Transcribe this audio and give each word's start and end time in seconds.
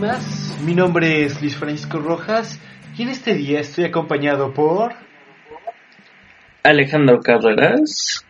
más. 0.00 0.56
Mi 0.64 0.74
nombre 0.74 1.24
es 1.24 1.40
Luis 1.42 1.56
Francisco 1.56 1.98
Rojas 1.98 2.58
y 2.96 3.02
en 3.02 3.10
este 3.10 3.34
día 3.34 3.60
estoy 3.60 3.84
acompañado 3.84 4.52
por 4.54 4.94
Alejandro 6.62 7.20
Carreras 7.20 8.24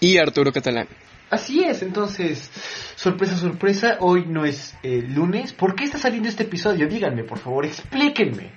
y 0.00 0.18
Arturo 0.18 0.50
Catalán. 0.50 0.88
Así 1.30 1.62
es, 1.62 1.82
entonces, 1.82 2.50
sorpresa, 2.96 3.36
sorpresa, 3.36 3.96
hoy 4.00 4.24
no 4.26 4.44
es 4.44 4.76
eh, 4.82 5.02
lunes. 5.08 5.52
¿Por 5.52 5.76
qué 5.76 5.84
está 5.84 5.98
saliendo 5.98 6.28
este 6.28 6.42
episodio? 6.42 6.88
Díganme, 6.88 7.22
por 7.22 7.38
favor, 7.38 7.64
explíquenme. 7.64 8.50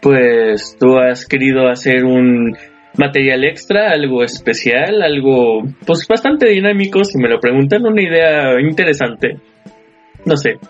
Pues 0.00 0.76
tú 0.80 0.96
has 0.96 1.26
querido 1.26 1.68
hacer 1.68 2.04
un 2.04 2.56
material 2.96 3.44
extra, 3.44 3.90
algo 3.90 4.24
especial, 4.24 5.02
algo 5.02 5.62
pues 5.86 6.06
bastante 6.08 6.48
dinámico, 6.48 7.04
si 7.04 7.18
me 7.18 7.28
lo 7.28 7.38
preguntan, 7.38 7.84
una 7.84 8.02
idea 8.02 8.60
interesante. 8.60 9.36
No 10.28 10.36
sé. 10.36 10.60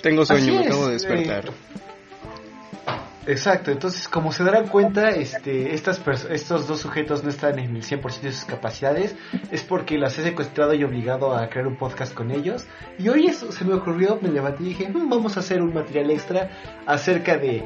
Tengo 0.00 0.24
sueño, 0.24 0.60
me 0.60 0.66
acabo 0.66 0.86
de 0.86 0.92
despertar. 0.92 1.48
Eh, 1.48 1.52
exacto, 3.26 3.72
entonces 3.72 4.06
como 4.06 4.30
se 4.30 4.44
darán 4.44 4.68
cuenta, 4.68 5.10
este, 5.10 5.74
estas 5.74 6.00
estos 6.30 6.68
dos 6.68 6.80
sujetos 6.80 7.24
no 7.24 7.30
están 7.30 7.58
en 7.58 7.74
el 7.74 7.82
100% 7.82 8.20
de 8.20 8.32
sus 8.32 8.44
capacidades, 8.44 9.16
es 9.50 9.62
porque 9.62 9.98
las 9.98 10.16
he 10.20 10.22
secuestrado 10.22 10.72
y 10.74 10.84
obligado 10.84 11.36
a 11.36 11.48
crear 11.48 11.66
un 11.66 11.76
podcast 11.76 12.14
con 12.14 12.30
ellos. 12.30 12.66
Y 12.96 13.08
hoy 13.08 13.26
eso 13.26 13.50
se 13.50 13.64
me 13.64 13.74
ocurrió, 13.74 14.20
me 14.22 14.28
levanté 14.28 14.62
y 14.62 14.66
dije, 14.66 14.88
mm, 14.88 15.08
vamos 15.08 15.36
a 15.36 15.40
hacer 15.40 15.62
un 15.62 15.74
material 15.74 16.12
extra 16.12 16.48
acerca 16.86 17.38
de 17.38 17.64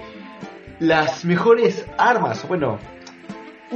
las 0.78 1.24
mejores 1.26 1.86
armas, 1.98 2.48
bueno, 2.48 2.78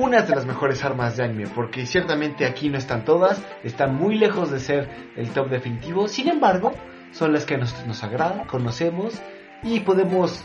unas 0.01 0.27
de 0.27 0.35
las 0.35 0.47
mejores 0.47 0.83
armas 0.85 1.17
de 1.17 1.25
anime, 1.25 1.47
porque 1.55 1.85
ciertamente 1.85 2.47
aquí 2.47 2.69
no 2.69 2.79
están 2.79 3.05
todas, 3.05 3.43
están 3.63 3.95
muy 3.95 4.17
lejos 4.17 4.51
de 4.51 4.59
ser 4.59 4.89
el 5.17 5.29
top 5.31 5.51
definitivo, 5.51 6.09
sin 6.09 6.29
embargo, 6.29 6.73
son 7.13 7.33
las 7.33 7.45
que 7.45 7.59
nos, 7.59 7.87
nos 7.87 8.03
agrada, 8.03 8.47
conocemos 8.47 9.21
y 9.63 9.81
podemos 9.81 10.43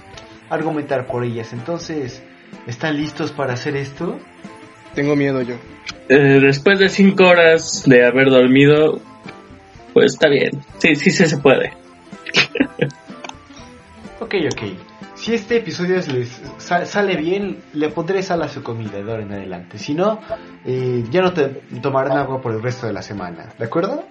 argumentar 0.50 1.08
por 1.08 1.23
ellas. 1.23 1.53
Entonces, 1.53 2.22
¿están 2.67 2.98
listos 2.98 3.31
para 3.31 3.53
hacer 3.53 3.76
esto? 3.78 4.20
Tengo 4.94 5.16
miedo 5.16 5.42
yo. 5.42 5.56
Eh, 6.09 6.39
después 6.42 6.80
de 6.80 6.89
cinco 6.89 7.26
horas 7.26 7.83
de 7.86 8.06
haber 8.06 8.30
dormido, 8.30 9.00
pues 9.94 10.14
está 10.14 10.30
bien. 10.30 10.52
Sí, 10.80 10.95
sí, 10.95 11.11
sí 11.11 11.26
se 11.26 11.38
puede. 11.38 11.73
ok, 14.20 14.36
ok. 14.52 14.61
Si 15.25 15.33
este 15.33 15.57
episodio 15.57 15.95
les 15.95 16.39
sale 16.59 17.15
bien, 17.17 17.57
le 17.73 17.89
pondré 17.89 18.21
sal 18.21 18.43
a 18.43 18.47
su 18.47 18.61
comida 18.61 19.01
de 19.01 19.11
ahora 19.11 19.23
en 19.23 19.33
adelante. 19.33 19.79
Si 19.79 19.95
no, 19.95 20.21
eh, 20.63 21.03
ya 21.09 21.23
no 21.23 21.33
te 21.33 21.47
tomarán 21.81 22.15
agua 22.19 22.39
por 22.39 22.53
el 22.53 22.61
resto 22.61 22.85
de 22.85 22.93
la 22.93 23.01
semana. 23.01 23.49
¿De 23.57 23.65
acuerdo? 23.65 24.07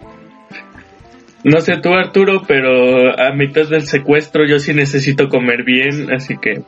No 1.45 1.61
sé 1.61 1.77
tú, 1.77 1.91
Arturo, 1.95 2.43
pero 2.49 3.17
a 3.17 3.33
mitad 3.33 3.69
del 3.69 3.87
secuestro 3.87 4.45
yo 4.45 4.59
sí 4.59 4.75
necesito 4.75 5.29
comer 5.29 5.63
bien, 5.63 6.13
así 6.13 6.37
que. 6.37 6.65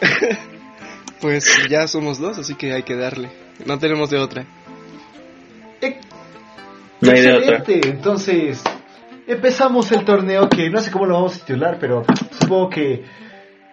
pues 1.20 1.68
ya 1.68 1.86
somos 1.86 2.18
dos, 2.18 2.38
así 2.38 2.54
que 2.54 2.72
hay 2.72 2.82
que 2.82 2.96
darle. 2.96 3.28
No 3.66 3.78
tenemos 3.78 4.08
de 4.08 4.16
otra. 4.16 4.46
Eh, 5.82 6.00
no 7.02 7.10
hay 7.12 7.20
de 7.20 7.32
otra. 7.34 7.62
Entonces, 7.68 8.64
empezamos 9.26 9.92
el 9.92 10.02
torneo 10.06 10.48
que 10.48 10.70
no 10.70 10.80
sé 10.80 10.90
cómo 10.90 11.04
lo 11.04 11.12
vamos 11.12 11.36
a 11.36 11.40
titular, 11.40 11.76
pero 11.78 12.06
supongo 12.40 12.70
que 12.70 13.25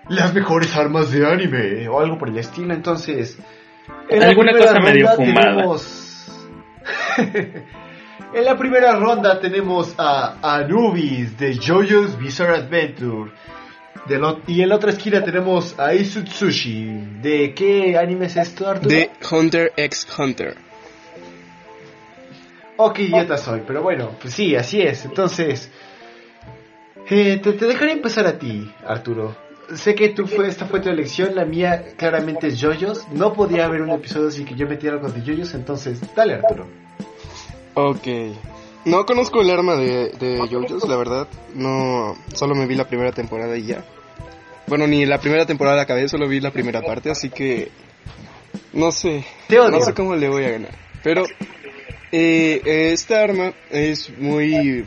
las 0.10 0.34
mejores 0.34 0.76
armas 0.76 1.12
de 1.12 1.26
anime 1.26 1.88
o 1.88 2.00
algo 2.00 2.18
por 2.18 2.30
el 2.30 2.38
estilo. 2.38 2.74
Entonces, 2.74 3.38
en 4.10 4.24
alguna 4.24 4.52
cosa 4.54 4.80
medio 4.80 5.08
fumada. 5.16 5.66
en 7.18 8.46
la 8.46 8.58
primera 8.58 8.96
ronda 8.96 9.40
tenemos 9.40 9.96
a 9.98 10.38
Anubis 10.42 11.38
de 11.38 11.58
JoJo's 11.58 12.18
Bizarre 12.18 12.58
Adventure. 12.58 13.32
y 14.48 14.62
en 14.62 14.70
la 14.70 14.76
otra 14.76 14.92
esquina 14.92 15.24
tenemos 15.24 15.80
a 15.80 15.94
Isutsushi. 15.94 17.20
¿De 17.22 17.54
qué 17.54 17.98
anime 17.98 18.26
es 18.26 18.38
esto, 18.38 18.68
Arturo? 18.68 18.90
De 18.90 19.12
Hunter 19.32 19.72
x 19.78 20.08
Hunter. 20.18 20.56
Ok, 22.76 23.00
idiota 23.00 23.38
soy, 23.38 23.62
pero 23.66 23.84
bueno, 23.84 24.16
pues 24.20 24.34
sí, 24.34 24.56
así 24.56 24.82
es. 24.82 25.06
Entonces, 25.06 25.72
eh, 27.08 27.40
te, 27.42 27.54
te 27.54 27.66
dejaré 27.68 27.92
empezar 27.92 28.26
a 28.26 28.40
ti, 28.40 28.70
Arturo 28.86 29.43
sé 29.76 29.96
que 29.96 30.10
tú 30.10 30.28
fue, 30.28 30.48
esta 30.48 30.66
fue 30.66 30.80
tu 30.80 30.90
elección, 30.90 31.36
la 31.36 31.46
mía 31.46 31.94
claramente 31.98 32.48
es 32.48 32.60
Yoyos. 32.60 33.08
No 33.12 33.34
podía 33.34 33.66
haber 33.66 33.82
un 33.82 33.90
episodio 33.92 34.28
así 34.28 34.46
que 34.46 34.56
yo 34.56 34.68
metiera 34.68 34.96
algo 34.96 35.10
de 35.10 35.24
Yoyos, 35.24 35.54
entonces 35.54 36.00
dale 36.16 36.36
Arturo. 36.36 36.68
Ok. 37.76 38.08
No 38.86 39.06
conozco 39.06 39.42
el 39.42 39.50
arma 39.50 39.76
de, 39.76 40.10
de 40.10 40.48
Yoyos, 40.50 40.88
la 40.88 40.98
verdad. 40.98 41.28
No, 41.56 42.16
solo 42.34 42.56
me 42.56 42.66
vi 42.66 42.76
la 42.76 42.88
primera 42.88 43.12
temporada 43.12 43.58
y 43.58 43.66
ya. 43.66 43.84
Bueno, 44.68 44.88
ni 44.88 45.06
la 45.06 45.20
primera 45.20 45.46
temporada 45.46 45.82
acabé, 45.82 46.08
solo 46.08 46.28
vi 46.28 46.40
la 46.40 46.52
primera 46.52 46.82
parte, 46.82 47.10
así 47.10 47.30
que 47.30 47.70
no 48.74 48.92
sé. 48.92 49.26
No 49.50 49.82
sé 49.82 49.94
cómo 49.94 50.16
le 50.16 50.30
voy 50.30 50.46
a 50.46 50.52
ganar. 50.52 50.72
Pero 51.04 51.26
eh, 52.12 52.92
esta 52.94 53.22
arma 53.22 53.54
es 53.70 54.10
muy 54.18 54.86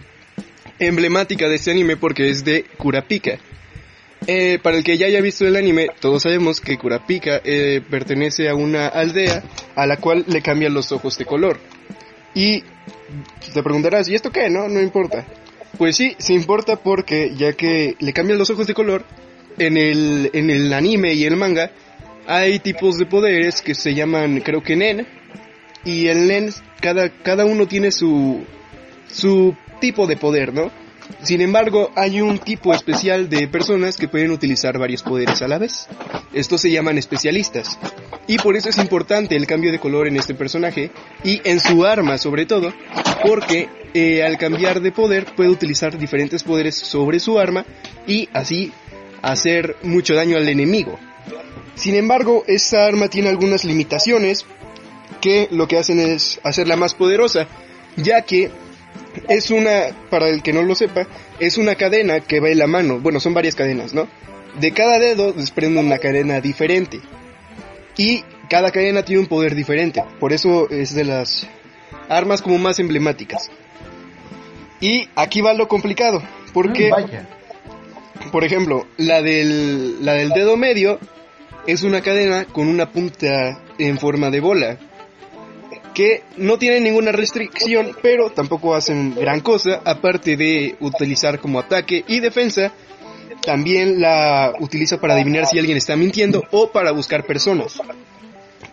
emblemática 0.79 1.49
de 1.49 1.57
este 1.57 1.71
anime 1.71 1.97
porque 1.97 2.31
es 2.31 2.45
de 2.45 2.65
Kurapika. 2.77 3.39
Eh, 4.27 4.59
para 4.61 4.77
el 4.77 4.85
que 4.85 4.99
ya 4.99 5.07
haya 5.07 5.21
visto 5.21 5.47
el 5.47 5.57
anime, 5.57 5.89
todos 6.01 6.25
sabemos 6.25 6.61
que 6.61 6.77
Kurapika 6.77 7.41
eh, 7.45 7.81
pertenece 7.89 8.49
a 8.49 8.55
una 8.55 8.89
aldea 8.89 9.43
a 9.77 9.87
la 9.87 9.99
cual 9.99 10.25
le 10.27 10.43
cambian 10.43 10.75
los 10.75 10.91
ojos 10.91 11.17
de 11.17 11.25
color. 11.25 11.59
Y 12.35 12.65
te 13.55 13.63
preguntarás, 13.63 14.09
¿y 14.09 14.15
esto 14.15 14.33
qué? 14.33 14.51
No, 14.51 14.69
no 14.69 14.81
importa. 14.81 15.25
Pues 15.79 15.97
sí, 15.97 16.17
sí 16.19 16.35
importa 16.35 16.77
porque 16.77 17.35
ya 17.37 17.53
que 17.53 17.95
le 18.01 18.13
cambian 18.13 18.39
los 18.39 18.51
ojos 18.51 18.67
de 18.67 18.75
color, 18.75 19.05
en 19.59 19.77
el, 19.77 20.31
en 20.33 20.51
el 20.51 20.73
anime 20.73 21.15
y 21.15 21.25
el 21.25 21.37
manga 21.37 21.71
hay 22.27 22.59
tipos 22.59 22.99
de 22.99 23.07
poderes 23.07 23.63
que 23.63 23.75
se 23.75 23.95
llaman, 23.95 24.41
creo 24.41 24.63
que 24.63 24.77
Nen, 24.77 25.07
y 25.85 26.09
el 26.09 26.27
Nen, 26.27 26.51
cada, 26.81 27.09
cada 27.09 27.45
uno 27.45 27.67
tiene 27.67 27.93
su, 27.93 28.45
su 29.09 29.55
tipo 29.81 30.07
de 30.07 30.17
poder, 30.17 30.53
¿no? 30.53 30.71
Sin 31.23 31.41
embargo, 31.41 31.91
hay 31.95 32.21
un 32.21 32.39
tipo 32.39 32.73
especial 32.73 33.29
de 33.29 33.49
personas 33.49 33.97
que 33.97 34.09
pueden 34.09 34.31
utilizar 34.31 34.79
varios 34.79 35.03
poderes 35.03 35.43
a 35.43 35.49
la 35.49 35.59
vez. 35.59 35.89
Estos 36.33 36.61
se 36.61 36.71
llaman 36.71 36.99
especialistas. 36.99 37.79
Y 38.27 38.39
por 38.39 38.57
eso 38.57 38.69
es 38.69 38.79
importante 38.79 39.37
el 39.37 39.47
cambio 39.47 39.71
de 39.71 39.79
color 39.79 40.09
en 40.09 40.17
este 40.17 40.35
personaje 40.35 40.91
y 41.23 41.41
en 41.45 41.61
su 41.61 41.85
arma 41.85 42.19
sobre 42.19 42.45
todo, 42.47 42.73
porque 43.25 43.69
eh, 43.95 44.25
al 44.25 44.37
cambiar 44.37 44.81
de 44.81 44.93
poder 44.93 45.27
puede 45.37 45.49
utilizar 45.49 45.97
diferentes 45.97 46.43
poderes 46.43 46.75
sobre 46.75 47.21
su 47.21 47.39
arma 47.39 47.65
y 48.07 48.29
así 48.33 48.73
hacer 49.23 49.77
mucho 49.83 50.15
daño 50.15 50.37
al 50.37 50.49
enemigo. 50.49 50.99
Sin 51.77 51.95
embargo, 51.95 52.45
esta 52.47 52.85
arma 52.87 53.09
tiene 53.09 53.29
algunas 53.29 53.65
limitaciones 53.65 54.45
que 55.21 55.49
lo 55.51 55.69
que 55.69 55.79
hacen 55.79 55.99
es 55.99 56.41
hacerla 56.43 56.77
más 56.77 56.95
poderosa, 56.95 57.47
ya 57.97 58.23
que 58.23 58.51
es 59.29 59.51
una, 59.51 59.87
para 60.11 60.29
el 60.29 60.43
que 60.43 60.53
no 60.53 60.63
lo 60.63 60.75
sepa, 60.75 61.07
es 61.39 61.59
una 61.59 61.75
cadena 61.75 62.21
que 62.21 62.41
va 62.41 62.49
en 62.49 62.59
la 62.59 62.67
mano. 62.67 62.99
Bueno, 63.01 63.21
son 63.21 63.35
varias 63.35 63.55
cadenas, 63.55 63.95
¿no? 63.95 64.09
De 64.61 64.73
cada 64.73 64.99
dedo 64.99 65.33
desprende 65.33 65.81
una 65.81 65.99
cadena 65.99 66.41
diferente. 66.41 67.01
Y 67.97 68.25
cada 68.49 68.71
cadena 68.71 69.03
tiene 69.03 69.23
un 69.23 69.27
poder 69.27 69.55
diferente. 69.55 70.03
Por 70.21 70.33
eso 70.33 70.69
es 70.71 70.95
de 70.95 71.05
las 71.05 71.47
armas 72.09 72.43
como 72.43 72.59
más 72.59 72.79
emblemáticas. 72.79 73.51
Y 74.81 75.09
aquí 75.15 75.41
va 75.41 75.55
lo 75.55 75.69
complicado. 75.69 76.23
Porque, 76.53 76.91
mm, 76.91 78.31
por 78.31 78.45
ejemplo, 78.45 78.87
la 78.97 79.23
del, 79.23 80.05
la 80.05 80.15
del 80.15 80.31
dedo 80.31 80.57
medio 80.57 80.99
es 81.67 81.83
una 81.83 82.01
cadena 82.01 82.45
con 82.45 82.69
una 82.69 82.91
punta 82.91 83.61
en 83.79 83.99
forma 83.99 84.31
de 84.31 84.41
bola 84.41 84.79
que 85.97 86.25
no 86.37 86.59
tienen 86.59 86.85
ninguna 86.85 87.11
restricción, 87.11 87.97
pero 88.03 88.29
tampoco 88.29 88.75
hacen 88.75 89.15
gran 89.15 89.41
cosa, 89.41 89.81
aparte 89.83 90.37
de 90.37 90.77
utilizar 90.81 91.41
como 91.41 91.59
ataque 91.59 92.05
y 92.07 92.21
defensa, 92.21 92.71
también 93.41 93.99
la 93.99 94.53
utiliza 94.61 95.01
para 95.01 95.15
adivinar 95.15 95.47
si 95.47 95.59
alguien 95.59 95.79
está 95.79 95.97
mintiendo 95.97 96.45
o 96.51 96.71
para 96.71 96.91
buscar 96.91 97.25
personas. 97.25 97.81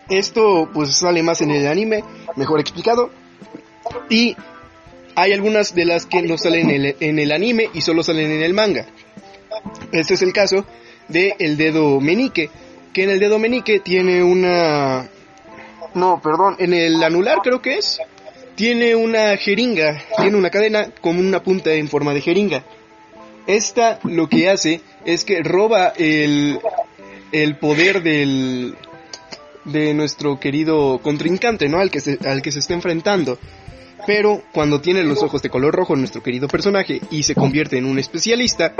Esto 0.09 0.69
pues 0.73 0.97
sale 0.97 1.23
más 1.23 1.39
en 1.39 1.51
el 1.51 1.65
anime, 1.65 2.03
mejor 2.35 2.59
explicado, 2.59 3.09
y 4.09 4.35
hay 5.15 5.31
algunas 5.31 5.73
de 5.73 5.85
las 5.85 6.05
que 6.05 6.23
no 6.23 6.37
salen 6.37 6.95
en 6.99 7.19
el, 7.19 7.31
anime 7.31 7.69
y 7.73 7.79
solo 7.79 8.03
salen 8.03 8.31
en 8.31 8.43
el 8.43 8.53
manga. 8.53 8.85
Este 9.93 10.15
es 10.15 10.21
el 10.21 10.33
caso 10.33 10.65
de 11.07 11.35
el 11.39 11.55
dedo 11.55 12.01
menique, 12.01 12.49
que 12.91 13.03
en 13.03 13.11
el 13.11 13.19
dedo 13.19 13.39
menique 13.39 13.79
tiene 13.79 14.21
una 14.21 15.09
no, 15.95 16.22
perdón, 16.22 16.56
en 16.60 16.74
el 16.74 17.04
anular 17.04 17.40
creo 17.44 17.62
que 17.62 17.78
es. 17.78 18.00
Tiene 18.56 18.95
una 18.95 19.36
jeringa, 19.38 20.04
tiene 20.18 20.38
una 20.38 20.50
cadena 20.51 20.92
con 21.01 21.18
una 21.18 21.42
punta 21.42 21.74
en 21.74 21.88
forma 21.88 22.13
de 22.13 22.22
jeringa. 22.22 22.63
Esta 23.48 24.00
lo 24.04 24.30
que 24.30 24.50
hace 24.50 24.81
es 25.06 25.25
que 25.25 25.42
roba 25.42 25.94
el, 25.98 26.60
el 27.31 27.57
poder 27.57 28.04
del, 28.04 28.75
de 29.66 29.94
nuestro 29.94 30.40
querido 30.40 31.00
contrincante, 31.00 31.68
¿no? 31.68 31.80
Al 31.80 31.90
que 31.90 32.00
se, 32.00 32.19
al 32.28 32.42
que 32.42 32.51
se 32.51 32.60
está 32.60 32.74
enfrentando. 32.74 33.38
Pero 34.06 34.44
cuando 34.54 34.81
tiene 34.81 35.04
los 35.04 35.24
ojos 35.24 35.42
de 35.42 35.50
color 35.50 35.74
rojo 35.74 35.95
nuestro 35.95 36.22
querido 36.22 36.48
personaje 36.48 37.01
y 37.10 37.24
se 37.24 37.36
convierte 37.36 37.78
en 37.78 37.86
un 37.86 38.00
especialista, 38.00 38.74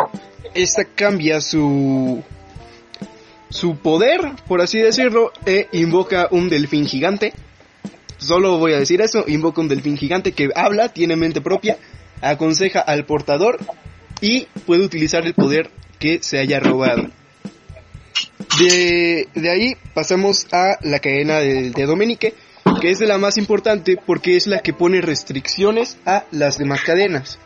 esta 0.54 0.84
cambia 0.86 1.40
su 1.40 2.22
su 3.54 3.78
poder, 3.78 4.20
por 4.48 4.62
así 4.62 4.80
decirlo, 4.80 5.32
e 5.46 5.68
invoca 5.74 6.28
un 6.32 6.50
delfín 6.50 6.88
gigante. 6.88 7.34
Solo 8.18 8.58
voy 8.58 8.74
a 8.74 8.80
decir 8.80 9.00
eso, 9.00 9.26
invoca 9.28 9.62
un 9.62 9.68
delfín 9.68 9.96
gigante 9.96 10.32
que 10.32 10.50
habla, 10.56 10.90
tiene 10.90 11.16
mente 11.16 11.40
propia, 11.40 11.78
aconseja 12.20 12.80
al 12.80 13.06
portador 13.06 13.60
y 14.22 14.48
puede 14.66 14.84
utilizar 14.84 15.24
el 15.28 15.36
poder 15.36 15.70
que 16.00 16.18
se 16.24 16.40
haya 16.40 16.60
robado. 16.60 17.10
De, 18.58 19.28
ahí 19.36 19.76
pasamos 19.94 20.48
a 20.52 20.78
la 20.82 20.98
cadena 20.98 21.38
de, 21.38 21.70
de 21.70 21.86
Dominique, 21.86 22.34
que 22.82 22.90
es 22.90 22.98
de 22.98 23.06
la 23.06 23.20
más 23.20 23.38
importante 23.38 24.00
porque 24.04 24.36
es 24.36 24.48
la 24.48 24.62
que 24.62 24.74
pone 24.74 25.00
restricciones 25.00 25.98
a 26.08 26.26
las 26.32 26.58
demás 26.58 26.82
cadenas. 26.82 27.38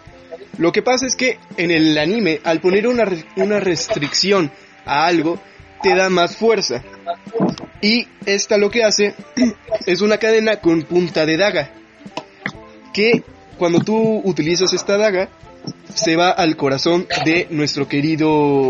Lo 0.58 0.72
que 0.72 0.82
pasa 0.82 1.06
es 1.06 1.18
que 1.18 1.38
en 1.58 1.70
el 1.70 1.98
anime, 1.98 2.40
al 2.46 2.62
poner 2.62 2.88
una, 2.88 3.06
una 3.36 3.60
restricción 3.60 4.52
a 4.86 5.06
algo, 5.06 5.38
te 5.82 5.96
da 5.96 6.10
más 6.10 6.36
fuerza. 6.36 6.84
Y 7.82 8.08
esta 8.26 8.58
lo 8.58 8.70
que 8.70 8.84
hace 8.84 9.14
es 9.86 10.02
una 10.02 10.18
cadena 10.18 10.58
con 10.58 10.84
punta 10.84 11.26
de 11.26 11.38
daga. 11.38 11.72
Que 12.94 13.24
cuando 13.58 13.80
tú 13.80 14.22
utilizas 14.24 14.74
esta 14.74 14.98
daga, 14.98 15.30
se 15.94 16.16
va 16.16 16.32
al 16.32 16.56
corazón 16.56 17.08
de 17.26 17.48
nuestro 17.50 17.88
querido 17.88 18.70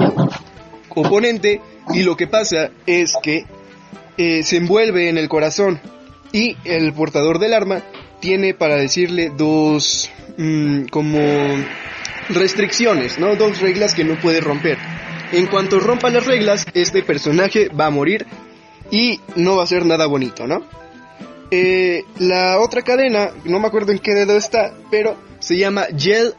oponente. 0.89 1.61
Y 1.93 2.03
lo 2.03 2.17
que 2.17 2.27
pasa 2.27 2.71
es 2.85 3.13
que 3.21 3.45
eh, 4.17 4.43
se 4.43 4.57
envuelve 4.57 5.09
en 5.09 5.17
el 5.17 5.29
corazón. 5.29 5.79
Y 6.33 6.57
el 6.65 6.91
portador 6.93 7.39
del 7.39 7.53
arma 7.53 7.81
tiene 8.19 8.53
para 8.53 8.75
decirle 8.75 9.31
dos 9.35 10.09
mmm, 10.37 10.85
como 10.87 11.19
restricciones, 12.29 13.17
¿no? 13.19 13.35
Dos 13.35 13.61
reglas 13.61 13.93
que 13.93 14.03
no 14.03 14.19
puede 14.19 14.41
romper. 14.41 14.77
En 15.31 15.47
cuanto 15.47 15.79
rompa 15.79 16.09
las 16.09 16.25
reglas, 16.25 16.65
este 16.73 17.03
personaje 17.03 17.69
va 17.69 17.87
a 17.87 17.89
morir 17.89 18.25
y 18.91 19.19
no 19.35 19.57
va 19.57 19.63
a 19.63 19.67
ser 19.67 19.85
nada 19.85 20.05
bonito, 20.05 20.47
¿no? 20.47 20.63
Eh, 21.51 22.03
la 22.19 22.59
otra 22.59 22.81
cadena, 22.81 23.31
no 23.43 23.59
me 23.59 23.67
acuerdo 23.67 23.91
en 23.91 23.99
qué 23.99 24.13
dedo 24.13 24.37
está, 24.37 24.73
pero 24.89 25.17
se 25.39 25.57
llama 25.57 25.87
Gel, 25.97 26.33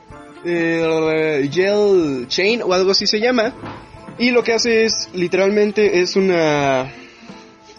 eh, 0.45 1.49
Gel 1.53 2.27
Chain 2.29 2.63
o 2.63 2.73
algo 2.73 2.93
así 2.93 3.07
se 3.07 3.21
llama. 3.21 3.53
Y 4.19 4.31
lo 4.31 4.43
que 4.43 4.55
hace 4.55 4.85
es, 4.85 5.09
literalmente, 5.13 6.01
es 6.01 6.17
una... 6.17 6.91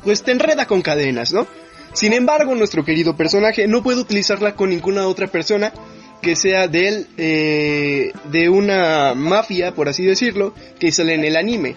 Pues 0.03 0.23
te 0.23 0.31
enreda 0.31 0.65
con 0.65 0.81
cadenas, 0.81 1.33
¿no? 1.33 1.47
Sin 1.93 2.13
embargo, 2.13 2.55
nuestro 2.55 2.85
querido 2.85 3.17
personaje 3.17 3.67
no 3.67 3.83
puede 3.83 3.99
utilizarla 3.99 4.55
con 4.55 4.69
ninguna 4.69 5.07
otra 5.07 5.27
persona 5.27 5.73
que 6.21 6.35
sea 6.35 6.67
de 6.67 6.87
él, 6.87 7.07
eh, 7.17 8.11
de 8.25 8.49
una 8.49 9.13
mafia, 9.15 9.73
por 9.73 9.89
así 9.89 10.03
decirlo, 10.03 10.53
que 10.79 10.91
sale 10.91 11.15
en 11.15 11.23
el 11.23 11.35
anime. 11.35 11.75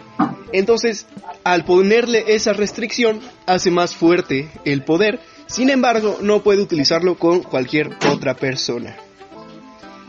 Entonces, 0.53 1.06
al 1.44 1.65
ponerle 1.65 2.25
esa 2.29 2.53
restricción, 2.53 3.21
hace 3.47 3.71
más 3.71 3.94
fuerte 3.94 4.49
el 4.65 4.83
poder. 4.83 5.21
Sin 5.47 5.71
embargo, 5.71 6.19
no 6.21 6.43
puede 6.43 6.62
utilizarlo 6.62 7.17
con 7.17 7.43
cualquier 7.43 7.91
otra 8.11 8.35
persona. 8.35 8.97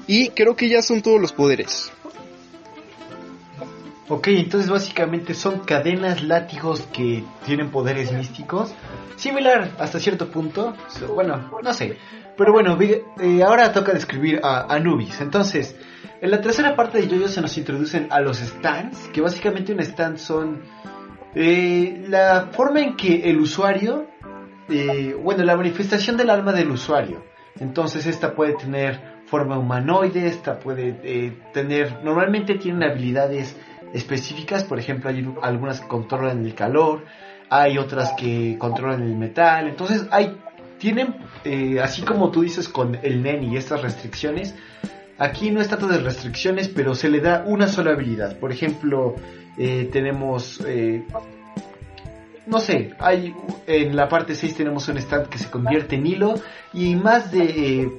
Y 0.08 0.30
creo 0.30 0.56
que 0.56 0.70
ya 0.70 0.82
son 0.82 1.02
todos 1.02 1.20
los 1.22 1.32
poderes. 1.32 1.92
Ok, 4.10 4.28
entonces 4.28 4.70
básicamente 4.70 5.34
son 5.34 5.60
cadenas 5.60 6.24
látigos 6.24 6.82
que 6.92 7.24
tienen 7.46 7.72
poderes 7.72 8.12
místicos. 8.12 8.74
Similar 9.16 9.72
hasta 9.80 10.00
cierto 10.00 10.30
punto. 10.30 10.76
Bueno, 11.16 11.50
no 11.64 11.74
sé. 11.74 11.98
Pero 12.36 12.52
bueno, 12.52 12.78
eh, 12.82 13.44
ahora 13.44 13.72
toca 13.72 13.94
describir 13.94 14.40
a 14.44 14.74
Anubis. 14.74 15.22
Entonces, 15.22 15.76
en 16.22 16.32
la 16.32 16.42
tercera 16.42 16.76
parte 16.76 17.00
de 17.00 17.08
Yoyo 17.08 17.28
se 17.28 17.42
nos 17.42 17.58
introducen 17.58 18.08
a 18.10 18.20
los 18.22 18.38
stands, 18.38 19.08
que 19.10 19.22
básicamente 19.22 19.74
un 19.74 19.80
stand 19.82 20.18
son 20.18 20.62
eh, 21.36 22.06
la 22.08 22.50
forma 22.52 22.82
en 22.82 22.96
que 22.96 23.30
el 23.30 23.40
usuario, 23.40 24.08
eh, 24.70 25.16
bueno, 25.22 25.44
la 25.44 25.56
manifestación 25.56 26.18
del 26.18 26.30
alma 26.30 26.54
del 26.54 26.72
usuario. 26.72 27.24
Entonces, 27.60 28.08
esta 28.08 28.34
puede 28.34 28.54
tener 28.54 29.22
forma 29.28 29.58
humanoide, 29.58 30.28
esta 30.28 30.60
puede 30.60 31.32
tener, 31.54 32.04
normalmente 32.04 32.56
tienen 32.56 32.84
habilidades 32.84 33.56
específicas, 33.94 34.64
por 34.64 34.80
ejemplo, 34.80 35.10
hay 35.10 35.28
algunas 35.42 35.82
que 35.82 35.88
controlan 35.88 36.44
el 36.44 36.56
calor, 36.56 37.06
hay 37.50 37.78
otras 37.78 38.14
que 38.14 38.58
controlan 38.58 39.04
el 39.04 39.16
metal, 39.16 39.68
entonces 39.68 40.08
hay 40.10 40.36
tienen, 40.84 41.16
eh, 41.46 41.80
así 41.82 42.02
como 42.02 42.30
tú 42.30 42.42
dices 42.42 42.68
con 42.68 43.00
el 43.04 43.24
NEN 43.24 43.46
y 43.46 43.56
estas 43.56 43.82
restricciones, 43.82 44.54
aquí 45.18 45.50
no 45.50 45.62
es 45.62 45.70
tanto 45.70 45.88
de 45.88 45.98
restricciones, 46.00 46.68
pero 46.68 46.94
se 46.94 47.08
le 47.08 47.22
da 47.22 47.46
una 47.48 47.70
sola 47.70 47.92
habilidad. 47.92 48.38
Por 48.38 48.52
ejemplo, 48.52 49.16
eh, 49.58 49.88
tenemos, 49.94 50.62
eh, 50.68 51.06
no 52.48 52.60
sé, 52.60 52.92
hay 53.00 53.34
en 53.66 53.96
la 53.96 54.10
parte 54.10 54.36
6 54.36 54.58
tenemos 54.58 54.86
un 54.90 54.98
stand 54.98 55.30
que 55.30 55.38
se 55.38 55.50
convierte 55.50 55.96
en 55.96 56.06
hilo 56.06 56.34
y 56.74 56.98
más 56.98 57.32
de 57.32 57.90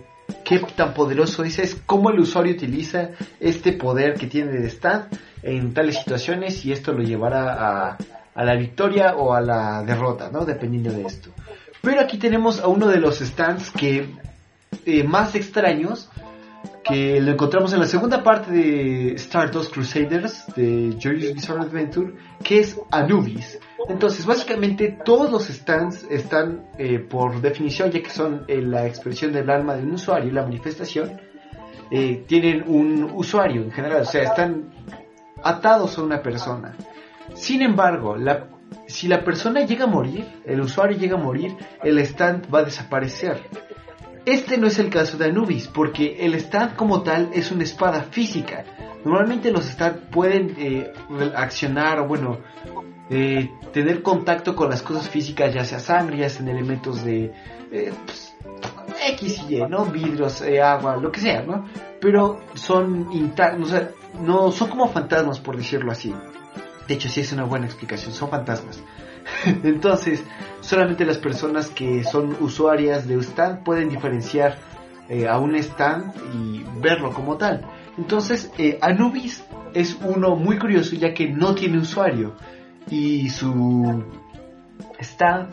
qué 0.45 0.59
tan 0.77 0.93
poderoso 0.93 1.43
es, 1.43 1.59
es 1.59 1.81
cómo 1.87 2.11
el 2.11 2.21
usuario 2.21 2.53
utiliza 2.53 3.13
este 3.41 3.73
poder 3.73 4.13
que 4.13 4.27
tiene 4.27 4.53
de 4.53 4.69
stand 4.69 5.07
en 5.43 5.73
tales 5.73 6.01
situaciones 6.01 6.63
y 6.67 6.73
esto 6.73 6.93
lo 6.93 7.03
llevará 7.03 7.55
a, 7.55 7.97
a 8.35 8.45
la 8.45 8.57
victoria 8.57 9.17
o 9.17 9.33
a 9.33 9.41
la 9.41 9.83
derrota, 9.85 10.29
¿no? 10.31 10.45
Dependiendo 10.45 10.93
de 10.93 11.05
esto. 11.05 11.31
Pero 11.85 12.01
aquí 12.01 12.17
tenemos 12.17 12.61
a 12.61 12.69
uno 12.69 12.89
de 12.89 12.97
los 12.99 13.19
stands 13.19 13.71
que 13.71 14.09
eh, 14.87 15.05
más 15.05 15.35
extraños 15.35 16.09
que 16.83 17.21
lo 17.21 17.33
encontramos 17.33 17.73
en 17.75 17.81
la 17.81 17.87
segunda 17.87 18.23
parte 18.23 18.51
de 18.51 19.15
Stardust 19.15 19.73
Crusaders 19.73 20.47
de 20.57 20.97
Joyous 21.01 21.35
Bizarre 21.35 21.61
Adventure, 21.61 22.15
que 22.43 22.61
es 22.61 22.81
Anubis. 22.91 23.59
Entonces, 23.89 24.25
básicamente 24.25 24.99
todos 25.05 25.31
los 25.31 25.47
stands 25.47 26.05
están, 26.11 26.71
eh, 26.79 26.99
por 26.99 27.41
definición, 27.43 27.91
ya 27.91 28.03
que 28.03 28.11
son 28.11 28.45
eh, 28.49 28.63
la 28.63 28.87
expresión 28.87 29.33
del 29.33 29.51
alma 29.51 29.77
de 29.77 29.83
un 29.83 29.93
usuario, 29.93 30.33
la 30.33 30.43
manifestación, 30.43 31.21
tienen 32.27 32.65
un 32.67 33.05
usuario 33.15 33.63
en 33.63 33.71
general, 33.71 34.03
o 34.03 34.05
sea, 34.05 34.25
están 34.25 34.73
atados 35.45 35.97
a 35.97 36.03
una 36.03 36.21
persona. 36.21 36.75
Sin 37.35 37.63
embargo, 37.63 38.17
la 38.17 38.49
si 38.87 39.09
la 39.09 39.25
persona 39.25 39.65
llega 39.65 39.85
a 39.85 39.89
morir, 39.89 40.27
el 40.45 40.61
usuario 40.61 40.97
llega 40.97 41.17
a 41.17 41.21
morir, 41.21 41.57
el 41.83 41.99
stand 41.99 42.53
va 42.53 42.61
a 42.61 42.65
desaparecer. 42.65 43.43
Este 44.25 44.57
no 44.57 44.67
es 44.67 44.79
el 44.79 44.89
caso 44.89 45.19
de 45.19 45.27
Anubis, 45.27 45.69
porque 45.69 46.25
el 46.25 46.35
stand 46.35 46.77
como 46.77 47.03
tal 47.03 47.31
es 47.35 47.51
una 47.53 47.65
espada 47.65 48.03
física. 48.05 48.65
Normalmente 49.05 49.53
los 49.53 49.67
stands 49.67 50.01
pueden 50.11 50.55
eh, 50.59 50.93
accionar 51.37 52.01
o 52.01 52.09
bueno, 52.09 52.39
eh, 53.11 53.51
tener 53.73 54.03
contacto 54.03 54.57
con 54.57 54.71
las 54.71 54.81
cosas 54.81 55.11
físicas, 55.11 55.53
ya 55.53 55.65
sea 55.65 55.79
sangre, 55.79 56.19
ya 56.19 56.31
sean 56.31 56.49
elementos 56.49 57.05
de 57.05 57.35
eh, 57.71 57.93
pues, 58.07 58.35
X 59.11 59.45
y 59.49 59.57
Y, 59.57 59.69
¿no? 59.69 59.85
Vidrios, 59.85 60.43
agua, 60.43 60.97
lo 60.97 61.13
que 61.13 61.21
sea, 61.21 61.43
¿no? 61.43 61.67
Pero 62.01 62.41
son 62.55 63.13
intactos, 63.13 63.75
no, 64.23 64.51
son 64.51 64.71
como 64.71 64.89
fantasmas, 64.89 65.39
por 65.39 65.59
decirlo 65.59 65.93
así. 65.93 66.15
De 66.89 66.95
hecho, 66.95 67.09
sí 67.09 67.21
es 67.21 67.33
una 67.33 67.45
buena 67.45 67.67
explicación, 67.67 68.13
son 68.13 68.31
fantasmas. 68.31 68.83
Entonces, 69.63 70.23
solamente 70.61 71.05
las 71.05 71.19
personas 71.19 71.69
que 71.71 72.05
son 72.05 72.37
usuarias 72.41 73.07
de 73.07 73.17
stand 73.17 73.65
pueden 73.65 73.89
diferenciar 73.89 74.59
eh, 75.09 75.29
a 75.29 75.39
un 75.39 75.55
stand 75.57 76.13
y 76.35 76.65
verlo 76.81 77.13
como 77.13 77.37
tal. 77.37 77.67
Entonces, 77.97 78.51
eh, 78.59 78.79
Anubis 78.81 79.45
es 79.73 79.97
uno 80.03 80.37
muy 80.37 80.59
curioso 80.59 80.95
ya 80.97 81.15
que 81.15 81.29
no 81.29 81.55
tiene 81.55 81.79
usuario 81.79 82.35
y 82.91 83.29
su 83.31 84.05
stand, 84.99 85.51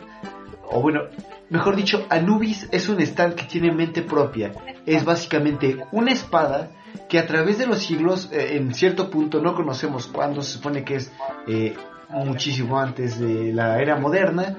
o 0.69 0.81
bueno, 0.81 1.01
mejor 1.49 1.75
dicho, 1.75 2.05
Anubis 2.09 2.67
es 2.71 2.89
un 2.89 2.99
stand 3.01 3.35
que 3.35 3.45
tiene 3.45 3.71
mente 3.71 4.01
propia. 4.01 4.53
Es 4.85 5.05
básicamente 5.05 5.85
una 5.91 6.11
espada 6.11 6.71
que 7.09 7.19
a 7.19 7.27
través 7.27 7.57
de 7.57 7.67
los 7.67 7.79
siglos, 7.79 8.29
eh, 8.31 8.57
en 8.57 8.73
cierto 8.73 9.09
punto, 9.09 9.41
no 9.41 9.55
conocemos 9.55 10.07
cuándo, 10.07 10.41
se 10.41 10.53
supone 10.53 10.83
que 10.83 10.95
es 10.95 11.11
eh, 11.47 11.75
muchísimo 12.09 12.79
antes 12.79 13.19
de 13.19 13.53
la 13.53 13.81
era 13.81 13.97
moderna, 13.97 14.57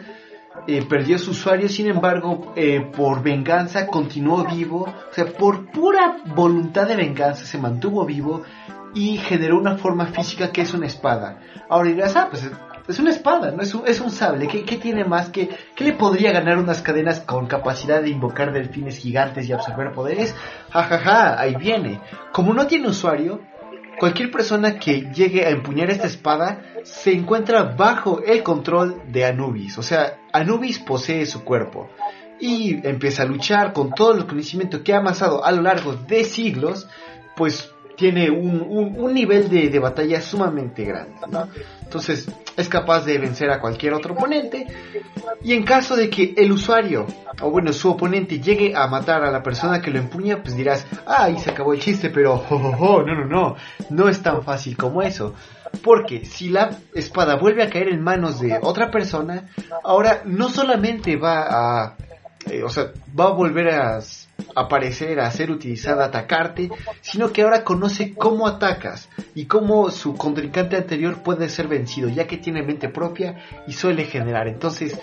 eh, 0.67 0.85
perdió 0.87 1.19
su 1.19 1.31
usuario, 1.31 1.69
sin 1.69 1.89
embargo, 1.89 2.55
por 2.95 3.23
venganza 3.23 3.87
continuó 3.87 4.45
vivo, 4.45 4.83
o 4.83 5.15
sea, 5.15 5.27
por 5.27 5.71
pura 5.71 6.19
voluntad 6.27 6.87
de 6.87 6.97
venganza 6.97 7.47
se 7.47 7.57
mantuvo 7.57 8.05
vivo 8.05 8.43
y 8.95 9.17
generó 9.17 9.59
una 9.59 9.79
forma 9.79 10.07
física 10.07 10.53
que 10.53 10.61
es 10.61 10.75
una 10.75 10.87
espada. 10.87 11.41
Ahora 11.69 11.89
dirás, 11.89 12.17
ah, 12.17 12.29
pues 12.31 12.51
es 12.89 12.99
una 12.99 13.11
espada, 13.11 13.53
no 13.53 13.63
es 13.63 13.75
un, 13.75 13.87
es 13.87 14.01
un 14.01 14.11
sable. 14.11 14.49
¿Qué, 14.49 14.77
tiene 14.77 15.05
más? 15.05 15.31
que 15.31 15.49
¿Qué 15.75 15.85
le 15.85 15.93
podría 15.93 16.33
ganar 16.33 16.59
unas 16.59 16.83
cadenas 16.83 17.21
con 17.21 17.47
capacidad 17.47 18.03
de 18.03 18.11
invocar 18.11 18.53
delfines 18.53 18.99
gigantes 18.99 19.49
y 19.49 19.53
absorber 19.53 19.93
poderes? 19.93 20.35
Jajaja, 20.71 20.99
ja, 20.99 21.13
ja, 21.13 21.41
ahí 21.41 21.55
viene. 21.55 22.01
Como 22.33 22.53
no 22.55 22.67
tiene 22.67 22.89
usuario, 22.89 23.41
cualquier 23.99 24.31
persona 24.31 24.79
que 24.79 25.13
llegue 25.13 25.47
a 25.47 25.51
empuñar 25.51 25.91
esta 25.91 26.07
espada 26.07 26.63
se 26.83 27.13
encuentra 27.13 27.63
bajo 27.63 28.21
el 28.21 28.43
control 28.43 29.03
de 29.09 29.27
Anubis. 29.27 29.79
O 29.79 29.83
sea, 29.83 30.19
Anubis 30.33 30.79
posee 30.79 31.27
su 31.27 31.45
cuerpo. 31.45 31.89
y 32.41 32.85
empieza 32.85 33.23
a 33.23 33.27
luchar 33.27 33.73
con 33.73 33.93
todo 33.93 34.17
el 34.17 34.27
conocimiento 34.27 34.83
que 34.83 34.93
ha 34.93 34.99
amasado 34.99 35.45
a 35.45 35.53
lo 35.53 35.63
largo 35.63 35.95
de 35.95 36.25
siglos, 36.25 36.89
pues 37.37 37.72
tiene 38.03 38.29
un, 38.33 38.97
un, 38.99 39.15
nivel 39.15 39.49
de, 39.49 39.69
de, 39.69 39.79
batalla 39.79 40.21
sumamente 40.21 40.85
grande, 40.85 41.15
¿no? 41.31 41.47
Entonces 41.85 42.29
es 42.57 42.69
capaz 42.69 43.05
de 43.05 43.17
vencer 43.17 43.49
a 43.49 43.61
cualquier 43.61 43.95
otro 43.95 44.15
oponente 44.15 44.67
y 45.45 45.53
en 45.53 45.63
caso 45.63 45.95
de 45.95 46.11
que 46.11 46.35
el 46.37 46.51
usuario 46.51 47.07
o 47.41 47.51
bueno 47.53 47.73
su 47.73 47.89
oponente 47.89 48.41
llegue 48.41 48.75
a 48.75 48.89
matar 48.89 49.23
a 49.23 49.31
la 49.31 49.41
persona 49.41 49.81
que 49.81 49.93
lo 49.93 50.01
empuña, 50.01 50.43
pues 50.43 50.57
dirás, 50.57 50.85
ah, 51.07 51.27
ahí 51.27 51.39
se 51.39 51.51
acabó 51.51 51.75
el 51.75 51.79
chiste, 51.79 52.11
pero 52.11 52.45
no, 52.51 53.05
no, 53.05 53.25
no, 53.25 53.57
no 53.89 54.09
es 54.09 54.21
tan 54.21 54.43
fácil 54.43 54.77
como 54.77 55.01
eso. 55.01 55.35
Porque 55.85 56.25
si 56.25 56.49
la 56.49 56.71
espada 56.95 57.37
vuelve 57.37 57.63
a 57.63 57.71
caer 57.71 57.89
en 57.91 58.03
manos 58.03 58.41
de 58.41 58.59
otra 58.61 58.91
persona, 58.91 59.49
ahora 59.85 60.23
no 60.25 60.49
solamente 60.49 61.17
va 61.17 61.47
a, 61.85 61.97
eh, 62.51 62.65
o 62.65 62.69
sea, 62.69 62.91
va 63.19 63.27
a 63.27 63.33
volver 63.33 63.69
a 63.69 64.01
aparecer, 64.55 65.21
a 65.21 65.31
ser 65.31 65.51
utilizada, 65.51 66.07
atacarte, 66.07 66.71
sino 67.01 67.33
que 67.33 67.43
ahora 67.43 67.65
conoce 67.65 68.15
cómo 68.15 68.47
atacas 68.47 69.09
y 69.35 69.47
cómo 69.47 69.91
su 69.91 70.15
contrincante 70.15 70.77
anterior 70.77 71.23
puede 71.23 71.49
ser 71.49 71.69
vencido, 71.69 72.09
ya 72.09 72.27
que 72.27 72.39
tiene 72.39 72.63
mente 72.63 72.89
propia 72.89 73.43
y 73.67 73.73
suele 73.73 74.05
generar. 74.05 74.49
Entonces, 74.49 74.99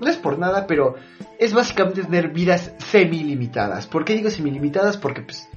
no 0.00 0.08
es 0.08 0.16
por 0.16 0.38
nada, 0.38 0.66
pero 0.66 0.96
es 1.38 1.52
básicamente 1.52 2.02
tener 2.02 2.28
vidas 2.28 2.72
semi-limitadas. 2.78 3.86
¿Por 3.86 4.04
qué 4.04 4.14
digo 4.14 4.30
semi-limitadas? 4.30 4.96
Porque 4.96 5.22
pues, 5.22 5.48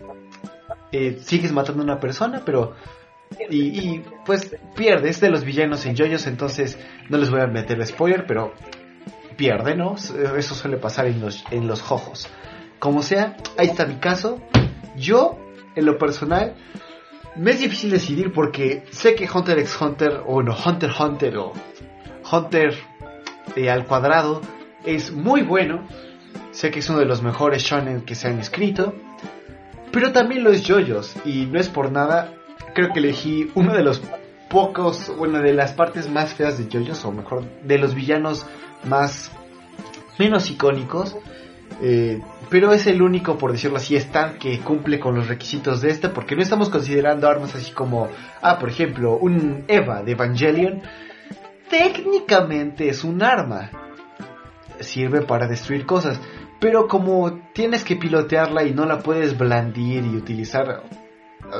eh, 0.92 1.20
sigues 1.22 1.52
matando 1.52 1.82
a 1.82 1.86
una 1.86 2.00
persona, 2.00 2.44
pero... 2.46 2.76
Y, 3.52 4.00
pues 4.26 4.56
pierdes 4.76 5.22
de 5.22 5.30
los 5.30 5.46
villanos 5.46 5.86
en 5.86 5.96
yoyos, 5.96 6.26
entonces 6.26 6.80
no 7.10 7.18
les 7.20 7.30
voy 7.30 7.42
a 7.42 7.48
meter 7.48 7.86
spoiler, 7.86 8.26
pero 8.26 8.54
pierde, 9.38 9.76
¿no? 9.76 9.96
Eso 9.96 10.56
suele 10.56 10.78
pasar 10.78 11.06
en 11.06 11.22
los, 11.22 11.44
en 11.52 11.68
los 11.68 11.80
jojos. 11.82 12.28
Como 12.79 13.03
sea, 13.03 13.36
ahí 13.57 13.67
está 13.67 13.86
mi 13.86 13.95
caso. 13.95 14.41
Yo, 14.95 15.38
en 15.75 15.86
lo 15.86 15.98
personal, 15.98 16.55
me 17.36 17.51
es 17.51 17.59
difícil 17.59 17.89
decidir 17.91 18.33
porque 18.33 18.86
sé 18.91 19.15
que 19.15 19.29
Hunter 19.31 19.59
x 19.59 19.79
Hunter, 19.79 20.24
o 20.25 20.41
no, 20.41 20.55
Hunter 20.55 20.91
Hunter, 20.98 21.38
o 21.38 21.53
Hunter 22.31 22.75
eh, 23.55 23.69
al 23.69 23.86
cuadrado, 23.86 24.41
es 24.86 25.12
muy 25.12 25.41
bueno. 25.41 25.88
Sé 26.51 26.71
que 26.71 26.79
es 26.79 26.89
uno 26.89 27.00
de 27.00 27.05
los 27.05 27.21
mejores 27.21 27.63
shonen 27.63 28.01
que 28.01 28.15
se 28.15 28.27
han 28.27 28.39
escrito. 28.39 28.93
Pero 29.91 30.12
también 30.12 30.43
lo 30.43 30.51
es 30.51 30.67
JoJo's. 30.67 31.15
Y 31.25 31.45
no 31.45 31.59
es 31.59 31.69
por 31.69 31.91
nada. 31.91 32.33
Creo 32.74 32.89
que 32.93 33.00
elegí 33.00 33.51
uno 33.55 33.74
de 33.74 33.83
los 33.83 34.01
pocos, 34.50 35.12
bueno, 35.17 35.39
de 35.39 35.53
las 35.53 35.74
partes 35.74 36.09
más 36.09 36.33
feas 36.33 36.57
de 36.57 36.65
JoJo's, 36.65 37.05
o 37.05 37.12
mejor, 37.12 37.43
de 37.63 37.77
los 37.77 37.93
villanos 37.93 38.45
más 38.86 39.31
menos 40.17 40.50
icónicos. 40.50 41.15
Eh, 41.81 42.21
pero 42.50 42.74
es 42.74 42.88
el 42.88 43.01
único, 43.01 43.38
por 43.38 43.51
decirlo 43.51 43.77
así, 43.77 43.95
Stan 43.95 44.38
que 44.38 44.59
cumple 44.59 45.00
con 45.00 45.15
los 45.15 45.27
requisitos 45.27 45.81
de 45.81 45.91
este, 45.91 46.09
porque 46.09 46.36
no 46.36 46.41
estamos 46.41 46.69
considerando 46.69 47.27
armas 47.27 47.55
así 47.55 47.71
como, 47.71 48.09
ah, 48.41 48.59
por 48.59 48.69
ejemplo, 48.69 49.17
un 49.17 49.63
Eva 49.67 50.03
de 50.03 50.12
Evangelion, 50.12 50.81
técnicamente 51.69 52.89
es 52.89 53.03
un 53.03 53.21
arma, 53.21 53.69
sirve 54.79 55.21
para 55.21 55.48
destruir 55.48 55.86
cosas, 55.86 56.19
pero 56.59 56.88
como 56.88 57.39
tienes 57.53 57.83
que 57.83 57.95
pilotearla 57.95 58.63
y 58.63 58.74
no 58.74 58.86
la 58.86 59.00
puedes 59.00 59.38
blandir 59.38 60.03
y 60.05 60.17
utilizar, 60.17 60.83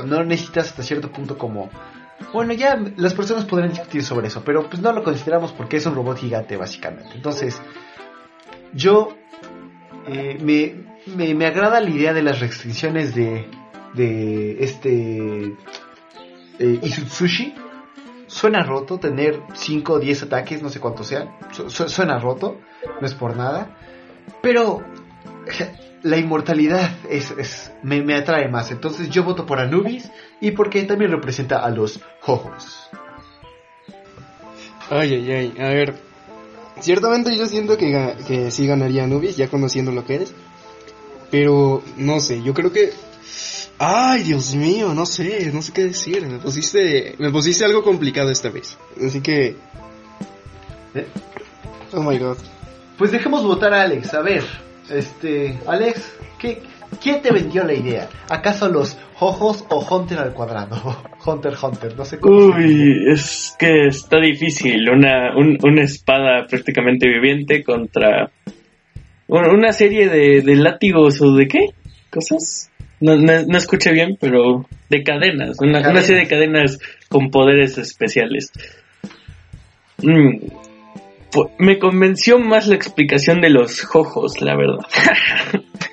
no 0.04 0.24
necesitas 0.24 0.68
hasta 0.68 0.82
cierto 0.82 1.10
punto 1.10 1.38
como... 1.38 1.70
Bueno, 2.34 2.52
ya 2.52 2.78
las 2.96 3.14
personas 3.14 3.46
podrán 3.46 3.70
discutir 3.70 4.04
sobre 4.04 4.26
eso, 4.26 4.42
pero 4.44 4.68
pues 4.68 4.82
no 4.82 4.92
lo 4.92 5.02
consideramos 5.02 5.52
porque 5.52 5.78
es 5.78 5.86
un 5.86 5.94
robot 5.94 6.18
gigante 6.18 6.58
básicamente. 6.58 7.12
Entonces, 7.14 7.60
yo 8.74 9.16
eh, 10.06 10.38
me, 11.06 11.34
me, 11.34 11.46
agrada 11.46 11.80
la 11.80 11.90
idea 11.90 12.12
de 12.12 12.22
las 12.22 12.40
restricciones 12.40 13.14
de, 13.14 13.46
de 13.94 14.62
este 14.62 15.56
eh, 16.58 16.78
Isutsushi. 16.82 17.54
Suena 18.26 18.62
roto 18.62 18.98
tener 18.98 19.40
5 19.54 19.92
o 19.92 19.98
10 19.98 20.22
ataques, 20.24 20.62
no 20.62 20.68
sé 20.68 20.78
cuántos 20.78 21.08
sean. 21.08 21.30
suena 21.68 22.18
roto, 22.18 22.60
no 23.00 23.06
es 23.06 23.14
por 23.14 23.36
nada. 23.36 23.76
Pero 24.40 24.84
la 26.02 26.16
inmortalidad 26.16 26.90
es, 27.08 27.32
es 27.32 27.72
me, 27.82 28.02
me, 28.02 28.14
atrae 28.14 28.48
más. 28.48 28.70
Entonces 28.70 29.10
yo 29.10 29.24
voto 29.24 29.46
por 29.46 29.58
Anubis 29.58 30.10
y 30.40 30.52
porque 30.52 30.82
también 30.84 31.10
representa 31.10 31.64
a 31.64 31.70
los 31.70 32.00
Jojos. 32.20 32.88
Ay, 34.90 35.14
ay, 35.14 35.32
ay. 35.32 35.54
A 35.58 35.68
ver, 35.68 36.09
Ciertamente 36.80 37.36
yo 37.36 37.46
siento 37.46 37.76
que, 37.76 38.14
que 38.26 38.50
sí 38.50 38.66
ganaría 38.66 39.04
Anubis, 39.04 39.36
ya 39.36 39.48
conociendo 39.48 39.92
lo 39.92 40.04
que 40.04 40.14
eres. 40.16 40.34
Pero 41.30 41.82
no 41.96 42.20
sé, 42.20 42.42
yo 42.42 42.54
creo 42.54 42.72
que... 42.72 42.92
Ay, 43.78 44.24
Dios 44.24 44.54
mío, 44.54 44.92
no 44.92 45.06
sé, 45.06 45.50
no 45.52 45.62
sé 45.62 45.72
qué 45.72 45.84
decir. 45.84 46.26
Me 46.26 46.38
pusiste, 46.38 47.14
me 47.18 47.30
pusiste 47.30 47.64
algo 47.64 47.82
complicado 47.82 48.30
esta 48.30 48.50
vez. 48.50 48.76
Así 49.02 49.20
que... 49.20 49.56
¿Eh? 50.94 51.06
Oh 51.92 52.02
my 52.02 52.18
god. 52.18 52.36
Pues 52.98 53.10
dejemos 53.10 53.42
votar 53.44 53.72
a 53.72 53.82
Alex. 53.82 54.12
A 54.12 54.20
ver, 54.20 54.44
este, 54.90 55.58
Alex, 55.66 56.02
¿qué, 56.38 56.62
¿quién 57.00 57.22
te 57.22 57.30
vendió 57.30 57.64
la 57.64 57.72
idea? 57.72 58.10
¿Acaso 58.28 58.68
los 58.68 58.96
Jojos 59.20 59.66
o 59.68 59.80
Hunter 59.80 60.18
al 60.18 60.32
cuadrado. 60.32 60.96
Hunter 61.26 61.52
Hunter, 61.62 61.94
no 61.94 62.06
sé 62.06 62.18
cómo. 62.18 62.56
Uy, 62.56 63.04
es 63.12 63.54
que 63.58 63.88
está 63.88 64.18
difícil. 64.18 64.88
Una, 64.88 65.36
una 65.36 65.82
espada 65.82 66.46
prácticamente 66.48 67.06
viviente 67.06 67.62
contra 67.62 68.30
una 69.28 69.72
serie 69.72 70.08
de, 70.08 70.40
de 70.40 70.56
látigos 70.56 71.20
o 71.20 71.34
de 71.34 71.48
qué? 71.48 71.66
¿Cosas? 72.08 72.70
No, 73.00 73.14
no, 73.16 73.58
escuché 73.58 73.92
bien, 73.92 74.16
pero 74.18 74.64
de 74.88 75.02
cadenas. 75.02 75.58
Una, 75.60 75.80
una 75.90 76.00
serie 76.00 76.22
de 76.22 76.28
cadenas 76.28 76.78
con 77.10 77.30
poderes 77.30 77.76
especiales. 77.76 78.50
Mm, 79.98 80.46
me 81.58 81.78
convenció 81.78 82.38
más 82.38 82.68
la 82.68 82.76
explicación 82.76 83.42
de 83.42 83.50
los 83.50 83.82
jojos, 83.82 84.40
la 84.40 84.56
verdad. 84.56 84.86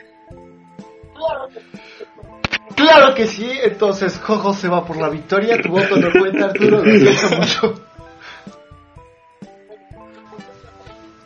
Claro 2.77 3.15
que 3.15 3.25
sí, 3.25 3.49
entonces 3.63 4.19
Jojo 4.23 4.53
se 4.53 4.67
va 4.67 4.85
por 4.85 4.97
la 4.97 5.09
victoria, 5.09 5.59
tu 5.59 5.69
voto 5.69 5.97
no 5.97 6.11
cuenta 6.11 6.45
Arturo, 6.45 6.85
lo 6.85 7.11
siento 7.13 7.35
mucho. 7.35 7.73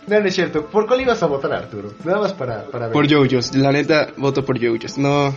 No, 0.07 0.19
no 0.19 0.27
es 0.27 0.33
cierto. 0.33 0.65
¿Por 0.65 0.87
cuál 0.87 1.01
ibas 1.01 1.21
a 1.23 1.25
votar, 1.27 1.53
Arturo? 1.53 1.93
Nada 2.05 2.19
más 2.21 2.33
para, 2.33 2.63
para 2.63 2.87
ver. 2.87 2.93
Por 2.93 3.09
Jojos. 3.09 3.55
La 3.55 3.71
neta, 3.71 4.07
voto 4.17 4.43
por 4.43 4.59
Jojos. 4.59 4.97
No, 4.97 5.35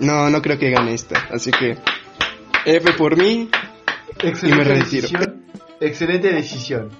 no, 0.00 0.30
no 0.30 0.42
creo 0.42 0.58
que 0.58 0.70
gane 0.70 0.94
esta. 0.94 1.26
Así 1.30 1.50
que, 1.52 1.78
F 2.64 2.92
por 2.94 3.16
mí 3.16 3.48
Excelente 4.22 4.48
y 4.48 4.52
me 4.52 4.64
retiro. 4.64 5.08
Decisión. 5.08 5.46
Excelente 5.80 6.32
decisión. 6.32 6.90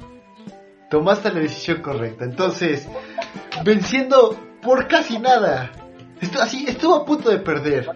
Tomaste 0.90 1.32
la 1.32 1.40
decisión 1.40 1.82
correcta. 1.82 2.24
Entonces, 2.24 2.86
venciendo 3.64 4.38
por 4.62 4.86
casi 4.86 5.18
nada. 5.18 5.72
Esto, 6.20 6.40
así, 6.40 6.64
estuvo 6.66 6.94
a 6.94 7.04
punto 7.04 7.30
de 7.30 7.38
perder. 7.38 7.88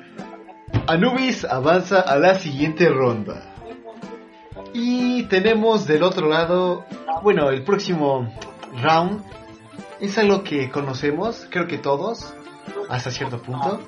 Anubis 0.90 1.44
avanza 1.44 2.00
a 2.00 2.18
la 2.18 2.34
siguiente 2.34 2.88
ronda. 2.88 3.54
Y 4.72 5.22
tenemos 5.28 5.86
del 5.86 6.02
otro 6.02 6.28
lado, 6.28 6.84
bueno, 7.22 7.48
el 7.50 7.62
próximo 7.62 8.34
round 8.82 9.22
es 10.00 10.18
algo 10.18 10.42
que 10.42 10.68
conocemos, 10.68 11.46
creo 11.48 11.68
que 11.68 11.78
todos, 11.78 12.34
hasta 12.88 13.12
cierto 13.12 13.40
punto. 13.40 13.80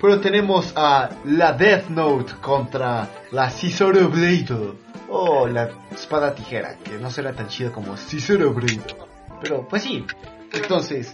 Pero 0.00 0.20
tenemos 0.20 0.72
a 0.76 1.10
la 1.24 1.52
Death 1.52 1.88
Note 1.88 2.34
contra 2.40 3.08
la 3.32 3.50
Scissor 3.50 4.08
Blade. 4.08 4.74
O 5.08 5.48
la 5.48 5.70
espada 5.90 6.32
tijera, 6.32 6.76
que 6.76 6.96
no 6.98 7.10
será 7.10 7.32
tan 7.32 7.48
chido 7.48 7.72
como 7.72 7.96
Scissor 7.96 8.54
Blade. 8.54 8.94
Pero 9.42 9.66
pues 9.66 9.82
sí. 9.82 10.06
Entonces, 10.52 11.12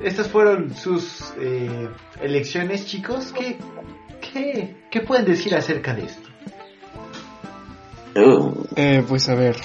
estas 0.00 0.28
fueron 0.28 0.72
sus 0.76 1.32
eh, 1.40 1.88
elecciones, 2.20 2.86
chicos. 2.86 3.32
¿Qué, 3.32 3.58
qué, 4.90 5.00
pueden 5.00 5.24
decir 5.24 5.54
acerca 5.54 5.94
de 5.94 6.04
esto? 6.04 6.28
Eh, 8.76 9.02
pues 9.08 9.28
a 9.28 9.34
ver, 9.34 9.56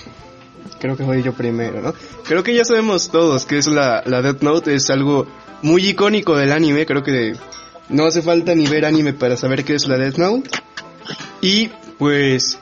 creo 0.79 0.95
que 0.95 1.03
voy 1.03 1.21
yo 1.21 1.33
primero, 1.33 1.81
¿no? 1.81 1.93
Creo 2.25 2.43
que 2.43 2.55
ya 2.55 2.65
sabemos 2.65 3.09
todos 3.09 3.45
que 3.45 3.57
es 3.57 3.67
la, 3.67 4.03
la 4.05 4.21
Death 4.21 4.41
Note, 4.41 4.73
es 4.73 4.89
algo 4.89 5.27
muy 5.61 5.87
icónico 5.87 6.35
del 6.35 6.51
anime, 6.51 6.85
creo 6.85 7.03
que 7.03 7.33
no 7.89 8.05
hace 8.05 8.21
falta 8.21 8.55
ni 8.55 8.67
ver 8.67 8.85
anime 8.85 9.13
para 9.13 9.37
saber 9.37 9.65
qué 9.65 9.75
es 9.75 9.87
la 9.87 9.97
Death 9.97 10.17
Note. 10.17 10.49
Y 11.41 11.69
pues 11.97 12.59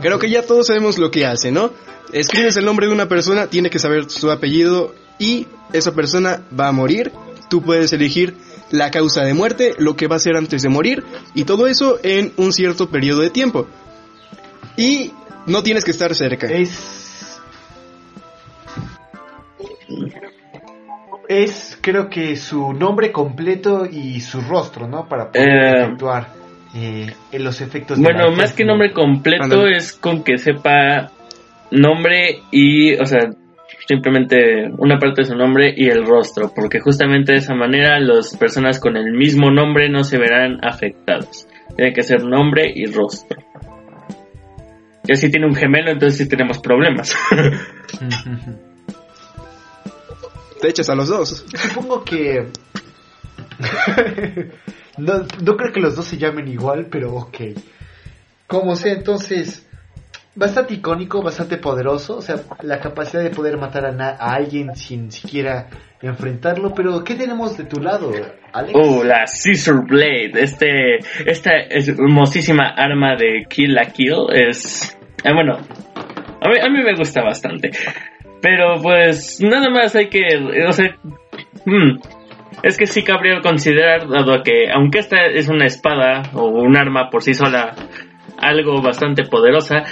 creo 0.00 0.18
que 0.18 0.30
ya 0.30 0.42
todos 0.42 0.66
sabemos 0.66 0.98
lo 0.98 1.10
que 1.10 1.26
hace, 1.26 1.50
¿no? 1.50 1.72
Escribes 2.12 2.56
el 2.56 2.64
nombre 2.64 2.86
de 2.86 2.92
una 2.92 3.08
persona, 3.08 3.48
tiene 3.48 3.70
que 3.70 3.78
saber 3.78 4.10
su 4.10 4.30
apellido 4.30 4.94
y 5.18 5.46
esa 5.72 5.92
persona 5.92 6.42
va 6.58 6.68
a 6.68 6.72
morir. 6.72 7.12
Tú 7.50 7.62
puedes 7.62 7.92
elegir 7.92 8.36
la 8.70 8.90
causa 8.90 9.24
de 9.24 9.34
muerte, 9.34 9.74
lo 9.78 9.96
que 9.96 10.06
va 10.06 10.16
a 10.16 10.18
hacer 10.18 10.36
antes 10.36 10.62
de 10.62 10.68
morir 10.68 11.04
y 11.34 11.44
todo 11.44 11.66
eso 11.66 11.98
en 12.02 12.32
un 12.36 12.52
cierto 12.52 12.90
periodo 12.90 13.20
de 13.20 13.30
tiempo. 13.30 13.66
Y 14.76 15.12
no 15.46 15.62
tienes 15.62 15.84
que 15.84 15.90
estar 15.90 16.14
cerca. 16.14 16.46
Es 16.46 16.98
es 21.28 21.78
creo 21.80 22.08
que 22.08 22.36
su 22.36 22.72
nombre 22.72 23.12
completo 23.12 23.86
y 23.86 24.20
su 24.20 24.40
rostro, 24.40 24.88
¿no? 24.88 25.08
Para 25.08 25.30
poder 25.30 25.82
actuar 25.82 26.28
eh, 26.74 27.12
en 27.30 27.44
los 27.44 27.60
efectos. 27.60 27.98
Bueno, 27.98 28.30
más 28.32 28.54
que 28.54 28.64
nombre 28.64 28.92
completo 28.92 29.66
es 29.66 29.92
con 29.92 30.24
que 30.24 30.38
sepa 30.38 31.10
nombre 31.70 32.42
y, 32.50 32.94
o 32.94 33.04
sea, 33.04 33.30
simplemente 33.88 34.70
una 34.76 34.98
parte 34.98 35.22
de 35.22 35.28
su 35.28 35.34
nombre 35.34 35.72
y 35.74 35.88
el 35.88 36.04
rostro, 36.04 36.52
porque 36.54 36.78
justamente 36.78 37.32
de 37.32 37.38
esa 37.38 37.54
manera 37.54 37.98
las 37.98 38.36
personas 38.36 38.78
con 38.78 38.98
el 38.98 39.12
mismo 39.12 39.50
nombre 39.50 39.88
no 39.88 40.04
se 40.04 40.18
verán 40.18 40.58
afectados. 40.62 41.48
Tiene 41.74 41.94
que 41.94 42.02
ser 42.02 42.22
nombre 42.22 42.70
y 42.74 42.84
rostro. 42.84 43.38
Y 45.06 45.16
si 45.16 45.30
tiene 45.30 45.46
un 45.46 45.54
gemelo, 45.54 45.90
entonces 45.90 46.18
sí 46.18 46.28
tenemos 46.28 46.58
problemas. 46.58 47.16
Te 50.60 50.68
echas 50.68 50.90
a 50.90 50.94
los 50.94 51.08
dos. 51.08 51.46
Supongo 51.54 52.04
que... 52.04 52.46
no, 54.98 55.14
no 55.42 55.56
creo 55.56 55.72
que 55.72 55.80
los 55.80 55.96
dos 55.96 56.04
se 56.04 56.18
llamen 56.18 56.46
igual, 56.48 56.88
pero 56.90 57.14
ok. 57.14 57.36
Como 58.46 58.76
sea, 58.76 58.92
entonces 58.92 59.67
bastante 60.38 60.74
icónico, 60.74 61.20
bastante 61.20 61.58
poderoso, 61.58 62.18
o 62.18 62.22
sea, 62.22 62.36
la 62.62 62.78
capacidad 62.78 63.22
de 63.22 63.30
poder 63.30 63.58
matar 63.58 63.84
a, 63.86 64.14
alguien 64.32 64.74
sin 64.76 65.10
siquiera 65.10 65.68
enfrentarlo, 66.00 66.72
pero 66.74 67.02
¿qué 67.02 67.16
tenemos 67.16 67.58
de 67.58 67.64
tu 67.64 67.80
lado, 67.80 68.12
Alex? 68.52 68.72
Oh, 68.74 69.02
la 69.02 69.26
Scissor 69.26 69.84
Blade, 69.84 70.30
este, 70.34 70.98
esta 71.26 71.50
hermosísima 71.68 72.68
arma 72.68 73.16
de 73.16 73.46
Kill 73.48 73.74
la 73.74 73.86
Kill 73.86 74.26
es, 74.32 74.96
eh, 75.24 75.32
bueno, 75.34 75.56
a 75.56 76.48
mí, 76.48 76.58
a 76.62 76.68
mí 76.70 76.84
me 76.84 76.94
gusta 76.94 77.20
bastante, 77.22 77.72
pero 78.40 78.80
pues 78.80 79.40
nada 79.40 79.68
más 79.70 79.96
hay 79.96 80.08
que, 80.08 80.24
o 80.68 80.72
sea, 80.72 80.96
hmm, 81.64 81.98
es 82.62 82.78
que 82.78 82.86
sí 82.86 83.02
cabría 83.02 83.40
considerar, 83.40 84.08
dado 84.08 84.40
que 84.44 84.70
aunque 84.70 85.00
esta 85.00 85.26
es 85.26 85.48
una 85.48 85.66
espada 85.66 86.22
o 86.34 86.46
un 86.46 86.76
arma 86.76 87.10
por 87.10 87.22
sí 87.22 87.34
sola, 87.34 87.74
algo 88.38 88.80
bastante 88.80 89.24
poderosa, 89.24 89.84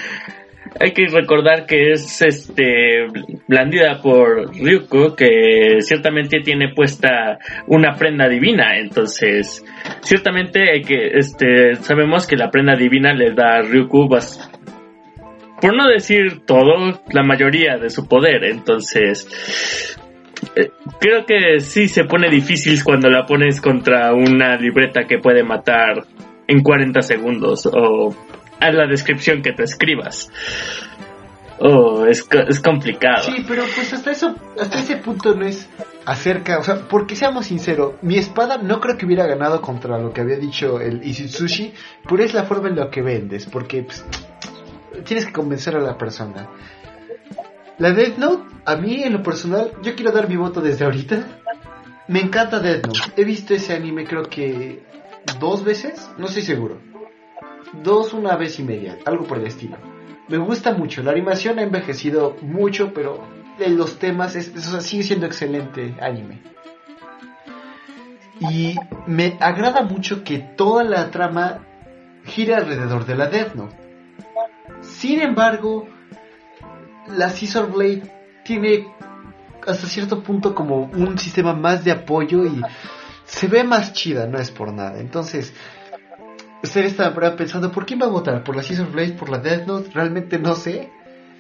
hay 0.81 0.93
que 0.93 1.07
recordar 1.07 1.67
que 1.67 1.93
es 1.93 2.23
este 2.23 3.07
blandida 3.47 4.01
por 4.03 4.55
Ryuko 4.55 5.15
que 5.15 5.81
ciertamente 5.81 6.41
tiene 6.41 6.73
puesta 6.75 7.39
una 7.67 7.95
prenda 7.95 8.29
divina. 8.29 8.79
Entonces 8.79 9.65
ciertamente 10.01 10.71
hay 10.71 10.83
que 10.83 11.19
este 11.19 11.75
sabemos 11.77 12.27
que 12.27 12.37
la 12.37 12.51
prenda 12.51 12.77
divina 12.77 13.15
le 13.15 13.33
da 13.33 13.59
a 13.59 13.63
Ryuko 13.63 14.09
por 15.61 15.75
no 15.75 15.89
decir 15.89 16.45
todo 16.47 17.01
la 17.11 17.23
mayoría 17.23 17.77
de 17.77 17.91
su 17.91 18.07
poder. 18.07 18.45
Entonces 18.45 19.99
eh, 20.55 20.71
creo 21.01 21.25
que 21.25 21.61
sí 21.61 21.89
se 21.89 22.05
pone 22.05 22.29
difícil 22.29 22.83
cuando 22.85 23.09
la 23.09 23.25
pones 23.25 23.61
contra 23.61 24.13
una 24.13 24.57
libreta 24.57 25.05
que 25.07 25.19
puede 25.19 25.43
matar 25.43 26.05
en 26.49 26.63
40 26.63 27.03
segundos 27.03 27.67
o 27.67 28.15
a 28.61 28.71
la 28.71 28.87
descripción 28.87 29.43
que 29.43 29.53
te 29.53 29.65
escribas. 29.65 30.31
Oh, 31.59 32.05
es, 32.05 32.27
es 32.49 32.61
complicado. 32.61 33.25
Sí, 33.25 33.45
pero 33.49 33.65
pues 33.75 33.93
hasta 33.93 34.11
eso, 34.11 34.35
hasta 34.61 34.79
ese 34.79 34.97
punto 34.99 35.35
no 35.35 35.47
es 35.47 35.69
acerca, 36.05 36.59
o 36.59 36.63
sea, 36.63 36.87
porque 36.89 37.17
seamos 37.17 37.47
sinceros, 37.47 37.95
mi 38.03 38.19
espada 38.19 38.59
no 38.59 38.81
creo 38.81 38.99
que 38.99 39.07
hubiera 39.07 39.27
ganado 39.27 39.61
contra 39.63 39.99
lo 39.99 40.13
que 40.13 40.21
había 40.21 40.37
dicho 40.37 40.81
el 40.81 41.03
Sushi, 41.15 41.73
pero 42.09 42.23
es 42.23 42.35
la 42.35 42.45
forma 42.45 42.69
en 42.69 42.77
la 42.77 42.91
que 42.91 43.01
vendes, 43.01 43.47
porque 43.47 43.83
pues, 43.83 44.05
tienes 45.05 45.27
que 45.27 45.33
convencer 45.33 45.77
a 45.77 45.81
la 45.81 45.97
persona. 45.97 46.49
La 47.79 47.93
Death 47.93 48.19
Note, 48.19 48.55
a 48.65 48.77
mí 48.77 49.03
en 49.03 49.15
lo 49.15 49.23
personal, 49.23 49.73
yo 49.83 49.95
quiero 49.95 50.13
dar 50.13 50.29
mi 50.29 50.37
voto 50.37 50.61
desde 50.61 50.85
ahorita. 50.85 51.41
Me 52.09 52.21
encanta 52.21 52.61
Death 52.61 52.87
Note. 52.87 53.01
He 53.17 53.25
visto 53.25 53.55
ese 53.55 53.75
anime 53.75 54.05
creo 54.05 54.23
que 54.25 54.83
dos 55.41 55.65
veces, 55.65 56.11
no 56.19 56.27
estoy 56.27 56.43
seguro 56.43 56.96
dos 57.83 58.13
una 58.13 58.37
vez 58.37 58.59
y 58.59 58.63
media, 58.63 58.99
algo 59.05 59.25
por 59.25 59.39
el 59.39 59.47
estilo. 59.47 59.77
Me 60.29 60.39
gusta 60.39 60.73
mucho, 60.73 61.03
la 61.03 61.13
animación 61.13 61.59
ha 61.59 61.63
envejecido 61.63 62.37
mucho, 62.43 62.93
pero 62.93 63.25
los 63.59 63.99
temas 63.99 64.37
es, 64.37 64.53
sigue 64.85 65.03
siendo 65.03 65.27
excelente 65.27 65.95
anime. 66.01 66.43
Y 68.41 68.77
me 69.07 69.37
agrada 69.41 69.83
mucho 69.83 70.23
que 70.23 70.39
toda 70.39 70.85
la 70.85 71.11
trama 71.11 71.61
gire 72.25 72.55
alrededor 72.55 73.07
de 73.07 73.15
la 73.15 73.29
Death. 73.29 73.55
Sin 74.83 75.21
embargo, 75.21 75.89
la 77.09 77.31
Scissor 77.31 77.73
Blade 77.73 78.03
tiene 78.45 78.89
hasta 79.67 79.87
cierto 79.87 80.23
punto 80.23 80.55
como 80.55 80.83
un 80.83 81.19
sistema 81.19 81.55
más 81.55 81.85
de 81.85 81.93
apoyo 81.93 82.45
y 82.45 82.61
se 83.25 83.49
ve 83.49 83.65
más 83.65 83.93
chida, 83.93 84.27
no 84.27 84.39
es 84.39 84.51
por 84.51 84.73
nada. 84.73 85.01
Entonces, 85.01 85.55
usted 86.67 86.85
está 86.85 87.15
pensando, 87.37 87.71
¿por 87.73 87.87
quién 87.87 88.01
va 88.01 88.07
a 88.07 88.11
votar? 88.11 88.45
¿Por 88.45 88.57
la 88.57 88.63
Season 88.63 88.91
Blade? 88.93 89.13
¿Por 89.13 89.31
la 89.31 89.39
Death 89.39 89.67
Note? 89.67 89.91
Realmente 89.95 90.39
no 90.39 90.55
sé. 90.55 90.91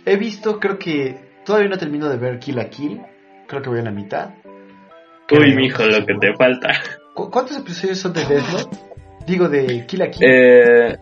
He 0.05 0.17
visto, 0.17 0.59
creo 0.59 0.79
que 0.79 1.19
todavía 1.45 1.69
no 1.69 1.79
termino 1.79 2.09
de 2.09 2.17
ver 2.17 2.39
Kill 2.39 2.57
la 2.57 2.69
Kill. 2.71 3.01
Creo 3.47 3.63
que 3.63 3.69
voy 3.69 3.81
a 3.81 3.83
la 3.83 3.91
mitad. 3.91 4.31
Uy, 5.31 5.55
mijo, 5.55 5.85
lo 5.85 6.07
que 6.07 6.15
te 6.21 6.35
falta. 6.37 6.81
¿Cuántos 7.15 7.59
episodios 7.59 7.99
son 7.99 8.13
de 8.13 8.25
Death 8.25 8.49
Note? 8.53 8.77
Digo, 9.27 9.49
de 9.49 9.85
Kill 9.87 9.99
la 9.99 10.11
Kill. 10.11 10.29
Eh, 10.29 10.97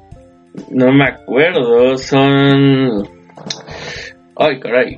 no 0.71 0.93
me 0.93 1.05
acuerdo, 1.07 1.97
son... 1.99 3.07
Ay, 4.37 4.59
caray. 4.59 4.97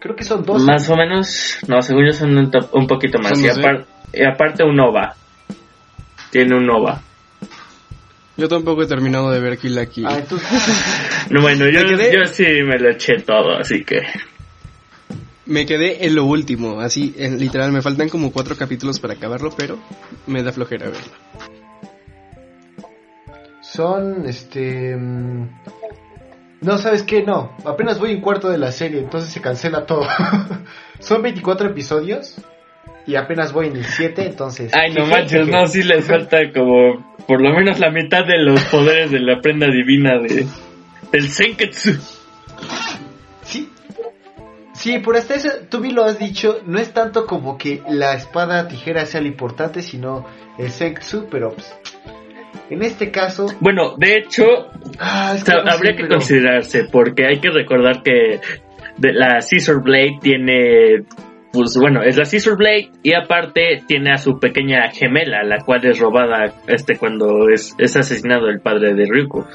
Creo 0.00 0.16
que 0.16 0.24
son 0.24 0.44
dos. 0.44 0.62
Más 0.64 0.88
o 0.90 0.96
menos, 0.96 1.58
no, 1.68 1.80
según 1.80 2.06
yo 2.06 2.12
son 2.12 2.36
un, 2.36 2.86
poquito 2.86 3.18
más. 3.18 3.38
Y, 3.38 3.46
y, 4.18 4.24
aparte 4.24 4.64
un 4.64 4.80
OVA 4.80 5.14
tiene 6.30 6.56
un 6.56 6.66
Nova. 6.66 7.02
Yo 8.36 8.48
tampoco 8.48 8.82
he 8.82 8.86
terminado 8.86 9.30
de 9.30 9.40
ver 9.40 9.58
Kill 9.58 9.74
la 9.74 9.86
Kill. 9.86 10.06
Ah, 10.06 10.22
no, 11.30 11.42
bueno, 11.42 11.68
yo, 11.68 11.80
yo 11.82 12.24
sí 12.26 12.44
me 12.64 12.78
lo 12.78 12.90
eché 12.90 13.20
todo, 13.20 13.56
así 13.56 13.84
que... 13.84 14.02
Me 15.44 15.66
quedé 15.66 16.06
en 16.06 16.14
lo 16.14 16.24
último, 16.24 16.80
así, 16.80 17.14
en, 17.18 17.38
literal, 17.38 17.72
me 17.72 17.82
faltan 17.82 18.08
como 18.08 18.32
cuatro 18.32 18.56
capítulos 18.56 19.00
para 19.00 19.14
acabarlo, 19.14 19.50
pero 19.56 19.78
me 20.26 20.42
da 20.42 20.52
flojera 20.52 20.86
verlo. 20.86 21.12
Son, 23.60 24.26
este... 24.26 24.96
Mm, 24.96 25.48
no, 26.62 26.78
¿sabes 26.78 27.02
qué? 27.02 27.22
No, 27.22 27.56
apenas 27.64 27.98
voy 27.98 28.12
en 28.12 28.20
cuarto 28.20 28.48
de 28.48 28.58
la 28.58 28.70
serie, 28.70 29.00
entonces 29.00 29.30
se 29.30 29.40
cancela 29.40 29.86
todo. 29.86 30.06
Son 30.98 31.20
24 31.20 31.70
episodios 31.70 32.36
y 33.10 33.16
apenas 33.16 33.52
voy 33.52 33.66
en 33.66 33.76
el 33.76 33.84
7, 33.84 34.24
entonces... 34.24 34.72
Ay, 34.72 34.94
no 34.94 35.04
manches, 35.04 35.48
no, 35.48 35.66
sí 35.66 35.82
les 35.82 36.06
falta 36.06 36.38
como 36.54 37.10
por 37.26 37.42
lo 37.42 37.52
menos 37.52 37.80
la 37.80 37.90
mitad 37.90 38.24
de 38.24 38.38
los 38.38 38.62
poderes 38.64 39.10
de 39.10 39.18
la 39.18 39.40
prenda 39.40 39.66
divina 39.66 40.18
de 40.18 40.46
del 41.10 41.28
Senketsu. 41.28 41.98
Sí. 43.42 43.68
Sí, 44.74 44.98
por 45.00 45.16
hasta 45.16 45.34
eso, 45.34 45.48
tú 45.68 45.80
bien 45.80 45.96
lo 45.96 46.04
has 46.04 46.20
dicho, 46.20 46.60
no 46.66 46.78
es 46.78 46.92
tanto 46.92 47.26
como 47.26 47.58
que 47.58 47.82
la 47.88 48.14
espada 48.14 48.68
tijera 48.68 49.04
sea 49.06 49.20
lo 49.20 49.26
importante, 49.26 49.82
sino 49.82 50.24
el 50.56 50.70
Senketsu, 50.70 51.26
pero 51.28 51.50
pues, 51.50 51.74
en 52.70 52.84
este 52.84 53.10
caso... 53.10 53.46
Bueno, 53.58 53.96
de 53.98 54.18
hecho, 54.18 54.44
ah, 55.00 55.36
habría 55.66 55.96
que 55.96 56.06
considerarse, 56.06 56.84
porque 56.84 57.26
hay 57.26 57.40
que 57.40 57.50
recordar 57.50 58.04
que 58.04 58.40
la 58.98 59.40
Scissor 59.40 59.82
Blade 59.82 60.18
tiene 60.22 61.04
pues 61.52 61.76
bueno, 61.76 62.02
es 62.02 62.16
la 62.16 62.24
Scissor 62.24 62.56
Blade 62.56 62.90
y 63.02 63.14
aparte 63.14 63.82
tiene 63.86 64.12
a 64.12 64.18
su 64.18 64.38
pequeña 64.38 64.88
gemela, 64.92 65.42
la 65.42 65.58
cual 65.64 65.84
es 65.84 65.98
robada 65.98 66.54
este 66.68 66.96
cuando 66.96 67.48
es, 67.48 67.74
es 67.78 67.96
asesinado 67.96 68.48
el 68.48 68.60
padre 68.60 68.94
de 68.94 69.06
Ryuko. 69.06 69.48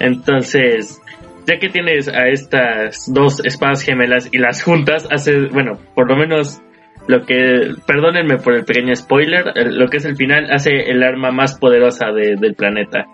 Entonces, 0.00 1.00
ya 1.46 1.58
que 1.58 1.68
tienes 1.68 2.08
a 2.08 2.28
estas 2.28 3.12
dos 3.12 3.44
espadas 3.44 3.82
gemelas 3.82 4.30
y 4.32 4.38
las 4.38 4.62
juntas, 4.62 5.06
hace, 5.10 5.48
bueno, 5.52 5.78
por 5.94 6.08
lo 6.08 6.16
menos 6.16 6.62
lo 7.06 7.26
que, 7.26 7.74
perdónenme 7.86 8.38
por 8.38 8.54
el 8.54 8.64
pequeño 8.64 8.94
spoiler, 8.94 9.52
lo 9.54 9.88
que 9.88 9.98
es 9.98 10.06
el 10.06 10.16
final 10.16 10.50
hace 10.50 10.90
el 10.90 11.02
arma 11.02 11.30
más 11.30 11.58
poderosa 11.58 12.06
del 12.12 12.54
planeta. 12.54 13.04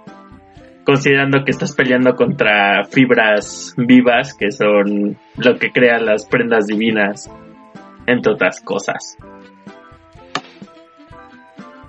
Considerando 0.85 1.45
que 1.45 1.51
estás 1.51 1.75
peleando 1.75 2.15
contra 2.15 2.85
fibras 2.85 3.75
vivas, 3.77 4.35
que 4.35 4.53
son 4.53 5.19
lo 5.37 5.59
que 5.59 5.71
crea 5.71 5.99
las 5.99 6.27
prendas 6.27 6.67
divinas 6.67 7.29
entre 8.07 8.33
otras 8.33 8.61
cosas. 8.61 9.17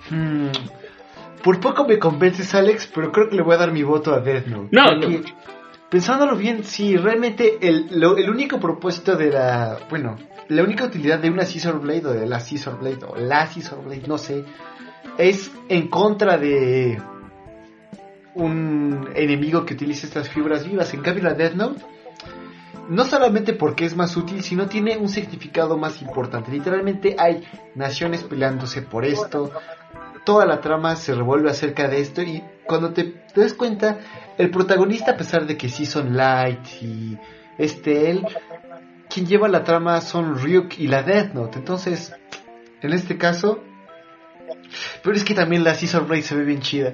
Hmm. 0.09 0.51
Por 1.43 1.59
poco 1.59 1.87
me 1.87 1.97
convences, 1.97 2.53
Alex, 2.53 2.91
pero 2.93 3.11
creo 3.11 3.29
que 3.29 3.35
le 3.35 3.41
voy 3.41 3.55
a 3.55 3.57
dar 3.57 3.71
mi 3.71 3.83
voto 3.83 4.13
a 4.13 4.19
Death 4.19 4.45
Note. 4.45 4.69
No, 4.71 4.85
no. 4.95 5.07
Pensándolo 5.89 6.37
bien, 6.37 6.63
sí, 6.63 6.95
realmente 6.95 7.57
el, 7.61 7.89
el 7.91 8.29
único 8.29 8.59
propósito 8.59 9.15
de 9.15 9.31
la. 9.31 9.79
Bueno, 9.89 10.17
la 10.47 10.63
única 10.63 10.85
utilidad 10.85 11.19
de 11.19 11.29
una 11.29 11.45
Scissor 11.45 11.79
Blade 11.79 12.05
o 12.07 12.13
de 12.13 12.25
la 12.25 12.39
Scissor 12.39 12.79
Blade 12.79 13.05
o 13.07 13.15
la 13.15 13.47
Scissor 13.47 13.83
Blade, 13.83 14.03
no 14.07 14.17
sé, 14.17 14.45
es 15.17 15.51
en 15.67 15.87
contra 15.87 16.37
de 16.37 17.01
un 18.35 19.09
enemigo 19.15 19.65
que 19.65 19.73
utilice 19.73 20.07
estas 20.07 20.29
fibras 20.29 20.65
vivas. 20.65 20.93
En 20.93 21.01
cambio, 21.01 21.23
la 21.23 21.33
Death 21.33 21.55
Note 21.55 21.81
no 22.91 23.05
solamente 23.05 23.53
porque 23.53 23.85
es 23.85 23.95
más 23.95 24.17
útil, 24.17 24.43
sino 24.43 24.67
tiene 24.67 24.97
un 24.97 25.07
significado 25.07 25.77
más 25.77 26.01
importante. 26.01 26.51
Literalmente 26.51 27.15
hay 27.17 27.41
naciones 27.73 28.21
peleándose 28.21 28.81
por 28.81 29.05
esto, 29.05 29.49
toda 30.25 30.45
la 30.45 30.59
trama 30.59 30.97
se 30.97 31.15
revuelve 31.15 31.49
acerca 31.49 31.87
de 31.87 32.01
esto 32.01 32.21
y 32.21 32.43
cuando 32.65 32.91
te, 32.91 33.05
te 33.33 33.39
das 33.39 33.53
cuenta, 33.53 33.99
el 34.37 34.51
protagonista 34.51 35.11
a 35.11 35.17
pesar 35.17 35.45
de 35.45 35.55
que 35.55 35.69
sí 35.69 35.85
son 35.85 36.17
Light 36.17 36.67
y 36.81 37.17
este 37.57 38.11
él, 38.11 38.27
quien 39.09 39.25
lleva 39.25 39.47
la 39.47 39.63
trama 39.63 40.01
son 40.01 40.37
Ryuk 40.37 40.77
y 40.77 40.87
la 40.87 41.01
Death 41.01 41.33
Note. 41.33 41.59
Entonces, 41.59 42.13
en 42.81 42.91
este 42.91 43.17
caso, 43.17 43.63
pero 45.01 45.15
es 45.15 45.23
que 45.23 45.33
también 45.33 45.63
la 45.63 45.75
Season 45.75 46.05
Blade 46.05 46.23
se 46.23 46.35
ve 46.35 46.43
bien 46.43 46.59
chida. 46.59 46.93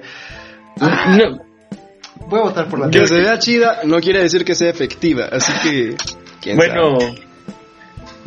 Voy 2.26 2.40
a 2.40 2.42
votar 2.44 2.68
por 2.68 2.80
la 2.80 2.90
Que 2.90 3.06
se 3.06 3.20
vea 3.20 3.38
chida 3.38 3.80
no 3.84 4.00
quiere 4.00 4.22
decir 4.22 4.44
que 4.44 4.54
sea 4.54 4.70
efectiva, 4.70 5.26
así 5.30 5.52
que... 5.62 5.96
¿quién 6.42 6.56
bueno, 6.56 7.00
sabe? 7.00 7.14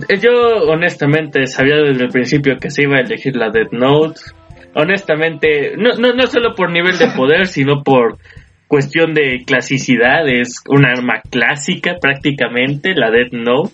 eh, 0.10 0.20
yo 0.20 0.32
honestamente 0.68 1.46
sabía 1.48 1.76
desde 1.78 2.04
el 2.06 2.10
principio 2.10 2.58
que 2.58 2.70
se 2.72 2.84
iba 2.84 2.98
a 2.98 3.02
elegir 3.02 3.36
la 3.36 3.50
Death 3.52 3.72
Note. 3.74 4.20
Honestamente, 4.74 5.76
no, 5.78 5.94
no, 5.96 6.14
no 6.14 6.28
solo 6.28 6.56
por 6.56 6.72
nivel 6.72 6.98
de 6.98 7.08
poder, 7.10 7.48
sino 7.48 7.84
por 7.84 8.18
cuestión 8.68 9.14
de 9.14 9.44
clasicidad. 9.46 10.28
Es 10.28 10.56
un 10.68 10.86
arma 10.86 11.22
clásica 11.30 11.96
prácticamente, 12.02 12.94
la 12.96 13.12
Death 13.12 13.34
Note. 13.34 13.74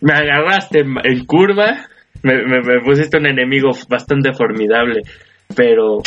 Me 0.00 0.12
agarraste 0.12 0.80
en- 0.80 0.96
en 1.04 1.24
curva, 1.24 1.86
me, 2.22 2.34
me- 2.44 2.60
me 2.60 2.80
pusiste 2.84 3.16
un 3.16 3.26
enemigo 3.26 3.70
bastante 3.88 4.32
formidable, 4.34 5.02
pero 5.54 6.02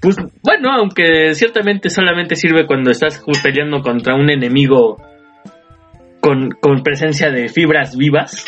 pues 0.00 0.16
bueno, 0.42 0.70
aunque 0.72 1.34
ciertamente 1.34 1.90
solamente 1.90 2.36
sirve 2.36 2.66
cuando 2.66 2.90
estás 2.90 3.22
peleando 3.42 3.80
contra 3.82 4.14
un 4.14 4.30
enemigo 4.30 4.96
con, 6.20 6.50
con 6.60 6.82
presencia 6.82 7.30
de 7.30 7.48
fibras 7.48 7.96
vivas. 7.96 8.44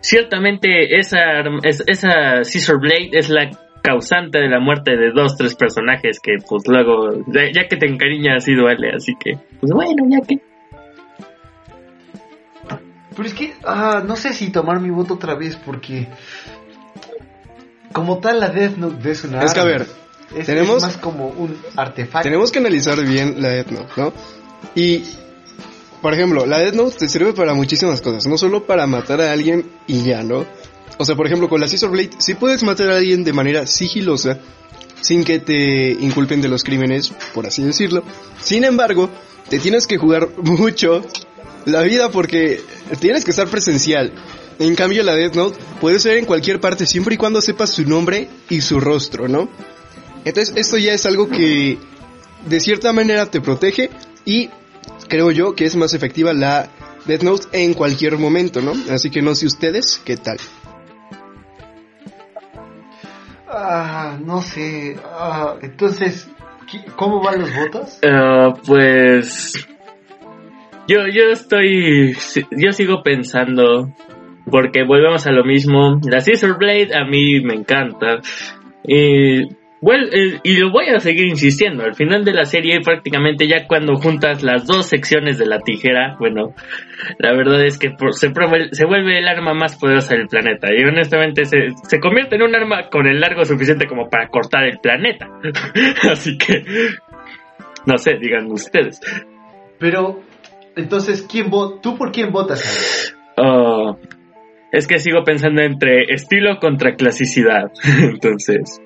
Ciertamente 0.00 0.98
esa, 0.98 1.42
esa 1.62 2.44
Scissor 2.44 2.80
Blade 2.80 3.10
es 3.12 3.28
la 3.28 3.50
causante 3.82 4.38
de 4.38 4.48
la 4.48 4.60
muerte 4.60 4.96
de 4.96 5.12
dos, 5.12 5.36
tres 5.36 5.54
personajes 5.54 6.20
que 6.20 6.36
pues 6.48 6.64
luego, 6.66 7.10
ya, 7.28 7.50
ya 7.52 7.68
que 7.68 7.76
te 7.76 7.86
encariñas 7.86 8.44
sí 8.44 8.54
duele, 8.54 8.90
así 8.94 9.14
que 9.18 9.32
pues 9.60 9.72
bueno, 9.72 10.04
ya 10.10 10.26
que... 10.26 10.40
Pero 13.16 13.28
es 13.28 13.34
que, 13.34 13.54
ah, 13.64 14.02
no 14.04 14.16
sé 14.16 14.34
si 14.34 14.52
tomar 14.52 14.80
mi 14.80 14.90
voto 14.90 15.14
otra 15.14 15.34
vez 15.36 15.56
porque 15.56 16.08
como 17.92 18.18
tal 18.18 18.40
la 18.40 18.50
Death 18.50 18.76
Note 18.76 19.10
es 19.10 19.24
una 19.24 19.42
Es 19.42 19.54
que, 19.54 19.60
a 19.60 19.64
ver, 19.64 19.86
es, 20.32 20.40
es 20.40 20.46
tenemos- 20.46 20.82
más 20.82 20.96
como 20.98 21.28
un 21.28 21.56
artefacto. 21.76 22.22
Tenemos 22.24 22.50
que 22.50 22.58
analizar 22.58 23.00
bien 23.04 23.40
la 23.40 23.48
Death 23.50 23.68
Note, 23.70 23.92
¿no? 23.96 24.12
Y, 24.74 25.02
por 26.02 26.12
ejemplo, 26.14 26.46
la 26.46 26.58
Death 26.58 26.74
Note 26.74 26.96
te 26.98 27.08
sirve 27.08 27.32
para 27.32 27.54
muchísimas 27.54 28.00
cosas, 28.00 28.26
no 28.26 28.36
solo 28.38 28.64
para 28.66 28.86
matar 28.86 29.20
a 29.20 29.32
alguien 29.32 29.66
y 29.86 30.02
ya, 30.02 30.22
¿no? 30.22 30.46
O 30.98 31.04
sea, 31.04 31.14
por 31.16 31.26
ejemplo, 31.26 31.48
con 31.48 31.60
la 31.60 31.68
Scissor 31.68 31.90
Blade 31.90 32.10
sí 32.18 32.34
puedes 32.34 32.62
matar 32.62 32.90
a 32.90 32.96
alguien 32.96 33.22
de 33.24 33.32
manera 33.32 33.66
sigilosa, 33.66 34.38
sin 35.00 35.24
que 35.24 35.38
te 35.38 35.90
inculpen 35.92 36.40
de 36.40 36.48
los 36.48 36.64
crímenes, 36.64 37.12
por 37.34 37.46
así 37.46 37.62
decirlo. 37.62 38.02
Sin 38.42 38.64
embargo, 38.64 39.10
te 39.50 39.58
tienes 39.58 39.86
que 39.86 39.98
jugar 39.98 40.28
mucho 40.42 41.02
la 41.66 41.82
vida 41.82 42.10
porque 42.10 42.60
tienes 43.00 43.24
que 43.24 43.30
estar 43.30 43.48
presencial. 43.48 44.12
En 44.58 44.74
cambio, 44.74 45.02
la 45.02 45.14
Death 45.14 45.34
Note 45.34 45.58
puede 45.80 45.98
ser 45.98 46.16
en 46.16 46.24
cualquier 46.24 46.60
parte 46.60 46.86
siempre 46.86 47.14
y 47.14 47.18
cuando 47.18 47.42
sepas 47.42 47.70
su 47.70 47.84
nombre 47.84 48.28
y 48.48 48.62
su 48.62 48.80
rostro, 48.80 49.28
¿no? 49.28 49.50
Entonces, 50.26 50.54
esto 50.56 50.76
ya 50.76 50.92
es 50.92 51.06
algo 51.06 51.28
que 51.28 51.78
de 52.46 52.60
cierta 52.60 52.92
manera 52.92 53.26
te 53.30 53.40
protege 53.40 53.88
y 54.24 54.50
creo 55.08 55.30
yo 55.30 55.54
que 55.54 55.64
es 55.64 55.76
más 55.76 55.94
efectiva 55.94 56.34
la 56.34 56.68
Death 57.06 57.22
Note 57.22 57.46
en 57.52 57.74
cualquier 57.74 58.18
momento, 58.18 58.60
¿no? 58.60 58.72
Así 58.90 59.08
que 59.10 59.22
no 59.22 59.34
sé 59.36 59.46
ustedes, 59.46 60.02
¿qué 60.04 60.16
tal? 60.16 60.36
Ah, 63.48 64.18
no 64.24 64.40
sé. 64.42 64.96
Ah, 65.04 65.54
entonces, 65.62 66.28
¿qué- 66.70 66.84
¿cómo 66.96 67.22
van 67.22 67.40
los 67.40 67.54
votos? 67.54 67.98
Ah, 68.04 68.52
pues 68.66 69.54
yo 70.88 70.98
yo 71.12 71.30
estoy 71.32 72.16
yo 72.50 72.72
sigo 72.72 73.02
pensando 73.02 73.92
porque 74.50 74.84
volvemos 74.84 75.26
a 75.26 75.32
lo 75.32 75.44
mismo 75.44 76.00
la 76.04 76.20
Scissor 76.20 76.58
Blade 76.58 76.90
a 76.94 77.04
mí 77.04 77.40
me 77.40 77.54
encanta 77.54 78.18
y 78.86 79.48
bueno, 79.80 80.06
eh, 80.10 80.40
y 80.42 80.56
lo 80.56 80.70
voy 80.70 80.86
a 80.88 81.00
seguir 81.00 81.26
insistiendo 81.26 81.84
al 81.84 81.94
final 81.94 82.24
de 82.24 82.32
la 82.32 82.44
serie 82.44 82.80
prácticamente 82.80 83.46
ya 83.46 83.66
cuando 83.66 83.96
juntas 83.96 84.42
las 84.42 84.66
dos 84.66 84.86
secciones 84.86 85.38
de 85.38 85.46
la 85.46 85.58
tijera 85.60 86.16
bueno 86.18 86.54
la 87.18 87.32
verdad 87.32 87.64
es 87.64 87.78
que 87.78 87.90
por- 87.90 88.14
se, 88.14 88.32
se 88.72 88.86
vuelve 88.86 89.18
el 89.18 89.28
arma 89.28 89.52
más 89.54 89.76
poderosa 89.78 90.14
del 90.16 90.28
planeta 90.28 90.68
y 90.74 90.82
honestamente 90.82 91.44
se, 91.44 91.58
se 91.88 92.00
convierte 92.00 92.36
en 92.36 92.42
un 92.42 92.56
arma 92.56 92.88
con 92.90 93.06
el 93.06 93.20
largo 93.20 93.44
suficiente 93.44 93.86
como 93.86 94.08
para 94.08 94.28
cortar 94.28 94.64
el 94.64 94.78
planeta 94.78 95.28
así 96.10 96.38
que 96.38 96.64
no 97.84 97.98
sé 97.98 98.14
digan 98.20 98.50
ustedes 98.50 99.00
Pero, 99.78 100.20
entonces, 100.74 101.26
¿quién 101.30 101.50
¿tú 101.82 101.96
por 101.98 102.12
quién 102.12 102.32
votas? 102.32 103.14
Oh, 103.36 103.98
es 104.72 104.86
que 104.86 104.98
sigo 104.98 105.22
pensando 105.24 105.62
entre 105.62 106.12
estilo 106.12 106.58
contra 106.58 106.96
clasicidad. 106.96 107.70
Entonces, 108.02 108.80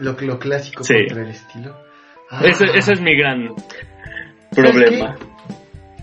Lo, 0.00 0.12
lo 0.20 0.38
clásico 0.38 0.84
Sí. 0.84 0.94
contra 1.06 1.22
el 1.24 1.30
estilo. 1.30 1.76
Ah. 2.30 2.42
ese, 2.44 2.64
ese 2.74 2.92
es 2.94 3.00
mi 3.00 3.16
gran 3.16 3.54
¿Sabes 4.52 4.72
problema. 4.72 5.16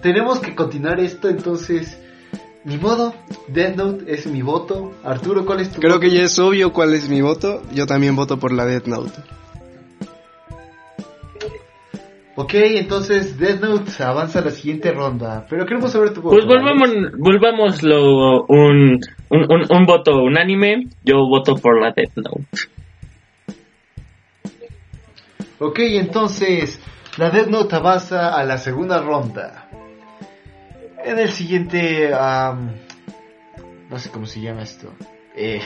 Tenemos 0.02 0.40
que 0.40 0.54
continuar 0.56 1.00
esto, 1.00 1.30
entonces, 1.30 1.98
ni 2.66 2.78
modo. 2.78 3.14
Death 3.48 3.76
Note 3.76 4.14
es 4.14 4.28
mi 4.28 4.42
voto. 4.42 4.94
Arturo, 5.04 5.46
¿cuál 5.46 5.62
es 5.62 5.72
tu 5.72 5.80
Creo 5.80 5.94
voto? 5.94 6.02
que 6.02 6.12
ya 6.12 6.24
es 6.24 6.38
obvio 6.40 6.72
cuál 6.74 6.94
es 6.94 7.10
mi 7.10 7.22
voto. 7.22 7.62
Yo 7.74 7.86
también 7.86 8.16
voto 8.16 8.38
por 8.38 8.52
la 8.54 8.66
Death 8.66 8.86
Note. 8.88 9.12
Ok, 12.36 12.54
entonces 12.56 13.38
Death 13.38 13.62
Note 13.62 13.92
avanza 14.04 14.40
a 14.40 14.42
la 14.44 14.50
siguiente 14.50 14.92
ronda. 14.92 15.46
Pero 15.50 15.66
queremos 15.66 15.92
saber 15.92 16.14
tu 16.14 16.22
voto. 16.22 16.36
Pues 16.36 16.46
volvamos, 16.46 16.90
volvámoslo 17.20 18.44
un, 18.48 19.00
un, 19.30 19.40
un, 19.52 19.66
un 19.70 19.86
voto 19.86 20.18
unánime. 20.24 20.88
Yo 21.04 21.18
voto 21.30 21.56
por 21.58 21.80
la 21.80 21.92
Death 21.96 22.16
Note. 22.16 22.48
Ok, 25.66 25.80
entonces 25.80 26.78
la 27.18 27.30
Death 27.30 27.48
Note 27.48 27.78
avanza 27.78 28.36
a 28.36 28.44
la 28.44 28.58
segunda 28.58 29.02
ronda. 29.02 29.70
En 31.02 31.18
el 31.18 31.32
siguiente... 31.32 32.14
am, 32.14 32.74
no 33.90 33.98
sé 33.98 34.10
cómo 34.10 34.26
se 34.26 34.42
llama 34.42 34.64
esto. 34.64 34.94
Eh, 35.34 35.62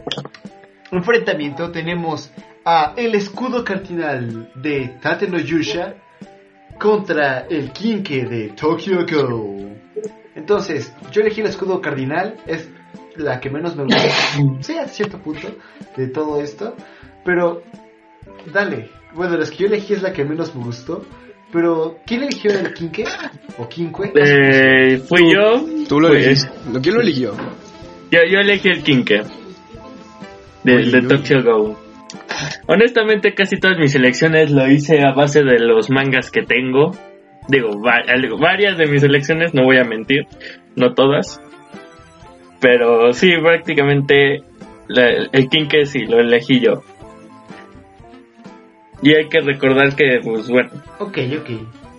enfrentamiento 0.92 1.70
tenemos 1.70 2.30
a 2.62 2.92
el 2.94 3.14
escudo 3.14 3.64
cardinal 3.64 4.52
de 4.54 4.98
Tate 5.00 5.28
no 5.28 5.38
Yusha 5.38 5.94
contra 6.78 7.46
el 7.48 7.72
Kinke 7.72 8.26
de 8.26 8.50
Tokyo 8.50 9.06
Go. 9.06 9.56
Entonces, 10.34 10.94
yo 11.10 11.22
elegí 11.22 11.40
el 11.40 11.46
escudo 11.46 11.80
cardinal, 11.80 12.36
es 12.46 12.68
la 13.16 13.40
que 13.40 13.48
menos 13.48 13.76
me 13.76 13.84
gusta, 13.84 14.10
sí, 14.60 14.76
a 14.76 14.86
cierto 14.86 15.18
punto, 15.22 15.48
de 15.96 16.08
todo 16.08 16.42
esto, 16.42 16.76
pero 17.24 17.62
dale, 18.52 18.90
bueno, 19.16 19.36
las 19.36 19.50
que 19.50 19.56
yo 19.58 19.66
elegí 19.66 19.94
es 19.94 20.02
la 20.02 20.12
que 20.12 20.24
menos 20.24 20.54
me 20.54 20.62
gustó, 20.64 21.04
pero 21.52 21.98
¿quién 22.06 22.22
eligió 22.22 22.50
el 22.52 22.72
Kinke? 22.74 23.04
¿O 23.58 23.68
Kinkwe? 23.68 24.12
Eh, 24.14 24.98
fui 24.98 25.20
Tú- 25.22 25.32
yo. 25.32 25.64
Tú 25.88 26.00
lo 26.00 26.08
Pues, 26.08 26.24
elegiste. 26.26 26.50
¿Lo 26.72 26.80
quién 26.80 26.94
lo 26.94 27.00
eligió? 27.00 27.32
Yo, 28.10 28.20
yo 28.30 28.38
elegí 28.40 28.68
el 28.68 28.82
Kinke. 28.82 29.22
De, 30.64 30.82
de. 30.90 31.02
Tokyo 31.02 31.42
Go. 31.42 31.80
Honestamente, 32.66 33.34
casi 33.34 33.56
todas 33.58 33.78
mis 33.78 33.92
selecciones 33.92 34.50
lo 34.50 34.68
hice 34.68 35.00
a 35.02 35.12
base 35.12 35.42
de 35.42 35.58
los 35.60 35.90
mangas 35.90 36.30
que 36.30 36.42
tengo. 36.42 36.90
Digo, 37.48 37.80
va- 37.80 38.02
varias 38.40 38.76
de 38.76 38.86
mis 38.86 39.00
selecciones, 39.02 39.54
no 39.54 39.62
voy 39.64 39.78
a 39.78 39.84
mentir, 39.84 40.26
no 40.74 40.92
todas. 40.94 41.40
Pero 42.60 43.12
sí, 43.12 43.30
prácticamente 43.40 44.42
la- 44.88 45.28
el 45.32 45.48
Kinke 45.48 45.86
sí 45.86 46.00
lo 46.06 46.18
elegí 46.18 46.60
yo. 46.60 46.82
Y 49.02 49.14
hay 49.14 49.28
que 49.28 49.40
recordar 49.40 49.94
que, 49.94 50.20
pues 50.22 50.48
bueno. 50.48 50.70
Ok, 50.98 51.18
ok. 51.40 51.50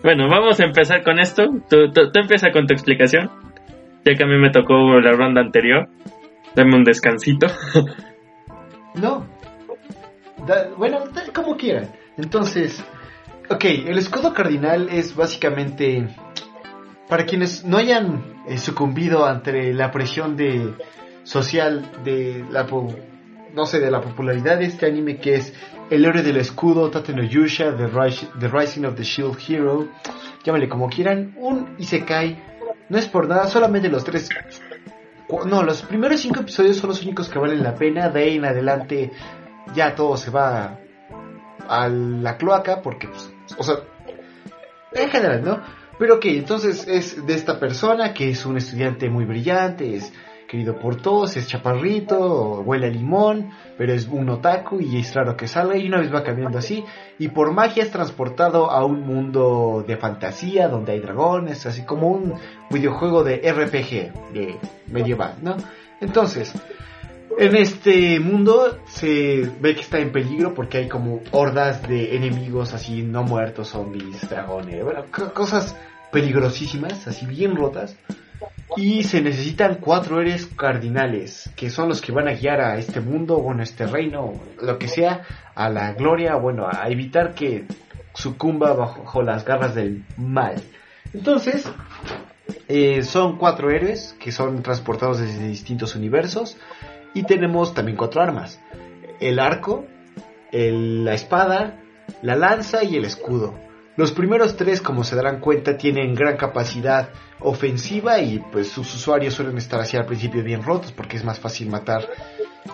Bueno, 0.03 0.27
vamos 0.29 0.59
a 0.59 0.63
empezar 0.65 1.03
con 1.03 1.19
esto. 1.19 1.45
Tú, 1.69 1.91
tú, 1.91 2.11
tú 2.11 2.19
empieza 2.19 2.51
con 2.51 2.65
tu 2.67 2.73
explicación. 2.73 3.29
Ya 4.05 4.15
que 4.15 4.23
a 4.23 4.27
mí 4.27 4.37
me 4.37 4.49
tocó 4.51 4.99
la 4.99 5.11
ronda 5.11 5.41
anterior. 5.41 5.87
Dame 6.55 6.75
un 6.75 6.83
descansito. 6.83 7.47
No. 8.95 9.27
Da- 10.47 10.69
bueno, 10.75 11.01
da- 11.13 11.31
como 11.33 11.55
quieran. 11.55 11.91
Entonces, 12.17 12.83
ok, 13.49 13.63
el 13.65 13.97
escudo 13.97 14.33
cardinal 14.33 14.89
es 14.89 15.15
básicamente 15.15 16.07
para 17.07 17.25
quienes 17.25 17.63
no 17.63 17.77
hayan 17.77 18.23
eh, 18.47 18.57
sucumbido 18.57 19.25
ante 19.25 19.71
la 19.73 19.91
presión 19.91 20.35
de 20.35 20.73
social 21.23 21.91
de 22.03 22.43
la 22.49 22.65
no 23.53 23.65
sé 23.67 23.79
de 23.79 23.91
la 23.91 24.01
popularidad 24.01 24.57
de 24.57 24.65
este 24.65 24.87
anime 24.87 25.17
que 25.17 25.35
es 25.35 25.53
el 25.89 26.05
héroe 26.05 26.21
del 26.21 26.37
escudo, 26.37 26.89
Tateno 26.89 27.23
Yusha, 27.23 27.75
the, 27.75 27.87
the 28.39 28.47
Rising 28.47 28.85
of 28.85 28.95
the 28.95 29.03
Shield 29.03 29.37
Hero, 29.47 29.87
llámale 30.43 30.67
como 30.67 30.89
quieran, 30.89 31.33
un 31.37 31.75
Isekai, 31.77 32.37
no 32.89 32.97
es 32.97 33.07
por 33.07 33.27
nada, 33.27 33.47
solamente 33.47 33.89
los 33.89 34.03
tres, 34.03 34.29
no, 35.45 35.63
los 35.63 35.81
primeros 35.83 36.19
cinco 36.19 36.41
episodios 36.41 36.77
son 36.77 36.89
los 36.89 37.01
únicos 37.03 37.29
que 37.29 37.39
valen 37.39 37.63
la 37.63 37.75
pena, 37.75 38.09
de 38.09 38.21
ahí 38.21 38.35
en 38.35 38.45
adelante 38.45 39.11
ya 39.73 39.95
todo 39.95 40.17
se 40.17 40.31
va 40.31 40.79
a 41.67 41.87
la 41.89 42.37
cloaca, 42.37 42.81
porque, 42.81 43.07
pues, 43.07 43.31
o 43.57 43.63
sea, 43.63 43.75
en 44.93 45.09
general, 45.09 45.43
¿no? 45.43 45.61
Pero 45.99 46.19
que 46.19 46.37
entonces 46.37 46.87
es 46.87 47.25
de 47.25 47.33
esta 47.33 47.59
persona 47.59 48.13
que 48.13 48.29
es 48.29 48.45
un 48.45 48.57
estudiante 48.57 49.09
muy 49.09 49.25
brillante, 49.25 49.95
es 49.95 50.13
querido 50.47 50.79
por 50.79 50.95
todos, 51.01 51.35
es 51.37 51.47
chaparrito, 51.47 52.61
huele 52.61 52.87
a 52.87 52.89
limón, 52.89 53.51
pero 53.77 53.93
es 53.93 54.07
un 54.07 54.29
otaku 54.29 54.79
y 54.81 54.97
es 54.99 55.13
raro 55.13 55.35
que 55.35 55.47
salga 55.47 55.77
y 55.77 55.87
una 55.87 55.99
vez 55.99 56.13
va 56.13 56.23
cambiando 56.23 56.57
así 56.57 56.83
y 57.19 57.27
por 57.27 57.51
magia 57.51 57.83
es 57.83 57.91
transportado 57.91 58.71
a 58.71 58.85
un 58.85 59.01
mundo 59.05 59.83
de 59.87 59.97
fantasía 59.97 60.67
donde 60.69 60.93
hay 60.93 60.99
dragones, 60.99 61.65
así 61.65 61.83
como 61.83 62.07
un 62.07 62.33
videojuego 62.69 63.23
de 63.23 63.41
RPG 63.51 64.33
de 64.33 64.55
medieval, 64.87 65.35
¿no? 65.41 65.57
Entonces, 65.99 66.53
en 67.37 67.55
este 67.55 68.19
mundo 68.19 68.79
se 68.87 69.51
ve 69.59 69.75
que 69.75 69.81
está 69.81 69.99
en 69.99 70.11
peligro 70.11 70.53
porque 70.53 70.77
hay 70.79 70.87
como 70.87 71.19
hordas 71.31 71.87
de 71.87 72.15
enemigos 72.15 72.73
así 72.73 73.03
no 73.03 73.23
muertos, 73.23 73.67
zombies, 73.69 74.27
dragones, 74.29 74.83
bueno, 74.83 75.03
co- 75.11 75.33
cosas 75.33 75.75
peligrosísimas, 76.11 77.07
así 77.07 77.25
bien 77.25 77.55
rotas. 77.55 77.95
Y 78.75 79.03
se 79.03 79.21
necesitan 79.21 79.75
cuatro 79.75 80.21
héroes 80.21 80.45
cardinales, 80.45 81.49
que 81.55 81.69
son 81.69 81.89
los 81.89 82.01
que 82.01 82.11
van 82.11 82.27
a 82.27 82.33
guiar 82.33 82.61
a 82.61 82.77
este 82.77 82.99
mundo, 82.99 83.37
bueno, 83.39 83.61
a 83.61 83.63
este 83.63 83.87
reino, 83.87 84.33
lo 84.61 84.77
que 84.77 84.87
sea, 84.87 85.23
a 85.55 85.69
la 85.69 85.93
gloria, 85.93 86.35
bueno, 86.35 86.67
a 86.71 86.87
evitar 86.89 87.33
que 87.33 87.65
sucumba 88.13 88.73
bajo, 88.73 89.03
bajo 89.03 89.21
las 89.23 89.45
garras 89.45 89.73
del 89.73 90.03
mal. 90.17 90.61
Entonces, 91.13 91.67
eh, 92.67 93.03
son 93.03 93.37
cuatro 93.37 93.71
héroes 93.71 94.15
que 94.19 94.31
son 94.31 94.61
transportados 94.61 95.19
desde 95.19 95.47
distintos 95.47 95.95
universos 95.95 96.57
y 97.13 97.23
tenemos 97.23 97.73
también 97.73 97.97
cuatro 97.97 98.21
armas. 98.21 98.59
El 99.19 99.39
arco, 99.39 99.85
el- 100.51 101.03
la 101.05 101.13
espada, 101.13 101.79
la 102.21 102.35
lanza 102.35 102.83
y 102.83 102.95
el 102.95 103.05
escudo. 103.05 103.57
Los 103.95 104.11
primeros 104.11 104.57
tres, 104.57 104.81
como 104.81 105.03
se 105.03 105.15
darán 105.15 105.39
cuenta, 105.39 105.77
tienen 105.77 106.13
gran 106.13 106.37
capacidad 106.37 107.09
ofensiva 107.39 108.19
y 108.19 108.39
pues 108.39 108.69
sus 108.69 108.93
usuarios 108.95 109.33
suelen 109.33 109.57
estar 109.57 109.79
así 109.79 109.95
al 109.97 110.05
principio 110.05 110.43
bien 110.43 110.63
rotos 110.63 110.91
porque 110.91 111.17
es 111.17 111.23
más 111.23 111.39
fácil 111.39 111.69
matar. 111.69 112.07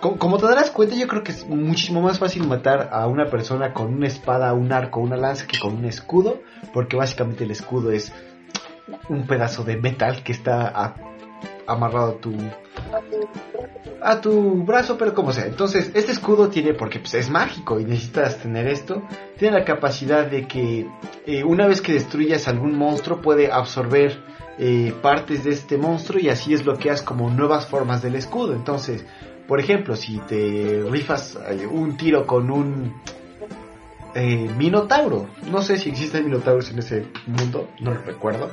Co- 0.02 0.18
Como 0.18 0.38
te 0.38 0.46
darás 0.48 0.72
cuenta, 0.72 0.96
yo 0.96 1.08
creo 1.08 1.24
que 1.24 1.32
es 1.32 1.46
muchísimo 1.48 2.02
más 2.02 2.18
fácil 2.20 2.48
matar 2.48 2.90
a 2.92 3.08
una 3.08 3.26
persona 3.30 3.74
con 3.74 3.94
una 3.94 4.08
espada, 4.08 4.54
un 4.54 4.72
arco, 4.72 5.00
una 5.02 5.18
lanza 5.18 5.46
que 5.48 5.60
con 5.60 5.76
un 5.76 5.86
escudo, 5.86 6.42
porque 6.74 6.96
básicamente 6.98 7.44
el 7.44 7.52
escudo 7.52 7.92
es 7.92 8.12
un 9.10 9.28
pedazo 9.28 9.64
de 9.64 9.78
metal 9.78 10.24
que 10.24 10.32
está 10.32 10.96
amarrado 11.68 12.12
a 12.12 12.18
tu 12.18 12.34
a 14.02 14.20
tu 14.20 14.64
brazo, 14.66 14.98
pero 14.98 15.14
como 15.14 15.32
sea. 15.32 15.46
Entonces, 15.46 15.92
este 15.94 16.12
escudo 16.12 16.50
tiene, 16.50 16.74
porque 16.74 17.00
pues, 17.00 17.14
es 17.14 17.30
mágico 17.30 17.80
y 17.80 17.86
necesitas 17.86 18.38
tener 18.38 18.68
esto, 18.68 19.02
tiene 19.38 19.58
la 19.60 19.64
capacidad 19.66 20.26
de 20.26 20.46
que 20.46 20.88
eh, 21.26 21.44
una 21.46 21.68
vez 21.68 21.80
que 21.82 21.94
destruyas 21.94 22.50
algún 22.50 22.78
monstruo 22.78 23.22
puede 23.22 23.50
absorber 23.52 24.20
eh, 24.60 24.94
partes 25.02 25.44
de 25.44 25.52
este 25.52 25.78
monstruo 25.78 26.20
y 26.20 26.30
así 26.30 26.54
es 26.54 26.66
lo 26.66 26.78
que 26.78 26.90
haces 26.92 27.04
como 27.06 27.30
nuevas 27.30 27.66
formas 27.68 28.02
del 28.02 28.16
escudo. 28.16 28.54
Entonces, 28.54 29.06
por 29.48 29.60
ejemplo, 29.60 29.96
si 29.96 30.20
te 30.20 30.84
rifas 30.90 31.38
eh, 31.50 31.66
un 31.68 31.98
tiro 31.98 32.26
con 32.26 32.50
un 32.52 32.94
eh, 34.16 34.50
minotauro, 34.58 35.28
no 35.52 35.62
sé 35.62 35.78
si 35.78 35.90
existen 35.90 36.26
minotauros 36.26 36.70
en 36.72 36.80
ese 36.80 37.08
mundo, 37.26 37.70
no 37.80 37.94
lo 37.94 38.02
recuerdo, 38.04 38.52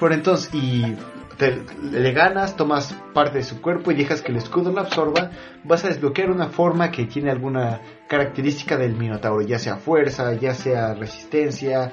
pero 0.00 0.14
entonces, 0.14 0.48
y 0.54 0.94
te- 1.36 1.62
le 1.92 2.12
ganas, 2.12 2.56
tomas 2.56 2.94
parte 3.12 3.38
de 3.38 3.44
su 3.44 3.60
cuerpo 3.60 3.90
y 3.92 3.96
dejas 3.96 4.22
que 4.22 4.32
el 4.32 4.38
escudo 4.38 4.72
lo 4.72 4.80
absorba, 4.80 5.30
vas 5.64 5.84
a 5.84 5.88
desbloquear 5.88 6.30
una 6.30 6.48
forma 6.48 6.90
que 6.90 7.04
tiene 7.04 7.30
alguna 7.30 7.80
característica 8.08 8.76
del 8.78 8.94
Minotauro, 8.96 9.42
ya 9.42 9.58
sea 9.58 9.76
fuerza, 9.76 10.32
ya 10.34 10.54
sea 10.54 10.94
resistencia, 10.94 11.92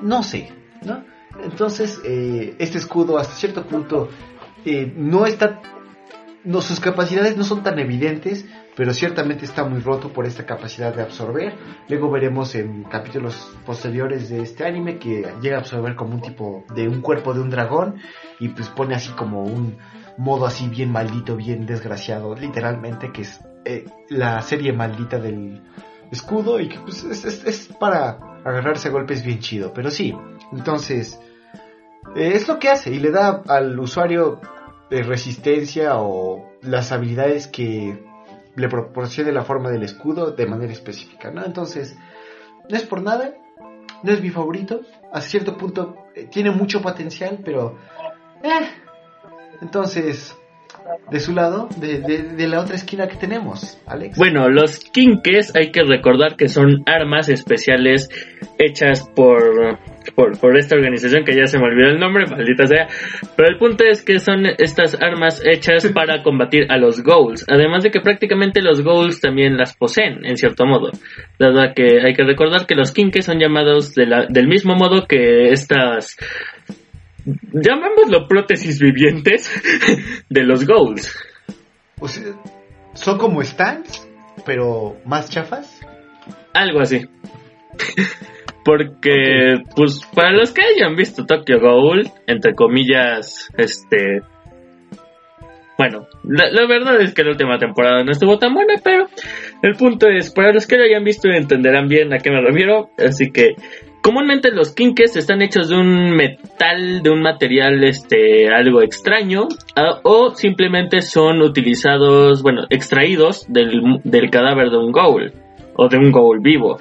no 0.00 0.22
sé, 0.22 0.50
¿no? 0.82 1.04
Entonces, 1.42 2.00
eh, 2.04 2.54
este 2.58 2.78
escudo 2.78 3.18
hasta 3.18 3.34
cierto 3.34 3.64
punto 3.66 4.08
eh, 4.64 4.92
no 4.96 5.26
está, 5.26 5.60
no, 6.44 6.60
sus 6.60 6.80
capacidades 6.80 7.36
no 7.36 7.44
son 7.44 7.62
tan 7.62 7.78
evidentes, 7.78 8.44
pero 8.76 8.92
ciertamente 8.92 9.44
está 9.44 9.64
muy 9.64 9.80
roto 9.80 10.08
por 10.12 10.26
esta 10.26 10.46
capacidad 10.46 10.94
de 10.94 11.02
absorber. 11.02 11.54
Luego 11.88 12.10
veremos 12.10 12.54
en 12.54 12.84
capítulos 12.84 13.56
posteriores 13.64 14.28
de 14.30 14.42
este 14.42 14.64
anime 14.64 14.98
que 14.98 15.26
llega 15.40 15.56
a 15.56 15.60
absorber 15.60 15.94
como 15.96 16.14
un 16.14 16.22
tipo 16.22 16.64
de 16.74 16.88
un 16.88 17.00
cuerpo 17.00 17.34
de 17.34 17.40
un 17.40 17.50
dragón 17.50 17.96
y 18.40 18.48
pues 18.48 18.68
pone 18.68 18.94
así 18.94 19.10
como 19.12 19.42
un 19.44 19.76
modo 20.18 20.46
así 20.46 20.68
bien 20.68 20.90
maldito, 20.92 21.36
bien 21.36 21.66
desgraciado, 21.66 22.34
literalmente, 22.34 23.10
que 23.12 23.22
es 23.22 23.40
eh, 23.64 23.84
la 24.08 24.40
serie 24.42 24.72
maldita 24.72 25.18
del 25.18 25.60
escudo 26.10 26.60
y 26.60 26.68
que 26.68 26.78
pues 26.80 27.02
es, 27.04 27.24
es- 27.24 27.44
es 27.44 27.68
para 27.80 28.18
agarrarse 28.44 28.88
a 28.88 28.90
golpes 28.92 29.24
bien 29.24 29.38
chido, 29.40 29.72
pero 29.72 29.90
sí, 29.90 30.14
entonces 30.52 31.20
eh, 32.16 32.32
es 32.34 32.46
lo 32.48 32.58
que 32.58 32.68
hace 32.68 32.90
y 32.92 32.98
le 33.00 33.10
da 33.10 33.42
al 33.48 33.78
usuario 33.78 34.40
eh, 34.90 35.02
resistencia 35.02 35.96
o 35.96 36.50
las 36.62 36.92
habilidades 36.92 37.46
que 37.46 38.02
le 38.56 38.68
proporcione 38.68 39.32
la 39.32 39.42
forma 39.44 39.70
del 39.70 39.82
escudo 39.82 40.30
de 40.30 40.46
manera 40.46 40.72
específica, 40.72 41.30
¿no? 41.30 41.44
Entonces, 41.44 41.96
no 42.70 42.76
es 42.76 42.84
por 42.84 43.02
nada, 43.02 43.34
no 44.02 44.12
es 44.12 44.22
mi 44.22 44.30
favorito, 44.30 44.82
a 45.12 45.20
cierto 45.20 45.56
punto 45.56 45.96
eh, 46.14 46.28
tiene 46.30 46.50
mucho 46.50 46.80
potencial, 46.80 47.40
pero... 47.44 47.76
Entonces, 49.62 50.36
de 51.10 51.20
su 51.20 51.32
lado, 51.32 51.68
de, 51.76 52.00
de- 52.00 52.22
de 52.22 52.48
la 52.48 52.60
otra 52.60 52.76
esquina 52.76 53.08
que 53.08 53.16
tenemos, 53.16 53.78
Alex. 53.86 54.16
Bueno, 54.18 54.48
los 54.48 54.78
kinkes 54.80 55.54
hay 55.56 55.70
que 55.70 55.82
recordar 55.82 56.36
que 56.36 56.48
son 56.48 56.82
armas 56.86 57.28
especiales 57.28 58.08
hechas 58.58 59.08
por, 59.14 59.78
por, 60.14 60.38
por 60.38 60.56
esta 60.56 60.76
organización 60.76 61.24
que 61.24 61.34
ya 61.36 61.46
se 61.46 61.58
me 61.58 61.64
olvidó 61.66 61.88
el 61.88 61.98
nombre, 61.98 62.26
maldita 62.26 62.66
sea. 62.66 62.88
Pero 63.36 63.48
el 63.48 63.58
punto 63.58 63.84
es 63.84 64.02
que 64.02 64.18
son 64.18 64.46
estas 64.58 64.96
armas 65.00 65.42
hechas 65.44 65.86
para 65.94 66.22
combatir 66.22 66.66
a 66.70 66.76
los 66.78 67.02
ghouls. 67.02 67.44
Además 67.48 67.82
de 67.84 67.90
que 67.90 68.00
prácticamente 68.00 68.62
los 68.62 68.82
ghouls 68.82 69.20
también 69.20 69.56
las 69.56 69.76
poseen, 69.76 70.24
en 70.24 70.36
cierto 70.36 70.66
modo. 70.66 70.90
Dado 71.38 71.60
que 71.74 72.00
hay 72.04 72.14
que 72.14 72.24
recordar 72.24 72.66
que 72.66 72.74
los 72.74 72.92
kinkes 72.92 73.24
son 73.26 73.38
llamados 73.38 73.94
de 73.94 74.06
la- 74.06 74.26
del 74.28 74.48
mismo 74.48 74.74
modo 74.74 75.06
que 75.06 75.50
estas 75.50 76.16
llamémoslo 77.52 78.28
prótesis 78.28 78.80
vivientes 78.80 79.50
de 80.28 80.42
los 80.44 80.66
ghouls. 80.66 81.16
O 82.00 82.08
sea, 82.08 82.24
son 82.92 83.18
como 83.18 83.42
stands, 83.42 84.06
pero 84.44 84.96
más 85.06 85.30
chafas. 85.30 85.80
Algo 86.52 86.80
así. 86.80 87.06
Porque, 88.64 89.62
pues, 89.76 90.00
para 90.14 90.32
los 90.32 90.52
que 90.52 90.62
hayan 90.62 90.96
visto 90.96 91.26
Tokyo 91.26 91.60
Ghoul, 91.60 92.08
entre 92.26 92.54
comillas, 92.54 93.50
este... 93.58 94.22
Bueno, 95.76 96.06
la, 96.22 96.50
la 96.50 96.66
verdad 96.66 97.00
es 97.00 97.12
que 97.14 97.24
la 97.24 97.32
última 97.32 97.58
temporada 97.58 98.04
no 98.04 98.12
estuvo 98.12 98.38
tan 98.38 98.54
buena, 98.54 98.74
pero 98.82 99.06
el 99.60 99.74
punto 99.74 100.08
es, 100.08 100.32
para 100.32 100.52
los 100.52 100.66
que 100.68 100.78
lo 100.78 100.84
hayan 100.84 101.02
visto 101.02 101.28
entenderán 101.28 101.88
bien 101.88 102.12
a 102.12 102.18
qué 102.18 102.30
me 102.30 102.40
refiero, 102.40 102.90
así 102.96 103.32
que 103.32 103.56
comúnmente 104.00 104.52
los 104.52 104.72
kinkes 104.72 105.16
están 105.16 105.42
hechos 105.42 105.70
de 105.70 105.76
un 105.76 106.14
metal, 106.14 107.02
de 107.02 107.10
un 107.10 107.22
material 107.22 107.82
este 107.82 108.48
algo 108.54 108.82
extraño, 108.82 109.48
ah, 109.74 109.98
o 110.04 110.30
simplemente 110.30 111.02
son 111.02 111.42
utilizados, 111.42 112.40
bueno, 112.40 112.66
extraídos 112.70 113.44
del, 113.48 114.00
del 114.04 114.30
cadáver 114.30 114.70
de 114.70 114.78
un 114.78 114.92
ghoul, 114.92 115.32
o 115.74 115.88
de 115.88 115.98
un 115.98 116.12
ghoul 116.12 116.38
vivo 116.40 116.78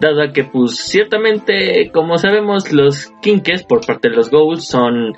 dado 0.00 0.32
que 0.32 0.44
pues 0.44 0.76
ciertamente 0.76 1.90
como 1.92 2.18
sabemos 2.18 2.72
los 2.72 3.12
kinkes 3.22 3.64
por 3.64 3.84
parte 3.86 4.08
de 4.10 4.16
los 4.16 4.30
ghouls 4.30 4.66
son 4.66 5.14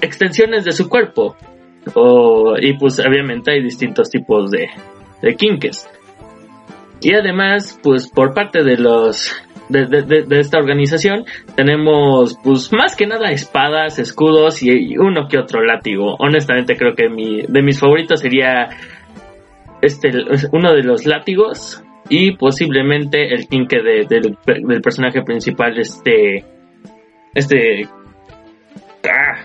extensiones 0.00 0.64
de 0.64 0.72
su 0.72 0.88
cuerpo. 0.88 1.36
O, 1.94 2.54
y 2.60 2.74
pues 2.76 2.98
obviamente 3.00 3.50
hay 3.52 3.62
distintos 3.62 4.10
tipos 4.10 4.50
de, 4.50 4.68
de 5.22 5.34
kinkes 5.36 5.88
y 7.00 7.14
además 7.14 7.78
pues 7.82 8.08
por 8.10 8.34
parte 8.34 8.62
de 8.62 8.76
los 8.76 9.32
de, 9.70 9.86
de- 9.86 10.02
de- 10.24 10.40
esta 10.40 10.58
organización 10.58 11.24
tenemos 11.54 12.36
pues 12.44 12.70
más 12.72 12.94
que 12.96 13.06
nada 13.06 13.30
espadas, 13.30 13.98
escudos 13.98 14.62
y 14.62 14.98
uno 14.98 15.28
que 15.28 15.38
otro 15.38 15.62
látigo. 15.62 16.16
Honestamente 16.18 16.76
creo 16.76 16.94
que 16.94 17.08
mi, 17.08 17.42
de 17.46 17.62
mis 17.62 17.78
favoritos 17.80 18.20
sería 18.20 18.68
este 19.80 20.10
uno 20.52 20.74
de 20.74 20.82
los 20.82 21.06
látigos 21.06 21.82
y 22.08 22.36
posiblemente 22.36 23.34
el 23.34 23.46
de- 23.82 24.06
del, 24.08 24.36
del 24.66 24.80
personaje 24.80 25.22
principal 25.22 25.78
este 25.78 26.44
este 27.34 27.88
ah, 29.10 29.44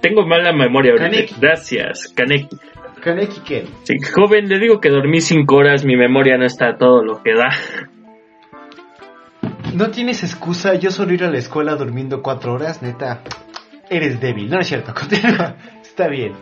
tengo 0.00 0.26
mala 0.26 0.52
memoria 0.52 0.92
ahorita. 0.92 1.10
Kaneki. 1.10 1.34
gracias 1.40 2.12
Kaneki 2.14 2.56
Kaneki 3.02 3.40
Ken. 3.40 3.64
Sí, 3.82 3.96
joven, 4.14 4.48
le 4.48 4.58
digo 4.58 4.80
que 4.80 4.88
dormí 4.88 5.20
cinco 5.20 5.56
horas, 5.56 5.84
mi 5.84 5.94
memoria 5.96 6.38
no 6.38 6.46
está 6.46 6.70
a 6.70 6.78
todo 6.78 7.04
lo 7.04 7.22
que 7.22 7.34
da. 7.34 7.50
No 9.74 9.90
tienes 9.90 10.22
excusa, 10.22 10.74
yo 10.76 10.90
solo 10.90 11.12
ir 11.12 11.24
a 11.24 11.30
la 11.30 11.38
escuela 11.38 11.74
durmiendo 11.76 12.22
cuatro 12.22 12.54
horas, 12.54 12.80
neta. 12.82 13.22
Eres 13.90 14.20
débil, 14.20 14.48
no 14.48 14.60
es 14.60 14.68
cierto, 14.68 14.94
continúa. 14.98 15.56
Está 15.82 16.08
bien. 16.08 16.32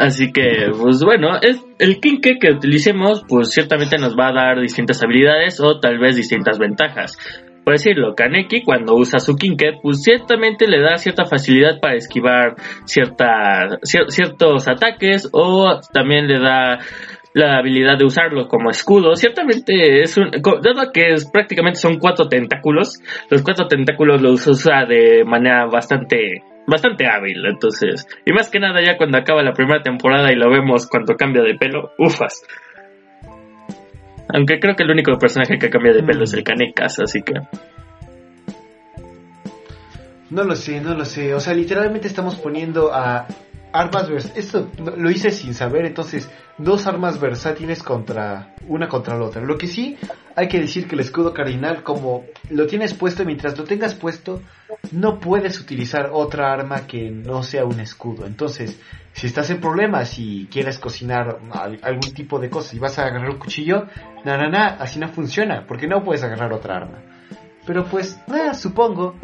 Así 0.00 0.32
que, 0.32 0.70
pues 0.80 1.04
bueno, 1.04 1.36
es, 1.42 1.62
el 1.78 2.00
kinke 2.00 2.38
que 2.40 2.52
utilicemos, 2.52 3.22
pues 3.28 3.50
ciertamente 3.50 3.98
nos 3.98 4.16
va 4.16 4.28
a 4.28 4.32
dar 4.32 4.60
distintas 4.60 5.02
habilidades 5.02 5.60
o 5.60 5.78
tal 5.78 5.98
vez 5.98 6.16
distintas 6.16 6.58
ventajas. 6.58 7.18
Por 7.62 7.74
decirlo, 7.74 8.14
Kaneki 8.14 8.62
cuando 8.62 8.94
usa 8.94 9.18
su 9.18 9.36
kinke, 9.36 9.74
pues 9.82 10.02
ciertamente 10.02 10.66
le 10.66 10.80
da 10.80 10.96
cierta 10.96 11.26
facilidad 11.26 11.78
para 11.80 11.96
esquivar 11.96 12.56
cierta, 12.86 13.78
cier- 13.82 14.08
ciertos 14.08 14.66
ataques 14.68 15.28
o 15.32 15.78
también 15.92 16.26
le 16.26 16.40
da 16.40 16.78
la 17.34 17.58
habilidad 17.58 17.98
de 17.98 18.06
usarlo 18.06 18.48
como 18.48 18.70
escudo. 18.70 19.14
Ciertamente 19.16 20.00
es 20.00 20.16
un, 20.16 20.30
dado 20.62 20.92
que 20.92 21.12
es, 21.12 21.30
prácticamente 21.30 21.78
son 21.78 21.98
cuatro 21.98 22.26
tentáculos, 22.26 22.98
los 23.28 23.42
cuatro 23.42 23.68
tentáculos 23.68 24.22
los 24.22 24.46
usa 24.46 24.86
de 24.86 25.24
manera 25.26 25.66
bastante 25.66 26.42
bastante 26.66 27.06
hábil, 27.06 27.44
entonces, 27.46 28.06
y 28.24 28.32
más 28.32 28.50
que 28.50 28.60
nada 28.60 28.80
ya 28.84 28.96
cuando 28.96 29.18
acaba 29.18 29.42
la 29.42 29.52
primera 29.52 29.82
temporada 29.82 30.32
y 30.32 30.36
lo 30.36 30.50
vemos 30.50 30.86
cuando 30.86 31.16
cambia 31.16 31.42
de 31.42 31.54
pelo, 31.54 31.92
ufas. 31.98 32.42
Aunque 34.32 34.60
creo 34.60 34.76
que 34.76 34.84
el 34.84 34.90
único 34.90 35.18
personaje 35.18 35.58
que 35.58 35.70
cambia 35.70 35.92
de 35.92 36.02
pelo 36.02 36.24
es 36.24 36.32
el 36.34 36.44
Kaneka's, 36.44 37.00
así 37.00 37.22
que 37.22 37.34
No 40.30 40.44
lo 40.44 40.54
sé, 40.54 40.80
no 40.80 40.94
lo 40.94 41.04
sé. 41.04 41.34
O 41.34 41.40
sea, 41.40 41.54
literalmente 41.54 42.06
estamos 42.06 42.36
poniendo 42.36 42.94
a 42.94 43.26
armas 43.72 44.08
Esto 44.36 44.68
lo 44.96 45.10
hice 45.10 45.30
sin 45.30 45.54
saber, 45.54 45.86
entonces, 45.86 46.28
dos 46.58 46.86
armas 46.86 47.20
versátiles 47.20 47.82
contra 47.82 48.54
una 48.66 48.88
contra 48.88 49.16
la 49.18 49.24
otra. 49.26 49.42
Lo 49.42 49.56
que 49.58 49.66
sí, 49.66 49.96
hay 50.36 50.48
que 50.48 50.58
decir 50.60 50.86
que 50.88 50.94
el 50.94 51.00
escudo 51.00 51.32
cardinal, 51.32 51.82
como 51.82 52.24
lo 52.50 52.66
tienes 52.66 52.94
puesto, 52.94 53.24
mientras 53.24 53.56
lo 53.58 53.64
tengas 53.64 53.94
puesto, 53.94 54.42
no 54.92 55.20
puedes 55.20 55.60
utilizar 55.60 56.10
otra 56.12 56.52
arma 56.52 56.86
que 56.86 57.10
no 57.10 57.42
sea 57.42 57.64
un 57.64 57.80
escudo. 57.80 58.26
Entonces, 58.26 58.78
si 59.12 59.26
estás 59.26 59.50
en 59.50 59.60
problemas 59.60 60.18
y 60.18 60.48
quieres 60.50 60.78
cocinar 60.78 61.38
al- 61.52 61.78
algún 61.82 62.12
tipo 62.14 62.38
de 62.38 62.50
cosa 62.50 62.74
y 62.76 62.78
vas 62.78 62.98
a 62.98 63.06
agarrar 63.06 63.30
un 63.30 63.38
cuchillo, 63.38 63.86
na, 64.24 64.36
na, 64.36 64.48
na, 64.48 64.66
así 64.80 64.98
no 64.98 65.08
funciona, 65.08 65.64
porque 65.66 65.86
no 65.86 66.02
puedes 66.04 66.22
agarrar 66.22 66.52
otra 66.52 66.76
arma. 66.76 66.98
Pero 67.66 67.84
pues, 67.86 68.18
ah, 68.28 68.54
supongo. 68.54 69.14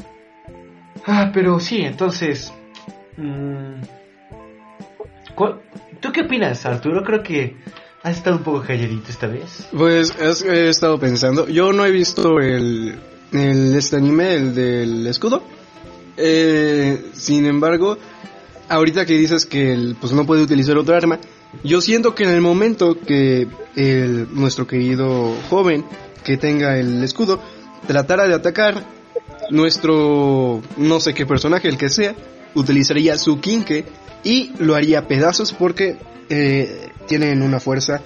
Ah, 1.07 1.31
pero 1.33 1.59
sí, 1.61 1.83
entonces... 1.83 2.53
mm, 3.17 3.81
¿cuál- 3.83 4.06
¿Tú 6.01 6.13
qué 6.13 6.23
opinas, 6.23 6.65
Arturo? 6.67 7.03
Creo 7.05 7.23
que 7.23 7.57
has 8.03 8.17
estado 8.17 8.37
un 8.37 8.43
poco 8.43 8.63
calladito 8.63 9.11
esta 9.11 9.27
vez. 9.27 9.67
Pues 9.77 10.15
es- 10.21 10.43
he 10.43 10.69
estado 10.69 10.99
pensando, 10.99 11.47
yo 11.49 11.73
no 11.73 11.85
he 11.85 11.91
visto 11.91 12.41
el, 12.41 12.95
el 13.33 13.75
este 13.75 13.97
anime, 13.97 14.35
el 14.35 14.55
del 14.55 15.07
escudo. 15.07 15.43
Eh, 16.17 17.11
sin 17.13 17.45
embargo, 17.47 17.99
ahorita 18.69 19.05
que 19.05 19.15
dices 19.15 19.45
que 19.47 19.73
el, 19.73 19.97
pues 20.01 20.13
no 20.13 20.25
puede 20.25 20.43
utilizar 20.43 20.77
otra 20.79 20.97
arma, 20.97 21.19
yo 21.63 21.81
siento 21.81 22.15
que 22.15 22.25
en 22.25 22.31
el 22.31 22.41
momento 22.41 22.99
que 23.01 23.47
el, 23.77 24.29
nuestro 24.33 24.67
querido 24.67 25.35
joven 25.51 25.85
que 26.25 26.37
tenga 26.37 26.79
el 26.79 27.03
escudo 27.05 27.41
tratara 27.87 28.27
de 28.27 28.35
atacar, 28.35 28.83
nuestro 29.51 30.61
no 30.77 31.01
sé 31.01 31.15
qué 31.15 31.25
personaje, 31.27 31.69
el 31.69 31.79
que 31.79 31.89
sea, 31.89 32.15
utilizaría 32.55 33.17
su 33.19 33.41
quinque 33.41 33.85
y 34.25 34.53
lo 34.59 34.75
haría 34.75 35.07
pedazos 35.07 35.53
porque 35.53 35.99
eh, 36.29 36.91
tienen 37.07 37.43
una 37.43 37.61
fuerza 37.61 38.03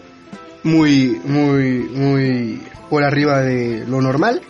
muy, 0.62 1.20
muy, 1.24 1.88
muy 1.88 2.62
por 2.88 3.05
arriba 3.05 3.40
de 3.40 3.87
lo 3.87 4.00
normal. 4.00 4.42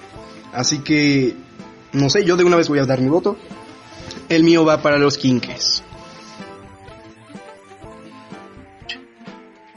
Así 0.52 0.80
que, 0.80 1.36
no 1.92 2.10
sé, 2.10 2.24
yo 2.24 2.36
de 2.36 2.44
una 2.44 2.56
vez 2.56 2.68
voy 2.68 2.80
a 2.80 2.86
dar 2.86 3.00
mi 3.00 3.08
voto. 3.08 3.36
El 4.28 4.42
mío 4.42 4.64
va 4.64 4.82
para 4.82 4.98
los 4.98 5.16
quinques. 5.18 5.84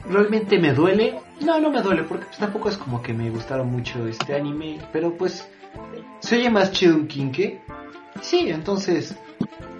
Realmente 0.08 0.58
me 0.58 0.72
duele. 0.72 1.20
No, 1.40 1.60
no 1.60 1.70
me 1.70 1.82
duele, 1.82 2.04
porque 2.04 2.26
pues, 2.26 2.38
tampoco 2.38 2.68
es 2.68 2.76
como 2.76 3.02
que 3.02 3.12
me 3.12 3.30
gustaron 3.30 3.70
mucho 3.70 4.06
este 4.06 4.34
anime. 4.34 4.78
Pero 4.92 5.16
pues, 5.16 5.48
¿se 6.20 6.50
más 6.50 6.72
chido 6.72 6.96
un 6.96 7.06
Kinke? 7.06 7.60
Sí, 8.20 8.48
entonces, 8.48 9.16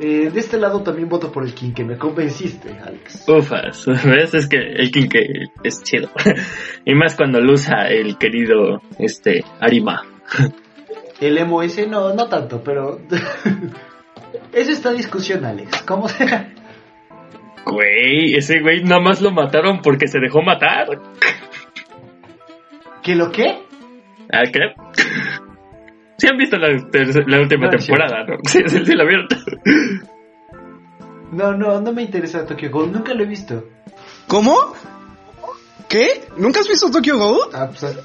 eh, 0.00 0.30
de 0.30 0.40
este 0.40 0.58
lado 0.58 0.82
también 0.82 1.08
voto 1.08 1.30
por 1.30 1.44
el 1.44 1.54
Kinke. 1.54 1.84
Me 1.84 1.96
convenciste, 1.96 2.76
Alex. 2.84 3.28
ufas, 3.28 3.86
¿ves? 4.04 4.34
Es 4.34 4.48
que 4.48 4.56
el 4.56 4.90
Kinke 4.90 5.50
es 5.62 5.82
chido. 5.82 6.10
y 6.84 6.94
más 6.94 7.16
cuando 7.16 7.40
lo 7.40 7.52
usa 7.52 7.88
el 7.88 8.18
querido, 8.18 8.80
este, 8.98 9.44
Arima. 9.60 10.02
El 11.20 11.38
emo 11.38 11.62
ese, 11.62 11.86
no, 11.86 12.12
no 12.14 12.28
tanto, 12.28 12.62
pero... 12.62 13.00
Eso 14.52 14.70
está 14.70 14.92
discusión, 14.92 15.44
Alex. 15.44 15.82
¿Cómo 15.82 16.08
será? 16.08 16.52
Güey, 17.66 18.34
ese 18.34 18.60
güey 18.60 18.82
nada 18.84 19.00
más 19.00 19.20
lo 19.20 19.30
mataron 19.30 19.80
porque 19.80 20.06
se 20.06 20.18
dejó 20.20 20.42
matar. 20.42 20.86
¿Que 23.02 23.14
lo 23.14 23.30
qué? 23.32 23.58
¿Ah, 24.32 24.42
qué? 26.24 26.26
Sí 26.26 26.32
han 26.32 26.38
visto 26.38 26.56
la, 27.26 27.40
última 27.40 27.66
No, 27.66 27.70
temporada, 27.70 28.24
¿no? 28.26 28.36
Sí, 28.44 28.58
sí, 28.66 28.84
sí 28.84 28.94
la 28.94 29.04
vieron. 29.04 29.26
No, 31.32 31.52
no, 31.56 31.80
no 31.80 31.92
me 31.92 32.02
interesa 32.02 32.46
Tokyo 32.46 32.70
Ghoul. 32.70 32.92
Nunca 32.92 33.12
lo 33.14 33.22
he 33.24 33.26
visto. 33.26 33.64
¿Cómo? 34.28 34.56
¿Qué? 35.88 36.26
¿Nunca 36.36 36.60
has 36.60 36.68
visto 36.68 36.90
Tokyo 36.90 37.18
Ghoul? 37.18 37.48
Ah, 37.52 37.68
pues, 37.68 37.96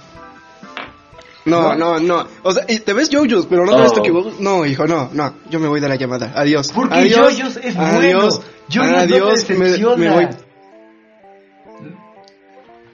No, 1.45 1.75
No. 1.75 1.75
no, 1.75 1.99
no. 1.99 2.27
O 2.43 2.51
sea, 2.51 2.65
te 2.65 2.93
ves 2.93 3.10
JoJo's, 3.12 3.45
pero 3.47 3.65
no 3.65 3.75
te 3.75 3.82
ves. 3.82 3.93
Tokyo 3.93 4.13
Ghoul. 4.13 4.34
No, 4.39 4.65
hijo, 4.65 4.86
no, 4.88 5.10
no. 5.13 5.36
Yo 5.49 5.60
me 5.60 5.67
voy 5.67 5.79
de 5.79 5.88
la 5.89 5.95
llamada. 5.95 6.32
Adiós. 6.36 6.71
Porque 6.73 6.95
Adiós. 6.95 7.38
JoJo's 7.38 7.58
es 7.58 7.75
Adiós. 7.77 8.41
bueno. 8.69 8.91
No 8.91 8.97
Adiós. 8.97 9.45
te 9.45 9.55
me, 9.55 9.69
me 9.97 10.10
voy. 10.10 10.27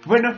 Bueno, 0.06 0.36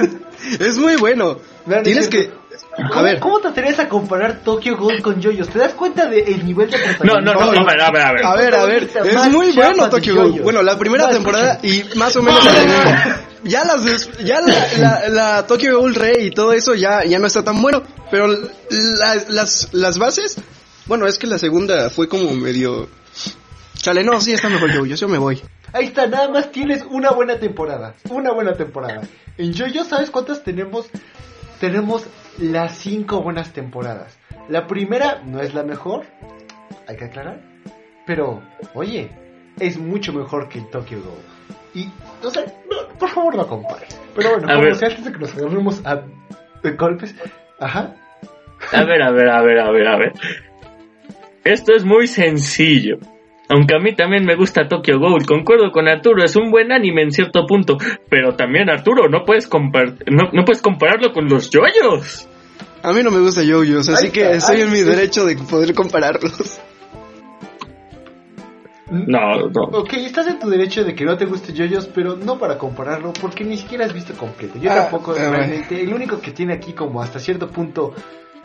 Es 0.58 0.78
muy 0.78 0.96
bueno. 0.96 1.38
No, 1.66 1.72
no 1.72 1.76
es 1.76 1.82
Tienes 1.82 2.08
que. 2.08 2.30
¿Cómo, 2.76 3.02
ver. 3.02 3.18
¿cómo 3.20 3.38
te 3.40 3.48
atreves 3.48 3.78
a 3.78 3.88
comparar 3.88 4.40
Tokyo 4.44 4.76
Ghoul 4.76 5.02
con 5.02 5.22
JoJo's? 5.22 5.48
¿Te 5.48 5.58
das 5.58 5.72
cuenta 5.74 6.06
del 6.06 6.44
nivel 6.44 6.70
de 6.70 6.78
No, 7.04 7.14
no, 7.14 7.20
no, 7.20 7.32
protagonismo? 7.32 7.68
a 7.68 7.72
ver, 7.72 7.80
a 7.82 7.90
ver, 7.90 8.02
a 8.02 8.12
ver. 8.12 8.24
A 8.24 8.34
ver, 8.36 8.54
a 8.54 8.64
ver, 8.64 8.90
es 9.04 9.28
muy 9.30 9.52
bueno 9.52 9.88
Tokyo 9.90 10.14
Ghoul. 10.16 10.40
Bueno, 10.42 10.62
la 10.62 10.78
primera 10.78 11.06
No, 11.06 11.10
temporada 11.12 11.58
y 11.62 11.84
más 11.96 12.14
o 12.16 12.22
menos 12.22 12.44
No, 12.44 12.50
la 12.52 12.62
no, 12.64 12.84
no. 12.84 13.32
Ya 13.44 13.64
las 13.64 13.84
des- 13.84 14.18
ya 14.24 14.40
la, 14.40 14.66
la, 14.78 15.08
la 15.08 15.46
Tokyo 15.46 15.76
Ghoul 15.78 15.94
Rey 15.96 16.26
y 16.26 16.30
todo 16.30 16.52
eso 16.52 16.74
ya, 16.74 17.04
ya 17.04 17.18
no 17.18 17.26
está 17.26 17.42
tan 17.42 17.60
bueno, 17.60 17.82
pero 18.10 18.28
las, 18.70 19.28
las, 19.30 19.68
las 19.72 19.98
bases, 19.98 20.36
bueno, 20.86 21.06
es 21.08 21.18
que 21.18 21.26
la 21.26 21.38
segunda 21.38 21.90
fue 21.90 22.08
como 22.08 22.30
medio... 22.34 22.88
Chale, 23.74 24.04
no, 24.04 24.20
sí 24.20 24.32
está 24.32 24.48
mejor 24.48 24.72
yo, 24.72 24.84
yo 24.86 25.08
me 25.08 25.18
voy. 25.18 25.42
Ahí 25.72 25.86
está, 25.86 26.06
nada 26.06 26.28
más 26.28 26.52
tienes 26.52 26.84
una 26.88 27.10
buena 27.10 27.36
temporada. 27.38 27.94
Una 28.10 28.30
buena 28.30 28.52
temporada. 28.54 29.00
En 29.38 29.52
JoJo, 29.56 29.84
¿sabes 29.86 30.10
cuántas 30.10 30.44
tenemos? 30.44 30.86
Tenemos 31.58 32.02
las 32.38 32.76
cinco 32.78 33.22
buenas 33.22 33.52
temporadas. 33.52 34.18
La 34.48 34.66
primera 34.66 35.22
no 35.24 35.40
es 35.40 35.54
la 35.54 35.62
mejor, 35.62 36.04
hay 36.88 36.96
que 36.96 37.04
aclarar. 37.06 37.40
Pero, 38.06 38.42
oye, 38.74 39.10
es 39.60 39.78
mucho 39.78 40.12
mejor 40.12 40.48
que 40.48 40.60
Tokyo 40.62 40.98
Ghoul. 41.02 41.22
Y, 41.74 41.88
no 42.22 42.30
sé, 42.30 42.44
no, 42.70 42.88
por 42.98 43.08
favor 43.08 43.34
no 43.36 43.46
compares. 43.46 43.98
Pero 44.14 44.30
bueno, 44.30 44.48
A 44.48 44.54
como 44.54 44.64
ver. 44.64 44.74
sea, 44.74 44.88
antes 44.88 45.04
de 45.04 45.12
que 45.12 45.18
nos 45.18 45.34
agarremos 45.36 45.86
a, 45.86 45.92
a 45.92 46.70
golpes. 46.78 47.14
Ajá. 47.60 47.94
A 48.72 48.84
ver, 48.84 49.02
a 49.02 49.10
ver, 49.10 49.28
a 49.28 49.42
ver, 49.42 49.58
a 49.58 49.70
ver, 49.70 49.86
a 49.88 49.96
ver. 49.96 50.12
Esto 51.44 51.74
es 51.74 51.84
muy 51.84 52.06
sencillo. 52.06 52.98
Aunque 53.52 53.74
a 53.74 53.78
mí 53.78 53.94
también 53.94 54.24
me 54.24 54.34
gusta 54.34 54.66
Tokyo 54.66 54.98
Ghoul, 54.98 55.26
concuerdo 55.26 55.70
con 55.70 55.86
Arturo, 55.86 56.24
es 56.24 56.34
un 56.36 56.50
buen 56.50 56.72
anime 56.72 57.02
en 57.02 57.12
cierto 57.12 57.44
punto, 57.46 57.76
pero 58.08 58.34
también 58.34 58.70
Arturo, 58.70 59.08
no 59.10 59.24
puedes 59.26 59.46
compar 59.46 59.94
no, 60.10 60.30
no 60.32 60.44
puedes 60.44 60.62
compararlo 60.62 61.12
con 61.12 61.28
los 61.28 61.50
yoyos. 61.50 62.28
A 62.82 62.92
mí 62.92 63.02
no 63.02 63.10
me 63.10 63.20
gusta 63.20 63.42
JoJo's, 63.42 63.88
así 63.90 64.10
que 64.10 64.32
estoy 64.32 64.62
en 64.62 64.72
mi 64.72 64.80
derecho 64.80 65.24
de 65.24 65.36
poder 65.36 65.74
compararlos. 65.74 66.60
No, 68.90 69.48
no. 69.48 69.78
Ok, 69.78 69.94
estás 69.94 70.26
en 70.26 70.38
tu 70.38 70.50
derecho 70.50 70.84
de 70.84 70.94
que 70.94 71.04
no 71.04 71.16
te 71.16 71.24
guste 71.26 71.52
JoJo's, 71.52 71.86
pero 71.86 72.16
no 72.16 72.38
para 72.38 72.58
compararlo, 72.58 73.12
porque 73.20 73.44
ni 73.44 73.56
siquiera 73.56 73.84
has 73.86 73.92
visto 73.94 74.14
completo. 74.14 74.58
Yo 74.58 74.70
Ah, 74.70 74.74
tampoco, 74.82 75.12
ah, 75.12 75.30
realmente. 75.30 75.80
El 75.80 75.94
único 75.94 76.20
que 76.20 76.32
tiene 76.32 76.54
aquí 76.54 76.72
como 76.72 77.00
hasta 77.00 77.18
cierto 77.18 77.48
punto 77.48 77.94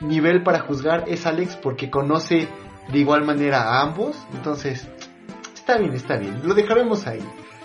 nivel 0.01 0.43
para 0.43 0.59
juzgar 0.59 1.05
es 1.07 1.25
Alex, 1.25 1.57
porque 1.57 1.89
conoce 1.89 2.47
de 2.91 2.99
igual 2.99 3.23
manera 3.25 3.63
a 3.63 3.81
ambos. 3.81 4.17
Entonces, 4.33 4.87
está 5.53 5.77
bien, 5.77 5.93
está 5.93 6.17
bien. 6.17 6.41
Lo 6.43 6.53
dejaremos 6.53 7.07
ahí. 7.07 7.23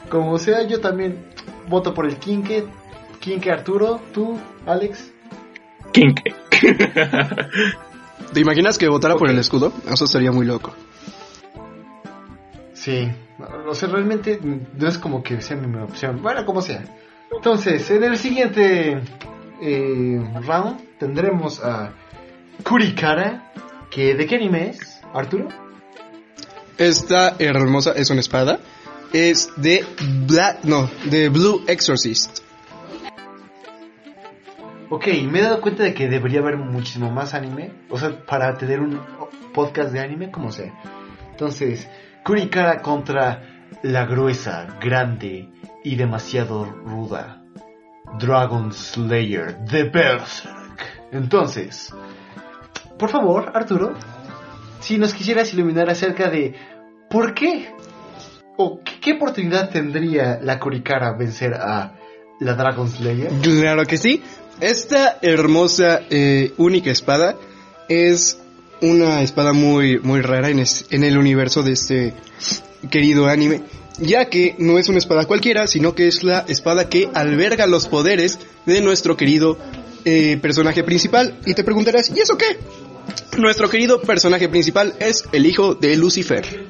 Como 0.08 0.38
sea, 0.38 0.62
yo 0.66 0.80
también 0.80 1.24
voto 1.68 1.94
por 1.94 2.06
el 2.06 2.16
Kinke. 2.16 2.66
Kinke 3.20 3.50
Arturo, 3.50 4.00
tú, 4.12 4.38
Alex. 4.66 5.12
Kinke. 5.92 6.34
¿Te 8.32 8.40
imaginas 8.40 8.78
que 8.78 8.88
votara 8.88 9.16
por 9.16 9.28
el 9.28 9.38
escudo? 9.38 9.72
Eso 9.90 10.06
sería 10.06 10.32
muy 10.32 10.46
loco. 10.46 10.74
Sí, 12.72 13.08
o 13.66 13.74
sea, 13.74 13.88
realmente 13.88 14.40
no 14.42 14.88
es 14.88 14.98
como 14.98 15.22
que 15.22 15.40
sea 15.40 15.56
mi 15.56 15.78
opción. 15.78 16.20
Bueno, 16.22 16.44
como 16.44 16.62
sea. 16.62 16.82
Entonces, 17.30 17.88
en 17.90 18.02
el 18.04 18.16
siguiente 18.16 19.00
eh, 19.60 20.30
round 20.46 20.98
tendremos 20.98 21.62
a 21.64 21.92
Kurikara, 22.64 23.52
que 23.90 24.14
¿de 24.14 24.26
qué 24.26 24.36
anime 24.36 24.70
es, 24.70 24.91
Arturo? 25.14 25.48
Esta 26.78 27.36
hermosa 27.38 27.92
es 27.92 28.10
una 28.10 28.20
espada. 28.20 28.58
Es 29.12 29.50
de 29.56 29.84
Black, 30.26 30.64
no, 30.64 30.88
de 31.04 31.28
Blue 31.28 31.64
Exorcist. 31.66 32.38
Ok, 34.88 35.06
me 35.30 35.38
he 35.38 35.42
dado 35.42 35.60
cuenta 35.60 35.84
de 35.84 35.94
que 35.94 36.08
debería 36.08 36.40
haber 36.40 36.56
muchísimo 36.56 37.10
más 37.10 37.34
anime. 37.34 37.72
O 37.90 37.98
sea, 37.98 38.24
para 38.26 38.56
tener 38.56 38.80
un 38.80 39.00
podcast 39.52 39.92
de 39.92 40.00
anime, 40.00 40.30
como 40.30 40.50
sea. 40.50 40.72
Entonces, 41.30 41.88
Kurikara 42.24 42.82
contra 42.82 43.66
la 43.82 44.06
gruesa, 44.06 44.78
grande 44.80 45.50
y 45.82 45.96
demasiado 45.96 46.64
ruda. 46.64 47.42
Dragon 48.18 48.72
Slayer 48.72 49.58
de 49.60 49.84
Berserk. 49.84 51.08
Entonces, 51.10 51.94
por 52.98 53.10
favor, 53.10 53.50
Arturo, 53.54 53.94
si 54.82 54.98
nos 54.98 55.14
quisieras 55.14 55.52
iluminar 55.54 55.88
acerca 55.88 56.28
de 56.28 56.54
por 57.08 57.34
qué 57.34 57.68
o 58.56 58.80
qué, 59.00 59.14
oportunidad 59.14 59.70
tendría 59.70 60.38
la 60.42 60.58
Kurikara 60.58 61.12
vencer 61.12 61.54
a 61.54 61.94
la 62.40 62.54
Dragon 62.54 62.88
Slayer. 62.88 63.30
Claro 63.42 63.86
que 63.86 63.96
sí. 63.96 64.22
Esta 64.60 65.18
hermosa, 65.22 66.02
eh, 66.10 66.52
única 66.58 66.90
espada 66.90 67.36
es 67.88 68.38
una 68.80 69.22
espada 69.22 69.52
muy, 69.52 69.98
muy 70.00 70.20
rara 70.20 70.50
en, 70.50 70.62
en 70.90 71.04
el 71.04 71.16
universo 71.16 71.62
de 71.62 71.72
este 71.72 72.14
querido 72.90 73.26
anime, 73.26 73.62
ya 73.98 74.26
que 74.26 74.54
no 74.58 74.78
es 74.78 74.88
una 74.88 74.98
espada 74.98 75.24
cualquiera, 75.24 75.66
sino 75.66 75.94
que 75.94 76.08
es 76.08 76.24
la 76.24 76.44
espada 76.48 76.88
que 76.88 77.08
alberga 77.14 77.66
los 77.66 77.88
poderes 77.88 78.38
de 78.66 78.80
nuestro 78.80 79.16
querido 79.16 79.56
eh, 80.04 80.36
personaje 80.42 80.82
principal. 80.82 81.38
Y 81.46 81.54
te 81.54 81.64
preguntarás, 81.64 82.10
¿y 82.14 82.20
eso 82.20 82.36
qué? 82.36 82.58
Nuestro 83.38 83.68
querido 83.68 84.00
personaje 84.00 84.48
principal 84.48 84.94
es 84.98 85.24
el 85.32 85.46
hijo 85.46 85.74
de 85.74 85.96
Lucifer. 85.96 86.66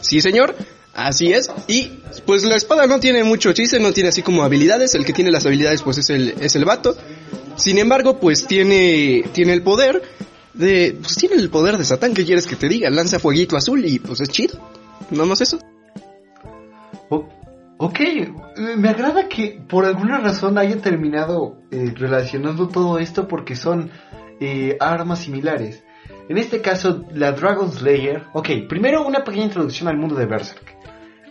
Sí, 0.00 0.20
señor, 0.20 0.54
así 0.94 1.32
es. 1.32 1.50
Y 1.68 2.00
pues 2.26 2.44
la 2.44 2.56
espada 2.56 2.86
no 2.86 2.98
tiene 2.98 3.22
mucho 3.22 3.52
chiste, 3.52 3.78
no 3.78 3.92
tiene 3.92 4.08
así 4.08 4.22
como 4.22 4.42
habilidades. 4.42 4.94
El 4.94 5.04
que 5.04 5.12
tiene 5.12 5.30
las 5.30 5.46
habilidades 5.46 5.82
pues 5.82 5.98
es 5.98 6.10
el, 6.10 6.34
es 6.40 6.56
el 6.56 6.64
vato. 6.64 6.96
Sin 7.56 7.78
embargo, 7.78 8.18
pues 8.18 8.46
tiene, 8.46 9.24
tiene 9.32 9.52
el 9.52 9.62
poder 9.62 10.02
de... 10.54 10.96
Pues 11.00 11.16
tiene 11.16 11.36
el 11.36 11.50
poder 11.50 11.78
de 11.78 11.84
Satán, 11.84 12.14
¿qué 12.14 12.24
quieres 12.24 12.46
que 12.46 12.56
te 12.56 12.68
diga? 12.68 12.90
Lanza 12.90 13.18
fueguito 13.18 13.56
azul 13.56 13.84
y 13.84 13.98
pues 13.98 14.20
es 14.20 14.28
chido. 14.28 14.58
No 15.10 15.26
más 15.26 15.40
eso. 15.40 15.58
ok, 17.78 18.00
me 18.76 18.88
agrada 18.88 19.28
que 19.28 19.60
por 19.68 19.84
alguna 19.84 20.18
razón 20.18 20.58
haya 20.58 20.78
terminado 20.78 21.58
eh, 21.70 21.92
relacionando 21.94 22.68
todo 22.68 22.98
esto 22.98 23.28
porque 23.28 23.56
son 23.56 23.90
eh, 24.40 24.76
armas 24.80 25.20
similares. 25.20 25.84
En 26.28 26.38
este 26.38 26.60
caso, 26.60 27.04
la 27.12 27.32
Dragon 27.32 27.70
Slayer. 27.70 28.24
Ok, 28.32 28.48
primero 28.68 29.06
una 29.06 29.24
pequeña 29.24 29.44
introducción 29.44 29.88
al 29.88 29.96
mundo 29.96 30.14
de 30.14 30.26
Berserk. 30.26 30.76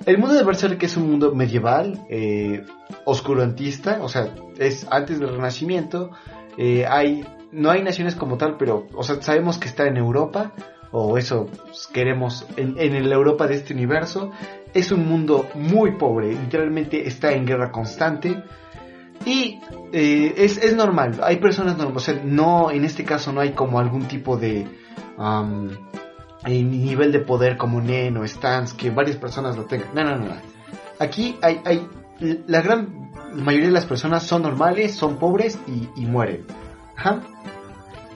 El 0.05 0.17
mundo 0.17 0.35
de 0.35 0.43
Berserk 0.43 0.81
es 0.83 0.97
un 0.97 1.09
mundo 1.09 1.35
medieval, 1.35 2.05
eh, 2.09 2.63
oscurantista, 3.05 3.99
o 4.01 4.09
sea, 4.09 4.33
es 4.57 4.87
antes 4.89 5.19
del 5.19 5.29
Renacimiento. 5.29 6.11
Eh, 6.57 6.85
hay, 6.87 7.25
no 7.51 7.69
hay 7.69 7.83
naciones 7.83 8.15
como 8.15 8.37
tal, 8.37 8.57
pero, 8.57 8.87
o 8.93 9.03
sea, 9.03 9.21
sabemos 9.21 9.59
que 9.59 9.67
está 9.67 9.85
en 9.87 9.97
Europa, 9.97 10.53
o 10.91 11.17
eso 11.17 11.49
queremos 11.93 12.47
en, 12.57 12.77
en 12.79 13.09
la 13.09 13.15
Europa 13.15 13.47
de 13.47 13.55
este 13.55 13.73
universo. 13.73 14.31
Es 14.73 14.91
un 14.91 15.07
mundo 15.07 15.47
muy 15.53 15.91
pobre, 15.97 16.31
literalmente 16.31 17.07
está 17.07 17.33
en 17.33 17.45
guerra 17.45 17.71
constante. 17.71 18.43
Y 19.25 19.59
eh, 19.91 20.33
es, 20.37 20.57
es, 20.57 20.75
normal, 20.75 21.19
hay 21.23 21.37
personas 21.37 21.77
normales, 21.77 21.97
o 21.97 22.05
sea, 22.11 22.21
no, 22.23 22.71
en 22.71 22.85
este 22.85 23.03
caso 23.03 23.31
no 23.31 23.41
hay 23.41 23.51
como 23.51 23.79
algún 23.79 24.07
tipo 24.07 24.37
de 24.37 24.67
nivel 26.47 27.11
de 27.11 27.19
poder 27.19 27.57
como 27.57 27.81
Nen 27.81 28.17
o 28.17 28.27
Stans, 28.27 28.73
que 28.73 28.89
varias 28.89 29.17
personas 29.17 29.55
lo 29.55 29.65
tengan. 29.65 29.89
No, 29.93 30.03
no, 30.03 30.17
no. 30.17 30.33
Aquí 30.99 31.37
hay, 31.41 31.61
hay, 31.65 31.87
la 32.47 32.61
gran 32.61 33.11
mayoría 33.33 33.67
de 33.67 33.73
las 33.73 33.85
personas 33.85 34.23
son 34.23 34.43
normales, 34.43 34.95
son 34.95 35.17
pobres 35.17 35.59
y, 35.95 36.05
mueren. 36.05 36.45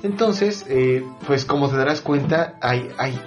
Entonces, 0.04 0.66
eh, 0.70 1.04
pues 1.26 1.46
como 1.46 1.70
te 1.70 1.78
darás 1.78 2.02
cuenta, 2.02 2.56
hay, 2.62 2.90
hay, 2.98 3.20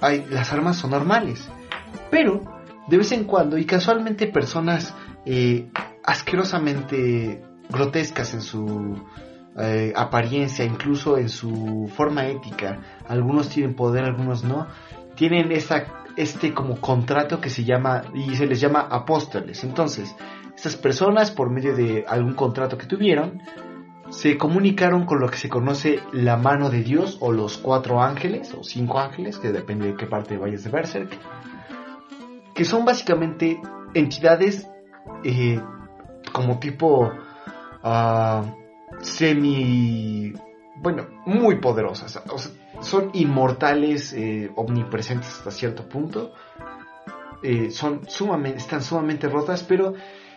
hay, 0.00 0.26
las 0.30 0.52
armas 0.52 0.76
son 0.76 0.90
normales. 0.90 1.48
Pero, 2.10 2.40
de 2.86 2.98
vez 2.98 3.12
en 3.12 3.24
cuando, 3.24 3.58
y 3.58 3.64
casualmente 3.66 4.26
personas 4.26 4.94
eh, 5.24 5.70
asquerosamente 6.04 7.42
grotescas 7.68 8.34
en 8.34 8.40
su 8.40 8.96
eh, 9.60 9.92
apariencia, 9.96 10.64
incluso 10.64 11.18
en 11.18 11.28
su 11.28 11.90
forma 11.94 12.26
ética, 12.28 12.80
algunos 13.08 13.48
tienen 13.48 13.74
poder, 13.74 14.04
algunos 14.04 14.44
no, 14.44 14.68
tienen 15.16 15.50
esa, 15.52 16.04
este 16.16 16.54
como 16.54 16.80
contrato 16.80 17.40
que 17.40 17.50
se 17.50 17.64
llama, 17.64 18.02
y 18.14 18.36
se 18.36 18.46
les 18.46 18.60
llama 18.60 18.80
apóstoles. 18.80 19.64
Entonces, 19.64 20.14
estas 20.54 20.76
personas, 20.76 21.30
por 21.30 21.50
medio 21.50 21.74
de 21.74 22.04
algún 22.08 22.34
contrato 22.34 22.78
que 22.78 22.86
tuvieron, 22.86 23.42
se 24.10 24.38
comunicaron 24.38 25.04
con 25.04 25.20
lo 25.20 25.28
que 25.28 25.36
se 25.36 25.48
conoce 25.48 26.00
la 26.12 26.36
mano 26.36 26.70
de 26.70 26.82
Dios 26.82 27.18
o 27.20 27.32
los 27.32 27.58
cuatro 27.58 28.02
ángeles 28.02 28.54
o 28.54 28.64
cinco 28.64 28.98
ángeles, 28.98 29.38
que 29.38 29.52
depende 29.52 29.88
de 29.88 29.96
qué 29.96 30.06
parte 30.06 30.38
vayas 30.38 30.64
de 30.64 30.70
Berserk, 30.70 31.18
que 32.54 32.64
son 32.64 32.84
básicamente 32.84 33.60
entidades 33.94 34.68
como 36.32 36.58
tipo 36.58 37.12
uh, 37.82 38.42
semi, 39.00 40.32
bueno, 40.76 41.06
muy 41.26 41.56
poderosas. 41.56 42.22
son 42.80 43.10
inmortales, 43.14 44.12
eh, 44.12 44.50
omnipresentes 44.56 45.28
hasta 45.28 45.50
cierto 45.50 45.88
punto. 45.88 46.32
Eh, 47.42 47.70
son 47.70 48.08
sumamente, 48.08 48.58
están 48.58 48.82
sumamente 48.82 49.28
rotas, 49.28 49.62
pero 49.62 49.94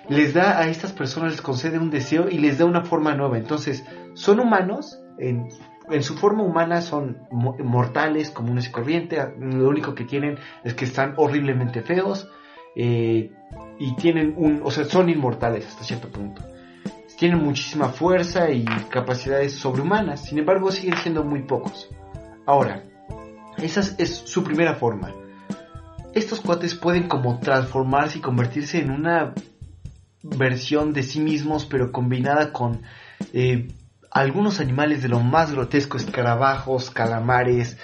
les 0.07 0.33
da 0.33 0.59
a 0.59 0.67
estas 0.67 0.91
personas, 0.91 1.31
les 1.31 1.41
concede 1.41 1.79
un 1.79 1.89
deseo 1.89 2.29
y 2.29 2.37
les 2.37 2.57
da 2.57 2.65
una 2.65 2.83
forma 2.83 3.15
nueva. 3.15 3.37
Entonces, 3.37 3.83
son 4.13 4.39
humanos, 4.39 4.99
en, 5.17 5.47
en 5.89 6.03
su 6.03 6.15
forma 6.15 6.43
humana 6.43 6.81
son 6.81 7.27
mortales, 7.31 8.29
comunes 8.29 8.67
y 8.67 8.71
corrientes. 8.71 9.19
Lo 9.39 9.69
único 9.69 9.95
que 9.95 10.05
tienen 10.05 10.37
es 10.63 10.73
que 10.73 10.85
están 10.85 11.13
horriblemente 11.17 11.81
feos. 11.81 12.29
Eh, 12.75 13.31
y 13.81 13.95
tienen 13.95 14.35
un, 14.37 14.61
o 14.63 14.69
sea, 14.69 14.85
son 14.85 15.09
inmortales 15.09 15.65
hasta 15.65 15.83
cierto 15.83 16.07
punto. 16.07 16.43
Tienen 17.17 17.43
muchísima 17.43 17.89
fuerza 17.89 18.51
y 18.51 18.63
capacidades 18.89 19.55
sobrehumanas, 19.55 20.25
sin 20.25 20.37
embargo 20.37 20.71
siguen 20.71 20.97
siendo 20.97 21.23
muy 21.23 21.41
pocos. 21.41 21.89
Ahora, 22.45 22.83
esa 23.57 23.81
es 23.97 24.15
su 24.15 24.43
primera 24.43 24.75
forma. 24.75 25.11
Estos 26.13 26.41
cuates 26.41 26.75
pueden 26.75 27.07
como 27.07 27.39
transformarse 27.39 28.19
y 28.19 28.21
convertirse 28.21 28.79
en 28.79 28.91
una 28.91 29.33
versión 30.21 30.93
de 30.93 31.01
sí 31.01 31.19
mismos, 31.19 31.65
pero 31.65 31.91
combinada 31.91 32.53
con 32.53 32.83
eh, 33.33 33.67
algunos 34.11 34.59
animales 34.59 35.01
de 35.01 35.09
lo 35.09 35.21
más 35.21 35.51
grotesco, 35.53 35.97
escarabajos, 35.97 36.91
calamares, 36.91 37.77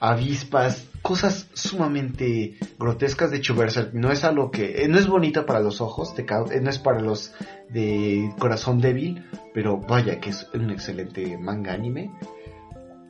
avispas, 0.00 0.88
cosas 1.04 1.50
sumamente 1.52 2.56
grotescas. 2.78 3.30
De 3.30 3.36
hecho, 3.36 3.54
no 3.92 4.10
es 4.10 4.24
algo 4.24 4.50
que 4.50 4.82
eh, 4.82 4.88
no 4.88 4.98
es 4.98 5.06
bonita 5.06 5.44
para 5.44 5.60
los 5.60 5.82
ojos, 5.82 6.14
eh, 6.18 6.24
no 6.62 6.70
es 6.70 6.78
para 6.78 7.00
los 7.00 7.34
de 7.68 8.32
corazón 8.38 8.80
débil, 8.80 9.22
pero 9.52 9.78
vaya 9.78 10.18
que 10.18 10.30
es 10.30 10.48
un 10.54 10.70
excelente 10.70 11.36
manga 11.36 11.74
anime. 11.74 12.10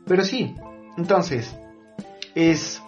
Pero 0.07 0.25
sí, 0.25 0.57
entonces 0.99 1.57
es 2.35 2.83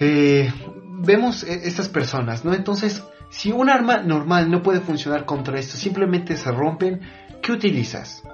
eh, 0.00 0.52
vemos 0.88 1.44
estas 1.44 1.88
personas, 1.88 2.44
¿no? 2.44 2.52
Entonces, 2.52 3.04
si 3.30 3.52
un 3.52 3.70
arma 3.70 3.98
normal 3.98 4.50
no 4.50 4.64
puede 4.64 4.80
funcionar 4.80 5.24
contra 5.24 5.56
esto, 5.60 5.76
simplemente 5.76 6.36
se 6.36 6.50
rompen, 6.50 7.00
¿qué 7.42 7.52
utilizas? 7.52 8.24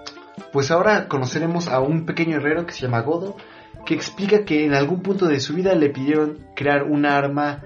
Pues 0.54 0.70
ahora 0.70 1.06
conoceremos 1.06 1.68
a 1.68 1.80
un 1.80 2.06
pequeño 2.06 2.38
herrero 2.38 2.64
que 2.64 2.72
se 2.72 2.80
llama 2.80 3.02
Godo, 3.02 3.36
que 3.86 3.94
explica 3.94 4.44
que 4.44 4.66
en 4.66 4.74
algún 4.74 5.00
punto 5.00 5.26
de 5.26 5.40
su 5.40 5.54
vida 5.54 5.74
le 5.74 5.88
pidieron 5.88 6.46
crear 6.54 6.82
un 6.82 7.06
arma 7.06 7.62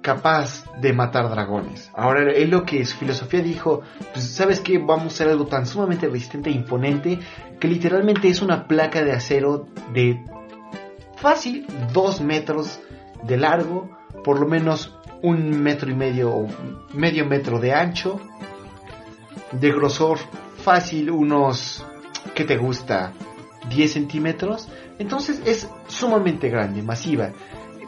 capaz 0.00 0.64
de 0.80 0.92
matar 0.92 1.28
dragones. 1.28 1.90
Ahora 1.94 2.32
él 2.32 2.50
lo 2.50 2.64
que 2.64 2.84
su 2.84 2.96
filosofía 2.96 3.40
dijo, 3.40 3.82
pues 4.12 4.26
sabes 4.30 4.60
que 4.60 4.78
vamos 4.78 5.04
a 5.04 5.06
hacer 5.08 5.28
algo 5.28 5.46
tan 5.46 5.66
sumamente 5.66 6.08
resistente 6.08 6.50
e 6.50 6.54
imponente 6.54 7.18
que 7.60 7.68
literalmente 7.68 8.28
es 8.28 8.42
una 8.42 8.66
placa 8.66 9.02
de 9.04 9.12
acero 9.12 9.66
de 9.92 10.24
fácil 11.16 11.66
dos 11.92 12.20
metros 12.20 12.80
de 13.22 13.36
largo, 13.36 13.90
por 14.24 14.40
lo 14.40 14.46
menos 14.46 14.96
un 15.22 15.62
metro 15.62 15.90
y 15.90 15.94
medio 15.94 16.34
o 16.34 16.48
medio 16.94 17.24
metro 17.26 17.60
de 17.60 17.72
ancho, 17.72 18.20
de 19.52 19.70
grosor 19.70 20.18
fácil 20.64 21.10
unos, 21.10 21.84
¿qué 22.34 22.44
te 22.44 22.56
gusta? 22.56 23.12
10 23.68 23.92
centímetros 23.92 24.68
entonces 24.98 25.42
es 25.44 25.68
sumamente 25.88 26.48
grande, 26.48 26.82
masiva, 26.82 27.30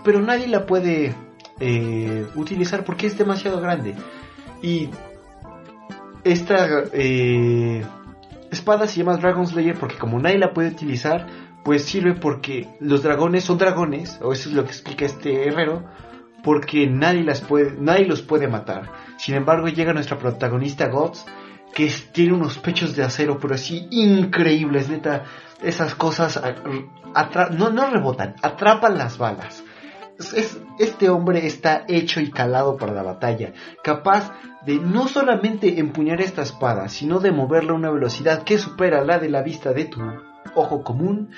pero 0.04 0.20
nadie 0.20 0.46
la 0.48 0.66
puede 0.66 1.14
eh, 1.60 2.26
utilizar 2.34 2.84
porque 2.84 3.06
es 3.06 3.16
demasiado 3.16 3.60
grande. 3.60 3.94
Y 4.62 4.90
esta 6.24 6.84
eh, 6.92 7.84
espada 8.50 8.86
se 8.86 8.98
llama 8.98 9.16
Dragon 9.16 9.46
Slayer 9.46 9.78
porque 9.78 9.98
como 9.98 10.18
nadie 10.18 10.38
la 10.38 10.52
puede 10.52 10.68
utilizar, 10.68 11.26
pues 11.64 11.84
sirve 11.84 12.14
porque 12.14 12.68
los 12.80 13.02
dragones 13.02 13.44
son 13.44 13.58
dragones, 13.58 14.18
o 14.22 14.32
eso 14.32 14.48
es 14.48 14.54
lo 14.54 14.64
que 14.64 14.70
explica 14.70 15.06
este 15.06 15.48
herrero, 15.48 15.84
porque 16.42 16.86
nadie, 16.86 17.24
las 17.24 17.40
puede, 17.40 17.74
nadie 17.78 18.06
los 18.06 18.20
puede 18.22 18.48
matar. 18.48 18.90
Sin 19.16 19.34
embargo, 19.34 19.68
llega 19.68 19.94
nuestra 19.94 20.18
protagonista 20.18 20.88
Gods, 20.88 21.24
que 21.74 21.92
tiene 22.12 22.34
unos 22.34 22.58
pechos 22.58 22.94
de 22.94 23.02
acero, 23.02 23.38
pero 23.38 23.54
así 23.54 23.88
increíbles, 23.90 24.88
neta. 24.88 25.24
Esas 25.62 25.94
cosas 25.94 26.40
no, 27.52 27.70
no 27.70 27.90
rebotan, 27.90 28.34
atrapan 28.42 28.98
las 28.98 29.18
balas. 29.18 29.64
este 30.78 31.08
hombre 31.08 31.46
está 31.46 31.84
hecho 31.88 32.20
y 32.20 32.30
calado 32.30 32.76
para 32.76 32.92
la 32.92 33.02
batalla, 33.02 33.52
capaz 33.82 34.32
de 34.64 34.76
no 34.76 35.08
solamente 35.08 35.80
empuñar 35.80 36.20
esta 36.20 36.42
espada, 36.42 36.88
sino 36.88 37.18
de 37.18 37.32
moverla 37.32 37.72
a 37.72 37.76
una 37.76 37.90
velocidad 37.90 38.44
que 38.44 38.58
supera 38.58 39.04
la 39.04 39.18
de 39.18 39.30
la 39.30 39.42
vista 39.42 39.72
de 39.72 39.86
tu 39.86 40.00
ojo 40.54 40.82
común, 40.84 41.30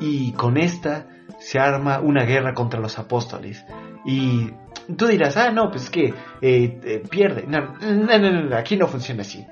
y 0.00 0.32
con 0.32 0.56
esta 0.56 1.06
se 1.38 1.58
arma 1.58 2.00
una 2.00 2.24
guerra 2.24 2.54
contra 2.54 2.80
los 2.80 2.98
apóstoles. 2.98 3.64
Y 4.04 4.50
tú 4.96 5.06
dirás, 5.06 5.36
ah, 5.36 5.50
no, 5.50 5.70
pues 5.70 5.90
que 5.90 6.14
eh, 6.40 6.80
eh, 6.82 7.02
pierde. 7.08 7.44
No, 7.46 7.74
no, 7.80 8.18
no, 8.18 8.42
no, 8.42 8.56
aquí 8.56 8.76
no 8.76 8.86
funciona 8.86 9.22
así. 9.22 9.46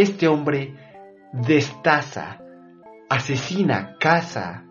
Este 0.00 0.28
hombre 0.28 0.72
destaza, 1.30 2.38
asesina, 3.10 3.96
caza 4.00 4.64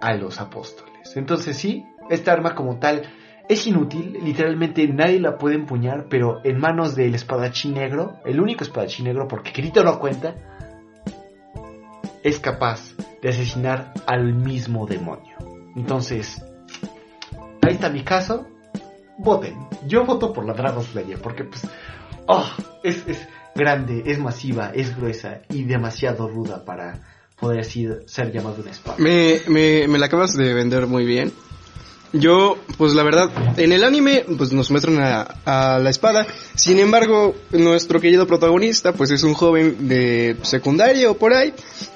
a 0.00 0.14
los 0.14 0.40
apóstoles. 0.40 1.16
Entonces 1.16 1.56
sí, 1.56 1.86
esta 2.10 2.32
arma 2.32 2.56
como 2.56 2.80
tal 2.80 3.02
es 3.48 3.64
inútil, 3.68 4.18
literalmente 4.24 4.88
nadie 4.88 5.20
la 5.20 5.38
puede 5.38 5.54
empuñar, 5.54 6.06
pero 6.10 6.40
en 6.42 6.58
manos 6.58 6.96
del 6.96 7.14
espadachín 7.14 7.74
negro, 7.74 8.18
el 8.24 8.40
único 8.40 8.64
espadachín 8.64 9.04
negro, 9.04 9.28
porque 9.28 9.52
Kirito 9.52 9.84
no 9.84 10.00
cuenta, 10.00 10.34
es 12.24 12.40
capaz 12.40 12.96
de 13.22 13.28
asesinar 13.28 13.92
al 14.08 14.34
mismo 14.34 14.88
demonio. 14.88 15.36
Entonces, 15.76 16.44
ahí 17.62 17.74
está 17.74 17.88
mi 17.88 18.02
caso. 18.02 18.48
Voten. 19.16 19.54
Yo 19.86 20.04
voto 20.04 20.32
por 20.32 20.44
la 20.44 20.54
Dragon 20.54 20.84
porque, 21.22 21.44
pues, 21.44 21.68
oh, 22.26 22.50
es 22.82 23.28
grande, 23.54 24.02
es 24.06 24.18
masiva, 24.18 24.72
es 24.74 24.96
gruesa 24.96 25.42
y 25.48 25.64
demasiado 25.64 26.28
ruda 26.28 26.64
para 26.64 27.00
poder 27.38 27.60
así 27.60 27.88
ser 28.06 28.32
llamado 28.32 28.62
una 28.62 28.70
espada. 28.70 28.96
Me, 28.98 29.40
me, 29.48 29.88
me 29.88 29.98
la 29.98 30.06
acabas 30.06 30.34
de 30.34 30.54
vender 30.54 30.86
muy 30.86 31.04
bien. 31.04 31.32
Yo, 32.14 32.58
pues 32.76 32.92
la 32.92 33.02
verdad, 33.02 33.30
en 33.56 33.72
el 33.72 33.84
anime, 33.84 34.24
pues 34.36 34.52
nos 34.52 34.70
muestran 34.70 34.98
a, 35.00 35.22
a, 35.46 35.78
la 35.78 35.88
espada. 35.88 36.26
Sin 36.54 36.78
embargo, 36.78 37.34
nuestro 37.52 38.00
querido 38.00 38.26
protagonista, 38.26 38.92
pues 38.92 39.10
es 39.10 39.22
un 39.22 39.32
joven 39.32 39.88
de 39.88 40.36
secundaria 40.42 41.10
o 41.10 41.14
por 41.14 41.32
ahí. 41.32 41.54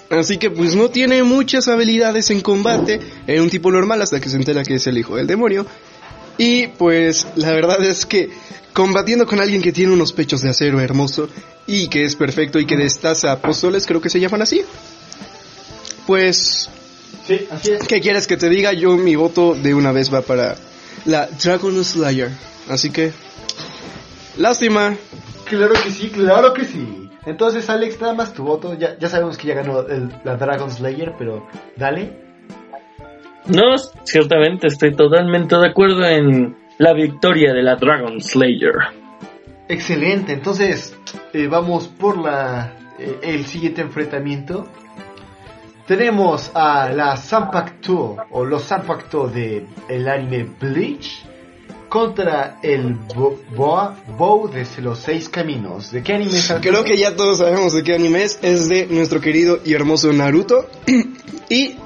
Así 0.08 0.38
que 0.38 0.50
pues 0.50 0.74
no 0.74 0.88
tiene 0.88 1.22
muchas 1.22 1.68
habilidades 1.68 2.30
en 2.30 2.40
combate. 2.40 3.00
Es 3.26 3.40
un 3.40 3.50
tipo 3.50 3.70
normal 3.70 4.00
hasta 4.00 4.18
que 4.18 4.30
se 4.30 4.36
entera 4.36 4.62
que 4.62 4.76
es 4.76 4.86
el 4.86 4.96
hijo 4.96 5.16
del 5.16 5.26
demonio. 5.26 5.66
Y 6.38 6.68
pues 6.68 7.26
la 7.36 7.52
verdad 7.52 7.82
es 7.82 8.06
que 8.06 8.30
combatiendo 8.72 9.26
con 9.26 9.40
alguien 9.40 9.62
que 9.62 9.72
tiene 9.72 9.92
unos 9.92 10.12
pechos 10.12 10.42
de 10.42 10.50
acero 10.50 10.80
hermoso 10.80 11.28
y 11.66 11.88
que 11.88 12.04
es 12.04 12.14
perfecto 12.14 12.58
y 12.58 12.66
que 12.66 12.76
destaza 12.76 13.32
apóstoles, 13.32 13.86
creo 13.86 14.00
que 14.00 14.10
se 14.10 14.20
llaman 14.20 14.42
así. 14.42 14.62
Pues 16.06 16.68
Sí, 17.26 17.48
así 17.50 17.72
es. 17.72 17.88
¿Qué 17.88 18.00
quieres 18.00 18.28
que 18.28 18.36
te 18.36 18.48
diga? 18.48 18.72
Yo 18.72 18.96
mi 18.96 19.16
voto 19.16 19.54
de 19.54 19.74
una 19.74 19.90
vez 19.90 20.14
va 20.14 20.22
para 20.22 20.54
la 21.04 21.26
Dragon 21.42 21.84
Slayer. 21.84 22.30
Así 22.68 22.90
que, 22.90 23.12
lástima. 24.36 24.96
Claro 25.44 25.74
que 25.74 25.90
sí, 25.90 26.10
claro 26.10 26.54
que 26.54 26.64
sí. 26.64 27.10
Entonces, 27.24 27.68
Alex, 27.68 28.00
nada 28.00 28.14
más 28.14 28.32
tu 28.32 28.44
voto. 28.44 28.74
Ya, 28.74 28.96
ya 28.98 29.08
sabemos 29.08 29.36
que 29.36 29.48
ya 29.48 29.54
ganó 29.54 29.84
la 30.24 30.36
Dragon 30.36 30.70
Slayer, 30.70 31.14
pero 31.18 31.48
dale. 31.76 32.25
No, 33.48 33.76
ciertamente 34.04 34.66
estoy 34.66 34.94
totalmente 34.94 35.56
de 35.56 35.68
acuerdo 35.68 36.04
en 36.04 36.56
la 36.78 36.92
victoria 36.92 37.52
de 37.52 37.62
la 37.62 37.76
Dragon 37.76 38.20
Slayer. 38.20 38.74
Excelente, 39.68 40.32
entonces 40.32 40.96
eh, 41.32 41.46
vamos 41.46 41.88
por 41.88 42.18
la 42.18 42.72
eh, 42.98 43.18
el 43.22 43.46
siguiente 43.46 43.82
enfrentamiento 43.82 44.66
tenemos 45.86 46.50
a 46.54 46.90
la 46.90 47.16
Sanpakto 47.16 48.16
o 48.30 48.44
los 48.44 48.64
Sanpakto 48.64 49.28
de 49.28 49.66
el 49.88 50.08
anime 50.08 50.48
Bleach 50.60 51.24
contra 51.88 52.58
el 52.60 52.96
Boa 53.54 53.96
Bow 54.18 54.50
de 54.50 54.66
los 54.82 54.98
seis 54.98 55.28
caminos. 55.28 55.92
¿De 55.92 56.02
qué 56.02 56.14
anime 56.14 56.38
es? 56.38 56.52
Creo 56.60 56.82
que 56.82 56.96
ya 56.96 57.14
todos 57.14 57.38
sabemos 57.38 57.72
de 57.72 57.84
qué 57.84 57.94
anime 57.94 58.24
es. 58.24 58.38
Es 58.42 58.68
de 58.68 58.86
nuestro 58.86 59.20
querido 59.20 59.60
y 59.64 59.74
hermoso 59.74 60.12
Naruto. 60.12 60.68
y 61.48 61.76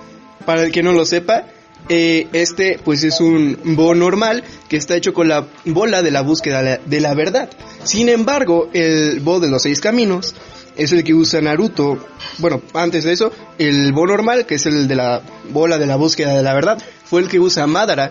para 0.51 0.65
el 0.65 0.73
que 0.73 0.83
no 0.83 0.91
lo 0.91 1.07
sepa, 1.07 1.45
eh, 1.89 2.27
este 2.33 2.81
pues 2.85 3.05
es 3.05 3.21
un 3.21 3.57
Bo 3.77 3.95
normal 3.95 4.43
que 4.69 4.77
está 4.77 4.97
hecho 4.97 5.15
con 5.15 5.29
la 5.29 5.47
bola 5.65 6.03
de 6.03 6.11
la 6.11 6.23
búsqueda 6.23 6.81
de 6.85 7.01
la 7.01 7.15
verdad. 7.15 7.49
Sin 7.85 8.09
embargo, 8.09 8.69
el 8.73 9.21
Bo 9.21 9.39
de 9.39 9.49
los 9.49 9.63
seis 9.63 9.81
caminos 9.81 10.35
es 10.77 10.91
el 10.91 11.05
que 11.05 11.15
usa 11.15 11.41
Naruto. 11.41 12.05
Bueno, 12.39 12.63
antes 12.75 13.05
de 13.05 13.13
eso, 13.13 13.31
el 13.59 13.93
Bo 13.93 14.09
normal, 14.09 14.45
que 14.45 14.57
es 14.57 14.67
el 14.67 14.89
de 14.89 14.97
la 14.97 15.23
bola 15.51 15.79
de 15.79 15.87
la 15.87 15.95
búsqueda 15.95 16.35
de 16.35 16.43
la 16.43 16.53
verdad, 16.53 16.83
fue 17.05 17.21
el 17.21 17.29
que 17.29 17.39
usa 17.39 17.69
Madara. 17.69 18.11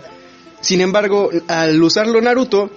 Sin 0.62 0.80
embargo, 0.80 1.32
al 1.50 1.84
usarlo 1.84 2.22
Naruto, 2.22 2.70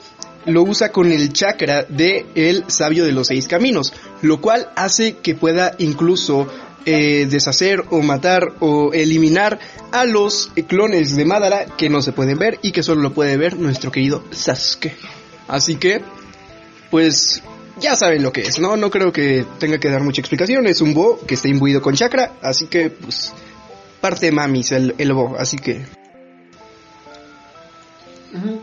lo 0.45 0.65
usa 0.65 0.91
con 0.91 1.13
el 1.13 1.33
chakra 1.33 1.85
de 1.89 2.27
el 2.35 2.65
sabio 2.67 3.05
de 3.05 3.13
los 3.13 3.29
seis 3.29 3.47
caminos, 3.47 3.93
lo 4.23 4.41
cual 4.41 4.71
hace 4.75 5.19
que 5.19 5.37
pueda 5.37 5.77
incluso 5.79 6.49
eh, 6.87 7.26
deshacer 7.30 7.85
o 7.91 8.01
matar 8.03 8.55
o 8.61 8.93
eliminar 8.93 9.59
a 9.93 10.05
los 10.05 10.51
clones 10.66 11.16
de 11.16 11.24
Madara 11.24 11.66
que 11.76 11.89
no 11.89 12.03
se 12.03 12.12
pueden 12.12 12.39
ver 12.39 12.59
y 12.62 12.72
que 12.72 12.83
solo 12.83 13.03
lo 13.03 13.12
puede 13.12 13.37
ver 13.37 13.57
nuestro 13.59 13.91
querido 13.93 14.24
Sasuke. 14.30 14.97
Así 15.49 15.76
que, 15.76 16.03
pues 16.91 17.43
ya 17.78 17.97
saben 17.97 18.22
lo 18.22 18.33
que 18.33 18.43
es, 18.43 18.59
¿no? 18.59 18.76
No 18.76 18.91
creo 18.91 19.12
que 19.12 19.45
tenga 19.59 19.78
que 19.78 19.91
dar 19.91 20.03
mucha 20.03 20.20
explicación. 20.20 20.66
Es 20.66 20.80
un 20.80 20.95
bo 20.95 21.18
que 21.26 21.35
está 21.35 21.49
imbuido 21.49 21.83
con 21.83 21.95
chakra, 21.95 22.33
así 22.43 22.66
que, 22.66 22.91
pues, 22.91 23.33
parte 24.01 24.30
mamis 24.30 24.72
el, 24.72 24.95
el 24.99 25.12
bo, 25.12 25.37
así 25.39 25.57
que. 25.57 25.85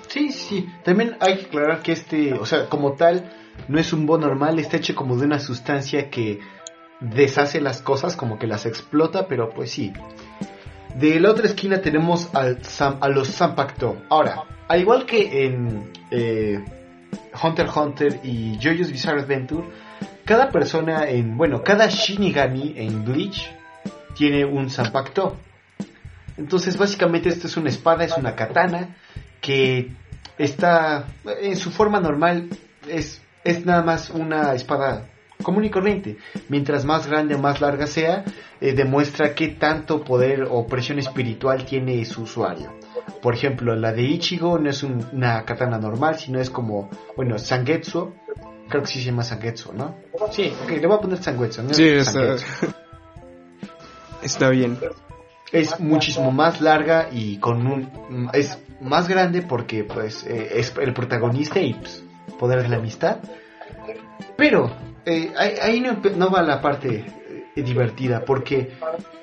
Sí, 0.08 0.32
sí. 0.32 0.68
También 0.84 1.16
hay 1.20 1.38
que 1.38 1.46
aclarar 1.46 1.82
que 1.82 1.92
este, 1.92 2.34
o 2.34 2.46
sea, 2.46 2.68
como 2.68 2.94
tal, 2.94 3.32
no 3.68 3.80
es 3.80 3.94
un 3.94 4.06
bo 4.06 4.18
normal, 4.18 4.60
está 4.60 4.78
hecho 4.78 4.96
como 4.96 5.16
de 5.16 5.26
una 5.26 5.40
sustancia 5.40 6.10
que 6.10 6.40
deshace 7.00 7.62
las 7.62 7.82
cosas, 7.82 8.16
como 8.16 8.38
que 8.38 8.48
las 8.48 8.66
explota, 8.66 9.28
pero 9.28 9.50
pues 9.50 9.72
sí. 9.72 9.94
De 10.96 11.20
la 11.20 11.32
otra 11.32 11.46
esquina 11.46 11.82
tenemos 11.82 12.34
al 12.34 12.60
a 12.80 13.10
los 13.10 13.28
Sampacto. 13.28 14.02
Ahora, 14.10 14.44
al 14.68 14.82
igual 14.82 15.06
que 15.06 15.46
en 15.46 15.92
eh, 16.12 16.64
Hunter 17.42 17.66
x 17.66 17.78
Hunter 17.78 18.20
y 18.24 18.58
JoJo's 18.62 18.92
Bizarre 18.92 19.22
Adventure, 19.22 19.68
cada 20.26 20.50
persona 20.52 21.10
en, 21.10 21.38
bueno, 21.38 21.64
cada 21.64 21.88
Shinigami 21.88 22.74
en 22.78 23.06
Bleach 23.06 23.50
tiene 24.16 24.46
un 24.46 24.70
Zanpakuto. 24.70 25.38
Entonces, 26.38 26.78
básicamente, 26.78 27.30
esto 27.30 27.48
es 27.48 27.58
una 27.58 27.70
espada, 27.70 28.04
es 28.04 28.18
una 28.18 28.36
katana 28.36 28.96
que 29.42 29.92
está 30.38 31.08
en 31.42 31.56
su 31.58 31.72
forma 31.72 32.00
normal, 32.00 32.50
es, 32.88 33.22
es 33.44 33.66
nada 33.66 33.84
más 33.84 34.10
una 34.10 34.54
espada 34.54 35.09
común 35.44 35.64
y 35.64 35.70
corriente. 35.70 36.18
Mientras 36.50 36.84
más 36.86 37.08
grande 37.08 37.36
o 37.36 37.40
más 37.40 37.62
larga 37.62 37.88
sea, 37.88 38.26
eh, 38.60 38.74
demuestra 38.74 39.34
qué 39.34 39.50
tanto 39.50 40.04
poder 40.04 40.48
o 40.50 40.68
presión 40.68 41.00
espiritual 41.00 41.66
tiene 41.66 42.04
su 42.06 42.24
usuario. 42.24 42.74
Por 43.22 43.34
ejemplo, 43.34 43.76
la 43.76 43.94
de 43.94 44.04
Ichigo 44.04 44.60
no 44.60 44.70
es 44.70 44.84
una 44.84 45.44
katana 45.46 45.78
normal, 45.78 46.20
sino 46.20 46.40
es 46.40 46.50
como, 46.50 46.90
bueno, 47.16 47.38
Sangetsu. 47.38 48.14
Creo 48.68 48.84
que 48.84 48.88
sí 48.88 49.00
se 49.00 49.06
llama 49.06 49.24
Sangetsu, 49.24 49.74
¿no? 49.74 49.96
Sí, 50.32 50.54
ok, 50.64 50.72
le 50.72 50.88
voy 50.88 50.98
a 50.98 51.02
poner 51.02 51.24
Sangetsu. 51.24 51.64
¿no? 51.64 51.74
Sí, 51.74 51.88
está, 51.88 52.36
está 54.22 54.50
bien. 54.50 54.78
Es 55.52 55.80
muchísimo 55.80 56.32
más 56.32 56.62
larga 56.62 57.10
y 57.12 57.38
con 57.38 57.66
un... 57.66 58.30
Es 58.34 58.60
más 58.82 59.08
grande 59.08 59.42
porque 59.42 59.84
pues 59.84 60.26
eh, 60.26 60.60
es 60.60 60.74
el 60.80 60.94
protagonista 60.94 61.60
y 61.60 61.74
pues, 61.74 62.04
poder 62.38 62.62
de 62.62 62.70
la 62.70 62.78
amistad. 62.78 63.18
Pero 64.38 64.72
eh, 65.06 65.34
ahí, 65.38 65.82
no, 65.82 66.32
va 66.32 66.42
la 66.42 66.62
parte 66.62 67.06
eh, 67.56 67.62
divertida 67.62 68.24
porque 68.26 68.74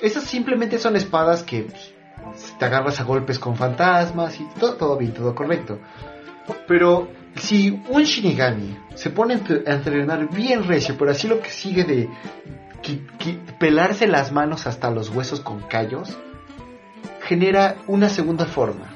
esas 0.00 0.24
simplemente 0.24 0.78
son 0.78 0.96
espadas 0.96 1.42
que... 1.42 1.62
Pues, 1.62 1.96
te 2.58 2.64
agarras 2.64 3.00
a 3.00 3.04
golpes 3.04 3.38
con 3.38 3.56
fantasmas 3.56 4.40
y 4.40 4.46
todo, 4.58 4.74
todo 4.74 4.96
bien, 4.96 5.12
todo 5.12 5.34
correcto. 5.34 5.78
Pero 6.66 7.08
si 7.36 7.82
un 7.88 8.02
Shinigami 8.02 8.76
se 8.94 9.10
pone 9.10 9.34
a 9.34 9.72
entrenar 9.72 10.28
bien 10.30 10.64
recio, 10.64 10.96
pero 10.98 11.10
así 11.10 11.28
lo 11.28 11.40
que 11.40 11.50
sigue 11.50 11.84
de 11.84 12.08
pelarse 13.58 14.06
las 14.06 14.32
manos 14.32 14.66
hasta 14.66 14.90
los 14.90 15.10
huesos 15.10 15.40
con 15.40 15.60
callos, 15.62 16.16
genera 17.22 17.76
una 17.86 18.08
segunda 18.08 18.46
forma 18.46 18.92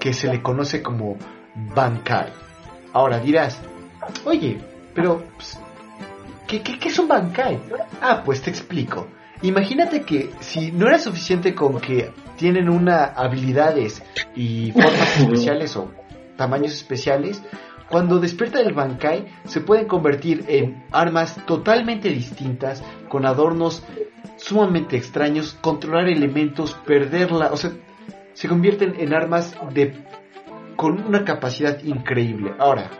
que 0.00 0.12
se 0.12 0.28
le 0.28 0.42
conoce 0.42 0.82
como 0.82 1.16
Bankai. 1.74 2.32
Ahora 2.92 3.18
dirás, 3.18 3.60
oye, 4.24 4.60
pero 4.94 5.24
pues, 5.36 5.58
¿qué, 6.48 6.62
qué, 6.62 6.78
qué 6.78 6.88
es 6.88 6.98
un 6.98 7.06
Bankai? 7.06 7.60
Ah, 8.00 8.22
pues 8.24 8.42
te 8.42 8.50
explico. 8.50 9.06
Imagínate 9.42 10.02
que 10.02 10.30
si 10.40 10.72
no 10.72 10.88
era 10.88 10.98
suficiente 10.98 11.54
con 11.54 11.80
que 11.80 12.10
tienen 12.36 12.68
una 12.68 13.04
habilidades 13.04 14.02
y 14.34 14.72
formas 14.72 15.18
especiales 15.20 15.76
o 15.76 15.92
tamaños 16.36 16.72
especiales, 16.72 17.40
cuando 17.88 18.18
despierta 18.18 18.60
el 18.60 18.74
Bankai 18.74 19.26
se 19.44 19.60
pueden 19.60 19.86
convertir 19.86 20.44
en 20.48 20.84
armas 20.90 21.36
totalmente 21.46 22.08
distintas, 22.08 22.82
con 23.08 23.24
adornos 23.24 23.84
sumamente 24.36 24.96
extraños, 24.96 25.56
controlar 25.60 26.08
elementos, 26.08 26.74
perderla, 26.86 27.52
o 27.52 27.56
sea, 27.56 27.70
se 28.32 28.48
convierten 28.48 28.96
en 28.98 29.14
armas 29.14 29.56
de 29.72 29.94
con 30.76 31.00
una 31.00 31.24
capacidad 31.24 31.82
increíble. 31.82 32.54
Ahora, 32.58 32.90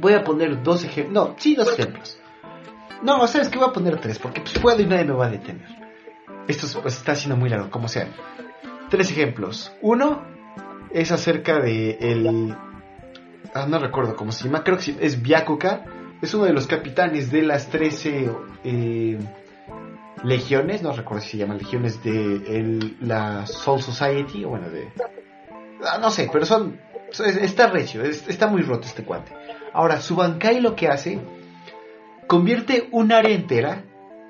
voy 0.00 0.12
a 0.12 0.22
poner 0.22 0.62
dos 0.62 0.84
ejemplos, 0.84 1.12
no, 1.12 1.34
sí, 1.38 1.54
dos 1.54 1.72
ejemplos. 1.72 2.18
No, 3.02 3.26
sabes 3.26 3.48
que 3.48 3.58
voy 3.58 3.68
a 3.68 3.72
poner 3.72 4.00
tres, 4.00 4.18
porque 4.18 4.40
pues, 4.40 4.58
puedo 4.58 4.80
y 4.80 4.86
nadie 4.86 5.04
me 5.04 5.12
va 5.12 5.26
a 5.26 5.30
detener. 5.30 5.68
Esto 6.48 6.66
pues, 6.80 6.96
está 6.96 7.14
siendo 7.14 7.36
muy 7.36 7.48
largo, 7.48 7.70
como 7.70 7.88
sea. 7.88 8.08
Tres 8.90 9.10
ejemplos. 9.10 9.72
Uno 9.80 10.22
es 10.90 11.10
acerca 11.10 11.60
de 11.60 11.98
el... 12.00 12.56
Ah, 13.54 13.66
no 13.68 13.78
recuerdo 13.78 14.16
cómo 14.16 14.32
se 14.32 14.44
llama, 14.44 14.64
creo 14.64 14.78
que 14.78 14.96
es 15.00 15.22
Byakuka. 15.22 15.84
Es 16.22 16.32
uno 16.34 16.44
de 16.44 16.52
los 16.52 16.66
capitanes 16.66 17.30
de 17.30 17.42
las 17.42 17.68
13 17.68 18.30
eh, 18.64 19.18
legiones, 20.22 20.82
no 20.82 20.92
recuerdo 20.92 21.22
si 21.22 21.32
se 21.32 21.36
llaman 21.38 21.58
legiones 21.58 22.02
de 22.02 22.12
el, 22.46 22.96
la 23.00 23.46
Soul 23.46 23.82
Society, 23.82 24.44
o 24.44 24.50
bueno, 24.50 24.70
de... 24.70 24.90
Ah, 25.86 25.98
no 25.98 26.10
sé, 26.10 26.28
pero 26.32 26.46
son... 26.46 26.80
Está 27.10 27.68
recio, 27.68 28.02
está 28.02 28.48
muy 28.48 28.62
roto 28.62 28.86
este 28.86 29.04
cuate. 29.04 29.32
Ahora, 29.72 30.00
su 30.00 30.16
Bankai 30.16 30.60
lo 30.60 30.74
que 30.74 30.88
hace, 30.88 31.20
convierte 32.26 32.88
un 32.90 33.12
área 33.12 33.34
entera, 33.34 33.84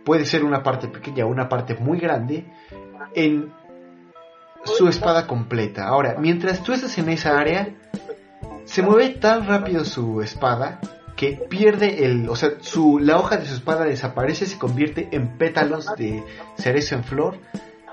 puede 0.05 0.27
ser 0.27 0.45
una 0.45 0.63
parte 0.63 0.89
pequeña 0.89 1.25
o 1.25 1.29
una 1.29 1.49
parte 1.49 1.75
muy 1.75 1.99
grande, 1.99 2.47
en 3.15 3.53
su 4.65 4.89
espada 4.89 5.27
completa. 5.27 5.87
Ahora, 5.87 6.17
mientras 6.19 6.63
tú 6.63 6.73
estás 6.73 6.97
en 6.99 7.09
esa 7.09 7.39
área, 7.39 7.69
se 8.65 8.83
mueve 8.83 9.11
tan 9.11 9.47
rápido 9.47 9.85
su 9.85 10.23
espada 10.23 10.81
que 11.17 11.33
pierde 11.49 12.05
el, 12.05 12.29
o 12.29 12.37
sea, 12.37 12.51
su, 12.61 12.99
la 12.99 13.19
hoja 13.19 13.37
de 13.37 13.47
su 13.47 13.55
espada 13.55 13.85
desaparece, 13.85 14.47
se 14.47 14.59
convierte 14.59 15.09
en 15.13 15.39
pétalos 15.39 15.87
de 15.97 16.25
cerezo 16.57 16.97
en 16.97 17.05
flor 17.05 17.39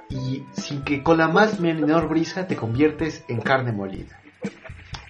y 0.10 0.43
sin 0.54 0.84
que 0.84 1.04
con 1.04 1.18
la 1.18 1.28
más 1.28 1.60
menor 1.60 2.10
brisa 2.10 2.47
te 2.47 2.56
conviertes 2.56 3.24
en 3.28 3.41
carne 3.41 3.72
molida. 3.72 4.20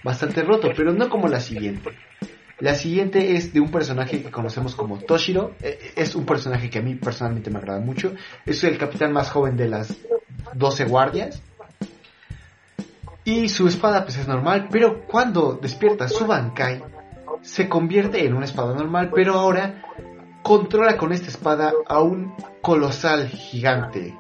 Bastante 0.04 0.44
roto, 0.44 0.70
pero 0.76 0.94
no 0.94 1.10
como 1.10 1.28
la 1.28 1.39
siguiente. 1.39 1.92
La 2.62 2.76
siguiente 2.76 3.36
es 3.36 3.53
de 3.53 3.59
un 3.59 3.72
personaje 3.72 4.22
que 4.22 4.30
conocemos 4.30 4.76
como 4.76 4.99
Toshiro. 4.99 5.55
Eh, 5.62 5.93
es 5.95 6.14
un 6.16 6.28
personaje 6.28 6.70
que 6.70 6.78
a 6.78 6.84
mí 6.84 6.93
personalmente 6.93 7.49
me 7.49 7.57
agrada 7.57 7.80
mucho. 7.80 8.14
Es 8.45 8.64
el 8.64 8.78
capitán 8.78 9.12
más 9.12 9.32
joven 9.32 9.57
de 9.57 9.68
las 9.68 9.97
12 10.53 10.86
guardias. 10.86 11.41
Y 13.26 13.49
su 13.49 13.68
espada 13.68 14.03
pues 14.03 14.18
es 14.18 14.28
normal, 14.28 14.68
pero 14.72 15.07
cuando 15.07 15.57
despierta 15.59 16.07
su 16.07 16.28
Bankai, 16.28 16.84
se 17.41 17.68
convierte 17.68 18.24
en 18.26 18.36
una 18.36 18.45
espada 18.45 18.76
normal, 18.76 19.09
pero 19.14 19.34
ahora 19.34 19.84
controla 20.43 20.97
con 20.97 21.14
esta 21.14 21.30
espada 21.30 21.74
a 21.88 21.99
un 22.01 22.36
colosal 22.62 23.28
gigante. 23.28 24.16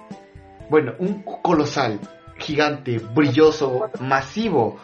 Bueno, 0.67 0.93
un 0.97 1.21
colosal 1.21 1.99
gigante, 2.37 2.97
brilloso, 2.97 3.91
masivo 3.99 4.79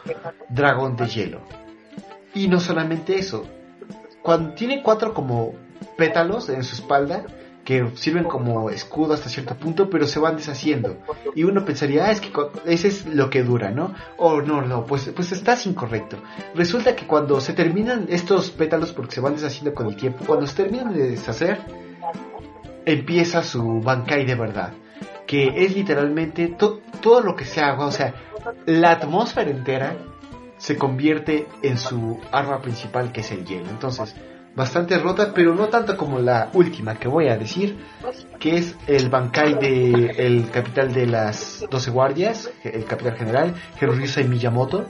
dragón 0.50 0.96
de 0.96 1.08
hielo. 1.08 1.67
Y 2.38 2.48
no 2.48 2.60
solamente 2.60 3.18
eso, 3.18 3.48
cuando 4.22 4.54
tiene 4.54 4.84
cuatro 4.84 5.12
como 5.12 5.56
pétalos 5.98 6.50
en 6.50 6.64
su 6.64 6.76
espalda, 6.76 7.26
que 7.66 7.90
sirven 7.96 8.26
como 8.26 8.70
escudo 8.70 9.16
hasta 9.16 9.28
cierto 9.28 9.56
punto, 9.56 9.90
pero 9.90 10.06
se 10.06 10.20
van 10.20 10.38
deshaciendo. 10.38 10.98
Y 11.34 11.46
uno 11.46 11.66
pensaría, 11.66 12.06
ah, 12.06 12.12
es 12.12 12.22
que 12.22 12.32
ese 12.68 12.90
es 12.90 13.08
lo 13.08 13.32
que 13.32 13.42
dura, 13.42 13.72
¿no? 13.72 13.96
O 14.18 14.40
no, 14.44 14.62
no, 14.62 14.86
pues, 14.86 15.12
pues 15.16 15.32
estás 15.32 15.66
incorrecto. 15.66 16.18
Resulta 16.54 16.96
que 16.96 17.08
cuando 17.08 17.42
se 17.42 17.54
terminan 17.54 18.06
estos 18.08 18.52
pétalos, 18.52 18.94
porque 18.94 19.16
se 19.16 19.22
van 19.22 19.34
deshaciendo 19.34 19.74
con 19.74 19.88
el 19.88 19.96
tiempo, 19.96 20.24
cuando 20.24 20.46
se 20.46 20.56
terminan 20.58 20.94
de 20.94 21.10
deshacer, 21.10 21.58
empieza 22.86 23.42
su 23.42 23.82
Bankai 23.82 24.28
de 24.28 24.36
verdad. 24.36 24.74
Que 25.26 25.66
es 25.66 25.76
literalmente 25.76 26.56
todo 26.56 27.22
lo 27.22 27.36
que 27.36 27.46
se 27.46 27.62
haga, 27.62 27.88
o 27.88 27.92
sea, 27.92 28.14
la 28.68 28.92
atmósfera 28.92 29.50
entera 29.50 29.98
se 30.58 30.78
convierte 30.78 31.48
en 31.62 31.78
su 31.78 32.20
arma 32.32 32.62
principal 32.62 33.12
que 33.12 33.22
es 33.22 33.32
el 33.32 33.46
hielo. 33.46 33.70
Entonces, 33.70 34.16
bastante 34.56 34.98
rota, 34.98 35.34
pero 35.34 35.54
no 35.54 35.68
tanto 35.68 35.96
como 35.96 36.20
la 36.20 36.50
última 36.54 36.96
que 36.96 37.08
voy 37.08 37.28
a 37.28 37.38
decir, 37.38 37.78
que 38.40 38.58
es 38.58 38.76
el 38.88 39.10
Bankai 39.10 39.60
de 39.60 40.16
el 40.18 40.50
capital 40.50 40.94
de 40.94 41.06
las 41.06 41.66
12 41.70 41.92
guardias, 41.92 42.50
el 42.64 42.84
capitán 42.86 43.16
general, 43.16 43.54
Hirohisa 43.80 44.22
Miyamoto. 44.24 44.86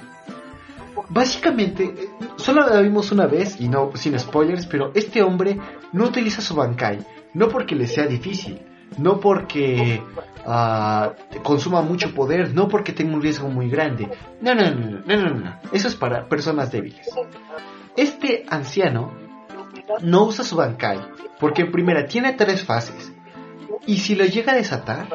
Básicamente, 1.09 1.93
solo 2.38 2.65
la 2.65 2.82
vimos 2.82 3.11
una 3.11 3.28
vez 3.28 3.59
y 3.59 3.68
no 3.68 3.91
sin 3.95 4.18
spoilers, 4.18 4.65
pero 4.65 4.91
este 4.95 5.22
hombre 5.22 5.57
no 5.91 6.05
utiliza 6.05 6.41
su 6.41 6.55
Bankai, 6.55 7.05
no 7.34 7.49
porque 7.49 7.76
le 7.76 7.88
sea 7.88 8.07
difícil, 8.07 8.61
no 8.98 9.20
porque 9.20 10.02
uh, 10.46 11.42
consuma 11.44 11.82
mucho 11.82 12.14
poder, 12.14 12.54
no 12.54 12.68
porque 12.68 12.94
tenga 12.94 13.16
un 13.16 13.22
riesgo 13.22 13.50
muy 13.50 13.70
grande. 13.70 14.10
No, 14.42 14.56
no, 14.56 14.72
no, 14.72 15.02
no, 15.06 15.18
no, 15.18 15.30
no. 15.36 15.60
Eso 15.72 15.88
es 15.88 15.96
para 15.96 16.28
personas 16.28 16.72
débiles. 16.72 17.10
Este 17.96 18.46
anciano 18.50 19.12
no 20.02 20.24
usa 20.26 20.44
su 20.44 20.56
Bankai, 20.56 21.00
porque 21.40 21.64
en 21.64 21.72
primera 21.72 22.06
tiene 22.06 22.34
tres 22.34 22.64
fases. 22.64 23.12
Y 23.86 23.98
si 24.00 24.16
lo 24.16 24.26
llega 24.26 24.54
a 24.54 24.56
desatar, 24.56 25.08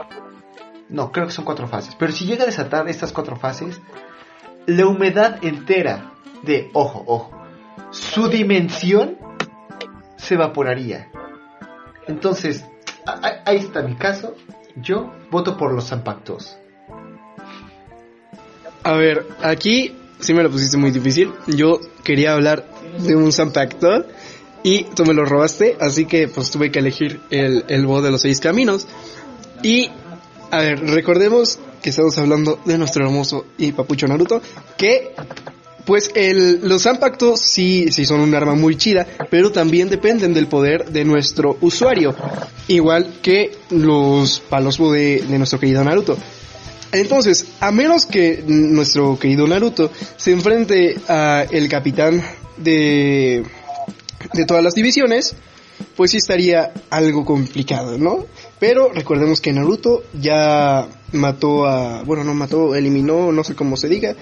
no, 0.89 1.13
creo 1.13 1.27
que 1.27 1.33
son 1.33 1.45
cuatro 1.45 1.67
fases, 1.67 1.95
pero 1.95 2.13
si 2.13 2.25
llega 2.25 2.45
a 2.45 2.47
desatar 2.47 2.89
estas 2.89 3.13
cuatro 3.13 3.37
fases, 3.37 3.81
la 4.67 4.87
humedad 4.87 5.45
entera 5.45 6.13
de, 6.43 6.71
ojo, 6.73 7.03
ojo, 7.07 7.43
su 7.91 8.29
dimensión 8.29 9.19
se 10.17 10.35
evaporaría. 10.35 11.11
Entonces, 12.07 12.67
ahí 13.45 13.57
está 13.59 13.83
mi 13.83 13.97
caso. 13.97 14.35
Yo 14.77 15.13
voto 15.31 15.57
por 15.57 15.73
los 15.73 15.89
Zampactos. 15.89 16.57
A 18.85 18.93
ver, 18.95 19.27
aquí 19.43 19.95
sí 20.19 20.35
me 20.35 20.43
lo 20.43 20.51
pusiste 20.51 20.77
muy 20.77 20.91
difícil. 20.91 21.33
Yo 21.47 21.81
quería 22.05 22.33
hablar 22.33 22.67
de 22.99 23.15
un 23.15 23.33
Zampactor 23.33 24.07
y 24.63 24.85
tú 24.85 25.05
me 25.05 25.15
lo 25.15 25.25
robaste, 25.25 25.77
así 25.81 26.07
que 26.07 26.29
pues 26.29 26.51
tuve 26.51 26.71
que 26.71 26.79
elegir 26.79 27.21
el, 27.31 27.65
el 27.69 27.87
de 27.87 28.11
los 28.11 28.23
seis 28.23 28.41
caminos. 28.41 28.87
Y, 29.63 29.91
a 30.51 30.59
ver, 30.59 30.81
recordemos 30.81 31.59
que 31.83 31.91
estamos 31.91 32.17
hablando 32.19 32.61
de 32.65 32.79
nuestro 32.79 33.05
hermoso 33.05 33.47
y 33.59 33.73
papucho 33.73 34.07
Naruto, 34.07 34.41
que 34.77 35.15
pues 35.85 36.11
el, 36.15 36.67
los 36.69 36.83
Zanpakuto 36.83 37.37
sí, 37.37 37.87
sí 37.91 38.05
son 38.05 38.21
un 38.21 38.35
arma 38.35 38.55
muy 38.55 38.77
chida, 38.77 39.07
pero 39.31 39.53
también 39.53 39.91
dependen 39.91 40.35
del 40.35 40.47
poder 40.47 40.91
de 40.91 41.05
nuestro 41.05 41.57
usuario, 41.61 42.15
igual 42.69 43.15
que 43.23 43.57
los 43.71 44.41
palos 44.41 44.79
de, 44.79 45.23
de 45.23 45.39
nuestro 45.39 45.59
querido 45.59 45.83
Naruto. 45.85 46.17
Entonces, 46.93 47.47
a 47.61 47.73
menos 47.73 48.07
que 48.07 48.45
nuestro 48.47 49.19
querido 49.19 49.47
Naruto 49.47 49.91
se 50.17 50.33
enfrente 50.33 50.97
a 51.09 51.47
el 51.51 51.69
capitán 51.69 52.23
de 52.59 53.45
de 54.33 54.45
todas 54.45 54.63
las 54.63 54.75
divisiones, 54.75 55.35
pues 55.97 56.13
sí 56.13 56.19
estaría 56.19 56.73
algo 56.91 57.25
complicado, 57.25 57.99
¿no? 57.99 58.27
Pero 58.63 58.93
recordemos 58.93 59.41
que 59.41 59.53
Naruto 59.53 60.05
ya 60.13 60.87
mató 61.15 61.67
a, 61.67 62.05
bueno, 62.05 62.23
no 62.23 62.33
mató, 62.33 62.77
eliminó, 62.77 63.33
no 63.33 63.43
sé 63.43 63.57
cómo 63.57 63.77
se 63.77 63.89
diga, 63.89 64.15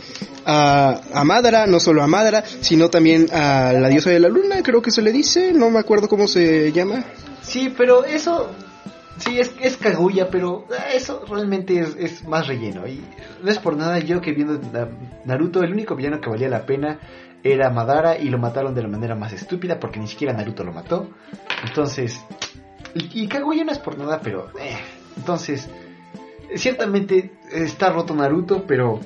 a, 0.46 1.22
Madara, 1.26 1.66
no 1.66 1.78
solo 1.78 2.02
a 2.02 2.06
Madara, 2.06 2.42
sino 2.46 2.88
también 2.88 3.26
a 3.34 3.74
la 3.74 3.88
diosa 3.90 4.08
de 4.08 4.18
la 4.18 4.30
luna, 4.30 4.62
creo 4.62 4.80
que 4.80 4.92
se 4.92 5.02
le 5.02 5.12
dice, 5.12 5.52
no 5.52 5.68
me 5.68 5.78
acuerdo 5.78 6.08
cómo 6.08 6.26
se 6.26 6.72
llama. 6.72 7.04
Sí, 7.42 7.74
pero 7.76 8.06
eso, 8.06 8.48
sí, 9.18 9.38
es, 9.38 9.52
es 9.60 9.76
Kaguya, 9.76 10.30
pero 10.30 10.66
eso 10.94 11.22
realmente 11.28 11.78
es, 11.78 11.94
es 11.98 12.24
más 12.24 12.46
relleno. 12.46 12.86
Y 12.86 13.04
no 13.42 13.50
es 13.50 13.58
por 13.58 13.76
nada 13.76 13.98
yo 13.98 14.22
que 14.22 14.32
viendo 14.32 14.58
Naruto, 15.26 15.62
el 15.62 15.70
único 15.74 15.96
villano 15.96 16.18
que 16.18 16.30
valía 16.30 16.48
la 16.48 16.64
pena 16.64 16.98
era 17.42 17.68
Madara 17.68 18.16
y 18.16 18.30
lo 18.30 18.38
mataron 18.38 18.74
de 18.74 18.80
la 18.80 18.88
manera 18.88 19.14
más 19.14 19.34
estúpida 19.34 19.78
porque 19.78 20.00
ni 20.00 20.08
siquiera 20.08 20.32
Naruto 20.32 20.64
lo 20.64 20.72
mató. 20.72 21.10
Entonces, 21.62 22.18
y, 22.94 23.28
Kaguya 23.28 23.64
no 23.64 23.72
es 23.72 23.78
por 23.78 23.98
nada, 23.98 24.20
pero... 24.22 24.50
Eh, 24.60 24.78
entonces, 25.16 25.68
ciertamente 26.54 27.32
está 27.52 27.90
roto 27.90 28.14
Naruto, 28.14 28.64
pero... 28.66 29.00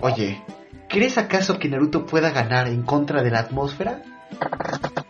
Oye, 0.00 0.42
¿crees 0.88 1.18
acaso 1.18 1.58
que 1.58 1.68
Naruto 1.68 2.06
pueda 2.06 2.30
ganar 2.30 2.68
en 2.68 2.82
contra 2.82 3.22
de 3.22 3.30
la 3.30 3.40
atmósfera? 3.40 4.02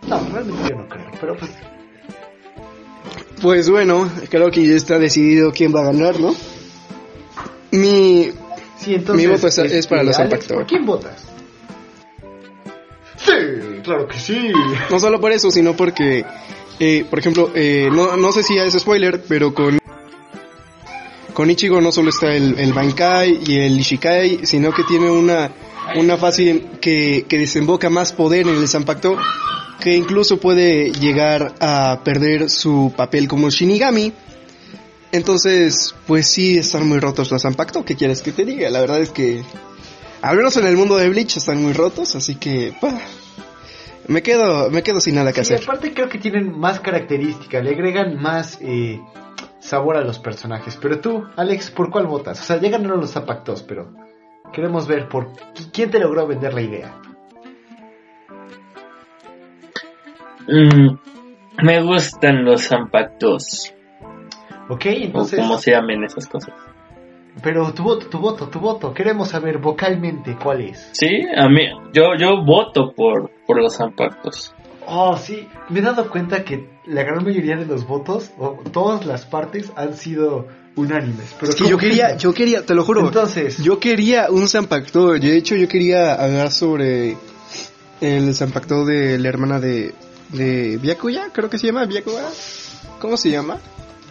No, 0.06 0.20
realmente 0.32 0.68
yo 0.68 0.76
no 0.76 0.88
creo, 0.88 1.10
pero 1.20 1.36
pues... 1.36 1.50
Pues 3.40 3.70
bueno, 3.70 4.10
creo 4.28 4.50
que 4.50 4.66
ya 4.66 4.74
está 4.74 4.98
decidido 4.98 5.52
quién 5.52 5.74
va 5.74 5.80
a 5.80 5.84
ganar, 5.84 6.20
¿no? 6.20 6.34
Mi, 7.70 8.32
sí, 8.76 8.94
entonces, 8.94 9.26
mi 9.26 9.32
voto 9.32 9.46
es, 9.46 9.86
para 9.86 10.02
los 10.02 10.18
Alex, 10.18 10.46
¿Por 10.48 10.66
quién 10.66 10.84
votas? 10.84 11.30
claro 13.82 14.06
que 14.06 14.18
sí. 14.18 14.52
No 14.90 15.00
solo 15.00 15.20
por 15.20 15.32
eso, 15.32 15.50
sino 15.50 15.74
porque, 15.74 16.24
eh, 16.80 17.04
por 17.08 17.18
ejemplo, 17.18 17.52
eh, 17.54 17.90
no, 17.92 18.16
no 18.16 18.32
sé 18.32 18.42
si 18.42 18.54
ya 18.54 18.64
es 18.64 18.72
spoiler, 18.72 19.22
pero 19.28 19.52
con, 19.52 19.78
con 21.34 21.50
Ichigo 21.50 21.78
no 21.82 21.92
solo 21.92 22.08
está 22.08 22.34
el, 22.34 22.58
el 22.58 22.72
Bankai 22.72 23.40
y 23.46 23.58
el 23.58 23.78
Ishikai, 23.78 24.46
sino 24.46 24.72
que 24.72 24.82
tiene 24.84 25.10
una, 25.10 25.52
una 25.96 26.16
fase 26.16 26.64
que, 26.80 27.26
que 27.28 27.38
desemboca 27.38 27.90
más 27.90 28.14
poder 28.14 28.48
en 28.48 28.56
el 28.56 28.66
Zanpakuto, 28.66 29.18
que 29.78 29.94
incluso 29.94 30.40
puede 30.40 30.90
llegar 30.92 31.54
a 31.60 32.00
perder 32.02 32.48
su 32.48 32.94
papel 32.96 33.28
como 33.28 33.50
Shinigami. 33.50 34.14
Entonces, 35.12 35.94
pues 36.06 36.28
sí, 36.28 36.56
están 36.56 36.88
muy 36.88 36.98
rotos 36.98 37.30
los 37.30 37.42
Zanpakuto, 37.42 37.84
¿qué 37.84 37.94
quieres 37.94 38.22
que 38.22 38.32
te 38.32 38.46
diga? 38.46 38.70
La 38.70 38.80
verdad 38.80 39.00
es 39.00 39.10
que, 39.10 39.42
al 40.22 40.36
menos 40.36 40.56
en 40.56 40.64
el 40.64 40.78
mundo 40.78 40.96
de 40.96 41.10
Bleach, 41.10 41.36
están 41.36 41.62
muy 41.62 41.74
rotos, 41.74 42.16
así 42.16 42.36
que, 42.36 42.72
bah, 42.80 43.00
me 44.10 44.22
quedo, 44.22 44.70
me 44.70 44.82
quedo 44.82 45.00
sin 45.00 45.14
nada 45.14 45.32
que 45.32 45.40
Y 45.40 45.42
hacer. 45.42 45.62
aparte 45.62 45.94
creo 45.94 46.08
que 46.08 46.18
tienen 46.18 46.58
más 46.58 46.80
características, 46.80 47.62
le 47.64 47.70
agregan 47.70 48.20
más 48.20 48.58
eh, 48.60 49.00
sabor 49.58 49.96
a 49.96 50.02
los 50.02 50.18
personajes. 50.18 50.76
Pero 50.80 51.00
tú, 51.00 51.24
Alex, 51.36 51.70
¿por 51.70 51.90
cuál 51.90 52.06
votas? 52.06 52.40
O 52.40 52.44
sea, 52.44 52.60
ya 52.60 52.68
ganaron 52.70 53.00
los 53.00 53.10
zapactos, 53.12 53.62
pero 53.62 53.92
queremos 54.52 54.86
ver 54.86 55.08
por 55.08 55.28
qui- 55.32 55.70
quién 55.72 55.90
te 55.90 55.98
logró 56.00 56.26
vender 56.26 56.52
la 56.54 56.60
idea. 56.62 56.94
Mm, 60.48 60.96
me 61.62 61.82
gustan 61.82 62.44
los 62.44 62.66
zampactos. 62.66 63.72
Ok, 64.68 64.86
O 64.86 64.88
entonces, 64.88 65.38
como 65.40 65.58
se 65.58 65.72
llamen 65.72 66.04
esas 66.04 66.26
cosas. 66.26 66.54
Pero 67.42 67.72
tu 67.72 67.82
voto, 67.82 68.06
tu 68.06 68.18
voto, 68.18 68.48
tu 68.48 68.58
voto. 68.60 68.92
Queremos 68.94 69.28
saber 69.28 69.58
vocalmente 69.58 70.36
cuál 70.42 70.60
es. 70.62 70.88
Sí, 70.92 71.08
a 71.36 71.48
mí, 71.48 71.62
yo, 71.92 72.14
yo 72.18 72.42
voto 72.44 72.92
por, 72.94 73.30
por 73.46 73.60
los 73.62 73.76
zampactos. 73.76 74.54
Oh, 74.86 75.16
sí, 75.16 75.46
me 75.68 75.78
he 75.80 75.82
dado 75.82 76.10
cuenta 76.10 76.44
que 76.44 76.68
la 76.86 77.02
gran 77.04 77.22
mayoría 77.24 77.56
de 77.56 77.66
los 77.66 77.86
votos, 77.86 78.30
o 78.38 78.58
todas 78.72 79.06
las 79.06 79.24
partes, 79.24 79.70
han 79.76 79.96
sido 79.96 80.48
unánimes. 80.74 81.34
Pero 81.38 81.52
Es 81.52 81.56
que 81.56 81.64
yo 81.64 81.70
¿cómo 81.76 81.78
quería, 81.78 82.12
que- 82.12 82.18
yo 82.18 82.32
quería, 82.34 82.66
te 82.66 82.74
lo 82.74 82.84
juro, 82.84 83.06
Entonces, 83.06 83.58
yo 83.58 83.78
quería 83.78 84.30
un 84.30 84.48
Zanpakuto. 84.48 85.12
De 85.12 85.36
hecho, 85.36 85.54
yo 85.54 85.68
quería 85.68 86.14
hablar 86.14 86.50
sobre 86.50 87.16
el 88.00 88.34
Zanpakuto 88.34 88.84
de 88.84 89.18
la 89.18 89.28
hermana 89.28 89.60
de, 89.60 89.94
de 90.30 90.78
Byakuya, 90.78 91.28
creo 91.32 91.48
que 91.50 91.58
se 91.58 91.66
llama 91.68 91.84
Byakuya. 91.84 92.24
¿Cómo 93.00 93.16
se 93.16 93.30
llama? 93.30 93.58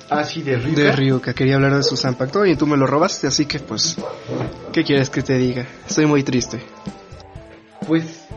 Así 0.09 0.41
de 0.41 0.57
Ryuka. 0.57 0.81
De 0.81 0.91
Ryuka. 0.91 1.33
Quería 1.33 1.55
hablar 1.55 1.75
de 1.75 1.83
su 1.83 1.97
Zanpakuto 1.97 2.45
y 2.45 2.55
tú 2.55 2.65
me 2.67 2.77
lo 2.77 2.87
robaste, 2.87 3.27
así 3.27 3.45
que 3.45 3.59
pues, 3.59 3.97
¿qué 4.71 4.83
quieres 4.83 5.09
que 5.09 5.21
te 5.21 5.37
diga? 5.37 5.65
Estoy 5.87 6.05
muy 6.05 6.23
triste. 6.23 6.61
Pues 7.87 8.27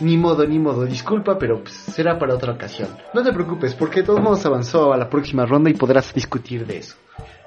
ni 0.00 0.16
modo, 0.16 0.46
ni 0.46 0.58
modo, 0.58 0.84
disculpa, 0.84 1.38
pero 1.38 1.62
pues, 1.62 1.74
será 1.74 2.18
para 2.18 2.34
otra 2.34 2.52
ocasión. 2.52 2.88
No 3.14 3.22
te 3.22 3.32
preocupes, 3.32 3.74
porque 3.74 4.00
de 4.00 4.06
todos 4.06 4.20
modos 4.20 4.44
avanzó 4.44 4.92
a 4.92 4.96
la 4.96 5.08
próxima 5.08 5.46
ronda 5.46 5.70
y 5.70 5.74
podrás 5.74 6.12
discutir 6.12 6.66
de 6.66 6.78
eso. 6.78 6.96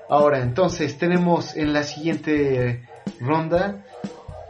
Ahora, 0.09 0.41
entonces, 0.41 0.97
tenemos 0.97 1.55
en 1.55 1.73
la 1.73 1.83
siguiente 1.83 2.87
ronda 3.19 3.85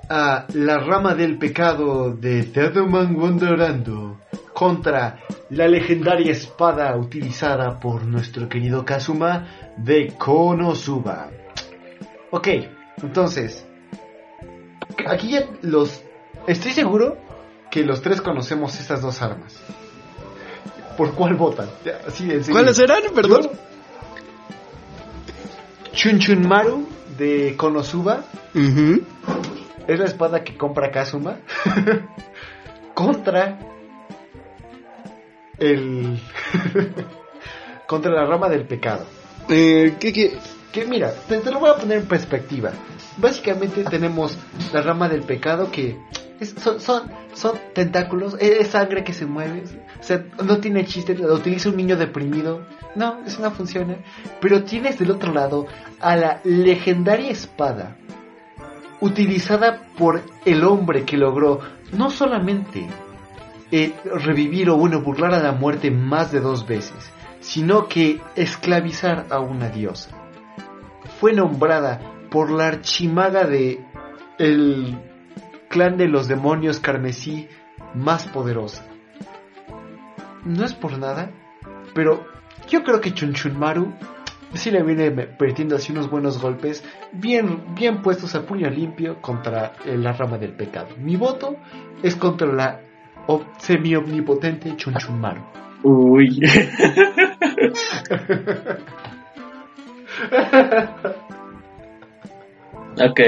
a 0.10 0.48
la 0.54 0.80
rama 0.80 1.14
del 1.14 1.38
pecado 1.38 2.12
de 2.12 2.44
Tedoman 2.44 3.16
Wonderando 3.16 4.18
contra 4.60 5.22
la 5.52 5.70
legendaria 5.70 6.34
espada 6.34 6.94
utilizada 6.98 7.80
por 7.80 8.04
nuestro 8.04 8.50
querido 8.50 8.84
Kazuma 8.84 9.48
de 9.78 10.14
Konosuba. 10.18 11.30
Ok, 12.30 12.48
entonces, 13.02 13.66
aquí 15.08 15.30
ya 15.30 15.46
los... 15.62 16.04
Estoy 16.46 16.74
seguro 16.74 17.18
que 17.72 17.86
los 17.86 18.02
tres 18.02 18.20
conocemos 18.20 18.78
estas 18.78 19.02
dos 19.02 19.22
armas. 19.22 19.56
¿Por 20.98 21.14
cuál 21.14 21.36
votan? 21.36 21.70
Así. 22.06 22.30
¿Cuáles 22.52 22.80
eran? 22.80 23.04
Perdón. 23.16 23.52
Chun 25.94 26.20
Chun 26.20 26.46
Maru 26.46 26.86
de 27.18 27.56
Konosuba 27.56 28.26
es 29.88 30.00
la 30.00 30.06
espada 30.06 30.44
que 30.44 30.58
compra 30.58 30.92
Kazuma 30.92 31.38
contra 32.94 33.58
el 35.60 36.20
contra 37.88 38.12
la 38.12 38.26
rama 38.26 38.50
del 38.50 38.66
pecado. 38.66 39.06
Eh, 39.50 39.96
¿qué, 40.00 40.14
qué? 40.14 40.38
Que 40.72 40.86
mira, 40.86 41.12
te, 41.28 41.38
te 41.40 41.52
lo 41.52 41.60
voy 41.60 41.72
a 41.72 41.76
poner 41.76 42.00
en 42.00 42.06
perspectiva. 42.08 42.72
Básicamente 43.18 43.84
tenemos 43.86 44.38
la 44.72 44.82
rama 44.82 45.10
del 45.10 45.24
pecado 45.24 45.72
que 45.72 45.98
es- 46.40 46.54
son, 46.62 46.80
son, 46.80 47.12
son 47.34 47.58
tentáculos, 47.74 48.36
es, 48.40 48.52
es 48.62 48.68
sangre 48.68 49.04
que 49.04 49.14
se 49.14 49.26
mueve. 49.26 49.64
O 50.00 50.04
sea, 50.04 50.24
no 50.44 50.60
tiene 50.60 50.86
chiste, 50.86 51.16
lo 51.16 51.34
utiliza 51.34 51.70
un 51.70 51.78
niño 51.78 51.98
deprimido. 51.98 52.66
No, 52.96 53.20
eso 53.26 53.42
no 53.42 53.50
funciona. 53.52 53.98
Pero 54.40 54.64
tienes 54.64 55.00
del 55.00 55.12
otro 55.12 55.34
lado 55.34 55.66
a 56.00 56.16
la 56.16 56.40
legendaria 56.44 57.32
espada 57.32 57.96
utilizada 59.02 59.82
por 59.98 60.22
el 60.46 60.64
hombre 60.64 61.04
que 61.06 61.18
logró 61.18 61.62
no 61.94 62.10
solamente 62.12 62.86
eh, 63.72 63.94
revivir 64.06 64.70
o 64.70 64.78
bueno, 64.78 65.02
burlar 65.02 65.34
a 65.34 65.40
la 65.40 65.52
muerte 65.52 65.92
más 65.92 66.32
de 66.32 66.40
dos 66.40 66.68
veces, 66.68 67.12
sino 67.40 67.88
que 67.88 68.22
esclavizar 68.36 69.28
a 69.30 69.40
una 69.40 69.70
diosa. 69.70 70.12
Fue 71.20 71.34
nombrada 71.34 72.00
por 72.30 72.52
la 72.52 72.68
archimaga 72.68 73.46
de 73.46 73.86
el 74.38 74.98
clan 75.70 75.98
de 75.98 76.08
los 76.08 76.28
demonios 76.28 76.80
carmesí 76.80 77.48
más 77.94 78.28
poderosa. 78.28 78.86
No 80.46 80.66
es 80.66 80.74
por 80.74 80.98
nada, 80.98 81.32
pero 81.94 82.26
yo 82.70 82.84
creo 82.84 83.02
que 83.02 83.14
Chunchunmaru 83.14 83.94
sí 84.54 84.72
le 84.72 84.84
viene 84.84 85.12
perdiendo 85.12 85.76
así 85.76 85.92
unos 85.92 86.10
buenos 86.10 86.42
golpes, 86.42 86.84
bien, 87.12 87.76
bien 87.76 88.02
puestos 88.02 88.36
a 88.36 88.46
puño 88.46 88.70
limpio 88.70 89.22
contra 89.22 89.74
eh, 89.86 89.98
la 89.98 90.14
rama 90.14 90.38
del 90.38 90.54
pecado. 90.54 90.90
Mi 90.98 91.16
voto 91.16 91.56
es 92.02 92.16
contra 92.16 92.48
la 92.48 92.82
semi-omnipotente 93.58 94.76
Chunchunmaru. 94.76 95.42
Uy. 95.84 96.40
ok. 103.02 103.20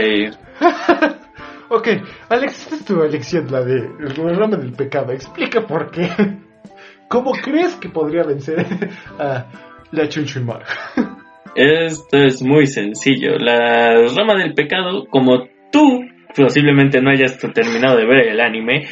Ok, 1.70 1.88
Alex, 2.28 2.64
esta 2.64 2.76
es 2.76 2.86
tu 2.86 3.02
elección, 3.02 3.50
la 3.50 3.62
de 3.64 3.90
la 4.00 4.34
rama 4.34 4.58
del 4.58 4.74
pecado. 4.74 5.14
Explica 5.14 5.66
por 5.66 5.90
qué. 5.92 6.10
¿Cómo 7.08 7.32
crees 7.32 7.76
que 7.76 7.88
podría 7.90 8.24
vencer 8.24 8.66
a 9.20 9.46
la 9.92 10.10
Chunchunmaru? 10.10 10.66
Esto 11.56 12.18
es 12.18 12.42
muy 12.42 12.68
sencillo. 12.68 13.38
La 13.38 13.94
rama 14.18 14.36
del 14.36 14.54
pecado, 14.54 15.06
como 15.10 15.48
tú 15.72 16.02
posiblemente 16.36 17.02
no 17.02 17.10
hayas 17.10 17.38
terminado 17.38 17.98
de 17.98 18.06
ver 18.06 18.28
el 18.30 18.40
anime, 18.40 18.88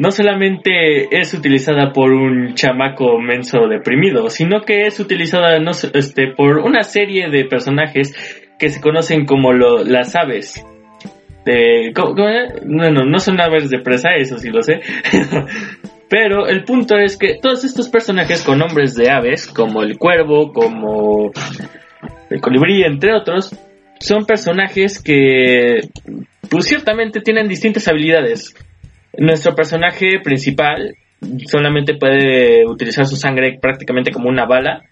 no 0.00 0.10
solamente 0.10 1.14
es 1.20 1.34
utilizada 1.34 1.92
por 1.92 2.10
un 2.12 2.54
chamaco 2.54 3.18
menso 3.20 3.68
deprimido, 3.68 4.30
sino 4.30 4.62
que 4.62 4.86
es 4.86 4.98
utilizada 4.98 5.58
no, 5.58 5.72
este, 5.72 6.28
por 6.34 6.56
una 6.60 6.84
serie 6.84 7.28
de 7.28 7.44
personajes 7.44 8.14
que 8.58 8.70
se 8.70 8.80
conocen 8.80 9.26
como 9.26 9.52
lo- 9.52 9.84
las 9.84 10.16
aves. 10.16 10.64
De, 11.44 11.92
¿cómo- 11.94 12.14
cómo 12.14 12.28
era? 12.28 12.54
Bueno, 12.64 13.04
no 13.04 13.18
son 13.18 13.38
aves 13.42 13.68
de 13.68 13.80
presa, 13.80 14.14
eso 14.16 14.38
sí 14.38 14.48
lo 14.48 14.62
sé. 14.62 14.80
Pero 16.08 16.48
el 16.48 16.64
punto 16.64 16.96
es 16.96 17.18
que 17.18 17.34
todos 17.40 17.64
estos 17.64 17.90
personajes 17.90 18.42
con 18.42 18.58
nombres 18.58 18.94
de 18.94 19.10
aves, 19.10 19.46
como 19.46 19.82
el 19.82 19.98
cuervo, 19.98 20.50
como 20.54 21.30
el 22.30 22.40
colibrí, 22.40 22.84
entre 22.84 23.12
otros, 23.14 23.54
son 24.00 24.24
personajes 24.24 25.02
que 25.02 25.80
pues 26.48 26.64
ciertamente 26.64 27.20
tienen 27.20 27.48
distintas 27.48 27.86
habilidades. 27.86 28.54
Nuestro 29.16 29.54
personaje 29.54 30.20
principal 30.22 30.94
solamente 31.46 31.94
puede 31.94 32.66
utilizar 32.66 33.06
su 33.06 33.16
sangre 33.16 33.58
prácticamente 33.60 34.12
como 34.12 34.28
una 34.28 34.46
bala. 34.46 34.82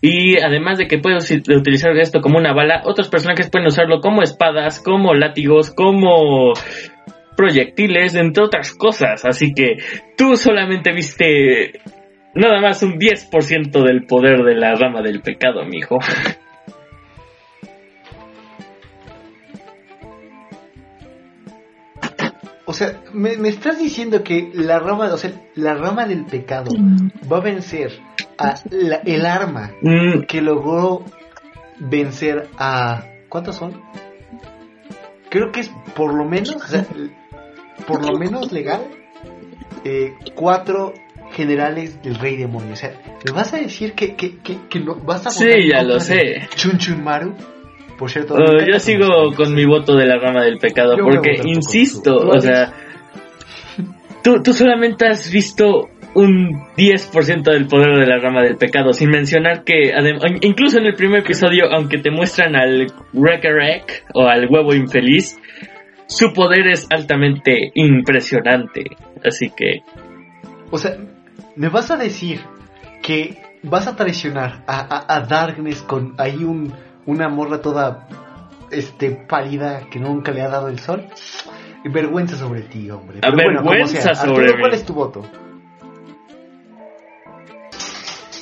Y 0.00 0.38
además 0.38 0.78
de 0.78 0.86
que 0.86 0.98
puede 0.98 1.18
utilizar 1.56 1.96
esto 1.96 2.20
como 2.20 2.38
una 2.38 2.52
bala, 2.52 2.82
otros 2.84 3.08
personajes 3.08 3.50
pueden 3.50 3.66
usarlo 3.66 4.00
como 4.00 4.22
espadas, 4.22 4.80
como 4.80 5.14
látigos, 5.14 5.72
como 5.72 6.52
proyectiles, 7.36 8.14
entre 8.14 8.44
otras 8.44 8.72
cosas. 8.74 9.24
Así 9.24 9.52
que 9.52 9.76
tú 10.16 10.36
solamente 10.36 10.92
viste 10.92 11.80
nada 12.34 12.60
más 12.60 12.82
un 12.82 12.98
10% 12.98 13.82
del 13.84 14.06
poder 14.06 14.44
de 14.44 14.54
la 14.54 14.74
rama 14.74 15.02
del 15.02 15.22
pecado, 15.22 15.64
mijo. 15.64 15.98
sea, 22.76 23.00
me, 23.12 23.36
me 23.36 23.48
estás 23.48 23.78
diciendo 23.78 24.22
que 24.22 24.50
la 24.54 24.78
rama, 24.78 25.12
o 25.12 25.16
sea, 25.18 25.32
la 25.54 25.74
rama 25.74 26.06
del 26.06 26.24
pecado 26.24 26.70
va 27.30 27.38
a 27.38 27.40
vencer 27.40 27.98
a 28.38 28.54
la- 28.70 28.96
el 29.04 29.26
arma 29.26 29.72
Mm, 29.82 30.22
que 30.28 30.40
logró 30.42 31.04
vencer 31.78 32.48
a... 32.58 33.04
¿Cuántos 33.28 33.56
son? 33.56 33.80
Creo 35.30 35.50
que 35.52 35.60
es 35.60 35.70
por 35.94 36.14
lo 36.14 36.24
menos, 36.24 36.54
o 36.56 36.66
sea, 36.66 36.86
por 37.86 38.04
lo 38.04 38.18
menos 38.18 38.52
legal. 38.52 38.80
eh, 39.84 40.14
cuatro 40.34 40.94
generales 41.32 42.02
del 42.02 42.14
rey 42.16 42.36
demonio. 42.36 42.72
O 42.72 42.76
sea, 42.76 42.92
¿me 43.24 43.32
vas 43.32 43.52
a 43.54 43.58
decir 43.58 43.92
que, 43.94 44.14
que, 44.16 44.38
que, 44.38 44.58
que 44.68 44.80
no 44.80 44.94
vas 44.96 45.26
a 45.26 45.30
Sí, 45.30 45.44
ya 45.70 45.82
lo 45.82 45.94
de 45.94 46.00
sé. 46.00 46.48
Chun 46.56 46.78
Chun 46.78 47.04
Maru? 47.04 47.34
Por 47.98 48.10
cierto, 48.10 48.34
encanta 48.38 48.66
yo 48.70 48.78
sigo 48.78 49.32
con 49.34 49.54
mi 49.54 49.64
voto 49.64 49.96
de 49.96 50.06
la 50.06 50.18
rama 50.18 50.42
del 50.42 50.58
pecado 50.58 50.96
Yo 50.96 51.04
porque, 51.04 51.40
insisto, 51.44 52.16
Konosuba. 52.16 52.32
¿Tú 52.32 52.36
o 52.36 52.40
sea, 52.40 52.72
tú, 54.22 54.42
tú 54.42 54.52
solamente 54.52 55.06
has 55.06 55.30
visto 55.30 55.88
un 56.16 56.66
10% 56.76 57.42
del 57.42 57.66
poder 57.66 57.98
de 57.98 58.06
la 58.06 58.18
rama 58.18 58.42
del 58.42 58.56
pecado, 58.56 58.94
sin 58.94 59.10
mencionar 59.10 59.64
que 59.64 59.92
incluso 60.40 60.78
en 60.78 60.86
el 60.86 60.94
primer 60.94 61.20
episodio, 61.20 61.66
aunque 61.70 61.98
te 61.98 62.10
muestran 62.10 62.56
al 62.56 62.86
Wreck 63.12 64.04
o 64.14 64.26
al 64.26 64.48
huevo 64.48 64.74
infeliz, 64.74 65.38
su 66.06 66.32
poder 66.32 66.68
es 66.68 66.86
altamente 66.90 67.70
impresionante. 67.74 68.96
Así 69.22 69.50
que, 69.50 69.82
O 70.70 70.78
sea, 70.78 70.96
¿me 71.54 71.68
vas 71.68 71.90
a 71.90 71.96
decir 71.96 72.40
que 73.02 73.36
vas 73.62 73.86
a 73.86 73.94
traicionar 73.94 74.64
a, 74.66 74.80
a, 74.80 75.16
a 75.16 75.20
Darkness 75.20 75.82
con 75.82 76.14
ahí 76.16 76.44
un, 76.44 76.72
una 77.06 77.28
morra 77.28 77.60
toda 77.62 78.08
este 78.70 79.10
pálida 79.10 79.88
que 79.90 79.98
nunca 79.98 80.32
le 80.32 80.42
ha 80.42 80.48
dado 80.48 80.68
el 80.68 80.78
sol? 80.80 81.06
Vergüenza 81.84 82.36
sobre 82.36 82.62
ti, 82.62 82.90
hombre. 82.90 83.18
Pero 83.20 83.32
bueno, 83.34 83.58
como 83.60 83.70
Vergüenza 83.70 84.02
sea. 84.02 84.14
sobre 84.16 84.30
Arturo, 84.32 84.54
mí. 84.54 84.60
¿cuál 84.60 84.74
es 84.74 84.84
tu 84.84 84.92
voto? 84.92 85.24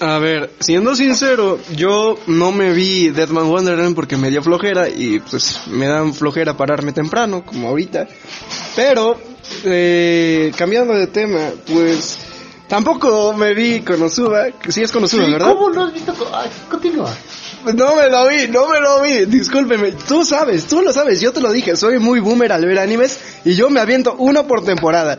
A 0.01 0.19
ver, 0.19 0.51
siendo 0.59 0.95
sincero, 0.97 1.59
yo 1.77 2.19
no 2.27 2.53
me 2.53 2.73
vi 2.73 3.11
Deadman 3.11 3.47
Wonderland 3.47 3.95
porque 3.95 4.17
me 4.17 4.29
dio 4.29 4.43
flojera 4.43 4.89
y 4.89 5.21
pues 5.21 5.67
me 5.69 5.87
dan 5.87 6.13
flojera 6.13 6.57
pararme 6.57 6.93
temprano, 6.93 7.45
como 7.45 7.69
ahorita. 7.69 8.07
Pero, 8.75 9.17
eh, 9.65 10.53
cambiando 10.59 10.95
de 10.95 11.07
tema, 11.07 11.39
pues 11.71 12.19
tampoco 12.69 13.33
me 13.35 13.55
vi 13.55 13.81
Konosuba, 13.81 14.51
que 14.51 14.73
sí 14.73 14.83
es 14.83 14.91
Konosuba, 14.91 15.27
Sí, 15.27 15.33
¿verdad? 15.33 15.55
¿Cómo 15.55 15.71
no 15.71 15.85
has 15.85 15.93
visto? 15.93 16.13
co- 16.13 16.31
continúa. 16.69 17.15
No 17.73 17.97
me 17.97 18.11
lo 18.11 18.29
vi, 18.29 18.49
no 18.49 18.69
me 18.69 18.81
lo 18.81 19.01
vi, 19.01 19.25
discúlpeme. 19.25 19.93
Tú 19.93 20.25
sabes, 20.25 20.67
tú 20.67 20.83
lo 20.83 20.93
sabes, 20.93 21.21
yo 21.21 21.33
te 21.33 21.41
lo 21.41 21.51
dije, 21.51 21.77
soy 21.77 21.99
muy 21.99 22.21
boomer 22.21 22.53
al 22.53 22.67
ver 22.67 22.79
animes 22.79 23.41
y 23.45 23.55
yo 23.55 23.71
me 23.71 23.81
aviento 23.81 24.15
uno 24.19 24.47
por 24.47 24.65
temporada. 24.65 25.19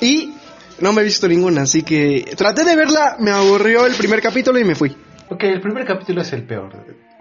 Y 0.00 0.34
no 0.78 0.92
me 0.92 1.02
he 1.02 1.04
visto 1.04 1.26
ninguna, 1.26 1.62
así 1.62 1.82
que 1.82 2.32
traté 2.36 2.64
de 2.64 2.76
verla, 2.76 3.16
me 3.18 3.32
aburrió 3.32 3.86
el 3.86 3.94
primer 3.94 4.22
capítulo 4.22 4.58
y 4.58 4.64
me 4.64 4.74
fui. 4.74 4.96
Ok, 5.28 5.44
el 5.44 5.60
primer 5.60 5.84
capítulo 5.84 6.22
es 6.22 6.32
el 6.32 6.44
peor. 6.44 6.72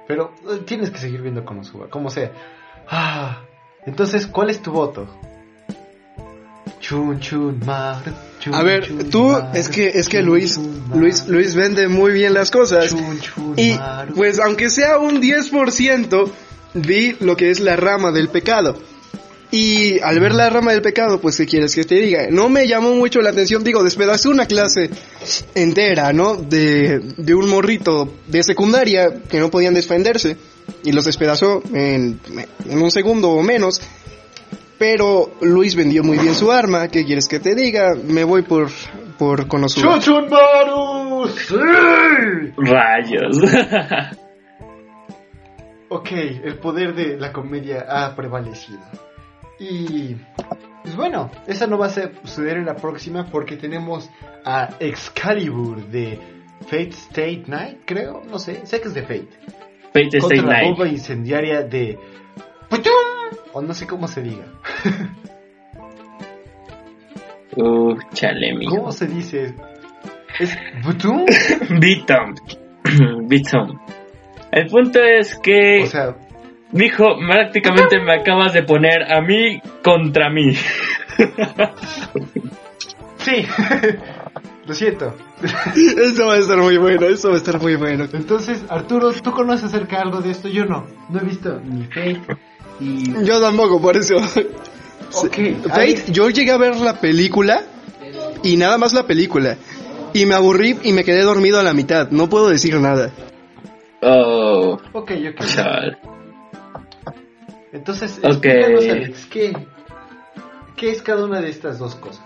Pero 0.08 0.34
eh, 0.50 0.62
tienes 0.66 0.92
que 0.92 1.00
seguir 1.00 1.22
viendo 1.22 1.44
Konosuba, 1.46 1.90
como 1.90 2.10
sea. 2.10 2.32
Ah, 2.88 3.44
entonces, 3.86 4.28
¿cuál 4.28 4.50
es 4.50 4.62
tu 4.62 4.72
voto? 4.72 5.08
Chun 6.80 7.20
chun 7.20 7.60
maru, 7.66 8.12
chun, 8.40 8.54
A 8.54 8.64
ver, 8.64 8.88
chun, 8.88 9.10
tú, 9.10 9.38
es 9.54 9.70
que, 9.70 9.88
es 9.88 10.08
que 10.10 10.22
Luis, 10.22 10.56
chun, 10.56 10.84
Luis, 10.96 11.28
Luis 11.28 11.56
vende 11.56 11.88
muy 11.88 12.12
bien 12.12 12.34
las 12.34 12.52
cosas. 12.52 12.96
Y 13.56 13.78
pues 14.16 14.40
aunque 14.40 14.70
sea 14.70 14.98
un 14.98 15.22
10%, 15.22 16.32
vi 16.74 17.16
lo 17.20 17.36
que 17.36 17.50
es 17.50 17.60
la 17.60 17.76
rama 17.76 18.12
del 18.12 18.30
pecado. 18.30 18.78
Y 19.52 20.00
al 20.02 20.20
ver 20.20 20.34
la 20.34 20.50
rama 20.50 20.72
del 20.74 20.84
pecado, 20.84 21.20
pues 21.20 21.36
¿qué 21.38 21.48
quieres 21.48 21.74
que 21.74 21.84
te 21.84 21.96
diga? 21.96 22.28
No 22.30 22.50
me 22.50 22.68
llamó 22.68 22.94
mucho 22.94 23.20
la 23.20 23.32
atención, 23.32 23.64
digo, 23.64 23.84
despedazé 23.84 24.30
una 24.30 24.46
clase 24.46 24.92
entera, 25.56 26.14
¿no? 26.14 26.36
De, 26.36 27.00
de 27.18 27.34
un 27.34 27.50
morrito 27.50 28.14
de 28.28 28.44
secundaria 28.44 29.24
que 29.28 29.40
no 29.40 29.50
podían 29.50 29.74
defenderse. 29.74 30.38
Y 30.84 30.92
los 30.92 31.06
despedazó 31.06 31.64
en, 31.74 32.20
en 32.70 32.82
un 32.82 32.92
segundo 32.92 33.32
o 33.32 33.42
menos. 33.42 33.82
Pero 34.80 35.30
Luis 35.42 35.76
vendió 35.76 36.04
muy 36.04 36.18
bien 36.18 36.34
su 36.34 36.52
arma, 36.52 36.88
¿qué 36.88 37.06
quieres 37.06 37.28
que 37.28 37.40
te 37.40 37.54
diga? 37.54 37.96
Me 38.02 38.24
voy 38.24 38.44
por, 38.44 38.70
por 39.18 39.46
Konosuba. 39.48 40.00
Chun 40.00 40.28
chun 40.28 40.30
maru, 40.30 41.28
sí. 41.28 41.56
rayos. 42.58 43.38
Ok, 45.92 46.12
el 46.12 46.60
poder 46.60 46.94
de 46.94 47.18
la 47.18 47.34
comedia 47.34 47.84
ha 47.90 48.16
prevalecido. 48.16 48.80
Y 49.60 50.16
pues 50.84 50.96
bueno, 50.96 51.32
esa 51.48 51.66
no 51.66 51.80
va 51.80 51.88
a 51.88 51.90
suceder 51.90 52.58
en 52.58 52.66
la 52.68 52.76
próxima 52.76 53.26
porque 53.26 53.58
tenemos 53.58 54.08
a 54.46 54.70
Excalibur 54.80 55.84
de 55.88 56.20
Fate 56.68 56.90
State 56.90 57.46
Night, 57.48 57.80
creo, 57.86 58.22
no 58.30 58.38
sé, 58.38 58.68
sé 58.68 58.80
que 58.80 58.88
es 58.90 58.94
de 58.94 59.02
Fate. 59.02 59.30
Fate 59.92 60.20
Stay 60.20 60.20
contra 60.22 60.42
la 60.44 60.54
Night. 60.62 60.70
bomba 60.70 60.88
incendiaria 60.88 61.64
de 61.64 61.98
¡Puchum! 62.70 63.20
o 63.54 63.62
no 63.62 63.74
sé 63.74 63.88
cómo 63.88 64.08
se 64.08 64.22
diga. 64.22 64.46
Uh, 67.56 67.98
chale, 68.14 68.54
mijo. 68.56 68.78
¿Cómo 68.78 68.92
se 68.92 69.08
dice? 69.08 69.56
¿Es 70.40 70.56
Butum? 70.84 71.26
Bitom. 71.80 72.36
Bitom. 73.28 73.80
El 74.52 74.68
punto 74.68 75.04
es 75.04 75.38
que, 75.40 75.82
O 75.84 75.88
sea, 75.88 76.16
mijo, 76.72 77.18
prácticamente 77.18 78.00
me 78.00 78.14
acabas 78.14 78.54
de 78.54 78.64
poner 78.64 79.12
a 79.12 79.22
mí 79.22 79.60
contra 79.84 80.30
mí. 80.30 80.54
sí. 83.18 83.46
Lo 84.66 84.74
siento. 84.76 85.16
Eso 85.76 86.28
va 86.28 86.36
a 86.36 86.38
estar 86.38 86.60
muy 86.60 86.78
bueno, 86.78 87.08
eso 87.08 87.30
va 87.30 87.34
a 87.34 87.38
estar 87.38 87.60
muy 87.60 87.76
bueno. 87.76 88.06
Entonces, 88.14 88.64
Arturo, 88.70 89.12
¿tú 89.14 89.32
conoces 89.32 89.66
acerca 89.66 89.96
de 89.96 90.04
algo 90.04 90.22
de 90.22 90.30
esto? 90.30 90.48
Yo 90.48 90.66
no. 90.66 90.86
No 91.10 91.20
he 91.20 91.24
visto 91.24 91.60
ni 91.60 91.86
Fate 91.86 92.22
y 92.80 93.26
Yo 93.26 93.40
tampoco, 93.42 93.82
por 93.82 93.98
eso. 93.98 94.16
Ok, 94.18 95.38
Fate, 95.68 96.04
yo 96.12 96.30
llegué 96.30 96.52
a 96.52 96.58
ver 96.58 96.76
la 96.78 97.00
película 97.00 97.64
y 98.44 98.58
nada 98.58 98.78
más 98.78 98.94
la 98.94 99.08
película. 99.08 99.58
Y 100.14 100.26
me 100.26 100.36
aburrí 100.36 100.78
y 100.84 100.92
me 100.94 101.04
quedé 101.04 101.22
dormido 101.24 101.60
a 101.60 101.64
la 101.64 101.74
mitad. 101.74 102.10
No 102.12 102.30
puedo 102.30 102.50
decir 102.50 102.76
nada. 102.80 103.12
Oh, 104.02 104.78
Ok, 104.94 105.12
ok. 105.32 105.46
chaval. 105.46 105.98
Entonces, 107.72 108.20
Ok. 108.24 108.46
explícanos, 108.46 108.84
Alex, 108.88 109.26
¿qué, 109.28 109.54
¿qué 110.76 110.92
es 110.92 111.02
cada 111.02 111.26
una 111.26 111.42
de 111.42 111.50
estas 111.50 111.78
dos 111.80 111.96
cosas? 111.96 112.26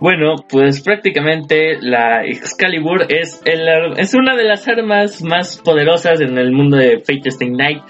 Bueno, 0.00 0.34
pues 0.48 0.80
prácticamente 0.82 1.78
la 1.80 2.24
Excalibur 2.24 3.06
es, 3.08 3.40
el, 3.44 3.68
es 3.98 4.14
una 4.14 4.34
de 4.36 4.44
las 4.44 4.66
armas 4.66 5.22
más 5.22 5.58
poderosas 5.58 6.20
en 6.20 6.38
el 6.38 6.50
mundo 6.52 6.76
de 6.76 6.98
Fate 7.00 7.28
Stay 7.28 7.50
Night, 7.50 7.82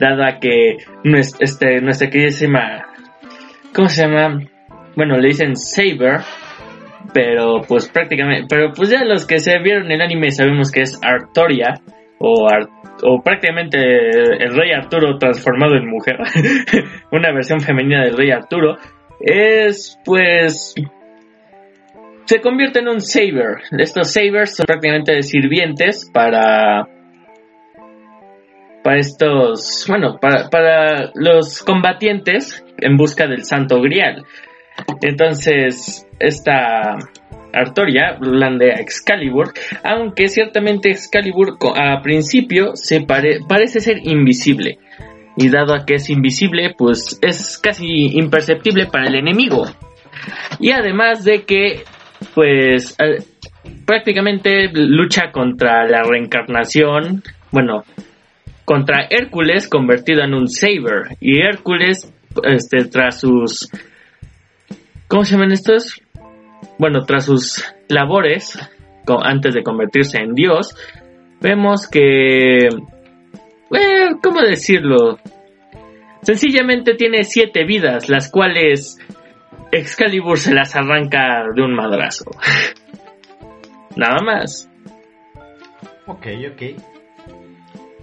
dada 0.00 0.38
que 0.40 0.78
nues- 1.04 1.36
este, 1.40 1.80
nuestra 1.80 2.08
queridísima, 2.10 2.86
¿cómo 3.74 3.88
se 3.88 4.02
llama? 4.02 4.40
Bueno, 4.96 5.18
le 5.18 5.28
dicen 5.28 5.54
Saber, 5.54 6.20
pero 7.14 7.60
pues 7.68 7.88
prácticamente, 7.88 8.46
pero 8.48 8.72
pues 8.72 8.90
ya 8.90 9.04
los 9.04 9.26
que 9.26 9.38
se 9.38 9.58
vieron 9.58 9.90
el 9.92 10.00
anime 10.00 10.30
sabemos 10.30 10.72
que 10.72 10.82
es 10.82 10.98
Artoria, 11.02 11.74
o, 12.18 12.48
o 13.02 13.22
prácticamente 13.22 13.78
el 13.78 14.54
rey 14.54 14.72
Arturo 14.72 15.16
transformado 15.18 15.76
en 15.76 15.88
mujer, 15.88 16.16
una 17.12 17.32
versión 17.32 17.60
femenina 17.60 18.02
del 18.04 18.16
rey 18.16 18.30
Arturo, 18.30 18.76
es 19.20 19.98
pues 20.04 20.74
se 22.24 22.40
convierte 22.40 22.78
en 22.78 22.88
un 22.88 23.00
saber. 23.00 23.62
Estos 23.76 24.12
sabers 24.12 24.54
son 24.54 24.66
prácticamente 24.66 25.20
sirvientes 25.22 26.08
para 26.12 26.86
para 28.82 28.98
estos, 28.98 29.84
bueno, 29.88 30.18
para, 30.20 30.48
para 30.48 31.10
los 31.14 31.62
combatientes 31.62 32.64
en 32.78 32.96
busca 32.96 33.26
del 33.26 33.44
Santo 33.44 33.80
Grial. 33.80 34.24
Entonces, 35.02 36.06
esta 36.18 36.96
Artoria 37.52 38.16
blandea 38.18 38.74
Excalibur, 38.76 39.52
aunque 39.82 40.28
ciertamente 40.28 40.90
Excalibur 40.90 41.56
a 41.76 42.00
principio 42.02 42.76
se 42.76 43.00
pare- 43.02 43.40
parece 43.48 43.80
ser 43.80 43.98
invisible. 44.04 44.78
Y 45.36 45.48
dado 45.48 45.74
a 45.74 45.84
que 45.86 45.94
es 45.94 46.10
invisible, 46.10 46.74
pues 46.76 47.18
es 47.22 47.58
casi 47.58 48.18
imperceptible 48.18 48.86
para 48.86 49.06
el 49.06 49.14
enemigo. 49.14 49.64
Y 50.58 50.70
además 50.72 51.24
de 51.24 51.42
que, 51.42 51.84
pues, 52.34 52.96
eh, 53.00 53.22
prácticamente 53.86 54.68
lucha 54.72 55.30
contra 55.32 55.86
la 55.86 56.02
reencarnación, 56.02 57.22
bueno, 57.52 57.84
contra 58.70 59.08
Hércules 59.10 59.68
convertido 59.68 60.22
en 60.22 60.32
un 60.32 60.46
Saber. 60.46 61.16
Y 61.18 61.40
Hércules, 61.40 62.14
este, 62.44 62.84
tras 62.84 63.18
sus... 63.18 63.68
¿Cómo 65.08 65.24
se 65.24 65.32
llaman 65.32 65.50
estos? 65.50 66.00
Bueno, 66.78 67.02
tras 67.04 67.24
sus 67.24 67.64
labores, 67.88 68.56
antes 69.24 69.54
de 69.54 69.64
convertirse 69.64 70.18
en 70.18 70.34
Dios, 70.34 70.76
vemos 71.40 71.88
que... 71.88 72.68
eh, 72.68 74.10
¿Cómo 74.22 74.40
decirlo? 74.40 75.18
Sencillamente 76.22 76.94
tiene 76.94 77.24
siete 77.24 77.64
vidas, 77.64 78.08
las 78.08 78.30
cuales 78.30 78.98
Excalibur 79.72 80.38
se 80.38 80.54
las 80.54 80.76
arranca 80.76 81.42
de 81.56 81.60
un 81.60 81.74
madrazo. 81.74 82.30
Nada 83.96 84.18
más. 84.24 84.70
Ok, 86.06 86.28
ok. 86.52 86.89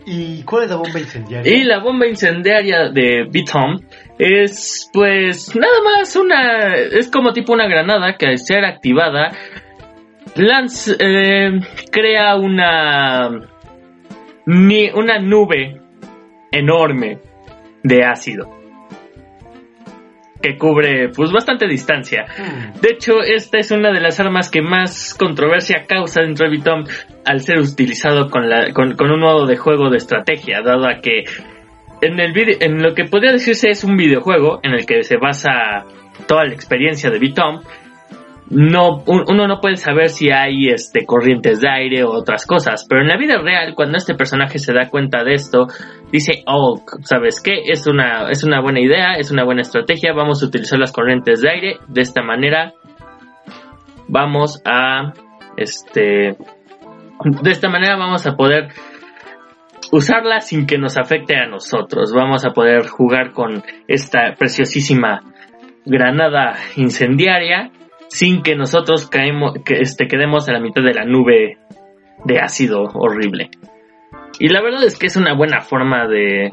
¿Y 0.10 0.44
cuál 0.44 0.64
es 0.64 0.70
la 0.70 0.78
bomba 0.78 1.00
incendiaria? 1.00 1.54
Y 1.54 1.64
la 1.66 1.80
bomba 1.80 2.08
incendiaria 2.08 2.90
de 2.90 3.28
Bitom 3.30 3.76
es 4.18 4.90
pues 4.94 5.54
nada 5.54 5.82
más 5.84 6.16
una 6.16 6.76
es 6.76 7.12
como 7.12 7.34
tipo 7.34 7.52
una 7.52 7.68
granada 7.68 8.16
que 8.18 8.28
al 8.28 8.38
ser 8.38 8.64
activada 8.64 9.34
Lance 10.36 10.96
eh, 10.98 11.60
crea 11.92 12.38
una 12.38 13.30
una 14.46 15.20
nube 15.20 15.82
enorme 16.54 17.20
de 17.84 18.06
ácido 18.06 18.57
que 20.48 20.58
cubre 20.58 21.10
pues 21.10 21.32
bastante 21.32 21.68
distancia. 21.68 22.26
Hmm. 22.26 22.80
De 22.80 22.92
hecho, 22.92 23.22
esta 23.22 23.58
es 23.58 23.72
una 23.72 23.92
de 23.92 24.00
las 24.00 24.20
armas 24.20 24.50
que 24.50 24.62
más 24.62 25.14
controversia 25.14 25.86
causa 25.88 26.22
dentro 26.22 26.46
de 26.46 26.58
Bitom 26.58 26.84
al 27.26 27.42
ser 27.42 27.60
utilizado 27.60 28.30
con, 28.30 28.50
la, 28.50 28.72
con, 28.74 28.96
un 29.00 29.20
modo 29.20 29.46
de 29.46 29.58
juego 29.58 29.90
de 29.90 29.98
estrategia, 29.98 30.62
dado 30.62 30.88
a 30.88 31.02
que 31.02 31.24
en, 32.02 32.20
el 32.20 32.34
en 32.62 32.82
lo 32.82 32.94
que 32.94 33.06
podría 33.06 33.32
decirse 33.32 33.70
es 33.70 33.84
un 33.84 33.98
videojuego 33.98 34.60
en 34.64 34.74
el 34.74 34.86
que 34.86 35.04
se 35.04 35.18
basa 35.18 35.86
toda 36.28 36.46
la 36.46 36.54
experiencia 36.54 37.10
de 37.10 37.20
Bitom, 37.20 37.62
no, 38.50 39.04
uno 39.06 39.48
no 39.48 39.60
puede 39.60 39.76
saber 39.76 40.10
si 40.10 40.32
hay 40.32 40.70
este, 40.70 41.06
corrientes 41.06 41.60
de 41.60 41.70
aire 41.70 42.04
o 42.04 42.12
otras 42.12 42.46
cosas, 42.46 42.86
pero 42.88 43.02
en 43.02 43.08
la 43.08 43.18
vida 43.18 43.42
real, 43.42 43.74
cuando 43.76 43.98
este 43.98 44.16
personaje 44.16 44.58
se 44.58 44.74
da 44.74 44.90
cuenta 44.90 45.24
de 45.24 45.34
esto, 45.34 45.68
dice, 46.12 46.44
oh, 46.46 46.82
¿sabes 47.02 47.42
qué? 47.42 47.64
Es 47.66 47.88
una, 47.88 48.30
es 48.30 48.44
una 48.44 48.62
buena 48.62 48.80
idea, 48.80 49.14
es 49.14 49.32
una 49.32 49.44
buena 49.44 49.62
estrategia, 49.62 50.14
vamos 50.14 50.42
a 50.42 50.46
utilizar 50.46 50.80
las 50.80 50.94
corrientes 50.94 51.42
de 51.42 51.50
aire, 51.50 51.78
de 51.88 52.02
esta 52.02 52.22
manera 52.22 52.74
vamos 54.08 54.62
a, 54.64 55.12
este, 55.58 56.38
de 57.42 57.52
esta 57.52 57.70
manera 57.70 57.98
vamos 57.98 58.26
a 58.28 58.36
poder 58.36 58.70
usarla 59.92 60.40
sin 60.40 60.66
que 60.66 60.78
nos 60.78 60.98
afecte 60.98 61.36
a 61.36 61.48
nosotros, 61.48 62.14
vamos 62.14 62.46
a 62.46 62.52
poder 62.52 62.88
jugar 62.88 63.34
con 63.34 63.62
esta 63.88 64.36
preciosísima 64.38 65.22
granada 65.86 66.56
incendiaria 66.78 67.72
sin 68.10 68.42
que 68.42 68.56
nosotros 68.56 69.08
caemos, 69.08 69.54
que 69.66 69.80
este, 69.80 70.08
quedemos 70.08 70.48
en 70.48 70.56
la 70.56 70.60
mitad 70.60 70.82
de 70.82 70.94
la 70.94 71.06
nube 71.06 71.58
de 72.26 72.40
ácido 72.40 72.84
horrible. 72.94 73.50
Y 74.40 74.50
la 74.50 74.62
verdad 74.62 74.84
es 74.84 74.98
que 74.98 75.08
es 75.08 75.16
una 75.16 75.34
buena 75.34 75.62
forma 75.62 76.08
de, 76.08 76.52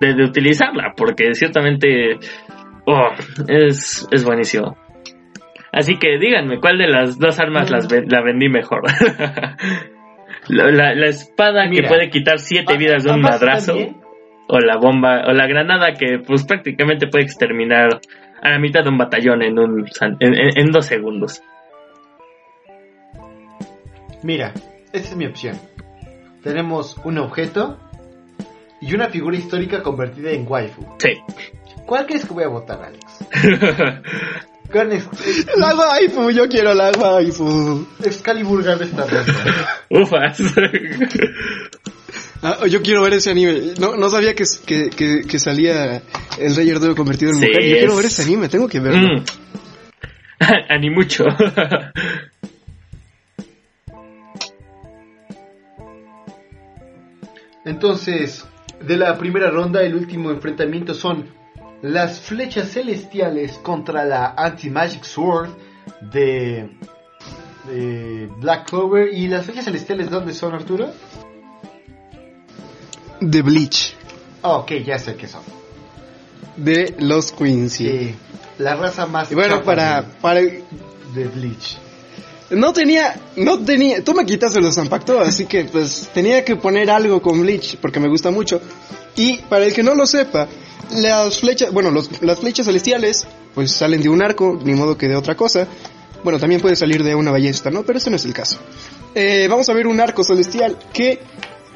de, 0.00 0.24
utilizarla, 0.24 0.94
porque 0.96 1.34
ciertamente 1.34 2.18
oh, 2.86 3.08
es, 3.48 4.06
es 4.10 4.24
buenísimo. 4.24 4.76
Así 5.72 5.98
que 5.98 6.18
díganme, 6.18 6.58
¿cuál 6.58 6.78
de 6.78 6.88
las 6.88 7.18
dos 7.18 7.38
armas 7.38 7.70
las 7.70 7.88
la 7.90 8.22
vendí 8.22 8.48
mejor? 8.48 8.82
la, 10.48 11.06
espada 11.06 11.68
que 11.70 11.82
puede 11.84 12.10
quitar 12.10 12.38
siete 12.38 12.76
vidas 12.76 13.04
de 13.04 13.12
un 13.12 13.20
madrazo, 13.20 13.76
o 14.48 14.58
la 14.58 14.76
bomba, 14.78 15.22
o 15.28 15.32
la 15.32 15.46
granada 15.46 15.92
que 15.92 16.18
pues 16.26 16.44
prácticamente 16.44 17.06
puede 17.06 17.24
exterminar 17.24 18.00
a 18.42 18.50
la 18.50 18.58
mitad 18.58 18.82
de 18.82 18.88
un 18.88 18.98
batallón 18.98 19.42
en, 19.42 19.58
un, 19.58 19.86
en, 20.20 20.70
dos 20.70 20.86
segundos. 20.86 21.42
Mira, 24.22 24.52
esta 24.92 25.08
es 25.08 25.16
mi 25.16 25.26
opción. 25.26 25.58
Tenemos 26.42 26.96
un 27.04 27.18
objeto 27.18 27.78
y 28.80 28.94
una 28.94 29.08
figura 29.08 29.36
histórica 29.36 29.82
convertida 29.82 30.30
en 30.30 30.46
waifu. 30.48 30.86
Sí. 30.98 31.18
¿Cuál 31.86 32.06
crees 32.06 32.24
que 32.24 32.34
voy 32.34 32.44
a 32.44 32.48
votar, 32.48 32.82
Alex? 32.82 33.04
La 35.56 35.74
waifu, 35.74 36.30
yo 36.30 36.48
quiero 36.48 36.74
la 36.74 36.92
waifu. 36.92 37.86
Excalibur 38.04 38.62
gana 38.62 38.84
esta 38.84 39.04
ronda. 39.04 39.34
Ufas. 39.90 40.40
Ah, 42.42 42.66
yo 42.66 42.80
quiero 42.80 43.02
ver 43.02 43.12
ese 43.14 43.30
anime. 43.30 43.74
No, 43.78 43.96
no 43.96 44.08
sabía 44.08 44.34
que, 44.34 44.44
que, 44.64 44.88
que, 45.26 45.38
salía 45.38 46.02
el 46.38 46.56
Rey 46.56 46.70
Arturo 46.70 46.94
convertido 46.94 47.32
en 47.32 47.36
mujer. 47.38 47.62
Yo 47.62 47.76
quiero 47.76 47.96
ver 47.96 48.06
ese 48.06 48.22
anime, 48.22 48.48
tengo 48.48 48.66
que 48.66 48.80
verlo. 48.80 49.20
Mm. 49.20 49.24
Animucho. 50.70 51.24
Entonces, 57.66 58.46
de 58.80 58.96
la 58.96 59.18
primera 59.18 59.50
ronda, 59.50 59.82
el 59.82 59.94
último 59.94 60.30
enfrentamiento 60.30 60.94
son 60.94 61.26
las 61.82 62.20
flechas 62.20 62.70
celestiales 62.70 63.58
contra 63.58 64.06
la 64.06 64.34
Anti-Magic 64.34 65.04
Sword 65.04 65.50
de, 66.10 66.70
de 67.68 68.30
Black 68.38 68.70
Clover. 68.70 69.12
¿Y 69.12 69.28
las 69.28 69.44
flechas 69.44 69.66
celestiales 69.66 70.08
dónde 70.08 70.32
son, 70.32 70.54
Arturo? 70.54 70.90
De 73.20 73.42
Bleach. 73.42 73.94
Oh, 74.42 74.58
ok, 74.58 74.72
ya 74.84 74.98
sé 74.98 75.14
qué 75.16 75.28
son. 75.28 75.42
De 76.56 76.94
los 76.98 77.32
Quincy. 77.32 77.88
Sí, 77.88 78.14
la 78.58 78.74
raza 78.74 79.06
más. 79.06 79.30
Y 79.30 79.34
bueno, 79.34 79.62
para, 79.62 80.04
para. 80.20 80.40
De 80.40 81.28
Bleach. 81.34 81.78
No 82.50 82.72
tenía, 82.72 83.14
no 83.36 83.60
tenía, 83.60 84.02
tú 84.02 84.12
me 84.12 84.26
quitaste 84.26 84.60
los 84.60 84.74
Zampacto, 84.74 85.20
así 85.20 85.46
que 85.46 85.64
pues 85.66 86.10
tenía 86.12 86.44
que 86.44 86.56
poner 86.56 86.90
algo 86.90 87.22
con 87.22 87.40
Bleach, 87.40 87.76
porque 87.76 88.00
me 88.00 88.08
gusta 88.08 88.32
mucho. 88.32 88.60
Y 89.14 89.36
para 89.36 89.66
el 89.66 89.72
que 89.72 89.84
no 89.84 89.94
lo 89.94 90.04
sepa, 90.04 90.48
las 90.96 91.38
flechas, 91.38 91.72
bueno, 91.72 91.92
las 91.92 92.40
flechas 92.40 92.66
celestiales, 92.66 93.26
pues 93.54 93.70
salen 93.70 94.02
de 94.02 94.08
un 94.08 94.20
arco, 94.20 94.58
ni 94.64 94.74
modo 94.74 94.98
que 94.98 95.06
de 95.06 95.14
otra 95.14 95.36
cosa. 95.36 95.68
Bueno, 96.24 96.38
también 96.40 96.60
puede 96.60 96.74
salir 96.74 97.04
de 97.04 97.14
una 97.14 97.30
ballesta, 97.30 97.70
¿no? 97.70 97.84
Pero 97.84 97.98
ese 97.98 98.10
no 98.10 98.16
es 98.16 98.24
el 98.24 98.32
caso. 98.32 98.58
Eh, 99.14 99.46
vamos 99.48 99.68
a 99.68 99.72
ver 99.72 99.86
un 99.86 100.00
arco 100.00 100.24
celestial 100.24 100.76
que 100.92 101.20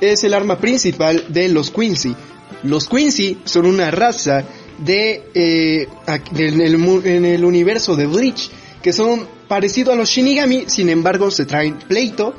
es 0.01 0.25
el 0.25 0.35
arma 0.35 0.59
principal 0.59 1.25
de 1.29 1.49
los 1.49 1.71
Quincy. 1.71 2.15
Los 2.63 2.89
Quincy 2.89 3.39
son 3.45 3.67
una 3.67 3.91
raza 3.91 4.45
de 4.79 5.23
eh, 5.35 5.89
en, 6.07 7.25
el, 7.25 7.45
universo 7.45 7.95
de 7.97 8.07
Bleach 8.07 8.51
que 8.83 8.93
son 8.93 9.27
parecidos 9.49 9.95
a 9.95 9.97
los 9.97 10.09
Shinigami, 10.09 10.65
sin 10.67 10.89
embargo 10.89 11.31
se 11.31 11.47
traen 11.47 11.79
pleito. 11.79 12.35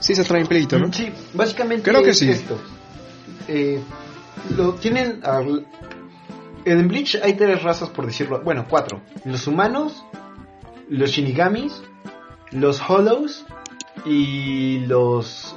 Sí 0.00 0.14
se 0.14 0.24
traen 0.24 0.46
pleito, 0.46 0.78
¿no? 0.78 0.92
Sí, 0.92 1.08
básicamente 1.32 1.90
Creo 1.90 2.02
que 2.02 2.14
sí. 2.14 2.28
esto. 2.28 2.60
Eh, 3.48 3.80
lo 4.56 4.74
tienen 4.74 5.22
en 6.64 6.88
Bleach 6.88 7.18
hay 7.22 7.34
tres 7.34 7.62
razas 7.62 7.90
por 7.90 8.06
decirlo, 8.06 8.40
bueno, 8.42 8.66
cuatro. 8.68 9.02
Los 9.24 9.46
humanos, 9.46 10.04
los 10.88 11.10
Shinigamis, 11.10 11.82
los 12.50 12.80
Hollows 12.80 13.44
y 14.04 14.80
los 14.80 15.56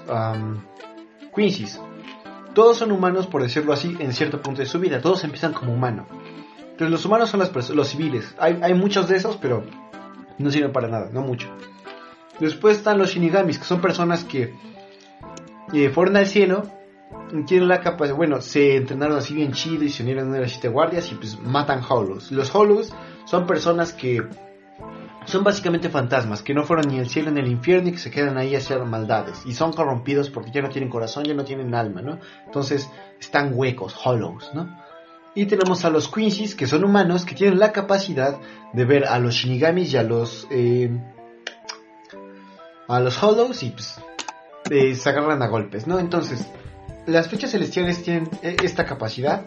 Quincy's. 1.37 1.79
Todos 2.55 2.77
son 2.77 2.91
humanos, 2.91 3.27
por 3.27 3.43
decirlo 3.43 3.71
así, 3.71 3.95
en 3.99 4.11
cierto 4.11 4.41
punto 4.41 4.61
de 4.61 4.65
su 4.65 4.79
vida. 4.79 4.99
Todos 4.99 5.23
empiezan 5.23 5.53
como 5.53 5.73
humanos. 5.73 6.07
Entonces 6.59 6.89
los 6.89 7.05
humanos 7.05 7.29
son 7.29 7.39
las 7.39 7.69
los 7.69 7.87
civiles. 7.87 8.35
Hay, 8.39 8.73
muchos 8.73 9.07
de 9.07 9.15
esos, 9.15 9.37
pero 9.37 9.63
no 10.39 10.49
sirven 10.49 10.71
para 10.71 10.87
nada, 10.87 11.09
no 11.13 11.21
mucho. 11.21 11.47
Después 12.39 12.77
están 12.77 12.97
los 12.97 13.11
shinigamis, 13.11 13.59
que 13.59 13.65
son 13.65 13.79
personas 13.79 14.23
que 14.23 14.55
eh, 15.73 15.89
fueron 15.89 16.17
al 16.17 16.25
cielo, 16.25 16.63
tienen 17.45 17.67
la 17.67 17.81
capacidad, 17.81 18.15
bueno, 18.15 18.41
se 18.41 18.75
entrenaron 18.75 19.17
así 19.17 19.33
bien 19.33 19.51
chido 19.51 19.83
y 19.83 19.89
se 19.89 20.03
unieron 20.03 20.33
a 20.33 20.39
las 20.39 20.51
siete 20.51 20.69
guardias 20.69 21.11
y 21.11 21.15
pues 21.15 21.39
matan 21.39 21.81
hollows. 21.87 22.31
Los 22.31 22.53
hollows 22.53 22.93
son 23.25 23.45
personas 23.45 23.93
que 23.93 24.27
son 25.27 25.43
básicamente 25.43 25.89
fantasmas 25.89 26.41
que 26.41 26.53
no 26.53 26.63
fueron 26.63 26.87
ni 26.87 26.99
el 26.99 27.09
cielo 27.09 27.31
ni 27.31 27.41
el 27.41 27.47
infierno 27.47 27.89
y 27.89 27.91
que 27.91 27.97
se 27.97 28.09
quedan 28.09 28.37
ahí 28.37 28.55
a 28.55 28.59
hacer 28.59 28.83
maldades. 28.85 29.41
Y 29.45 29.53
son 29.53 29.73
corrompidos 29.73 30.29
porque 30.29 30.51
ya 30.51 30.61
no 30.61 30.69
tienen 30.69 30.89
corazón, 30.89 31.25
ya 31.25 31.33
no 31.33 31.43
tienen 31.43 31.75
alma, 31.75 32.01
¿no? 32.01 32.19
Entonces 32.45 32.89
están 33.19 33.51
huecos, 33.53 33.93
hollows, 34.03 34.51
¿no? 34.53 34.81
Y 35.35 35.45
tenemos 35.45 35.83
a 35.85 35.89
los 35.89 36.07
Quincy's, 36.07 36.55
que 36.55 36.65
son 36.65 36.83
humanos, 36.83 37.25
que 37.25 37.35
tienen 37.35 37.59
la 37.59 37.71
capacidad 37.71 38.39
de 38.73 38.85
ver 38.85 39.05
a 39.05 39.19
los 39.19 39.35
Shinigamis 39.35 39.93
y 39.93 39.97
a 39.97 40.03
los... 40.03 40.47
Eh, 40.49 40.89
a 42.87 42.99
los 43.01 43.21
hollows 43.21 43.63
y 43.63 43.71
pues 43.71 43.99
eh, 44.71 44.95
se 44.95 45.09
agarran 45.09 45.43
a 45.43 45.47
golpes, 45.47 45.87
¿no? 45.87 45.99
Entonces, 45.99 46.47
las 47.05 47.27
fechas 47.27 47.51
celestiales 47.51 48.01
tienen 48.01 48.29
eh, 48.41 48.55
esta 48.63 48.85
capacidad 48.85 49.45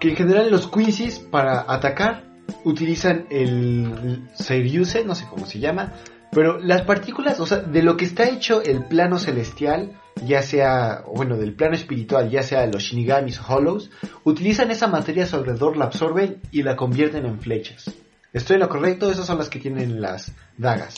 que 0.00 0.10
en 0.10 0.16
general 0.16 0.50
los 0.50 0.68
Quincy's 0.68 1.18
para 1.18 1.66
atacar 1.68 2.33
utilizan 2.64 3.26
el 3.30 4.28
Seiriuse, 4.34 5.04
no 5.04 5.14
sé 5.14 5.26
cómo 5.28 5.46
se 5.46 5.58
llama, 5.58 5.92
pero 6.30 6.58
las 6.58 6.82
partículas, 6.82 7.38
o 7.40 7.46
sea, 7.46 7.58
de 7.58 7.82
lo 7.82 7.96
que 7.96 8.04
está 8.04 8.28
hecho 8.28 8.60
el 8.62 8.84
plano 8.84 9.18
celestial, 9.18 9.92
ya 10.26 10.42
sea, 10.42 11.04
bueno, 11.14 11.36
del 11.36 11.54
plano 11.54 11.74
espiritual, 11.76 12.30
ya 12.30 12.42
sea 12.42 12.66
los 12.66 12.82
Shinigamis 12.82 13.40
o 13.40 13.54
Hollows, 13.54 13.90
utilizan 14.24 14.70
esa 14.70 14.88
materia 14.88 15.24
a 15.24 15.26
su 15.26 15.36
alrededor, 15.36 15.76
la 15.76 15.86
absorben 15.86 16.40
y 16.50 16.62
la 16.62 16.76
convierten 16.76 17.24
en 17.26 17.40
flechas. 17.40 17.90
¿Estoy 18.32 18.54
en 18.54 18.60
lo 18.60 18.68
correcto? 18.68 19.10
Esas 19.10 19.26
son 19.26 19.38
las 19.38 19.48
que 19.48 19.60
tienen 19.60 20.00
las 20.00 20.32
dagas. 20.58 20.96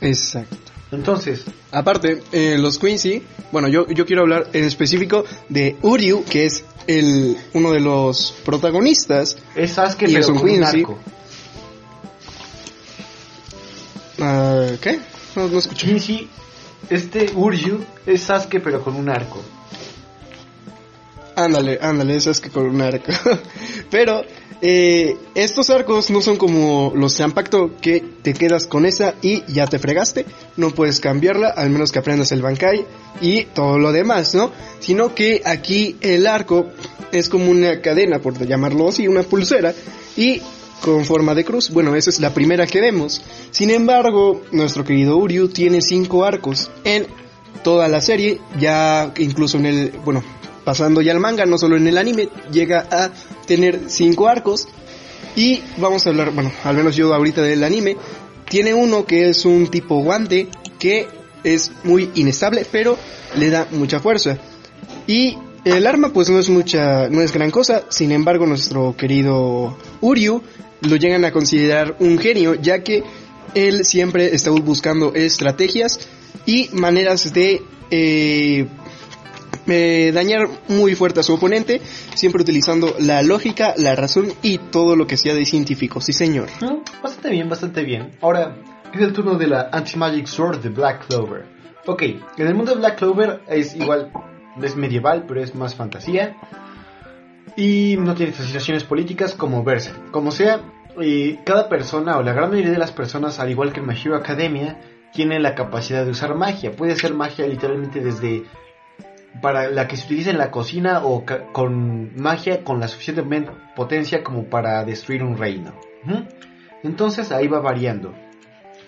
Exacto. 0.00 0.56
Entonces, 0.92 1.44
aparte, 1.72 2.22
eh, 2.32 2.56
los 2.58 2.78
Quincy, 2.78 3.22
bueno, 3.52 3.68
yo, 3.68 3.88
yo 3.88 4.06
quiero 4.06 4.22
hablar 4.22 4.48
en 4.52 4.64
específico 4.64 5.24
de 5.48 5.76
Uryu, 5.82 6.24
que 6.24 6.46
es 6.46 6.64
el, 6.86 7.36
uno 7.54 7.72
de 7.72 7.80
los 7.80 8.32
protagonistas. 8.44 9.36
Es 9.54 9.72
Sasuke, 9.72 10.06
pero 10.06 10.26
con 10.34 10.48
un 10.48 10.64
arco. 10.64 10.98
Ah, 14.20 14.68
¿Qué? 14.80 15.00
No, 15.34 15.48
no 15.48 15.58
escuché. 15.58 15.86
Quincy, 15.88 16.28
este 16.88 17.30
Uryu 17.34 17.84
es 18.06 18.22
Sasuke, 18.22 18.60
pero 18.60 18.82
con 18.82 18.96
un 18.96 19.08
arco. 19.08 19.42
Ándale, 21.36 21.78
ándale, 21.82 22.16
eso 22.16 22.30
es 22.30 22.40
que 22.40 22.48
con 22.48 22.64
un 22.64 22.80
arco. 22.80 23.12
Pero 23.90 24.22
eh, 24.62 25.16
estos 25.34 25.68
arcos 25.68 26.08
no 26.08 26.22
son 26.22 26.38
como 26.38 26.92
los 26.96 27.14
Zanpakuto 27.14 27.76
que 27.80 28.02
te 28.22 28.32
quedas 28.32 28.66
con 28.66 28.86
esa 28.86 29.14
y 29.20 29.42
ya 29.52 29.66
te 29.66 29.78
fregaste. 29.78 30.24
No 30.56 30.70
puedes 30.70 30.98
cambiarla, 30.98 31.48
al 31.48 31.68
menos 31.68 31.92
que 31.92 31.98
aprendas 31.98 32.32
el 32.32 32.40
Bankai 32.40 32.86
y 33.20 33.44
todo 33.44 33.78
lo 33.78 33.92
demás, 33.92 34.34
¿no? 34.34 34.50
Sino 34.80 35.14
que 35.14 35.42
aquí 35.44 35.96
el 36.00 36.26
arco 36.26 36.68
es 37.12 37.28
como 37.28 37.50
una 37.50 37.82
cadena, 37.82 38.18
por 38.18 38.44
llamarlo 38.46 38.88
así, 38.88 39.06
una 39.06 39.22
pulsera. 39.22 39.74
Y 40.16 40.40
con 40.80 41.04
forma 41.04 41.34
de 41.34 41.44
cruz. 41.44 41.70
Bueno, 41.70 41.94
esa 41.94 42.08
es 42.08 42.20
la 42.20 42.32
primera 42.32 42.66
que 42.66 42.80
vemos. 42.80 43.20
Sin 43.50 43.70
embargo, 43.70 44.42
nuestro 44.52 44.84
querido 44.84 45.16
Uryu 45.16 45.48
tiene 45.48 45.82
cinco 45.82 46.24
arcos 46.24 46.70
en 46.84 47.06
toda 47.62 47.88
la 47.88 48.00
serie, 48.00 48.40
ya 48.58 49.12
incluso 49.18 49.58
en 49.58 49.66
el, 49.66 49.92
bueno, 50.04 50.22
pasando 50.66 51.00
ya 51.00 51.12
al 51.12 51.20
manga, 51.20 51.46
no 51.46 51.58
solo 51.58 51.76
en 51.76 51.86
el 51.86 51.96
anime, 51.96 52.28
llega 52.50 52.88
a 52.90 53.12
tener 53.46 53.82
cinco 53.86 54.26
arcos. 54.26 54.66
Y 55.36 55.62
vamos 55.76 56.04
a 56.04 56.10
hablar, 56.10 56.32
bueno, 56.32 56.50
al 56.64 56.76
menos 56.76 56.96
yo 56.96 57.14
ahorita 57.14 57.40
del 57.40 57.62
anime, 57.62 57.96
tiene 58.50 58.74
uno 58.74 59.06
que 59.06 59.28
es 59.28 59.44
un 59.44 59.68
tipo 59.68 60.02
guante 60.02 60.48
que 60.80 61.06
es 61.44 61.70
muy 61.84 62.10
inestable, 62.16 62.66
pero 62.68 62.98
le 63.36 63.48
da 63.48 63.68
mucha 63.70 64.00
fuerza. 64.00 64.38
Y 65.06 65.38
el 65.64 65.86
arma 65.86 66.12
pues 66.12 66.30
no 66.30 66.40
es 66.40 66.48
mucha, 66.48 67.08
no 67.10 67.22
es 67.22 67.32
gran 67.32 67.52
cosa, 67.52 67.84
sin 67.88 68.10
embargo 68.10 68.44
nuestro 68.44 68.96
querido 68.96 69.78
Uryu 70.00 70.42
lo 70.80 70.96
llegan 70.96 71.24
a 71.24 71.30
considerar 71.30 71.96
un 72.00 72.18
genio, 72.18 72.54
ya 72.54 72.82
que 72.82 73.04
él 73.54 73.84
siempre 73.84 74.34
está 74.34 74.50
buscando 74.50 75.14
estrategias 75.14 76.00
y 76.44 76.70
maneras 76.72 77.32
de 77.32 77.62
eh, 77.92 78.66
eh, 79.66 80.12
dañar 80.14 80.48
muy 80.68 80.94
fuerte 80.94 81.20
a 81.20 81.22
su 81.22 81.34
oponente, 81.34 81.80
siempre 82.14 82.42
utilizando 82.42 82.94
la 83.00 83.22
lógica, 83.22 83.74
la 83.76 83.94
razón 83.94 84.32
y 84.42 84.58
todo 84.58 84.96
lo 84.96 85.06
que 85.06 85.16
sea 85.16 85.34
de 85.34 85.44
científico. 85.44 86.00
Sí, 86.00 86.12
señor. 86.12 86.48
bastante 87.02 87.30
bien, 87.30 87.48
bastante 87.48 87.82
bien. 87.82 88.12
Ahora 88.20 88.56
es 88.92 89.00
el 89.00 89.12
turno 89.12 89.36
de 89.36 89.46
la 89.46 89.68
Anti-Magic 89.72 90.26
Sword 90.26 90.60
de 90.60 90.68
Black 90.68 91.06
Clover. 91.06 91.44
Ok, 91.86 92.02
en 92.02 92.46
el 92.46 92.54
mundo 92.54 92.72
de 92.72 92.78
Black 92.78 92.98
Clover 92.98 93.42
es 93.48 93.74
igual, 93.76 94.10
es 94.62 94.76
medieval, 94.76 95.24
pero 95.26 95.42
es 95.42 95.54
más 95.54 95.74
fantasía. 95.74 96.36
Y 97.56 97.96
no 97.98 98.14
tiene 98.14 98.32
situaciones 98.32 98.84
políticas 98.84 99.32
como 99.32 99.64
verse. 99.64 99.92
Como 100.10 100.30
sea, 100.30 100.60
y 101.00 101.36
cada 101.38 101.68
persona 101.68 102.18
o 102.18 102.22
la 102.22 102.32
gran 102.32 102.50
mayoría 102.50 102.72
de 102.72 102.78
las 102.78 102.92
personas, 102.92 103.38
al 103.38 103.50
igual 103.50 103.72
que 103.72 103.80
en 103.80 103.86
My 103.86 103.96
Academia, 104.14 104.80
tiene 105.12 105.40
la 105.40 105.54
capacidad 105.54 106.04
de 106.04 106.10
usar 106.10 106.34
magia. 106.34 106.72
Puede 106.72 106.96
ser 106.96 107.14
magia 107.14 107.46
literalmente 107.46 108.00
desde 108.00 108.44
para 109.40 109.70
la 109.70 109.88
que 109.88 109.96
se 109.96 110.06
utiliza 110.06 110.30
en 110.30 110.38
la 110.38 110.50
cocina 110.50 111.04
o 111.04 111.24
con 111.52 112.12
magia 112.16 112.64
con 112.64 112.80
la 112.80 112.88
suficiente 112.88 113.22
potencia 113.74 114.22
como 114.22 114.44
para 114.44 114.84
destruir 114.84 115.22
un 115.22 115.36
reino. 115.36 115.74
Entonces 116.82 117.32
ahí 117.32 117.48
va 117.48 117.60
variando. 117.60 118.14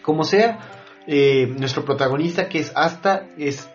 Como 0.02 0.24
sea, 0.24 0.58
eh, 1.06 1.46
nuestro 1.58 1.84
protagonista 1.84 2.48
que 2.48 2.60
es 2.60 2.72
Asta 2.74 3.26
es, 3.36 3.68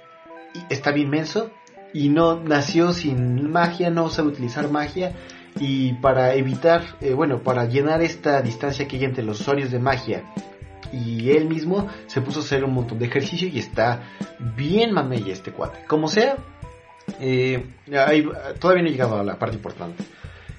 está 0.69 0.91
bien 0.91 1.09
menso 1.09 1.51
y 1.93 2.09
no 2.09 2.39
nació 2.39 2.93
sin 2.93 3.51
magia, 3.51 3.89
no 3.89 4.09
sabe 4.09 4.29
utilizar 4.29 4.69
magia 4.71 5.13
y 5.59 5.93
para 5.93 6.33
evitar, 6.33 6.81
eh, 7.01 7.13
bueno, 7.13 7.43
para 7.43 7.65
llenar 7.65 8.01
esta 8.01 8.41
distancia 8.41 8.87
que 8.87 8.97
hay 8.97 9.05
entre 9.05 9.23
los 9.23 9.41
usuarios 9.41 9.71
de 9.71 9.79
magia 9.79 10.23
y 10.91 11.31
él 11.31 11.45
mismo 11.47 11.87
se 12.07 12.21
puso 12.21 12.39
a 12.39 12.43
hacer 12.43 12.63
un 12.63 12.73
montón 12.73 12.99
de 12.99 13.05
ejercicio 13.05 13.47
y 13.47 13.59
está 13.59 14.03
bien 14.55 14.93
mamey 14.93 15.29
este 15.31 15.51
cuate. 15.51 15.85
Como 15.87 16.07
sea, 16.07 16.37
eh, 17.19 17.65
todavía 18.59 18.83
no 18.83 18.89
he 18.89 18.91
llegado 18.91 19.19
a 19.19 19.23
la 19.23 19.39
parte 19.39 19.55
importante. 19.55 20.03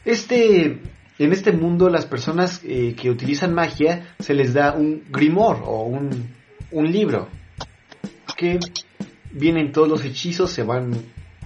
Este, 0.05 0.79
en 1.19 1.33
este 1.33 1.53
mundo 1.53 1.89
las 1.89 2.07
personas 2.07 2.61
eh, 2.65 2.95
que 3.01 3.11
utilizan 3.11 3.55
magia 3.55 4.15
se 4.19 4.35
les 4.35 4.55
da 4.55 4.73
un 4.73 5.05
grimor 5.11 5.63
o 5.65 5.85
un, 5.85 6.29
un 6.71 6.93
libro 6.93 7.29
que 8.37 8.59
vienen 9.31 9.73
todos 9.73 9.89
los 9.89 10.05
hechizos, 10.05 10.51
se 10.51 10.63
van, 10.63 10.93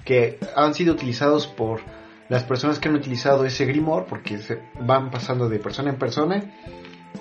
que 0.05 0.39
han 0.57 0.75
sido 0.75 0.95
utilizados 0.95 1.47
por 1.47 1.81
las 2.29 2.45
personas 2.45 2.79
que 2.79 2.89
han 2.89 2.95
utilizado 2.95 3.45
ese 3.45 3.65
Grimor, 3.65 4.07
porque 4.07 4.39
se 4.39 4.59
van 4.81 5.11
pasando 5.11 5.49
de 5.49 5.59
persona 5.59 5.91
en 5.91 5.97
persona, 5.97 6.43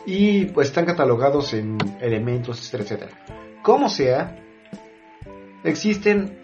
y 0.06 0.46
pues 0.46 0.68
están 0.68 0.86
catalogados 0.86 1.54
en 1.54 1.78
elementos, 2.02 2.60
etcétera, 2.60 2.84
etcétera. 2.84 3.62
Como 3.64 3.90
sea, 3.90 4.38
existen 5.64 6.40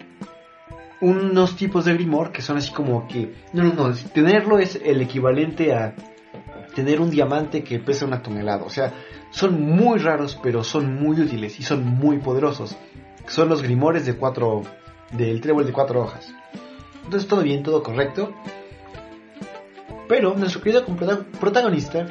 unos 1.00 1.56
tipos 1.56 1.84
de 1.84 1.94
Grimor 1.94 2.32
que 2.32 2.42
son 2.42 2.56
así 2.56 2.72
como 2.72 3.06
que, 3.08 3.34
no, 3.52 3.64
no, 3.64 3.72
no, 3.72 3.94
tenerlo 3.94 4.58
es 4.58 4.80
el 4.82 5.00
equivalente 5.00 5.74
a 5.74 5.94
tener 6.74 7.00
un 7.00 7.10
diamante 7.10 7.62
que 7.62 7.78
pesa 7.78 8.04
una 8.04 8.22
tonelada, 8.22 8.64
o 8.64 8.70
sea, 8.70 8.92
son 9.30 9.60
muy 9.60 9.98
raros, 9.98 10.38
pero 10.42 10.62
son 10.62 10.94
muy 10.94 11.20
útiles 11.20 11.58
y 11.58 11.64
son 11.64 11.84
muy 11.84 12.18
poderosos. 12.18 12.76
Son 13.26 13.48
los 13.48 13.62
Grimores 13.62 14.06
de 14.06 14.14
cuatro, 14.14 14.62
del 15.10 15.40
trébol 15.40 15.66
de 15.66 15.72
cuatro 15.72 16.02
hojas. 16.02 16.32
Entonces 17.04 17.28
todo 17.28 17.42
bien, 17.42 17.64
todo 17.64 17.82
correcto. 17.82 18.32
Pero 20.08 20.34
nuestro 20.34 20.60
querido 20.60 20.84
protagonista 21.40 22.06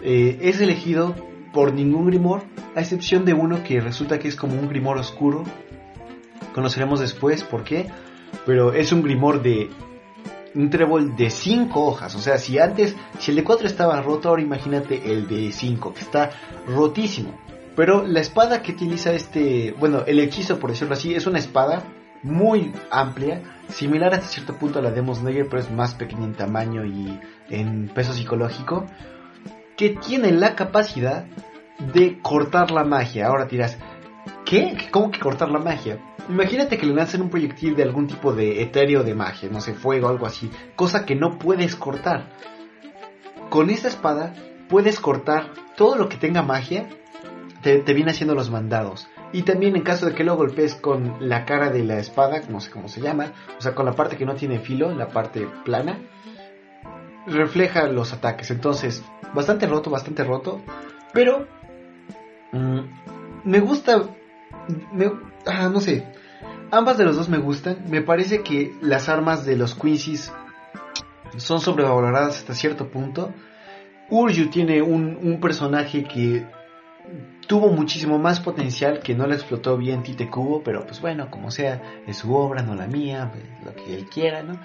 eh, 0.00 0.38
es 0.42 0.60
elegido 0.60 1.14
por 1.52 1.72
ningún 1.72 2.06
Grimor, 2.06 2.42
a 2.74 2.80
excepción 2.80 3.24
de 3.24 3.34
uno 3.34 3.62
que 3.62 3.80
resulta 3.80 4.18
que 4.18 4.26
es 4.26 4.34
como 4.34 4.54
un 4.54 4.68
Grimor 4.68 4.98
oscuro. 4.98 5.44
Conoceremos 6.54 6.98
después 6.98 7.44
por 7.44 7.62
qué. 7.62 7.86
Pero 8.46 8.72
es 8.72 8.92
un 8.92 9.02
Grimor 9.02 9.42
de 9.42 9.70
un 10.54 10.70
trébol 10.70 11.16
de 11.16 11.30
5 11.30 11.80
hojas. 11.80 12.14
O 12.14 12.18
sea, 12.18 12.38
si 12.38 12.58
antes, 12.58 12.96
si 13.18 13.30
el 13.30 13.36
de 13.36 13.44
4 13.44 13.66
estaba 13.66 14.00
roto, 14.00 14.28
ahora 14.28 14.42
imagínate 14.42 15.12
el 15.12 15.26
de 15.26 15.52
5, 15.52 15.94
que 15.94 16.00
está 16.00 16.30
rotísimo. 16.66 17.38
Pero 17.76 18.06
la 18.06 18.20
espada 18.20 18.62
que 18.62 18.72
utiliza 18.72 19.12
este, 19.12 19.74
bueno, 19.78 20.04
el 20.06 20.20
hechizo 20.20 20.58
por 20.58 20.70
decirlo 20.70 20.94
así, 20.94 21.14
es 21.14 21.26
una 21.26 21.38
espada 21.38 21.82
muy 22.22 22.72
amplia, 22.90 23.42
similar 23.68 24.14
hasta 24.14 24.26
cierto 24.26 24.56
punto 24.56 24.78
a 24.78 24.82
la 24.82 24.90
de 24.90 25.02
Negger, 25.02 25.46
pero 25.48 25.60
es 25.60 25.70
más 25.70 25.94
pequeña 25.94 26.24
en 26.24 26.34
tamaño 26.34 26.84
y 26.84 27.20
en 27.50 27.88
peso 27.88 28.14
psicológico, 28.14 28.86
que 29.76 29.90
tiene 29.90 30.32
la 30.32 30.54
capacidad 30.54 31.26
de 31.92 32.18
cortar 32.22 32.70
la 32.70 32.84
magia. 32.84 33.26
Ahora 33.26 33.44
dirás, 33.44 33.76
¿qué? 34.44 34.76
¿Cómo 34.90 35.10
que 35.10 35.20
cortar 35.20 35.50
la 35.50 35.58
magia? 35.58 35.98
Imagínate 36.28 36.78
que 36.78 36.86
le 36.86 36.94
lancen 36.94 37.22
un 37.22 37.30
proyectil 37.30 37.76
de 37.76 37.82
algún 37.82 38.06
tipo 38.06 38.32
de 38.32 38.62
etéreo 38.62 39.02
de 39.02 39.14
magia, 39.14 39.48
no 39.50 39.60
sé, 39.60 39.74
fuego, 39.74 40.08
algo 40.08 40.26
así, 40.26 40.50
cosa 40.76 41.04
que 41.04 41.14
no 41.14 41.38
puedes 41.38 41.76
cortar. 41.76 42.30
Con 43.50 43.70
esta 43.70 43.88
espada 43.88 44.34
puedes 44.68 45.00
cortar 45.00 45.50
todo 45.76 45.96
lo 45.96 46.08
que 46.08 46.16
tenga 46.16 46.42
magia, 46.42 46.88
te, 47.62 47.78
te 47.78 47.94
viene 47.94 48.12
haciendo 48.12 48.34
los 48.34 48.50
mandados. 48.50 49.08
Y 49.32 49.42
también 49.42 49.74
en 49.74 49.82
caso 49.82 50.06
de 50.06 50.14
que 50.14 50.24
lo 50.24 50.36
golpees 50.36 50.76
con 50.76 51.16
la 51.28 51.44
cara 51.44 51.70
de 51.70 51.82
la 51.82 51.98
espada, 51.98 52.40
no 52.48 52.60
sé 52.60 52.70
cómo 52.70 52.88
se 52.88 53.00
llama, 53.00 53.32
o 53.58 53.60
sea, 53.60 53.74
con 53.74 53.84
la 53.84 53.92
parte 53.92 54.16
que 54.16 54.24
no 54.24 54.36
tiene 54.36 54.60
filo, 54.60 54.94
la 54.94 55.08
parte 55.08 55.48
plana, 55.64 55.98
refleja 57.26 57.88
los 57.88 58.12
ataques. 58.12 58.50
Entonces, 58.50 59.02
bastante 59.34 59.66
roto, 59.66 59.90
bastante 59.90 60.24
roto. 60.24 60.60
Pero 61.12 61.46
mm, 62.52 62.78
me 63.44 63.60
gusta, 63.60 64.02
ah, 65.46 65.68
no 65.68 65.80
sé, 65.80 66.06
ambas 66.70 66.98
de 66.98 67.04
los 67.04 67.16
dos 67.16 67.28
me 67.28 67.38
gustan. 67.38 67.84
Me 67.88 68.02
parece 68.02 68.42
que 68.42 68.74
las 68.80 69.08
armas 69.08 69.44
de 69.44 69.56
los 69.56 69.74
Quincy's 69.74 70.32
son 71.36 71.60
sobrevaloradas 71.60 72.38
hasta 72.38 72.54
cierto 72.54 72.88
punto. 72.88 73.32
Urju 74.10 74.50
tiene 74.50 74.82
un, 74.82 75.18
un 75.22 75.40
personaje 75.40 76.04
que 76.04 76.46
tuvo 77.46 77.68
muchísimo 77.68 78.18
más 78.18 78.40
potencial 78.40 79.00
que 79.00 79.14
no 79.14 79.26
le 79.26 79.34
explotó 79.34 79.76
bien 79.76 80.02
Tite 80.02 80.28
Cubo, 80.30 80.62
pero 80.62 80.86
pues 80.86 81.00
bueno, 81.00 81.30
como 81.30 81.50
sea, 81.50 82.02
es 82.06 82.18
su 82.18 82.34
obra, 82.34 82.62
no 82.62 82.74
la 82.74 82.86
mía, 82.86 83.30
pues, 83.32 83.44
lo 83.64 83.74
que 83.74 83.94
él 83.94 84.06
quiera, 84.06 84.42
¿no? 84.42 84.58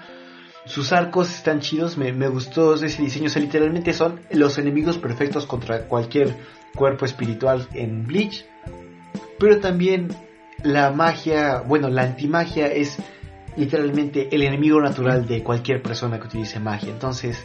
Sus 0.70 0.92
arcos 0.92 1.30
están 1.30 1.60
chidos, 1.60 1.96
me, 1.98 2.28
gustó 2.28 2.74
ese 2.74 3.02
diseño, 3.02 3.26
o 3.26 3.28
sea, 3.28 3.42
literalmente 3.42 3.92
son 3.92 4.20
los 4.30 4.56
enemigos 4.58 4.98
perfectos 4.98 5.46
contra 5.46 5.86
cualquier 5.86 6.36
cuerpo 6.74 7.04
espiritual 7.04 7.68
en 7.74 8.06
Bleach, 8.06 8.46
pero 9.38 9.58
también 9.58 10.08
la 10.62 10.90
magia, 10.92 11.60
bueno, 11.60 11.88
la 11.88 12.02
antimagia 12.02 12.68
es 12.68 12.98
literalmente 13.56 14.28
el 14.30 14.42
enemigo 14.42 14.80
natural 14.80 15.26
de 15.26 15.42
cualquier 15.42 15.82
persona 15.82 16.20
que 16.20 16.28
utilice 16.28 16.60
magia, 16.60 16.90
entonces, 16.90 17.44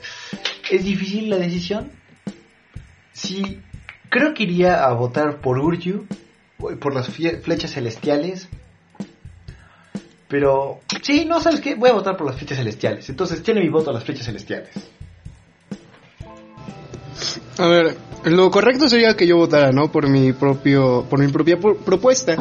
¿es 0.70 0.84
difícil 0.86 1.30
la 1.30 1.38
decisión? 1.38 1.90
Sí, 3.12 3.62
Creo 4.16 4.34
que 4.34 4.44
iría 4.44 4.86
a 4.86 4.94
votar 4.94 5.42
por 5.42 5.60
Urju, 5.60 6.06
por 6.80 6.96
las 6.96 7.10
flechas 7.10 7.74
celestiales. 7.74 8.48
Pero, 10.38 10.82
sí, 11.02 11.24
no, 11.24 11.40
¿sabes 11.40 11.62
qué? 11.62 11.76
Voy 11.76 11.90
a 11.90 11.94
votar 11.94 12.18
por 12.18 12.28
las 12.28 12.36
flechas 12.36 12.58
celestiales. 12.58 13.08
Entonces, 13.08 13.42
tiene 13.42 13.62
mi 13.62 13.70
voto 13.70 13.92
a 13.92 13.94
las 13.94 14.04
flechas 14.04 14.26
celestiales. 14.26 14.70
A 17.58 17.68
ver, 17.68 17.96
lo 18.26 18.52
correcto 18.52 18.90
sería 18.90 19.16
que 19.16 19.28
yo 19.28 19.38
votara, 19.38 19.72
¿no? 19.72 19.90
Por 19.90 20.10
mi 20.10 20.34
propio, 20.34 21.06
por 21.10 21.20
mi 21.20 21.32
propia 21.32 21.58
propuesta. 21.58 22.36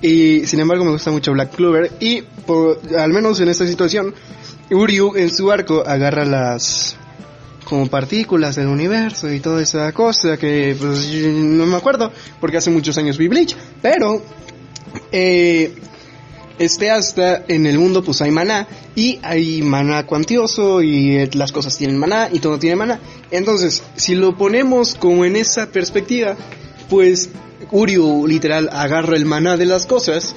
Y 0.00 0.46
sin 0.46 0.60
embargo 0.60 0.84
me 0.84 0.92
gusta 0.92 1.10
mucho 1.10 1.32
Black 1.32 1.56
Clover 1.56 1.90
y 1.98 2.22
por, 2.22 2.80
al 2.96 3.12
menos 3.12 3.40
en 3.40 3.48
esta 3.48 3.66
situación 3.66 4.14
Uryu 4.70 5.16
en 5.16 5.28
su 5.28 5.50
arco 5.50 5.82
agarra 5.84 6.24
las 6.24 6.96
como 7.64 7.88
partículas 7.88 8.54
del 8.54 8.68
universo 8.68 9.32
y 9.32 9.40
toda 9.40 9.62
esa 9.62 9.90
cosa 9.92 10.36
que 10.36 10.76
pues 10.78 11.12
no 11.12 11.66
me 11.66 11.76
acuerdo 11.76 12.12
porque 12.40 12.58
hace 12.58 12.70
muchos 12.70 12.98
años 12.98 13.18
vi 13.18 13.28
Bleach, 13.28 13.56
pero 13.80 14.22
eh, 15.12 15.72
este 16.58 16.90
hasta 16.90 17.44
en 17.48 17.66
el 17.66 17.78
mundo 17.78 18.02
pues 18.02 18.20
hay 18.22 18.30
maná 18.30 18.66
y 18.94 19.18
hay 19.22 19.62
maná 19.62 20.06
cuantioso 20.06 20.82
y 20.82 21.26
las 21.32 21.52
cosas 21.52 21.76
tienen 21.76 21.98
maná 21.98 22.28
y 22.32 22.40
todo 22.40 22.58
tiene 22.58 22.76
maná. 22.76 23.00
Entonces, 23.30 23.82
si 23.96 24.14
lo 24.14 24.36
ponemos 24.36 24.94
como 24.94 25.24
en 25.24 25.36
esa 25.36 25.66
perspectiva, 25.66 26.36
pues 26.88 27.30
Uryu 27.70 28.26
literal 28.26 28.68
agarra 28.72 29.16
el 29.16 29.24
maná 29.24 29.56
de 29.56 29.66
las 29.66 29.86
cosas. 29.86 30.34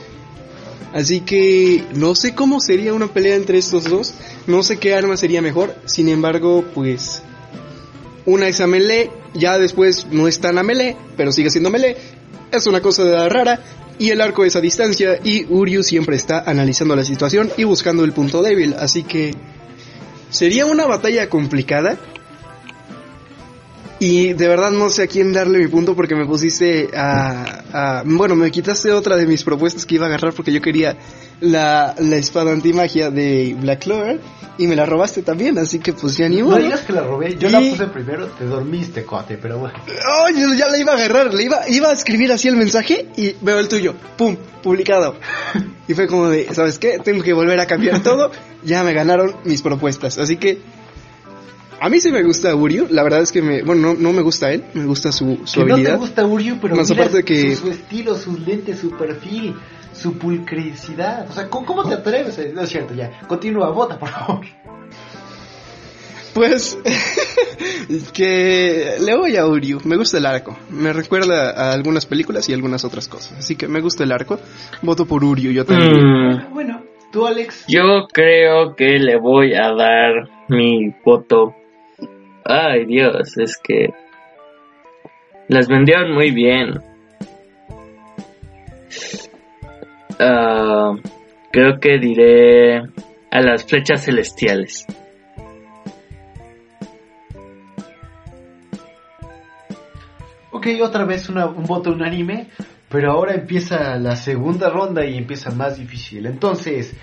Así 0.94 1.20
que 1.20 1.84
no 1.94 2.16
sé 2.16 2.34
cómo 2.34 2.62
sería 2.62 2.94
una 2.94 3.08
pelea 3.08 3.36
entre 3.36 3.58
estos 3.58 3.84
dos, 3.84 4.14
no 4.48 4.64
sé 4.64 4.78
qué 4.78 4.96
arma 4.96 5.18
sería 5.18 5.42
mejor, 5.42 5.76
sin 5.86 6.08
embargo, 6.08 6.64
pues 6.74 7.22
una 8.26 8.48
es 8.48 8.62
a 8.62 8.68
melee, 8.68 9.12
ya 9.34 9.58
después 9.58 10.08
no 10.12 10.30
es 10.30 10.40
tan 10.40 10.58
a 10.58 10.64
melee, 10.64 10.96
pero 11.18 11.34
sigue 11.34 11.50
siendo 11.50 11.70
melee, 11.70 11.98
es 12.50 12.66
una 12.66 12.82
cosa 12.82 13.28
rara, 13.28 13.60
y 13.98 14.10
el 14.10 14.22
arco 14.22 14.46
es 14.46 14.56
a 14.56 14.62
distancia 14.62 15.20
y 15.24 15.46
Uryu 15.46 15.84
siempre 15.84 16.16
está 16.16 16.44
analizando 16.46 16.96
la 16.96 17.06
situación 17.06 17.52
y 17.58 17.64
buscando 17.64 18.04
el 18.04 18.14
punto 18.14 18.42
débil, 18.42 18.76
así 18.78 19.04
que 19.04 19.34
sería 20.30 20.66
una 20.66 20.86
batalla 20.86 21.30
complicada. 21.30 21.98
Y 24.08 24.34
de 24.34 24.48
verdad 24.48 24.70
no 24.70 24.92
sé 24.92 25.02
a 25.02 25.08
quién 25.08 25.34
darle 25.34 25.58
mi 25.58 25.68
punto 25.68 25.96
porque 25.96 26.14
me 26.14 26.28
pusiste 26.28 26.90
a, 26.96 28.04
Bueno, 28.06 28.36
me 28.36 28.52
quitaste 28.52 28.92
otra 28.92 29.16
de 29.16 29.26
mis 29.26 29.44
propuestas 29.44 29.84
que 29.88 29.96
iba 29.96 30.06
a 30.06 30.10
agarrar 30.10 30.32
porque 30.34 30.54
yo 30.54 30.62
quería 30.62 30.96
la, 31.42 31.96
la 31.98 32.16
espada 32.16 32.52
antimagia 32.52 33.10
de 33.10 33.56
Black 33.60 33.80
Clover 33.86 34.20
y 34.60 34.68
me 34.68 34.76
la 34.76 34.86
robaste 34.86 35.24
también, 35.24 35.58
así 35.58 35.80
que 35.80 35.94
pues 35.94 36.18
ya 36.18 36.30
ni 36.30 36.44
modo. 36.44 36.60
No 36.60 36.64
digas 36.64 36.82
que 36.82 36.94
la 36.94 37.02
robé, 37.02 37.36
yo 37.36 37.50
la 37.50 37.60
puse 37.60 37.88
primero, 37.88 38.28
te 38.28 38.46
dormiste, 38.46 39.04
cuate, 39.06 39.40
pero 39.42 39.58
bueno. 39.58 39.74
Oh, 39.88 40.30
yo 40.30 40.54
ya 40.54 40.70
la 40.70 40.78
iba 40.78 40.94
a 40.94 40.98
agarrar, 40.98 41.34
le 41.34 41.44
iba, 41.44 41.68
iba 41.68 41.90
a 41.90 41.94
escribir 41.94 42.32
así 42.32 42.48
el 42.48 42.58
mensaje 42.58 43.08
y 43.18 43.36
veo 43.42 43.58
el 43.58 43.68
tuyo, 43.68 43.96
pum, 44.18 44.38
publicado. 44.62 45.16
y 45.88 45.96
fue 45.96 46.06
como 46.06 46.30
de, 46.30 46.54
¿sabes 46.54 46.78
qué? 46.78 47.00
Tengo 47.00 47.24
que 47.24 47.34
volver 47.34 47.60
a 47.60 47.66
cambiar 47.66 48.04
todo, 48.04 48.30
ya 48.64 48.84
me 48.84 48.94
ganaron 48.94 49.36
mis 49.46 49.64
propuestas, 49.64 50.20
así 50.20 50.38
que... 50.38 50.85
A 51.80 51.90
mí 51.90 52.00
sí 52.00 52.12
me 52.12 52.24
gusta 52.24 52.56
Uryu, 52.56 52.88
la 52.90 53.04
verdad 53.04 53.22
es 53.22 53.32
que 53.32 53.42
me, 53.42 53.62
bueno, 53.62 53.94
no, 53.94 54.00
no 54.00 54.14
me 54.14 54.22
gusta 54.22 54.52
él, 54.52 54.64
me 54.74 54.86
gusta 54.86 55.12
su, 55.12 55.42
su 55.46 55.62
habilidad. 55.62 55.94
No 55.94 56.00
te 56.00 56.06
gusta 56.06 56.26
Uryu, 56.26 56.58
pero 56.62 56.76
Más 56.76 56.90
aparte 56.90 57.24
que... 57.24 57.56
su, 57.56 57.64
su 57.68 57.72
estilo, 57.72 58.16
sus 58.16 58.40
lentes, 58.40 58.80
su 58.80 58.92
perfil, 58.92 59.56
su 59.94 60.18
pulcricidad. 60.18 61.30
O 61.30 61.34
sea, 61.34 61.50
¿cómo, 61.50 61.84
te 61.84 61.94
atreves? 61.94 62.40
No 62.54 62.62
es 62.62 62.70
cierto, 62.70 62.94
ya. 62.94 63.20
Continúa, 63.28 63.72
vota, 63.72 64.00
por 64.00 64.10
favor. 64.10 64.46
Pues 66.34 66.78
que 68.14 68.96
le 69.00 69.16
voy 69.16 69.38
a 69.38 69.46
Uryu, 69.48 69.80
me 69.86 69.96
gusta 69.96 70.18
el 70.18 70.26
arco, 70.26 70.58
me 70.70 70.92
recuerda 70.92 71.52
a 71.52 71.72
algunas 71.72 72.06
películas 72.06 72.50
y 72.50 72.54
algunas 72.54 72.84
otras 72.84 73.08
cosas, 73.08 73.40
así 73.40 73.56
que 73.56 73.70
me 73.70 73.80
gusta 73.80 74.04
el 74.04 74.12
arco, 74.12 74.38
voto 74.82 75.06
por 75.06 75.24
Uryu, 75.24 75.52
yo 75.52 75.64
también. 75.64 75.94
Mm. 75.94 76.54
Bueno, 76.54 76.84
tú 77.14 77.26
Alex. 77.26 77.64
Yo 77.70 78.08
creo 78.12 78.76
que 78.76 79.00
le 79.00 79.18
voy 79.18 79.54
a 79.54 79.72
dar 79.74 80.28
mi 80.50 80.94
voto. 81.06 81.56
Ay 82.48 82.86
Dios, 82.86 83.38
es 83.38 83.58
que 83.58 83.90
las 85.48 85.68
vendieron 85.68 86.14
muy 86.14 86.30
bien. 86.30 86.80
Ah, 90.20 90.94
creo 91.52 91.80
que 91.80 91.98
diré 91.98 92.78
a 93.32 93.42
las 93.42 93.66
flechas 93.66 94.06
celestiales. 94.06 94.86
Ok, 100.52 100.68
otra 100.84 101.04
vez 101.04 101.28
un 101.30 101.66
voto 101.66 101.92
unánime, 101.92 102.48
pero 102.90 103.12
ahora 103.12 103.34
empieza 103.34 103.98
la 103.98 104.16
segunda 104.16 104.70
ronda 104.70 105.04
y 105.04 105.18
empieza 105.18 105.50
más 105.50 105.80
difícil. 105.80 106.28
Entonces, 106.28 106.96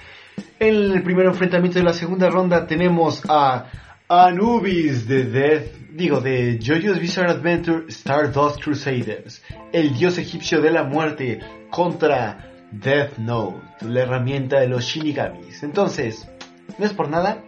en 0.61 0.93
el 0.93 1.03
primer 1.03 1.27
enfrentamiento 1.27 1.81
de 1.81 1.85
la 1.85 1.93
segunda 1.93 2.31
ronda 2.31 2.65
tenemos 2.67 3.25
a 3.29 3.67
Anubis 4.15 5.09
de 5.09 5.25
Death, 5.25 5.75
digo, 5.91 6.21
de 6.21 6.59
JoJo's 6.63 7.01
Bizarre 7.01 7.31
Adventure 7.31 7.87
Stardust 7.89 8.63
Crusaders, 8.63 9.43
el 9.73 9.95
dios 9.95 10.19
egipcio 10.19 10.61
de 10.61 10.71
la 10.71 10.85
muerte 10.85 11.41
contra 11.71 12.53
Death 12.71 13.17
Note, 13.17 13.63
la 13.81 14.03
herramienta 14.03 14.61
de 14.61 14.69
los 14.69 14.85
Shinigamis. 14.85 15.63
Entonces, 15.63 16.29
no 16.77 16.85
es 16.85 16.93
por 16.93 17.09
nada, 17.09 17.43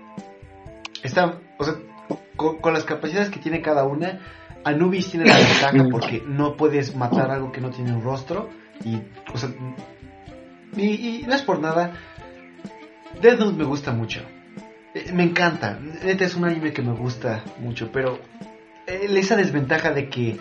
está, 1.02 1.38
o 1.58 1.64
sea, 1.64 1.74
con, 2.34 2.72
las 2.72 2.84
capacidades 2.84 3.28
que 3.28 3.40
tiene 3.40 3.60
cada 3.60 3.84
una, 3.84 4.20
Anubis 4.64 5.10
tiene 5.10 5.26
la 5.26 5.36
ventaja 5.36 5.88
porque 5.90 6.22
no 6.26 6.56
puedes 6.56 6.96
matar 6.96 7.30
algo 7.30 7.52
que 7.52 7.60
no 7.60 7.68
tiene 7.68 7.92
un 7.92 8.02
rostro 8.02 8.48
y, 8.82 9.02
o 9.34 9.36
sea, 9.36 9.50
y, 10.78 11.24
no 11.26 11.34
es 11.34 11.42
por 11.42 11.60
nada, 11.60 11.92
Death 13.20 13.38
Note 13.38 13.54
me 13.54 13.64
gusta 13.64 13.92
mucho. 13.92 14.22
Eh, 14.94 15.10
me 15.12 15.24
encanta, 15.24 15.78
este 16.04 16.24
es 16.24 16.36
un 16.36 16.44
anime 16.44 16.72
que 16.72 16.82
me 16.82 16.92
gusta 16.92 17.42
mucho, 17.58 17.90
pero 17.92 18.20
eh, 18.86 19.08
esa 19.16 19.36
desventaja 19.36 19.90
de 19.90 20.08
que 20.08 20.38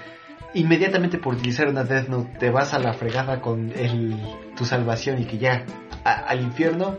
inmediatamente 0.53 1.17
por 1.17 1.34
utilizar 1.34 1.67
una 1.67 1.84
Death 1.84 2.07
Note 2.07 2.38
te 2.38 2.49
vas 2.51 2.73
a 2.75 2.80
la 2.80 2.93
fregada 2.93 3.41
con 3.41 3.71
el, 3.75 4.15
tu 4.55 4.65
salvación 4.65 5.19
y 5.19 5.25
que 5.25 5.39
ya 5.39 5.65
al 6.03 6.41
infierno, 6.41 6.97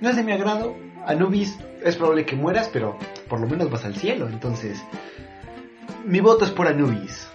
no 0.00 0.10
es 0.10 0.16
de 0.16 0.24
mi 0.24 0.32
agrado. 0.32 0.76
Anubis 1.06 1.58
es 1.84 1.94
probable 1.94 2.26
que 2.26 2.34
mueras, 2.34 2.68
pero 2.72 2.98
por 3.28 3.40
lo 3.40 3.46
menos 3.46 3.70
vas 3.70 3.84
al 3.84 3.94
cielo. 3.94 4.28
Entonces, 4.28 4.82
mi 6.04 6.18
voto 6.18 6.44
es 6.44 6.50
por 6.50 6.66
Anubis. 6.66 7.28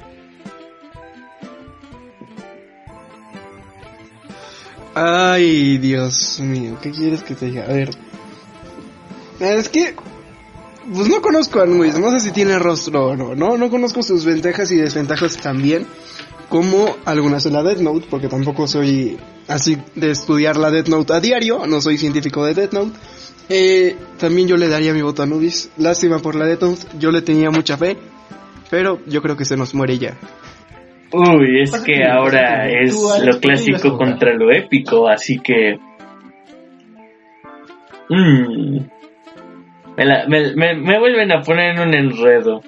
Ay, 4.93 5.77
Dios 5.77 6.41
mío, 6.41 6.77
¿qué 6.81 6.91
quieres 6.91 7.23
que 7.23 7.35
te 7.35 7.45
diga? 7.45 7.63
A 7.63 7.67
ver. 7.67 7.89
Es 9.41 9.69
que 9.69 9.95
pues 10.93 11.07
no 11.07 11.21
conozco 11.21 11.59
a 11.59 11.63
Anubis, 11.63 11.97
no 11.97 12.11
sé 12.11 12.19
si 12.19 12.31
tiene 12.31 12.57
rostro 12.59 13.09
o 13.09 13.15
no, 13.15 13.35
no, 13.35 13.57
no 13.57 13.69
conozco 13.69 14.03
sus 14.03 14.25
ventajas 14.25 14.71
y 14.71 14.75
desventajas 14.75 15.37
también, 15.37 15.85
como 16.49 16.95
algunas 17.05 17.43
de 17.43 17.51
la 17.51 17.63
Death 17.63 17.79
Note, 17.79 18.07
porque 18.09 18.27
tampoco 18.27 18.67
soy 18.67 19.17
así 19.47 19.77
de 19.95 20.11
estudiar 20.11 20.57
la 20.57 20.69
Death 20.71 20.89
Note 20.89 21.13
a 21.13 21.19
diario, 21.19 21.65
no 21.65 21.81
soy 21.81 21.97
científico 21.97 22.45
de 22.45 22.53
Death 22.53 22.73
Note. 22.73 22.91
Eh, 23.49 23.95
también 24.17 24.47
yo 24.47 24.57
le 24.57 24.69
daría 24.69 24.93
mi 24.93 25.01
voto 25.01 25.21
a 25.21 25.25
Anubis, 25.25 25.71
lástima 25.77 26.19
por 26.19 26.35
la 26.35 26.45
Death 26.45 26.61
Note, 26.61 26.87
yo 26.99 27.11
le 27.11 27.21
tenía 27.21 27.49
mucha 27.49 27.77
fe, 27.77 27.97
pero 28.69 28.99
yo 29.07 29.21
creo 29.21 29.37
que 29.37 29.45
se 29.45 29.57
nos 29.57 29.73
muere 29.73 29.97
ya. 29.97 30.17
Uy, 31.13 31.61
es 31.61 31.71
que 31.81 32.05
ahora 32.05 32.69
es 32.69 32.95
lo 33.23 33.39
clásico 33.39 33.97
contra 33.97 34.33
lo 34.33 34.51
épico, 34.51 35.07
así 35.07 35.39
que... 35.39 35.79
Mmm 38.09 39.00
me, 39.97 40.99
vuelven 40.99 41.31
a 41.31 41.41
poner 41.41 41.75
en 41.75 41.79
un 41.79 41.93
enredo. 41.93 42.61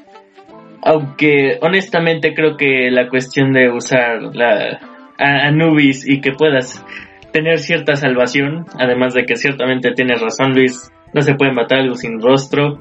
Aunque 0.81 1.59
honestamente 1.61 2.33
creo 2.33 2.57
que 2.57 2.91
la 2.91 3.07
cuestión 3.07 3.53
de 3.53 3.69
usar 3.69 4.21
la 4.33 4.79
Anubis 5.17 6.07
y 6.07 6.19
que 6.19 6.31
puedas 6.31 6.83
tener 7.31 7.59
cierta 7.59 7.95
salvación, 7.95 8.65
además 8.77 9.13
de 9.13 9.25
que 9.25 9.35
ciertamente 9.35 9.91
tienes 9.93 10.21
razón 10.21 10.53
Luis, 10.53 10.91
no 11.13 11.21
se 11.21 11.35
puede 11.35 11.53
matar 11.53 11.79
algo 11.79 11.95
sin 11.95 12.21
rostro. 12.21 12.79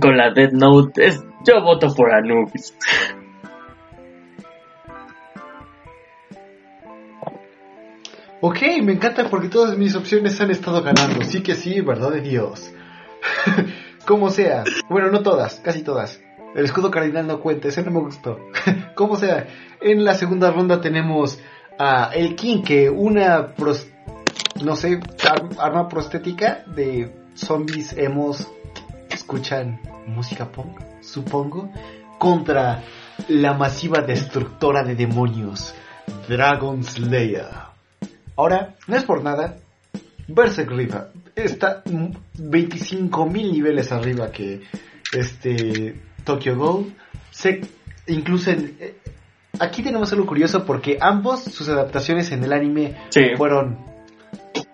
Con 0.00 0.16
la 0.16 0.30
Dead 0.32 0.52
Note, 0.52 1.04
es, 1.04 1.22
yo 1.46 1.62
voto 1.62 1.88
por 1.94 2.12
Anubis. 2.14 2.76
Ok, 8.42 8.58
me 8.82 8.92
encanta 8.92 9.28
porque 9.28 9.48
todas 9.48 9.76
mis 9.76 9.94
opciones 9.94 10.40
han 10.40 10.50
estado 10.50 10.82
ganando. 10.82 11.22
Sí 11.24 11.42
que 11.42 11.54
sí, 11.54 11.80
verdad 11.82 12.10
de 12.10 12.22
Dios. 12.22 12.72
Como 14.06 14.30
sea. 14.30 14.64
Bueno, 14.88 15.10
no 15.10 15.22
todas, 15.22 15.56
casi 15.56 15.82
todas. 15.82 16.22
El 16.54 16.64
escudo 16.64 16.90
cardinal 16.90 17.26
no 17.26 17.40
cuenta, 17.40 17.68
ese 17.68 17.82
no 17.82 17.90
me 17.90 18.00
gustó. 18.00 18.38
Como 18.94 19.16
sea. 19.16 19.46
En 19.80 20.04
la 20.04 20.14
segunda 20.14 20.50
ronda 20.50 20.80
tenemos 20.80 21.38
a 21.78 22.10
El 22.14 22.34
King, 22.34 22.62
que 22.62 22.88
una 22.88 23.54
no 24.64 24.76
sé, 24.76 25.00
arma 25.58 25.88
prostética 25.88 26.64
de 26.66 27.12
zombies 27.34 27.94
hemos 27.96 28.48
escuchan 29.10 29.80
música 30.06 30.50
punk, 30.50 30.80
supongo, 31.00 31.70
contra 32.18 32.82
la 33.28 33.54
masiva 33.54 34.00
destructora 34.00 34.82
de 34.82 34.94
demonios, 34.94 35.74
Dragon 36.28 36.82
Slayer. 36.82 37.69
Ahora, 38.40 38.74
no 38.86 38.96
es 38.96 39.04
por 39.04 39.22
nada, 39.22 39.58
Berserk 40.26 40.70
Riva 40.70 41.10
está 41.36 41.84
25.000 41.84 43.30
niveles 43.52 43.92
arriba 43.92 44.32
que 44.32 44.62
este 45.12 46.00
Tokyo 46.24 46.56
Ghoul. 46.56 46.96
Se, 47.30 47.60
incluso 48.06 48.52
eh, 48.52 48.96
aquí 49.58 49.82
tenemos 49.82 50.10
algo 50.14 50.24
curioso 50.24 50.64
porque 50.64 50.96
ambos 51.02 51.44
sus 51.44 51.68
adaptaciones 51.68 52.32
en 52.32 52.42
el 52.42 52.54
anime 52.54 52.96
fueron 53.36 53.76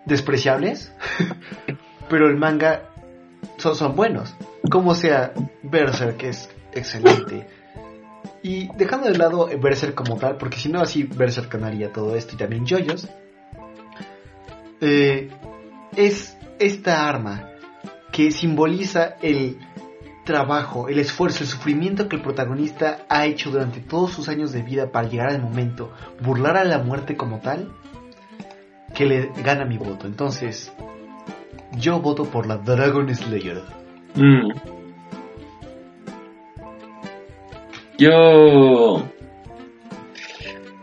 despreciables. 0.05 0.93
pero 2.09 2.29
el 2.29 2.37
manga 2.37 2.85
son, 3.57 3.75
son 3.75 3.97
buenos. 3.97 4.37
Como 4.71 4.95
sea 4.95 5.33
Berserk, 5.65 6.19
que 6.19 6.29
es 6.29 6.51
excelente. 6.73 7.49
Y 8.45 8.69
dejando 8.77 9.09
de 9.09 9.19
lado 9.19 9.49
Berserk 9.61 9.97
como 9.97 10.19
tal, 10.19 10.37
porque 10.37 10.57
si 10.57 10.69
no 10.69 10.81
así 10.81 11.03
Berserk 11.03 11.53
ganaría 11.53 11.93
todo 11.93 12.15
esto 12.15 12.37
y 12.37 12.39
también 12.39 12.65
JoJo's, 12.65 13.09
eh, 14.81 15.31
es 15.97 16.37
esta 16.59 17.09
arma 17.09 17.51
que 18.13 18.31
simboliza 18.31 19.17
el 19.23 19.59
trabajo, 20.25 20.89
el 20.89 20.99
esfuerzo, 20.99 21.45
el 21.45 21.49
sufrimiento 21.49 22.09
que 22.09 22.17
el 22.17 22.23
protagonista 22.23 23.07
ha 23.09 23.27
hecho 23.27 23.51
durante 23.51 23.81
todos 23.81 24.13
sus 24.13 24.29
años 24.29 24.53
de 24.53 24.63
vida 24.63 24.91
para 24.91 25.09
llegar 25.09 25.29
al 25.29 25.41
momento, 25.41 25.93
burlar 26.21 26.57
a 26.57 26.65
la 26.65 26.79
muerte 26.79 27.17
como 27.17 27.39
tal, 27.41 27.73
que 28.95 29.07
le 29.07 29.31
gana 29.43 29.65
mi 29.65 29.79
voto. 29.79 30.07
Entonces, 30.07 30.73
yo 31.79 32.01
voto 32.01 32.25
por 32.25 32.47
la 32.47 32.59
Dragon 32.59 33.15
Slayer. 33.15 33.63
Mm. 34.15 34.51
Yo 37.99 39.05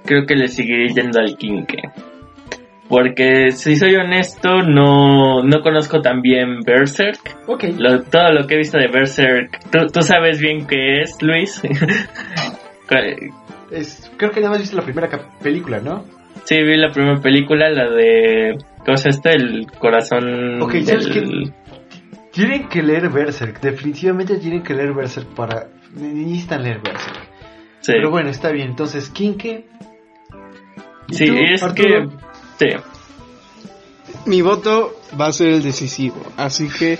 creo 0.06 0.26
que 0.26 0.36
le 0.36 0.48
seguiré 0.48 0.90
yendo 0.90 1.20
al 1.20 1.38
Kinke. 1.38 1.82
Porque 2.90 3.52
si 3.52 3.76
soy 3.76 3.96
honesto, 3.96 4.62
no, 4.62 5.42
no 5.42 5.62
conozco 5.62 6.02
tan 6.02 6.22
bien 6.22 6.60
Berserk. 6.66 7.38
Ok. 7.48 7.64
Lo- 7.78 8.04
todo 8.04 8.32
lo 8.34 8.46
que 8.46 8.56
he 8.56 8.58
visto 8.58 8.78
de 8.78 8.88
Berserk, 8.88 9.60
tú, 9.72 9.88
tú 9.88 10.02
sabes 10.02 10.40
bien 10.40 10.68
qué 10.68 11.02
es, 11.02 11.22
Luis. 11.22 11.62
Es, 13.72 14.12
creo 14.18 14.30
que 14.32 14.40
nada 14.40 14.52
más 14.52 14.60
viste 14.60 14.76
la 14.76 14.84
primera 14.84 15.10
película, 15.42 15.80
¿no? 15.80 16.04
sí, 16.44 16.62
vi 16.62 16.76
la 16.78 16.92
primera 16.92 17.20
película, 17.22 17.70
la 17.70 17.90
de... 17.90 18.58
¿Cómo 18.86 18.94
es 18.96 19.06
esto? 19.08 19.30
El 19.30 19.66
corazón 19.80 20.62
Ok, 20.62 20.76
¿sabes 20.84 21.06
del... 21.12 21.52
Tienen 22.32 22.68
que 22.68 22.84
leer 22.84 23.10
Berserk, 23.10 23.62
definitivamente 23.62 24.38
tienen 24.38 24.62
que 24.62 24.74
leer 24.76 24.94
Berserk 24.94 25.28
para... 25.34 25.68
Necesitan 25.96 26.62
leer 26.64 26.82
Berserk. 26.84 27.18
Sí, 27.80 27.94
Pero 27.94 28.12
bueno, 28.12 28.30
está 28.30 28.52
bien. 28.52 28.70
Entonces, 28.70 29.10
Kinke... 29.10 29.66
¿Y 31.08 31.14
sí 31.16 31.26
tú, 31.28 31.36
es 31.38 31.64
Arturo? 31.64 32.10
que... 32.10 32.23
Sí. 32.60 32.68
Mi 34.26 34.42
voto 34.42 34.96
va 35.20 35.28
a 35.28 35.34
ser 35.34 35.50
el 35.50 35.64
decisivo, 35.64 36.22
así 36.38 36.68
que 36.68 36.98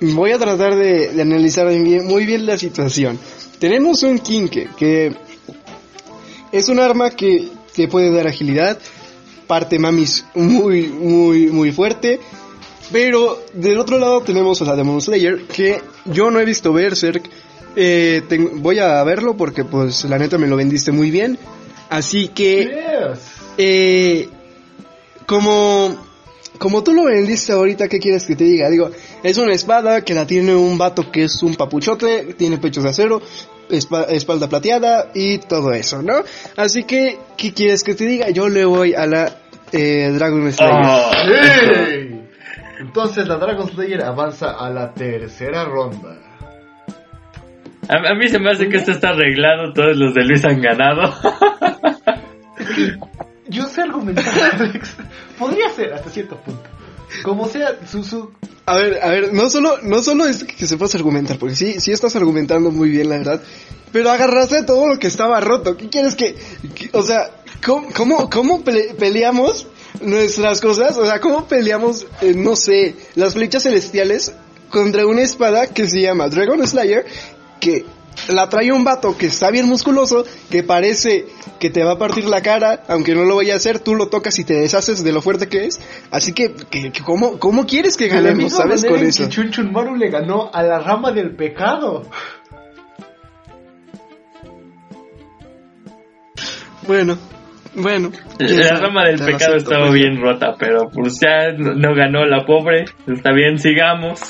voy 0.00 0.32
a 0.32 0.38
tratar 0.38 0.76
de, 0.76 1.12
de 1.12 1.22
analizar 1.22 1.66
muy 1.66 1.82
bien, 1.82 2.06
muy 2.06 2.26
bien 2.26 2.46
la 2.46 2.58
situación. 2.58 3.18
Tenemos 3.58 4.02
un 4.02 4.18
Kinke, 4.18 4.70
que 4.76 5.14
es 6.52 6.68
un 6.68 6.80
arma 6.80 7.10
que 7.10 7.48
te 7.74 7.88
puede 7.88 8.12
dar 8.12 8.26
agilidad, 8.26 8.78
parte 9.46 9.78
mamis 9.78 10.24
muy, 10.34 10.88
muy, 10.88 11.48
muy 11.48 11.72
fuerte, 11.72 12.20
pero 12.90 13.42
del 13.52 13.78
otro 13.78 13.98
lado 13.98 14.20
tenemos 14.22 14.60
a 14.62 14.64
la 14.64 14.76
Demon 14.76 15.00
Slayer, 15.00 15.42
que 15.44 15.82
yo 16.06 16.30
no 16.30 16.40
he 16.40 16.44
visto 16.44 16.72
Berserk, 16.72 17.28
eh, 17.76 18.22
voy 18.54 18.78
a 18.78 19.02
verlo 19.04 19.36
porque 19.36 19.64
pues 19.64 20.04
la 20.04 20.18
neta 20.18 20.38
me 20.38 20.46
lo 20.46 20.56
vendiste 20.56 20.92
muy 20.92 21.10
bien, 21.10 21.38
así 21.90 22.28
que... 22.28 22.64
Yes. 22.64 23.20
Eh, 23.60 24.28
como, 25.28 25.94
como 26.58 26.82
tú 26.82 26.94
lo 26.94 27.04
vendiste 27.04 27.52
ahorita, 27.52 27.86
¿qué 27.88 28.00
quieres 28.00 28.26
que 28.26 28.34
te 28.34 28.44
diga? 28.44 28.68
Digo, 28.70 28.90
es 29.22 29.36
una 29.36 29.52
espada 29.52 30.02
que 30.02 30.14
la 30.14 30.26
tiene 30.26 30.54
un 30.56 30.78
vato 30.78 31.12
que 31.12 31.24
es 31.24 31.42
un 31.42 31.54
papuchote, 31.54 32.34
tiene 32.36 32.56
pechos 32.58 32.82
de 32.84 32.90
acero, 32.90 33.20
espa- 33.68 34.06
espalda 34.08 34.48
plateada 34.48 35.10
y 35.14 35.36
todo 35.38 35.72
eso, 35.72 36.02
¿no? 36.02 36.22
Así 36.56 36.84
que, 36.84 37.18
¿qué 37.36 37.52
quieres 37.52 37.84
que 37.84 37.94
te 37.94 38.06
diga? 38.06 38.30
Yo 38.30 38.48
le 38.48 38.64
voy 38.64 38.94
a 38.94 39.06
la 39.06 39.36
eh, 39.70 40.10
Dragon 40.14 40.50
Slayer. 40.50 40.74
Oh. 40.74 41.10
Entonces 42.80 43.28
la 43.28 43.36
Dragon 43.36 43.68
Slayer 43.68 44.02
avanza 44.02 44.52
a 44.52 44.70
la 44.70 44.94
tercera 44.94 45.64
ronda. 45.66 46.16
A, 47.88 48.12
a 48.12 48.14
mí 48.14 48.28
se 48.28 48.38
me 48.38 48.50
hace 48.50 48.68
que 48.68 48.78
esto 48.78 48.92
está 48.92 49.10
arreglado, 49.10 49.72
todos 49.74 49.94
los 49.96 50.14
de 50.14 50.24
Luis 50.24 50.44
han 50.46 50.60
ganado. 50.62 51.12
Yo 53.48 53.66
sé 53.68 53.82
argumentar, 53.82 54.24
Alex. 54.60 54.90
Podría 55.38 55.70
ser 55.70 55.92
hasta 55.94 56.10
cierto 56.10 56.36
punto. 56.36 56.62
Como 57.22 57.48
sea, 57.48 57.78
su, 57.90 58.04
su... 58.04 58.30
A 58.66 58.76
ver, 58.76 59.02
a 59.02 59.08
ver, 59.08 59.32
no 59.32 59.48
solo, 59.48 59.78
no 59.82 60.02
solo 60.02 60.26
es 60.26 60.44
que 60.44 60.66
sepas 60.66 60.94
argumentar, 60.94 61.38
porque 61.38 61.56
sí, 61.56 61.80
sí 61.80 61.90
estás 61.90 62.14
argumentando 62.16 62.70
muy 62.70 62.90
bien, 62.90 63.08
la 63.08 63.16
verdad, 63.16 63.42
pero 63.92 64.10
agarraste 64.10 64.62
todo 64.64 64.86
lo 64.88 64.98
que 64.98 65.06
estaba 65.06 65.40
roto. 65.40 65.76
¿Qué 65.78 65.88
quieres 65.88 66.14
que, 66.14 66.34
que- 66.74 66.90
o 66.92 67.02
sea, 67.02 67.30
cómo, 67.64 67.88
cómo, 67.96 68.28
cómo 68.28 68.62
pele- 68.62 68.92
peleamos 68.94 69.66
nuestras 70.02 70.60
cosas? 70.60 70.98
O 70.98 71.06
sea, 71.06 71.18
cómo 71.18 71.46
peleamos, 71.48 72.06
eh, 72.20 72.34
no 72.36 72.56
sé, 72.56 72.94
las 73.14 73.32
flechas 73.32 73.62
celestiales 73.62 74.32
contra 74.68 75.06
una 75.06 75.22
espada 75.22 75.66
que 75.68 75.88
se 75.88 76.02
llama 76.02 76.28
Dragon 76.28 76.66
Slayer, 76.66 77.06
que 77.60 77.86
la 78.28 78.48
trae 78.48 78.72
un 78.72 78.84
vato 78.84 79.16
que 79.16 79.26
está 79.26 79.50
bien 79.50 79.66
musculoso, 79.66 80.24
que 80.50 80.62
parece 80.62 81.26
que 81.58 81.70
te 81.70 81.82
va 81.84 81.92
a 81.92 81.98
partir 81.98 82.24
la 82.24 82.42
cara, 82.42 82.82
aunque 82.88 83.14
no 83.14 83.24
lo 83.24 83.36
vaya 83.36 83.54
a 83.54 83.56
hacer, 83.56 83.78
tú 83.80 83.94
lo 83.94 84.08
tocas 84.08 84.38
y 84.38 84.44
te 84.44 84.54
deshaces 84.54 85.02
de 85.04 85.12
lo 85.12 85.22
fuerte 85.22 85.48
que 85.48 85.66
es. 85.66 85.80
Así 86.10 86.32
que, 86.32 86.52
que- 86.70 86.92
que 86.92 87.02
¿cómo, 87.02 87.38
¿cómo 87.38 87.66
quieres 87.66 87.96
que 87.96 88.08
ganemos, 88.08 88.52
sabes, 88.52 88.84
con 88.84 89.00
eso? 89.00 89.24
que 89.24 89.28
Chun 89.30 89.50
Chun 89.50 89.72
Maru 89.72 89.94
le 89.96 90.10
ganó 90.10 90.50
a 90.52 90.62
la 90.62 90.78
rama 90.80 91.12
del 91.12 91.34
pecado. 91.34 92.04
Bueno, 96.86 97.18
bueno. 97.74 98.10
La 98.38 98.48
sabe, 98.48 98.80
rama 98.80 99.04
del 99.04 99.18
pecado 99.18 99.34
acepto, 99.56 99.56
estaba 99.56 99.88
pues. 99.88 99.94
bien 99.94 100.20
rota, 100.20 100.54
pero 100.58 100.88
pues 100.90 101.18
ya 101.20 101.52
no, 101.56 101.74
no 101.74 101.94
ganó 101.94 102.24
la 102.24 102.44
pobre. 102.46 102.86
Está 103.06 103.32
bien, 103.32 103.58
sigamos. 103.58 104.20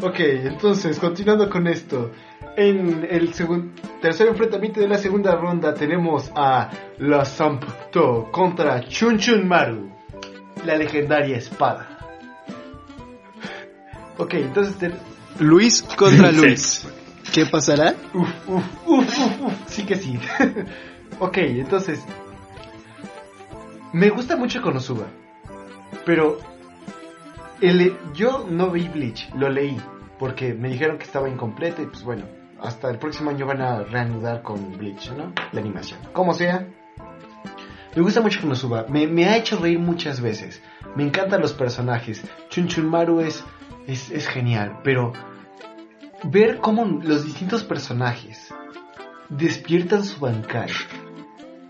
Ok, 0.00 0.18
entonces, 0.20 0.98
continuando 0.98 1.48
con 1.50 1.66
esto. 1.66 2.12
En 2.56 3.06
el 3.10 3.32
segun- 3.32 3.72
tercer 4.02 4.28
enfrentamiento 4.28 4.80
de 4.80 4.88
la 4.88 4.98
segunda 4.98 5.34
ronda 5.36 5.72
tenemos 5.74 6.30
a 6.34 6.70
la 6.98 7.24
Sampto 7.24 8.28
contra 8.30 8.80
Chun 8.88 9.18
Chun 9.18 9.48
Maru, 9.48 9.90
la 10.66 10.76
legendaria 10.76 11.38
espada. 11.38 11.88
Ok, 14.18 14.34
entonces... 14.34 14.76
te- 14.76 14.92
Luis 15.42 15.82
contra 15.96 16.30
Sí. 16.30 16.36
Luis. 16.36 16.88
¿Qué 17.32 17.46
pasará? 17.46 17.94
Uf, 18.12 18.28
uf, 18.46 18.64
uf, 18.86 19.18
uf, 19.18 19.40
uf, 19.46 19.52
sí 19.66 19.84
que 19.86 19.96
sí. 19.96 20.18
ok, 21.18 21.36
entonces... 21.38 22.04
Me 23.94 24.10
gusta 24.10 24.36
mucho 24.36 24.60
Konosuba, 24.62 25.06
pero 26.06 26.38
el, 27.60 27.94
yo 28.14 28.46
no 28.50 28.70
vi 28.70 28.88
Bleach, 28.88 29.30
lo 29.34 29.50
leí, 29.50 29.78
porque 30.18 30.54
me 30.54 30.68
dijeron 30.70 30.96
que 30.96 31.04
estaba 31.04 31.28
incompleto 31.28 31.82
y 31.82 31.86
pues 31.86 32.02
bueno, 32.02 32.24
hasta 32.62 32.90
el 32.90 32.98
próximo 32.98 33.30
año 33.30 33.46
van 33.46 33.60
a 33.60 33.82
reanudar 33.82 34.42
con 34.42 34.78
Bleach, 34.78 35.10
¿no? 35.12 35.32
La 35.52 35.60
animación. 35.60 35.98
Como 36.12 36.32
sea, 36.32 36.66
me 37.94 38.02
gusta 38.02 38.20
mucho 38.20 38.40
Konosuba, 38.40 38.86
me, 38.88 39.06
me 39.06 39.26
ha 39.26 39.36
hecho 39.36 39.58
reír 39.58 39.78
muchas 39.78 40.20
veces, 40.20 40.62
me 40.96 41.02
encantan 41.02 41.40
los 41.40 41.52
personajes, 41.52 42.22
Chun 42.48 42.68
Chun 42.68 42.86
Maru 42.88 43.20
es, 43.20 43.44
es, 43.86 44.26
genial, 44.28 44.80
pero 44.82 45.12
ver 46.24 46.58
cómo 46.58 46.84
los 47.02 47.24
distintos 47.24 47.64
personajes 47.64 48.48
despiertan 49.28 50.04
su 50.04 50.20
bancal 50.20 50.70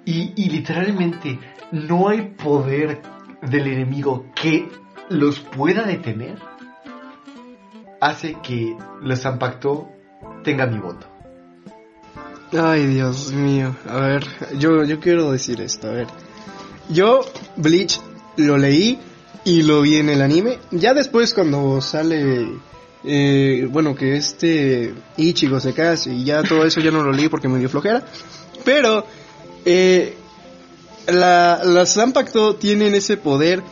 y, 0.04 0.32
y 0.36 0.50
literalmente 0.50 1.40
no 1.72 2.08
hay 2.08 2.22
poder 2.22 3.02
del 3.40 3.66
enemigo 3.66 4.26
que 4.34 4.68
los 5.08 5.40
pueda 5.40 5.82
detener, 5.82 6.38
hace 8.00 8.34
que 8.42 8.76
los 9.00 9.20
Zampacto 9.22 9.90
tenga 10.42 10.66
mi 10.66 10.78
voto. 10.78 11.06
Ay, 12.52 12.86
Dios 12.86 13.32
mío. 13.32 13.74
A 13.88 14.00
ver, 14.00 14.26
yo, 14.58 14.84
yo 14.84 15.00
quiero 15.00 15.32
decir 15.32 15.60
esto. 15.60 15.88
A 15.88 15.92
ver. 15.92 16.06
Yo, 16.88 17.20
Bleach, 17.56 18.00
lo 18.36 18.58
leí 18.58 18.98
y 19.44 19.62
lo 19.62 19.82
vi 19.82 19.96
en 19.96 20.10
el 20.10 20.20
anime. 20.20 20.58
Ya 20.70 20.92
después 20.94 21.32
cuando 21.32 21.80
sale... 21.80 22.48
eh, 23.04 23.66
bueno, 23.70 23.94
que 23.94 24.16
este 24.16 24.94
Ichigo 25.16 25.60
se 25.60 25.72
case 25.72 26.12
y 26.12 26.24
ya 26.24 26.42
todo 26.42 26.64
eso 26.64 26.80
ya 26.80 26.90
no 26.90 27.02
lo 27.02 27.12
leí 27.12 27.28
porque 27.28 27.48
me 27.48 27.58
dio 27.58 27.68
flojera. 27.68 28.02
Pero... 28.64 29.06
Eh, 29.64 30.16
la, 31.06 31.84
Zanpakuto 31.86 32.56
tienen 32.56 32.94
ese 32.94 33.16
poder 33.16 33.62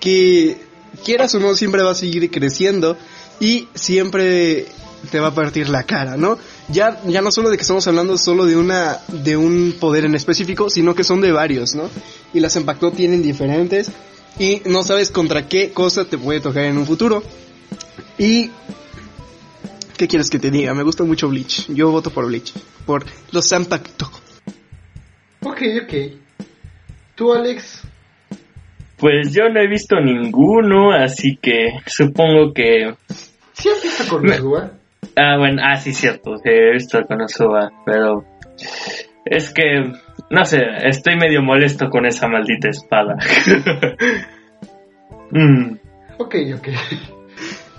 que 0.00 0.58
quieras 1.04 1.34
o 1.34 1.40
no 1.40 1.54
siempre 1.54 1.82
va 1.82 1.92
a 1.92 1.94
seguir 1.94 2.30
creciendo 2.30 2.96
y 3.40 3.68
siempre 3.74 4.66
te 5.10 5.20
va 5.20 5.28
a 5.28 5.34
partir 5.34 5.68
la 5.68 5.84
cara, 5.84 6.16
¿no? 6.16 6.38
Ya, 6.68 7.00
ya 7.06 7.22
no 7.22 7.30
solo 7.30 7.50
de 7.50 7.56
que 7.56 7.62
estamos 7.62 7.86
hablando 7.86 8.18
solo 8.18 8.46
de 8.46 8.56
una, 8.56 8.98
de 9.08 9.36
un 9.36 9.74
poder 9.78 10.04
en 10.04 10.14
específico, 10.14 10.70
sino 10.70 10.94
que 10.94 11.04
son 11.04 11.20
de 11.20 11.32
varios, 11.32 11.74
¿no? 11.74 11.88
Y 12.34 12.40
las 12.40 12.54
Zanpakuto 12.54 12.92
tienen 12.92 13.22
diferentes 13.22 13.90
y 14.38 14.62
no 14.66 14.82
sabes 14.82 15.10
contra 15.10 15.48
qué 15.48 15.72
cosa 15.72 16.04
te 16.04 16.18
puede 16.18 16.40
tocar 16.40 16.64
en 16.64 16.78
un 16.78 16.86
futuro. 16.86 17.22
Y 18.18 18.50
¿qué 19.96 20.08
quieres 20.08 20.30
que 20.30 20.38
te 20.38 20.50
diga? 20.50 20.74
Me 20.74 20.82
gusta 20.82 21.04
mucho 21.04 21.28
Bleach. 21.28 21.66
Yo 21.68 21.90
voto 21.90 22.10
por 22.10 22.26
Bleach, 22.26 22.52
por 22.84 23.04
los 23.32 23.48
Zanpakuto. 23.48 24.10
Ok, 25.42 25.62
ok. 25.84 25.94
¿Tú, 27.14 27.32
Alex? 27.32 27.82
Pues 28.98 29.32
yo 29.32 29.48
no 29.48 29.60
he 29.60 29.68
visto 29.68 30.00
ninguno, 30.00 30.92
así 30.92 31.38
que 31.40 31.80
supongo 31.86 32.52
que... 32.54 32.94
¿Sí 33.52 33.68
has 33.68 33.82
visto 33.82 34.04
Konosuba? 34.08 34.72
Ah, 35.14 35.36
bueno, 35.38 35.62
ah, 35.64 35.76
sí, 35.76 35.92
cierto, 35.92 36.36
sí, 36.38 36.50
he 36.50 36.72
visto 36.72 37.00
Konosuba, 37.06 37.70
pero... 37.84 38.24
Es 39.24 39.52
que, 39.52 39.92
no 40.30 40.44
sé, 40.44 40.62
estoy 40.84 41.16
medio 41.16 41.42
molesto 41.42 41.90
con 41.90 42.06
esa 42.06 42.28
maldita 42.28 42.68
espada. 42.68 43.16
mm. 45.30 45.76
Ok, 46.18 46.34
ok. 46.54 46.68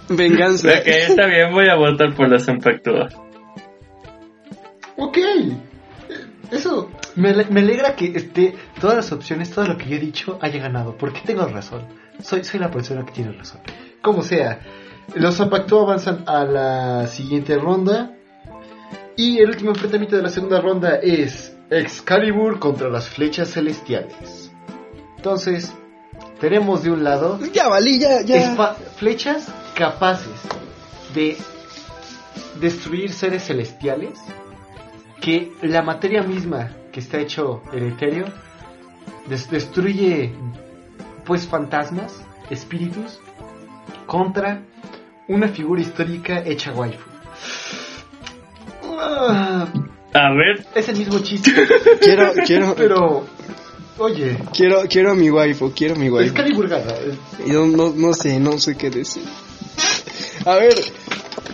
Venganza. 0.10 0.70
Ok, 0.70 0.88
está 0.88 1.26
bien, 1.28 1.54
voy 1.54 1.70
a 1.70 1.76
votar 1.76 2.14
por 2.14 2.30
la 2.30 2.40
Zanpakuto. 2.40 3.08
Ok. 4.98 5.18
Eso 6.52 6.92
me, 7.16 7.34
me 7.46 7.62
alegra 7.62 7.96
que 7.96 8.14
esté 8.16 8.56
todas 8.80 8.96
las 8.96 9.12
opciones, 9.12 9.52
todo 9.52 9.66
lo 9.66 9.78
que 9.78 9.86
yo 9.86 9.98
he 9.98 10.00
dicho 10.00 10.38
haya 10.42 10.60
ganado, 10.60 10.98
porque 10.98 11.22
tengo 11.26 11.46
razón. 11.46 11.86
Soy, 12.22 12.44
soy 12.44 12.60
la 12.60 12.72
persona 12.72 13.06
que 13.06 13.12
tiene 13.12 13.32
razón. 13.32 13.62
Como 14.02 14.22
sea, 14.22 14.60
los 15.16 15.36
Zapacto 15.36 15.82
avanzan 15.82 16.24
a 16.28 16.44
la 16.44 17.08
siguiente 17.08 17.56
ronda. 17.58 18.14
Y 19.16 19.40
el 19.40 19.50
último 19.50 19.72
enfrentamiento 19.72 20.16
de 20.16 20.22
la 20.22 20.30
segunda 20.30 20.62
ronda 20.62 20.96
es 21.02 21.56
Excalibur 21.70 22.60
contra 22.60 22.88
las 22.90 23.10
flechas 23.10 23.50
celestiales. 23.52 24.52
Entonces, 25.16 25.74
tenemos 26.40 26.84
de 26.84 26.92
un 26.92 27.04
lado 27.04 27.40
Ya 27.52 27.68
valí, 27.68 28.00
ya, 28.00 28.22
ya. 28.22 28.56
flechas 28.98 29.48
capaces 29.76 30.32
de 31.16 31.36
destruir 32.60 33.12
seres 33.12 33.44
celestiales 33.48 34.20
que 35.20 35.52
la 35.64 35.82
materia 35.82 36.22
misma 36.22 36.70
que 36.92 37.00
está 37.00 37.18
hecho 37.18 37.64
el 37.74 37.88
etéreo 37.88 38.26
des- 39.28 39.50
destruye 39.50 40.34
pues 41.26 41.48
fantasmas, 41.48 42.22
espíritus 42.52 43.20
contra 44.06 44.62
una 45.28 45.48
figura 45.50 45.82
histórica 45.82 46.44
hecha 46.46 46.72
waifu. 46.74 47.06
Ah, 49.00 49.68
A 50.14 50.34
ver, 50.34 50.66
es 50.76 50.88
el 50.90 50.98
mismo 50.98 51.20
chiste, 51.20 51.52
Quiero, 52.02 52.32
quiero, 52.46 52.76
pero 52.76 53.26
oye, 54.00 54.38
quiero, 54.56 54.84
quiero 54.90 55.12
a 55.12 55.16
mi 55.16 55.30
waifu, 55.30 55.72
quiero 55.76 55.96
a 55.96 55.98
mi 55.98 56.10
waifu. 56.10 56.30
Excalibur 56.32 56.68
gana. 56.68 56.94
Yo 57.46 57.66
no, 57.68 57.94
no 57.96 58.14
sé, 58.14 58.40
no 58.40 58.58
sé 58.58 58.76
qué 58.76 58.90
decir. 58.90 59.24
A 60.46 60.56
ver, 60.56 60.74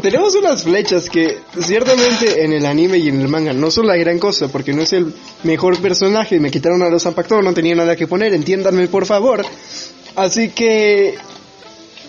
tenemos 0.02 0.36
unas 0.36 0.64
flechas 0.64 1.10
que 1.10 1.40
ciertamente 1.60 2.44
en 2.46 2.54
el 2.54 2.66
anime 2.66 3.00
y 3.00 3.10
en 3.10 3.20
el 3.22 3.28
manga 3.28 3.54
no 3.54 3.72
son 3.72 3.88
la 3.88 3.96
gran 3.98 4.20
cosa 4.20 4.48
porque 4.50 4.72
no 4.74 4.82
es 4.84 4.94
el 4.94 5.14
mejor 5.44 5.80
personaje. 5.82 6.40
Me 6.40 6.52
quitaron 6.52 6.82
a 6.84 6.90
los 6.90 7.04
Zampacto, 7.04 7.42
no 7.42 7.54
tenía 7.54 7.76
nada 7.76 7.96
que 7.96 8.08
poner, 8.08 8.34
entiéndanme 8.34 8.88
por 8.88 9.06
favor. 9.06 9.44
Así 10.16 10.50
que, 10.50 11.16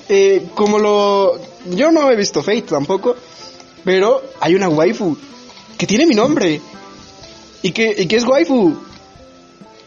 eh, 0.09 0.47
como 0.55 0.79
lo... 0.79 1.41
Yo 1.67 1.91
no 1.91 2.11
he 2.11 2.17
visto 2.17 2.43
Fate 2.43 2.63
tampoco, 2.63 3.17
pero 3.85 4.23
hay 4.41 4.55
una 4.55 4.69
waifu 4.69 5.17
que 5.79 5.87
tiene 5.87 6.07
mi 6.07 6.15
nombre 6.15 6.61
y 7.63 7.73
que, 7.73 7.95
y 7.99 8.07
que 8.07 8.17
es 8.17 8.25
waifu. 8.25 8.77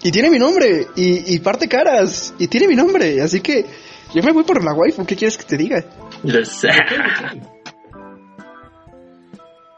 Y 0.04 0.12
tiene 0.12 0.30
mi 0.30 0.40
nombre, 0.40 0.88
y, 0.96 1.36
y 1.36 1.40
parte 1.40 1.68
caras, 1.68 2.34
y 2.38 2.48
tiene 2.48 2.68
mi 2.68 2.76
nombre, 2.76 3.20
así 3.22 3.42
que 3.42 3.66
yo 4.14 4.24
me 4.24 4.32
voy 4.32 4.44
por 4.44 4.64
la 4.64 4.74
waifu, 4.74 5.06
¿qué 5.06 5.16
quieres 5.16 5.38
que 5.38 5.44
te 5.44 5.58
diga? 5.58 5.84
lo 6.24 6.46
sé. 6.46 6.70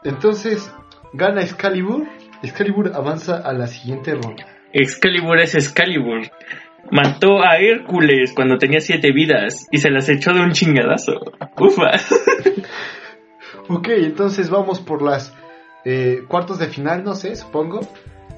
Entonces, 0.04 0.70
gana 1.12 1.42
Excalibur. 1.42 2.06
Excalibur 2.42 2.92
avanza 2.94 3.36
a 3.36 3.52
la 3.52 3.66
siguiente 3.66 4.14
ronda. 4.14 4.46
Excalibur 4.72 5.38
es 5.40 5.54
Excalibur. 5.54 6.30
Mató 6.90 7.42
a 7.42 7.56
Hércules 7.58 8.32
cuando 8.34 8.58
tenía 8.58 8.80
siete 8.80 9.12
vidas 9.12 9.66
y 9.70 9.78
se 9.78 9.90
las 9.90 10.08
echó 10.08 10.32
de 10.32 10.40
un 10.40 10.52
chingadazo. 10.52 11.12
Ufa. 11.58 11.92
Ok, 13.72 13.86
entonces 13.90 14.50
vamos 14.50 14.80
por 14.80 15.00
las 15.00 15.32
eh, 15.84 16.24
cuartos 16.26 16.58
de 16.58 16.66
final, 16.66 17.04
no 17.04 17.14
sé, 17.14 17.36
supongo. 17.36 17.80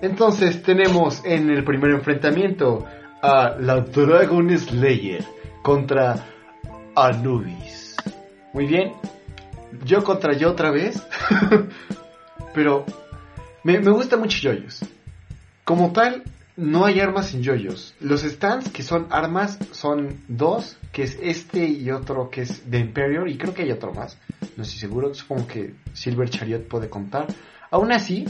Entonces 0.02 0.62
tenemos 0.62 1.24
en 1.24 1.48
el 1.48 1.64
primer 1.64 1.92
enfrentamiento 1.92 2.84
a 3.22 3.56
la 3.58 3.80
Dragon 3.80 4.50
Slayer 4.58 5.24
contra 5.62 6.26
Anubis. 6.94 7.96
Muy 8.52 8.66
bien. 8.66 8.92
Yo 9.86 10.04
contra 10.04 10.34
yo 10.34 10.50
otra 10.50 10.70
vez. 10.70 11.02
Pero 12.54 12.84
me, 13.64 13.80
me 13.80 13.90
gusta 13.90 14.18
mucho 14.18 14.38
yoyos. 14.38 14.84
Como 15.64 15.92
tal, 15.92 16.24
no 16.62 16.84
hay 16.84 17.00
armas 17.00 17.34
en 17.34 17.42
yoyos. 17.42 17.94
Los 17.98 18.22
stands 18.22 18.68
que 18.70 18.84
son 18.84 19.08
armas 19.10 19.58
son 19.72 20.20
dos, 20.28 20.78
que 20.92 21.02
es 21.02 21.18
este 21.20 21.66
y 21.66 21.90
otro 21.90 22.30
que 22.30 22.42
es 22.42 22.70
de 22.70 22.78
Imperior, 22.78 23.28
y 23.28 23.36
creo 23.36 23.52
que 23.52 23.62
hay 23.62 23.72
otro 23.72 23.92
más. 23.92 24.16
No 24.56 24.62
estoy 24.62 24.78
seguro, 24.78 25.12
supongo 25.12 25.48
que 25.48 25.74
Silver 25.92 26.30
Chariot 26.30 26.68
puede 26.68 26.88
contar. 26.88 27.26
Aún 27.70 27.90
así, 27.90 28.26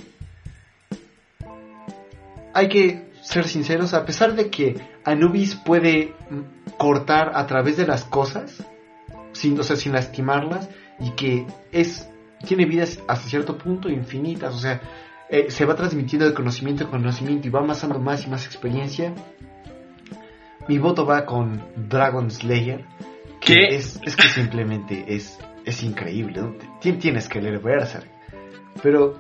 hay 2.55 2.69
que 2.71 3.13
ser 3.23 3.47
sinceros, 3.47 3.93
a 3.93 4.07
pesar 4.07 4.35
de 4.35 4.49
que 4.49 4.81
Anubis 5.05 5.55
puede 5.55 6.15
cortar 6.79 7.33
a 7.35 7.47
través 7.47 7.77
de 7.77 7.87
las 7.87 8.05
cosas, 8.05 8.65
sin, 9.33 9.61
o 9.61 9.63
sea, 9.63 9.77
sin 9.77 9.93
lastimarlas, 9.93 10.71
y 10.99 11.11
que 11.11 11.47
es 11.71 12.09
tiene 12.47 12.65
vidas 12.65 12.99
hasta 13.07 13.29
cierto 13.29 13.57
punto 13.57 13.89
infinitas, 13.89 14.55
o 14.55 14.59
sea, 14.59 14.81
eh, 15.33 15.51
se 15.51 15.65
va 15.65 15.75
transmitiendo 15.75 16.27
de 16.29 16.35
conocimiento 16.35 16.85
en 16.85 16.91
conocimiento 16.91 17.49
y 17.49 17.51
va 17.51 17.61
amasando 17.61 17.99
más 17.99 18.25
y 18.27 18.31
más 18.31 18.47
experiencia. 18.47 19.13
Mi 20.69 20.79
voto 20.79 21.05
va 21.05 21.27
con 21.27 21.61
Dragon 21.89 22.31
Slayer, 22.31 22.85
que 23.41 23.55
¿Qué? 23.55 23.75
es, 23.77 23.99
es 24.05 24.15
que 24.15 24.29
simplemente 24.29 25.05
es, 25.09 25.39
es 25.65 25.83
increíble. 25.83 26.41
¿no? 26.41 26.55
Tien- 26.81 26.99
Tienes 27.01 27.29
que 27.29 27.41
leer 27.41 27.59
Berserk. 27.59 28.07
Pero 28.83 29.19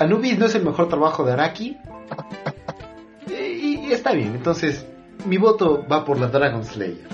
Anubis 0.00 0.38
no 0.38 0.46
es 0.46 0.54
el 0.56 0.64
mejor 0.64 0.88
trabajo 0.88 1.24
de 1.24 1.32
Araki. 1.32 1.76
Y, 3.28 3.92
está 3.92 4.12
bien, 4.12 4.34
entonces 4.34 4.86
mi 5.26 5.36
voto 5.36 5.84
va 5.90 6.04
por 6.04 6.18
la 6.18 6.26
Dragon 6.28 6.64
Slayer. 6.64 7.06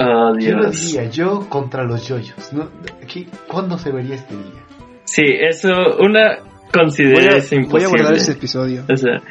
Oh, 0.00 0.32
¿Quién 0.38 0.56
lo 0.56 0.70
diría? 0.70 1.04
Yo 1.10 1.48
contra 1.48 1.82
los 1.84 2.06
yoyos. 2.06 2.52
¿no? 2.52 2.68
¿Qué- 3.12 3.26
¿Cuándo 3.46 3.78
se 3.78 3.90
vería 3.90 4.14
este 4.16 4.34
día? 4.34 4.62
Sí, 5.04 5.22
eso, 5.24 5.70
una, 6.00 6.36
Voy 6.40 6.70
consideré 6.72 7.34
a, 7.34 7.36
eso 7.38 7.54
voy 7.54 7.58
a 7.58 7.62
imposible. 7.64 7.88
guardar 7.88 8.14
ese 8.16 8.32
episodio. 8.32 8.84
O 8.88 8.96
sea, 8.96 9.22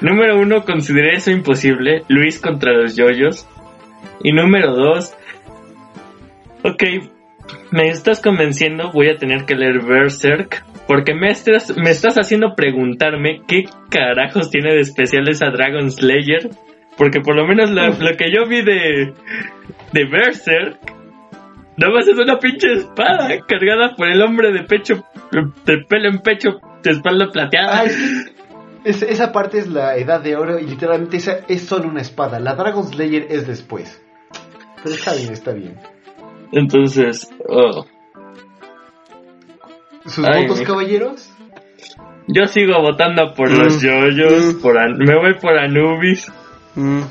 número 0.00 0.38
uno, 0.40 0.64
consideré 0.64 1.14
eso 1.16 1.30
imposible. 1.30 2.02
Luis 2.08 2.40
contra 2.40 2.72
los 2.72 2.96
yoyos. 2.96 3.46
Y 4.24 4.32
número 4.32 4.74
dos, 4.74 5.14
ok, 6.64 6.82
me 7.70 7.88
estás 7.88 8.20
convenciendo, 8.20 8.90
voy 8.92 9.08
a 9.08 9.16
tener 9.16 9.44
que 9.44 9.54
leer 9.54 9.84
Berserk. 9.84 10.64
Porque 10.86 11.14
me 11.14 11.28
estás, 11.30 11.74
me 11.76 11.90
estás 11.90 12.16
haciendo 12.18 12.54
preguntarme 12.56 13.42
qué 13.46 13.64
carajos 13.88 14.50
tiene 14.50 14.74
de 14.74 14.80
especial 14.80 15.28
esa 15.28 15.50
Dragon 15.50 15.90
Slayer. 15.90 16.50
Porque 16.96 17.20
por 17.20 17.36
lo 17.36 17.46
menos 17.46 17.70
lo, 17.70 17.86
lo 17.88 18.16
que 18.16 18.30
yo 18.30 18.46
vi 18.48 18.62
de, 18.62 19.12
de 19.92 20.04
Berserk, 20.04 20.78
nada 21.76 21.92
más 21.94 22.06
es 22.08 22.18
una 22.18 22.38
pinche 22.38 22.72
espada 22.72 23.28
cargada 23.46 23.94
por 23.96 24.08
el 24.08 24.20
hombre 24.22 24.52
de 24.52 24.62
pecho, 24.64 25.04
de 25.64 25.78
pelo 25.88 26.08
en 26.08 26.18
pecho, 26.20 26.60
de 26.82 26.90
espalda 26.90 27.28
plateada. 27.32 27.80
Ah, 27.80 27.84
es 28.84 29.02
esa 29.02 29.30
parte 29.32 29.58
es 29.58 29.68
la 29.68 29.96
edad 29.96 30.20
de 30.20 30.34
oro 30.36 30.58
y 30.58 30.66
literalmente 30.66 31.16
esa 31.18 31.38
es 31.48 31.62
solo 31.66 31.88
una 31.88 32.00
espada. 32.00 32.40
La 32.40 32.54
Dragon 32.56 32.84
Slayer 32.86 33.26
es 33.30 33.46
después. 33.46 34.02
Pero 34.82 34.94
está 34.96 35.14
bien, 35.14 35.32
está 35.32 35.52
bien. 35.52 35.78
Entonces, 36.52 37.30
oh, 37.48 37.86
¿Sus 40.04 40.24
Ay, 40.26 40.42
votos, 40.42 40.58
mi- 40.58 40.64
caballeros? 40.66 41.30
yo 42.26 42.46
sigo 42.46 42.80
votando 42.82 43.34
por 43.34 43.50
Mm, 43.50 43.56
los 43.56 43.80
yoyos, 43.80 44.54
mm. 44.56 44.60
por 44.60 44.76
An- 44.76 44.98
me 44.98 45.14
voy 45.14 45.34
por 45.34 45.56
Anubis. 45.56 46.30
Mm, 46.74 47.02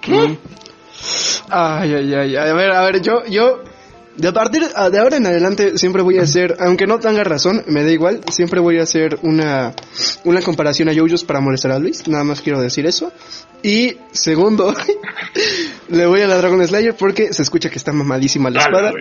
¿Qué? 0.00 0.38
Ay, 1.48 1.94
ay, 1.94 2.14
ay, 2.14 2.36
a 2.36 2.52
ver, 2.52 2.70
a 2.72 2.82
ver, 2.82 3.00
yo, 3.00 3.24
yo, 3.26 3.62
de 4.16 4.28
a 4.28 4.32
partir 4.32 4.66
de 4.66 4.98
ahora 4.98 5.16
en 5.16 5.26
adelante 5.26 5.78
siempre 5.78 6.02
voy 6.02 6.18
a 6.18 6.22
hacer, 6.22 6.56
aunque 6.60 6.86
no 6.86 6.98
tenga 6.98 7.22
razón, 7.24 7.62
me 7.68 7.84
da 7.84 7.90
igual, 7.90 8.20
siempre 8.32 8.60
voy 8.60 8.78
a 8.78 8.82
hacer 8.82 9.18
una, 9.22 9.74
una 10.24 10.42
comparación 10.42 10.88
a 10.88 10.92
Yoyos 10.92 11.24
para 11.24 11.40
molestar 11.40 11.70
a 11.70 11.78
Luis, 11.78 12.06
nada 12.08 12.24
más 12.24 12.40
quiero 12.40 12.60
decir 12.60 12.84
eso. 12.86 13.12
Y 13.62 13.96
segundo, 14.12 14.74
le 15.88 16.06
voy 16.06 16.20
a 16.20 16.26
la 16.26 16.36
Dragon 16.36 16.66
Slayer 16.66 16.94
porque 16.96 17.32
se 17.32 17.42
escucha 17.42 17.70
que 17.70 17.78
está 17.78 17.92
mamadísima 17.92 18.50
la 18.50 18.60
Ah, 18.60 18.64
espada. 18.64 18.92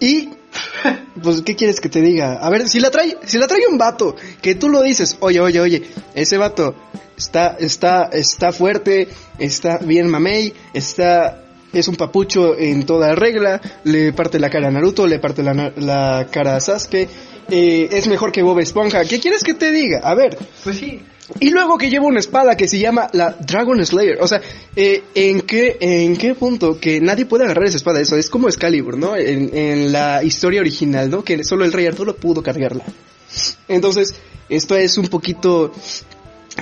Y, 0.00 0.30
pues, 1.22 1.42
¿qué 1.42 1.56
quieres 1.56 1.80
que 1.80 1.88
te 1.88 2.00
diga? 2.00 2.34
A 2.34 2.50
ver, 2.50 2.68
si 2.68 2.78
la 2.80 2.90
trae, 2.90 3.16
si 3.24 3.38
la 3.38 3.46
trae 3.46 3.66
un 3.70 3.78
vato, 3.78 4.16
que 4.40 4.54
tú 4.54 4.68
lo 4.68 4.82
dices, 4.82 5.16
oye, 5.20 5.40
oye, 5.40 5.60
oye, 5.60 5.82
ese 6.14 6.36
vato 6.38 6.74
está, 7.16 7.56
está, 7.58 8.04
está 8.12 8.52
fuerte, 8.52 9.08
está 9.38 9.78
bien 9.78 10.08
mamey, 10.08 10.54
está, 10.72 11.42
es 11.78 11.88
un 11.88 11.96
papucho 11.96 12.56
en 12.58 12.84
toda 12.84 13.14
regla, 13.14 13.60
le 13.84 14.12
parte 14.12 14.38
la 14.38 14.50
cara 14.50 14.68
a 14.68 14.70
Naruto, 14.70 15.06
le 15.06 15.18
parte 15.18 15.42
la, 15.42 15.72
la 15.76 16.26
cara 16.30 16.56
a 16.56 16.60
Sasuke, 16.60 17.08
eh, 17.50 17.88
es 17.90 18.06
mejor 18.08 18.32
que 18.32 18.42
Bob 18.42 18.58
Esponja, 18.60 19.04
¿qué 19.04 19.18
quieres 19.18 19.42
que 19.42 19.54
te 19.54 19.70
diga? 19.70 20.00
A 20.02 20.14
ver, 20.14 20.36
Pues 20.64 20.76
sí. 20.76 21.00
Y 21.40 21.50
luego 21.50 21.76
que 21.76 21.90
lleva 21.90 22.06
una 22.06 22.20
espada 22.20 22.56
que 22.56 22.68
se 22.68 22.78
llama 22.78 23.08
la 23.12 23.36
Dragon 23.38 23.84
Slayer. 23.84 24.18
O 24.22 24.26
sea, 24.26 24.40
eh, 24.74 25.02
¿en, 25.14 25.42
qué, 25.42 25.76
¿en 25.78 26.16
qué 26.16 26.34
punto? 26.34 26.80
Que 26.80 27.02
nadie 27.02 27.26
puede 27.26 27.44
agarrar 27.44 27.64
esa 27.64 27.76
espada. 27.76 28.00
Eso 28.00 28.16
es 28.16 28.30
como 28.30 28.48
Excalibur, 28.48 28.96
¿no? 28.96 29.14
En, 29.14 29.54
en 29.54 29.92
la 29.92 30.22
historia 30.24 30.60
original, 30.60 31.10
¿no? 31.10 31.22
Que 31.22 31.44
solo 31.44 31.66
el 31.66 31.72
rey 31.74 31.86
Arturo 31.86 32.16
pudo 32.16 32.42
cargarla. 32.42 32.84
Entonces, 33.68 34.14
esto 34.48 34.74
es 34.76 34.96
un 34.96 35.08
poquito... 35.08 35.72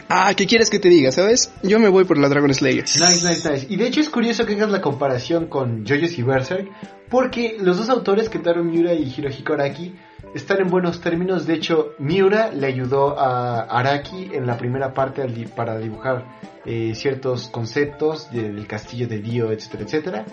Ah, 0.08 0.32
¿qué 0.36 0.46
quieres 0.46 0.70
que 0.70 0.78
te 0.78 0.88
diga, 0.88 1.10
sabes? 1.10 1.52
Yo 1.62 1.80
me 1.80 1.88
voy 1.88 2.04
por 2.04 2.16
la 2.16 2.28
Dragon 2.28 2.52
Slayer. 2.54 2.84
Nice, 2.84 3.28
nice, 3.28 3.50
nice. 3.50 3.66
Y 3.68 3.76
de 3.76 3.88
hecho 3.88 4.00
es 4.00 4.08
curioso 4.08 4.46
que 4.46 4.54
hagas 4.54 4.70
la 4.70 4.80
comparación 4.80 5.46
con 5.46 5.84
JoJo's 5.84 6.18
y 6.18 6.22
Berserk, 6.22 6.68
porque 7.08 7.56
los 7.60 7.76
dos 7.78 7.88
autores, 7.88 8.28
Kentaro 8.28 8.62
Miura 8.62 8.94
y 8.94 9.12
Hirohiko 9.16 9.54
Araki, 9.54 9.94
están 10.34 10.60
en 10.60 10.68
buenos 10.70 11.00
términos. 11.00 11.46
De 11.46 11.54
hecho, 11.54 11.94
Miura 11.98 12.52
le 12.52 12.66
ayudó 12.68 13.18
a 13.18 13.62
Araki 13.62 14.30
en 14.32 14.46
la 14.46 14.56
primera 14.56 14.94
parte 14.94 15.26
para 15.56 15.78
dibujar 15.78 16.24
eh, 16.64 16.92
ciertos 16.94 17.48
conceptos 17.48 18.30
de- 18.30 18.52
del 18.52 18.66
castillo 18.66 19.08
de 19.08 19.18
Dio, 19.18 19.50
etcétera, 19.50 19.84
etcétera. 19.84 20.24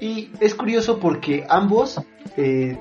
Y 0.00 0.30
es 0.40 0.54
curioso 0.54 1.00
porque 1.00 1.44
ambos 1.48 2.00
eh, 2.36 2.76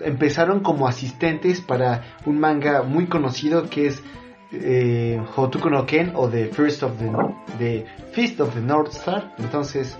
empezaron 0.00 0.60
como 0.60 0.88
asistentes 0.88 1.60
para 1.60 2.16
un 2.24 2.38
manga 2.40 2.82
muy 2.82 3.06
conocido 3.08 3.68
que 3.68 3.88
es 3.88 4.02
eh, 4.52 5.20
Hotoku 5.36 5.68
no 5.70 5.84
Ken 5.86 6.12
o 6.14 6.28
The 6.28 6.46
First 6.46 6.82
of 6.82 6.92
the, 6.98 7.10
the 7.58 7.86
Fist 8.12 8.40
of 8.40 8.54
the 8.54 8.60
North 8.60 8.92
Star. 8.92 9.34
Entonces, 9.38 9.96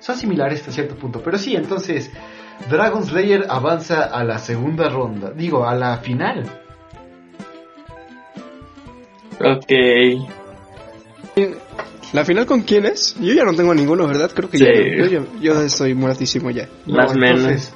son 0.00 0.16
similares 0.16 0.60
hasta 0.60 0.72
cierto 0.72 0.94
punto. 0.96 1.20
Pero 1.22 1.38
sí, 1.38 1.54
entonces, 1.56 2.10
Dragon 2.70 3.04
Slayer 3.04 3.46
avanza 3.48 4.04
a 4.04 4.24
la 4.24 4.38
segunda 4.38 4.88
ronda. 4.88 5.30
Digo, 5.30 5.66
a 5.66 5.74
la 5.74 5.98
final. 5.98 6.44
Ok. 9.40 9.72
¿La 12.12 12.24
final 12.24 12.46
con 12.46 12.60
quién 12.62 12.84
es? 12.84 13.16
Yo 13.20 13.32
ya 13.32 13.44
no 13.44 13.54
tengo 13.54 13.74
ninguno, 13.74 14.06
¿verdad? 14.06 14.30
Creo 14.34 14.48
que 14.50 14.58
Sí. 14.58 14.64
ya 14.64 14.70
no. 14.70 15.06
Yo, 15.06 15.24
yo 15.40 15.60
estoy 15.62 15.94
muertísimo 15.94 16.50
ya. 16.50 16.68
Más 16.86 17.10
o 17.10 17.14
No, 17.14 17.20
menos. 17.20 17.40
entonces- 17.40 17.74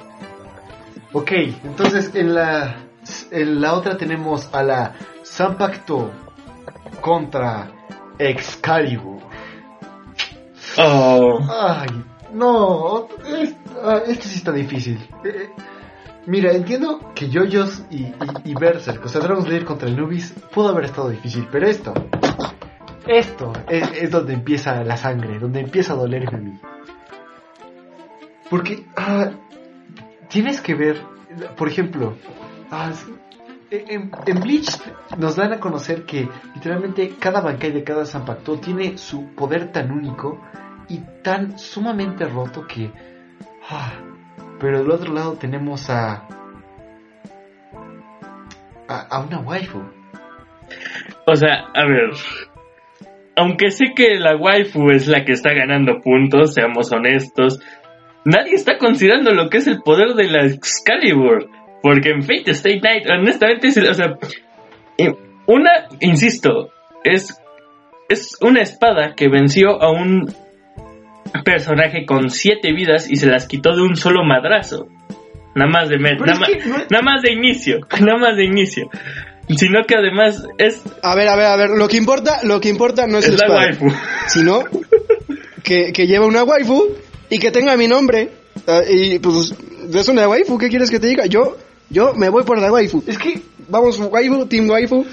Ok, 1.13 1.31
entonces 1.63 2.11
en 2.13 2.35
la, 2.35 2.83
en 3.31 3.61
la 3.61 3.73
otra 3.73 3.97
tenemos 3.97 4.49
a 4.53 4.61
la 4.61 4.93
Sanpacto 5.29 6.09
contra 7.01 7.69
Excalibur. 8.17 9.21
Oh. 10.77 11.39
Ay, 11.49 11.89
no, 12.33 13.07
es- 13.25 13.55
esto 14.07 14.27
sí 14.27 14.35
está 14.37 14.51
difícil. 14.51 14.97
Eh, 15.23 15.29
eh, 15.29 15.49
mira, 16.25 16.51
entiendo 16.53 17.11
que 17.13 17.27
JoJo's 17.31 17.83
y, 17.91 18.03
y, 18.03 18.13
y 18.45 18.53
Berserk, 18.55 19.05
o 19.05 19.09
sea, 19.09 19.21
Dragon 19.21 19.43
Slayer 19.43 19.65
contra 19.65 19.87
el 19.87 19.95
Nubis, 19.97 20.33
pudo 20.53 20.69
haber 20.69 20.85
estado 20.85 21.09
difícil, 21.09 21.47
pero 21.51 21.67
esto, 21.67 21.93
esto 23.05 23.53
es, 23.69 23.91
es 23.93 24.09
donde 24.11 24.33
empieza 24.33 24.83
la 24.83 24.97
sangre, 24.97 25.39
donde 25.39 25.59
empieza 25.59 25.93
a 25.93 25.97
dolerme 25.97 26.37
a 26.37 26.41
mí. 26.41 26.59
Porque 28.49 28.85
ah, 28.95 29.31
tienes 30.29 30.61
que 30.61 30.73
ver, 30.73 31.01
por 31.57 31.67
ejemplo, 31.67 32.15
ah, 32.71 32.91
en, 33.71 34.11
en 34.25 34.39
Bleach 34.39 34.69
nos 35.17 35.35
dan 35.35 35.53
a 35.53 35.59
conocer 35.59 36.03
que 36.03 36.27
literalmente 36.55 37.15
cada 37.19 37.41
Bankai 37.41 37.71
de 37.71 37.83
cada 37.83 38.05
Zanpakuto 38.05 38.59
tiene 38.59 38.97
su 38.97 39.33
poder 39.35 39.71
tan 39.71 39.91
único 39.91 40.41
y 40.89 40.99
tan 41.23 41.57
sumamente 41.59 42.25
roto 42.25 42.65
que... 42.65 42.91
ah, 43.69 43.93
pero 44.59 44.79
del 44.79 44.91
otro 44.91 45.13
lado 45.13 45.33
tenemos 45.33 45.89
a... 45.89 46.27
A, 48.89 49.01
a 49.09 49.19
una 49.19 49.39
waifu. 49.39 49.81
O 51.25 51.35
sea, 51.35 51.65
a 51.73 51.85
ver. 51.85 52.11
Aunque 53.35 53.69
sé 53.69 53.87
que 53.93 54.15
la 54.17 54.37
waifu 54.37 54.89
es 54.91 55.07
la 55.07 55.25
que 55.25 55.33
está 55.33 55.53
ganando 55.53 55.99
puntos, 56.01 56.53
seamos 56.53 56.91
honestos, 56.93 57.59
nadie 58.23 58.53
está 58.53 58.77
considerando 58.77 59.33
lo 59.33 59.49
que 59.49 59.57
es 59.57 59.67
el 59.67 59.81
poder 59.81 60.13
de 60.15 60.29
la 60.29 60.45
Excalibur. 60.45 61.49
Porque 61.81 62.09
en 62.09 62.21
Fate 62.23 62.51
Stay 62.51 62.79
Night, 62.79 63.05
honestamente, 63.09 63.67
es- 63.67 63.77
o 63.77 63.93
sea, 63.93 64.17
una, 65.45 65.71
insisto, 66.01 66.69
es, 67.03 67.39
es 68.09 68.35
una 68.41 68.61
espada 68.61 69.13
que 69.15 69.29
venció 69.29 69.81
a 69.81 69.91
un 69.91 70.33
personaje 71.45 72.05
con 72.05 72.29
siete 72.29 72.73
vidas 72.73 73.09
y 73.09 73.15
se 73.17 73.27
las 73.27 73.47
quitó 73.47 73.75
de 73.75 73.81
un 73.83 73.95
solo 73.95 74.23
madrazo. 74.23 74.87
Nada 75.55 75.69
más 75.71 75.89
de, 75.89 75.97
nada, 75.97 76.39
ma- 76.39 76.45
que 76.47 76.57
nada 76.89 77.01
más 77.03 77.21
de 77.21 77.31
inicio, 77.33 77.79
nada 77.99 78.17
más 78.19 78.35
de 78.37 78.45
inicio. 78.45 78.89
Sino 79.55 79.83
que 79.87 79.95
además 79.95 80.43
es, 80.57 80.81
A 81.03 81.15
ver, 81.15 81.29
a 81.29 81.35
ver, 81.37 81.45
a 81.45 81.55
ver, 81.55 81.69
lo 81.69 81.87
que 81.87 81.95
importa, 81.97 82.39
lo 82.43 82.59
que 82.59 82.67
importa 82.67 83.07
no 83.07 83.17
es, 83.17 83.27
es 83.29 83.39
la 83.39 83.47
la 83.47 83.69
espada, 83.69 83.87
waifu. 83.87 83.97
sino 84.27 84.63
que, 85.63 85.93
que 85.93 86.05
lleva 86.05 86.25
una 86.25 86.43
waifu 86.43 86.89
y 87.29 87.39
que 87.39 87.51
tenga 87.51 87.77
mi 87.77 87.87
nombre. 87.87 88.29
Ah, 88.67 88.81
y 88.87 89.17
pues 89.19 89.55
es 89.93 90.07
una 90.09 90.27
waifu, 90.27 90.57
¿qué 90.57 90.67
quieres 90.67 90.91
que 90.91 90.99
te 90.99 91.07
diga? 91.07 91.25
Yo, 91.27 91.55
yo 91.89 92.13
me 92.13 92.29
voy 92.29 92.43
por 92.43 92.59
la 92.59 92.71
waifu. 92.71 93.03
Es 93.07 93.17
que... 93.17 93.41
Vamos, 93.69 93.99
waifu, 93.99 94.45
team 94.47 94.69
waifu. 94.69 95.05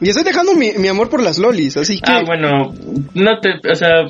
Y 0.00 0.08
estoy 0.08 0.22
dejando 0.22 0.54
mi, 0.54 0.72
mi 0.78 0.86
amor 0.88 1.08
por 1.10 1.20
las 1.22 1.38
lolis, 1.38 1.76
así 1.76 1.96
que... 2.00 2.12
Ah, 2.12 2.22
bueno, 2.24 2.72
no 3.14 3.40
te, 3.40 3.50
o 3.68 3.74
sea, 3.74 4.04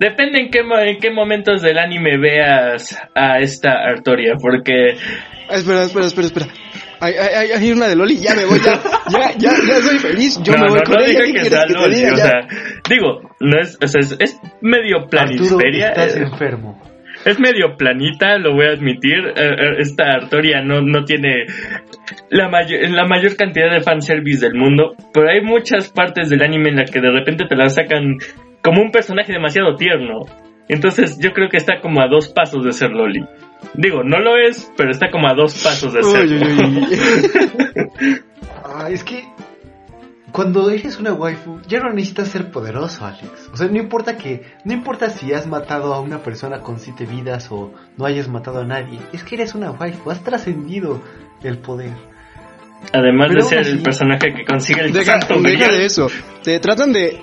depende 0.00 0.40
en 0.40 0.50
qué, 0.50 0.62
mo- 0.62 0.78
en 0.78 0.98
qué 0.98 1.10
momentos 1.10 1.62
del 1.62 1.78
anime 1.78 2.18
veas 2.18 2.96
a 3.14 3.38
esta 3.38 3.70
Artoria, 3.88 4.34
porque 4.40 4.96
Ah, 5.48 5.54
espera, 5.54 5.84
espera, 5.84 6.06
espera, 6.06 6.26
espera. 6.26 6.46
Hay, 6.98 7.14
hay, 7.14 7.50
hay- 7.52 7.70
una 7.72 7.86
de 7.86 7.94
Loli, 7.94 8.16
ya 8.16 8.34
me 8.34 8.44
voy, 8.46 8.58
ya, 8.58 8.80
ya, 9.10 9.32
ya, 9.38 9.52
ya 9.68 9.82
soy 9.82 9.98
feliz, 9.98 10.40
yo 10.42 10.54
no, 10.54 10.64
me 10.64 10.68
voy 10.70 10.78
no, 10.80 10.84
con 10.84 10.94
no 10.94 11.00
ella, 11.04 11.08
diga 11.08 11.20
¿qué 11.20 11.26
que 11.26 11.40
quieres 11.40 11.64
que 11.68 11.74
te 11.74 11.94
diga? 11.94 12.12
o 12.12 12.16
sea, 12.16 12.32
digo, 12.88 13.20
no 13.40 13.60
es, 13.60 13.78
o 13.80 13.86
sea, 13.86 14.00
es, 14.00 14.16
es 14.18 14.40
medio 14.62 14.96
Arturo, 14.96 15.10
planisferia, 15.10 15.88
estás 15.90 16.16
eh, 16.16 16.22
enfermo. 16.22 16.82
Es 17.26 17.40
medio 17.40 17.76
planita, 17.76 18.38
lo 18.38 18.54
voy 18.54 18.66
a 18.66 18.70
admitir, 18.70 19.18
eh, 19.18 19.32
eh, 19.36 19.74
esta 19.80 20.04
Artoria 20.04 20.62
no, 20.62 20.80
no 20.80 21.04
tiene 21.04 21.46
la 22.30 22.48
mayor, 22.48 22.88
la 22.90 23.04
mayor 23.04 23.36
cantidad 23.36 23.68
de 23.70 23.82
fanservice 23.82 24.46
del 24.46 24.54
mundo, 24.54 24.94
pero 25.12 25.28
hay 25.28 25.40
muchas 25.40 25.90
partes 25.90 26.30
del 26.30 26.42
anime 26.42 26.70
en 26.70 26.76
las 26.76 26.90
que 26.90 27.00
de 27.00 27.10
repente 27.10 27.46
te 27.48 27.56
la 27.56 27.68
sacan 27.68 28.18
como 28.62 28.80
un 28.80 28.92
personaje 28.92 29.32
demasiado 29.32 29.74
tierno. 29.74 30.20
Entonces 30.68 31.18
yo 31.20 31.32
creo 31.32 31.48
que 31.48 31.56
está 31.56 31.80
como 31.80 32.00
a 32.00 32.06
dos 32.08 32.28
pasos 32.28 32.64
de 32.64 32.72
ser 32.72 32.90
Loli. 32.90 33.24
Digo, 33.74 34.04
no 34.04 34.20
lo 34.20 34.36
es, 34.36 34.72
pero 34.76 34.90
está 34.90 35.10
como 35.10 35.28
a 35.28 35.34
dos 35.34 35.62
pasos 35.64 35.92
de 35.92 36.00
Uy, 36.00 36.04
serlo. 36.04 36.46
uy, 36.46 36.78
uy. 36.78 38.20
Ah, 38.68 38.88
es 38.90 39.02
que 39.04 39.22
cuando 40.36 40.68
eres 40.68 40.98
una 40.98 41.14
waifu 41.14 41.60
ya 41.66 41.80
no 41.80 41.90
necesitas 41.94 42.28
ser 42.28 42.50
poderoso, 42.50 43.06
Alex. 43.06 43.24
O 43.54 43.56
sea, 43.56 43.68
no 43.68 43.78
importa 43.78 44.18
que, 44.18 44.42
no 44.64 44.74
importa 44.74 45.08
si 45.08 45.32
has 45.32 45.46
matado 45.46 45.94
a 45.94 46.00
una 46.00 46.22
persona 46.22 46.60
con 46.60 46.78
siete 46.78 47.06
vidas 47.06 47.48
o 47.50 47.72
no 47.96 48.04
hayas 48.04 48.28
matado 48.28 48.60
a 48.60 48.64
nadie. 48.66 48.98
Es 49.14 49.24
que 49.24 49.36
eres 49.36 49.54
una 49.54 49.70
waifu, 49.70 50.10
has 50.10 50.22
trascendido 50.22 51.00
el 51.42 51.56
poder. 51.56 51.94
Además 52.92 53.28
Pero 53.32 53.44
de 53.44 53.48
ser 53.48 53.58
así- 53.60 53.70
el 53.70 53.78
personaje 53.82 54.34
que 54.34 54.44
consigue 54.44 54.82
el 54.82 54.92
Deja, 54.92 55.18
santo 55.22 55.40
deja 55.40 55.72
de 55.72 55.86
eso. 55.86 56.08
Te 56.42 56.60
tratan 56.60 56.92
de. 56.92 57.18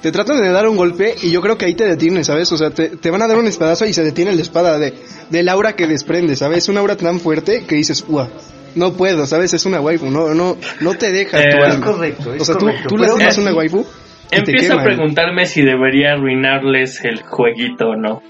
Te 0.00 0.10
tratan 0.10 0.40
de 0.40 0.48
dar 0.48 0.66
un 0.66 0.78
golpe 0.78 1.14
y 1.22 1.30
yo 1.30 1.42
creo 1.42 1.58
que 1.58 1.66
ahí 1.66 1.74
te 1.74 1.84
detienes, 1.84 2.28
¿sabes? 2.28 2.50
O 2.52 2.56
sea, 2.56 2.70
te, 2.70 2.88
te 2.96 3.10
van 3.10 3.20
a 3.20 3.26
dar 3.26 3.36
un 3.36 3.46
espadazo 3.48 3.84
y 3.84 3.92
se 3.92 4.02
detiene 4.02 4.32
la 4.34 4.40
espada 4.40 4.78
de, 4.78 4.94
del 5.28 5.46
aura 5.50 5.74
que 5.76 5.86
desprende, 5.86 6.36
¿sabes? 6.36 6.70
Un 6.70 6.78
aura 6.78 6.96
tan 6.96 7.20
fuerte 7.20 7.64
que 7.66 7.74
dices, 7.74 8.02
¡Uah! 8.08 8.28
No 8.74 8.92
puedo, 8.92 9.26
¿sabes? 9.26 9.54
Es 9.54 9.66
una 9.66 9.80
waifu, 9.80 10.10
no, 10.10 10.34
no, 10.34 10.56
no 10.80 10.94
te 10.94 11.10
deja 11.12 11.40
Eh, 11.40 11.50
tu 11.50 11.56
es 11.64 11.72
alma. 11.74 11.86
correcto, 11.86 12.34
es 12.34 12.42
o 12.42 12.44
sea, 12.44 12.54
tú, 12.56 12.66
correcto, 12.66 12.88
tú 12.88 12.96
lastimas 12.98 13.38
aún 13.38 13.46
una 13.48 13.56
waifu 13.56 13.86
y 14.30 14.36
Empiezo 14.36 14.74
a 14.74 14.76
queman. 14.76 14.84
preguntarme 14.84 15.46
si 15.46 15.62
debería 15.62 16.12
arruinarles 16.12 17.04
el 17.04 17.22
jueguito 17.22 17.88
o 17.90 17.96
no. 17.96 18.22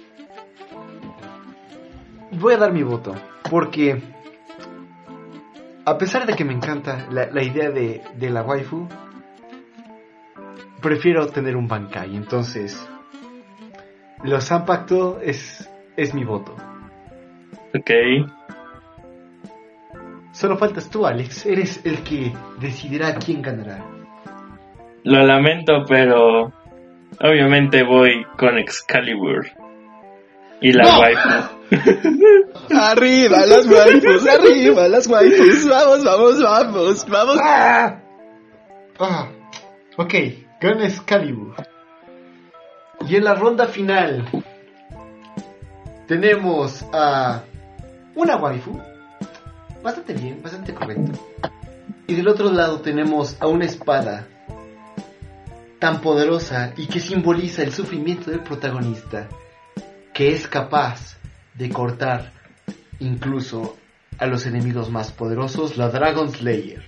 Voy 2.33 2.55
a 2.55 2.59
dar 2.59 2.73
mi 2.73 2.83
voto, 2.83 3.15
porque 3.51 4.01
a 5.85 5.99
pesar 5.99 6.27
de 6.27 6.35
que 6.35 6.45
me 6.45 6.53
encanta 6.53 7.07
la, 7.11 7.27
la 7.33 7.43
idea 7.43 7.71
de, 7.71 8.03
de 8.17 8.31
la 8.31 8.43
waifu, 8.43 8.87
prefiero 10.81 11.27
tener 11.29 11.57
un 11.57 11.67
Bankai. 11.67 12.15
Entonces, 12.15 12.87
los 14.23 14.45
Zanpakuto 14.47 15.19
es, 15.21 15.69
es 15.97 16.15
mi 16.15 16.25
voto. 16.25 16.55
Ok. 17.75 17.91
Solo 20.39 20.57
faltas 20.57 20.89
tú, 20.89 21.05
Alex. 21.05 21.47
Eres 21.47 21.81
el 21.85 22.05
que 22.05 22.33
decidirá 22.61 23.17
quién 23.17 23.43
ganará. 23.43 23.85
Lo 25.03 25.27
lamento, 25.27 25.85
pero 25.89 26.53
obviamente 27.21 27.83
voy 27.83 28.25
con 28.39 28.57
Excalibur. 28.57 29.49
Y 30.61 30.73
la 30.73 30.85
¡No! 30.85 31.01
waifu. 31.01 31.29
Arriba 32.71 33.47
las 33.47 33.67
waifus, 33.67 34.27
arriba 34.29 34.89
las 34.89 35.09
waifus, 35.09 35.69
vamos, 35.69 36.05
vamos, 36.05 36.41
vamos, 36.41 37.07
vamos. 37.09 37.39
¡Ah! 37.43 38.01
Ah, 39.01 39.29
ok, 39.97 40.15
gana 40.61 40.87
Excalibur. 40.87 41.55
Y 43.09 43.17
en 43.17 43.25
la 43.25 43.35
ronda 43.35 43.67
final 43.67 44.25
tenemos 46.07 46.87
a 46.93 47.43
una 48.15 48.37
waifu. 48.37 48.81
Bastante 49.83 50.15
bien, 50.15 50.43
bastante 50.43 50.75
correcto. 50.75 51.13
Y 52.07 52.15
del 52.15 52.29
otro 52.29 52.51
lado 52.51 52.81
tenemos 52.81 53.37
a 53.41 53.47
una 53.47 53.67
espada 53.67 54.27
tan 55.79 56.01
poderosa 56.01 56.73
y 56.77 56.87
que 56.87 57.01
simboliza 57.01 57.63
el 57.63 57.73
sufrimiento 57.73 58.31
del 58.31 58.41
protagonista, 58.41 59.29
que 60.13 60.31
es 60.31 60.49
capaz 60.49 61.17
de 61.55 61.71
cortar 61.71 62.33
incluso 63.01 63.77
a 64.19 64.27
los 64.27 64.47
enemigos 64.47 64.91
más 64.91 65.13
poderosos, 65.13 65.77
la 65.77 65.89
Dragon 65.91 66.31
Slayer. 66.31 66.83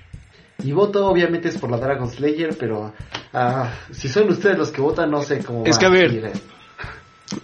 Mi 0.63 0.73
voto 0.73 1.07
obviamente 1.07 1.49
es 1.49 1.59
por 1.59 1.71
la 1.71 1.79
Dragon 1.79 2.11
Slayer, 2.11 2.57
pero 2.59 2.93
ah, 3.33 3.71
si 3.93 4.09
son 4.09 4.29
ustedes 4.31 4.59
los 4.59 4.71
que 4.71 4.81
votan, 4.81 5.11
no 5.11 5.23
sé 5.23 5.43
cómo 5.45 5.65
Es 5.65 5.77
va 5.77 5.81
que 5.81 5.87
a 5.87 5.91
ver. 5.91 6.33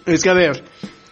Es 0.04 0.22
que 0.22 0.30
a 0.30 0.34
ver, 0.34 0.62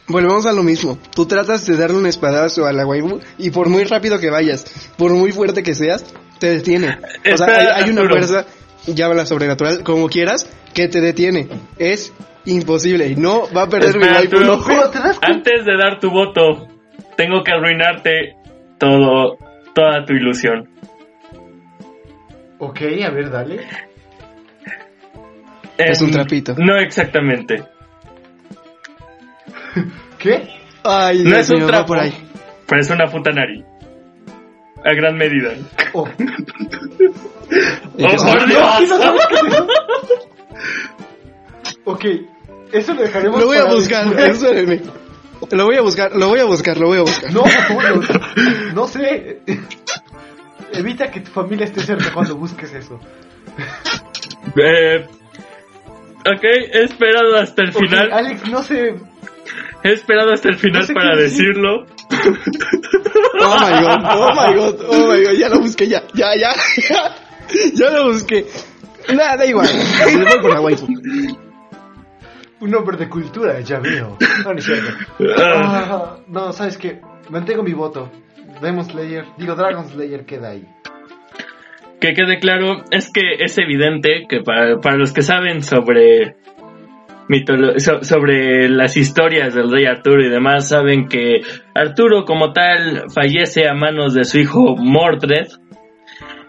volvemos 0.08 0.46
a 0.46 0.52
lo 0.52 0.62
mismo. 0.62 0.98
Tú 1.14 1.26
tratas 1.26 1.66
de 1.66 1.76
darle 1.76 1.96
un 1.96 2.06
espadazo 2.06 2.66
a 2.66 2.72
la 2.72 2.86
waifu 2.86 3.20
y 3.38 3.50
por 3.50 3.68
muy 3.68 3.84
rápido 3.84 4.18
que 4.18 4.30
vayas, 4.30 4.64
por 4.96 5.12
muy 5.12 5.32
fuerte 5.32 5.62
que 5.62 5.74
seas, 5.74 6.04
te 6.38 6.48
detiene. 6.48 6.98
O 7.32 7.36
sea, 7.36 7.46
hay, 7.46 7.84
hay 7.84 7.90
una 7.90 8.08
fuerza, 8.08 8.46
llámala 8.86 9.26
sobrenatural, 9.26 9.82
como 9.82 10.08
quieras, 10.08 10.48
que 10.72 10.88
te 10.88 11.00
detiene. 11.00 11.48
Es 11.78 12.12
imposible 12.44 13.08
y 13.08 13.16
no 13.16 13.48
va 13.54 13.62
a 13.62 13.68
perder 13.68 13.96
mi 13.96 14.02
Espera, 14.02 14.20
waifu. 14.20 14.36
Arturo. 14.36 14.90
no. 14.92 15.10
Antes 15.22 15.64
de 15.64 15.76
dar 15.76 15.98
tu 16.00 16.10
voto, 16.10 16.68
tengo 17.16 17.42
que 17.42 17.52
arruinarte 17.52 18.36
todo, 18.78 19.38
toda 19.74 20.04
tu 20.04 20.12
ilusión. 20.12 20.68
Ok, 22.58 22.80
a 23.04 23.10
ver, 23.10 23.30
dale. 23.30 23.60
Es 25.76 26.00
un 26.00 26.10
trapito. 26.10 26.54
No 26.56 26.76
exactamente. 26.78 27.64
¿Qué? 30.18 30.48
Ay, 30.84 31.18
No 31.18 31.24
Dios 31.30 31.38
es 31.38 31.50
un 31.50 31.56
mío, 31.58 31.66
trapo, 31.66 31.86
por 31.88 31.98
ahí. 31.98 32.12
pero 32.66 32.80
es 32.80 32.90
una 32.90 33.08
futanari. 33.08 33.64
A 34.84 34.92
gran 34.94 35.16
medida. 35.16 35.54
Oh, 35.94 36.06
¿Y 37.96 38.04
¡Oh, 38.04 38.16
por? 38.16 38.46
Dios! 38.46 38.90
ok, 41.84 42.04
eso 42.72 42.94
lo 42.94 43.02
dejaremos 43.02 43.40
Lo 43.40 43.46
voy 43.46 43.58
a 43.58 43.64
buscar, 43.66 44.06
espérenme. 44.18 44.80
Lo 45.50 45.66
voy 45.66 45.76
a 45.76 45.82
buscar, 45.82 46.12
lo 46.14 46.28
voy 46.28 46.40
a 46.40 46.44
buscar, 46.44 46.78
lo 46.78 46.86
voy 46.88 46.98
a 46.98 47.02
buscar. 47.02 47.32
No, 47.32 47.42
no, 47.42 48.72
no, 48.74 48.88
sé. 48.88 49.40
Evita 50.72 51.10
que 51.10 51.20
tu 51.20 51.30
familia 51.30 51.66
esté 51.66 51.80
cerca 51.80 52.12
cuando 52.12 52.36
busques 52.36 52.72
eso. 52.72 52.98
Eh, 54.56 55.06
ok, 56.20 56.44
he 56.44 56.84
esperado 56.84 57.36
hasta 57.36 57.62
el 57.62 57.72
final. 57.72 58.12
Alex, 58.12 58.48
no 58.48 58.62
sé. 58.62 58.94
He 59.84 59.92
esperado 59.92 60.32
hasta 60.32 60.48
el 60.48 60.56
final 60.56 60.80
No 60.80 60.86
sé 60.86 60.94
para 60.94 61.14
decirlo. 61.14 61.86
Oh 63.40 63.56
my 63.60 63.82
god, 63.82 64.00
oh 64.16 64.30
my 64.32 64.54
god, 64.56 64.80
oh 64.88 65.12
my 65.12 65.22
god, 65.22 65.32
ya 65.38 65.48
lo 65.50 65.60
busqué, 65.60 65.86
ya, 65.86 66.02
ya, 66.14 66.34
ya, 66.36 66.54
ya, 66.88 67.14
ya 67.74 67.90
lo 67.90 68.04
busqué. 68.04 68.46
Nada, 69.14 69.36
da 69.36 69.46
igual, 69.46 69.68
me 70.16 70.24
voy 70.24 70.40
por 70.40 70.54
la 70.54 70.60
waifu. 70.62 70.86
Un 72.60 72.74
hombre 72.74 72.96
de 72.96 73.08
cultura, 73.10 73.60
ya 73.60 73.78
veo. 73.80 74.16
No, 74.44 74.54
no 74.54 74.58
es 74.58 74.64
cierto. 74.64 74.90
Ah, 75.36 76.16
no, 76.28 76.52
¿sabes 76.52 76.78
qué? 76.78 77.02
Mantengo 77.28 77.62
mi 77.62 77.74
voto. 77.74 78.10
Demon 78.62 78.86
Slayer, 78.86 79.26
digo 79.36 79.54
Dragon 79.54 79.86
Slayer 79.86 80.24
queda 80.24 80.50
ahí. 80.50 80.66
que 82.00 82.14
quede 82.14 82.38
claro, 82.38 82.84
es 82.90 83.10
que 83.12 83.20
es 83.44 83.58
evidente 83.58 84.24
que 84.28 84.40
para, 84.40 84.78
para 84.78 84.96
los 84.96 85.12
que 85.12 85.20
saben 85.20 85.62
sobre 85.62 86.36
sobre 88.02 88.68
las 88.68 88.96
historias 88.96 89.54
del 89.54 89.70
rey 89.70 89.86
Arturo 89.86 90.22
y 90.22 90.28
demás, 90.28 90.68
saben 90.68 91.08
que 91.08 91.40
Arturo 91.74 92.24
como 92.24 92.52
tal 92.52 93.04
fallece 93.14 93.68
a 93.68 93.74
manos 93.74 94.14
de 94.14 94.24
su 94.24 94.38
hijo 94.38 94.76
Mordred, 94.76 95.46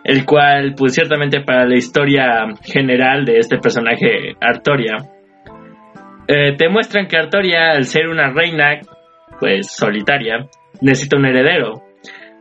el 0.03 0.25
cual 0.25 0.75
pues 0.75 0.93
ciertamente 0.93 1.41
para 1.41 1.65
la 1.65 1.75
historia 1.75 2.45
general 2.63 3.25
de 3.25 3.37
este 3.37 3.57
personaje 3.57 4.35
Artoria, 4.39 4.97
eh, 6.27 6.55
te 6.57 6.69
muestran 6.69 7.07
que 7.07 7.17
Artoria 7.17 7.71
al 7.71 7.85
ser 7.85 8.07
una 8.07 8.31
reina 8.31 8.79
pues 9.39 9.71
solitaria, 9.71 10.47
necesita 10.81 11.17
un 11.17 11.25
heredero, 11.25 11.83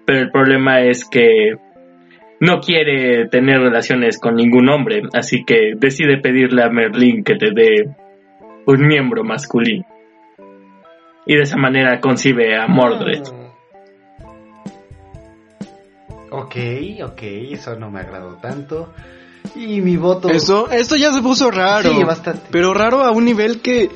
pero 0.07 0.21
el 0.21 0.31
problema 0.31 0.81
es 0.83 1.09
que 1.09 1.55
no 2.41 2.61
quiere 2.61 3.29
tener 3.29 3.61
relaciones 3.61 4.19
con 4.21 4.35
ningún 4.35 4.69
hombre, 4.69 5.03
así 5.15 5.45
que 5.45 5.73
decide 5.77 6.19
pedirle 6.19 6.63
a 6.63 6.69
Merlín 6.69 7.25
que 7.25 7.37
te 7.37 7.51
dé 7.55 7.95
un 8.67 8.87
miembro 8.87 9.25
masculino. 9.25 9.87
Y 11.27 11.37
de 11.37 11.43
esa 11.43 11.57
manera 11.57 12.01
concibe 12.01 12.57
a 12.57 12.67
Mordred. 12.67 13.23
Ok, 16.31 16.57
ok, 17.05 17.23
eso 17.53 17.77
no 17.77 17.91
me 17.91 18.01
agradó 18.01 18.37
tanto. 18.37 18.93
Y 19.55 19.81
mi 19.81 19.97
voto. 19.97 20.29
Esto, 20.31 20.71
esto 20.71 20.97
ya 20.97 21.13
se 21.13 21.23
puso 21.23 21.51
raro. 21.51 21.91
Sí, 21.91 22.03
bastante. 22.03 22.43
Pero 22.51 22.75
raro 22.75 23.05
a 23.05 23.11
un 23.11 23.25
nivel 23.25 23.61
que... 23.61 23.91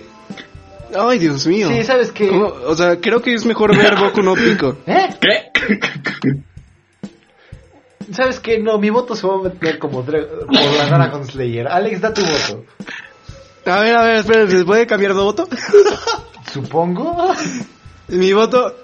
Ay, 0.96 1.18
Dios 1.18 1.46
mío. 1.46 1.68
Sí, 1.68 1.82
¿sabes 1.82 2.12
qué? 2.12 2.28
¿Cómo? 2.28 2.46
O 2.46 2.74
sea, 2.74 3.00
creo 3.00 3.20
que 3.20 3.34
es 3.34 3.44
mejor 3.44 3.76
ver 3.76 3.96
Boku 4.00 4.22
no 4.22 4.34
Pico. 4.34 4.76
¿Eh? 4.86 5.08
¿Qué? 5.20 5.50
¿Sabes 8.12 8.40
qué? 8.40 8.58
No, 8.58 8.78
mi 8.78 8.88
voto 8.88 9.14
se 9.14 9.26
va 9.26 9.34
a 9.34 9.42
meter 9.42 9.78
como 9.78 10.02
por 10.04 10.14
la 10.50 10.86
Dragon 10.86 11.24
Slayer. 11.26 11.68
Alex, 11.68 12.00
da 12.00 12.14
tu 12.14 12.22
voto. 12.22 12.64
A 13.68 13.80
ver, 13.82 13.96
a 13.96 14.02
ver, 14.02 14.16
espera, 14.16 14.46
¿se 14.48 14.64
puede 14.64 14.86
cambiar 14.86 15.14
de 15.14 15.20
voto? 15.20 15.48
Supongo. 16.52 17.34
Mi 18.08 18.32
voto... 18.32 18.74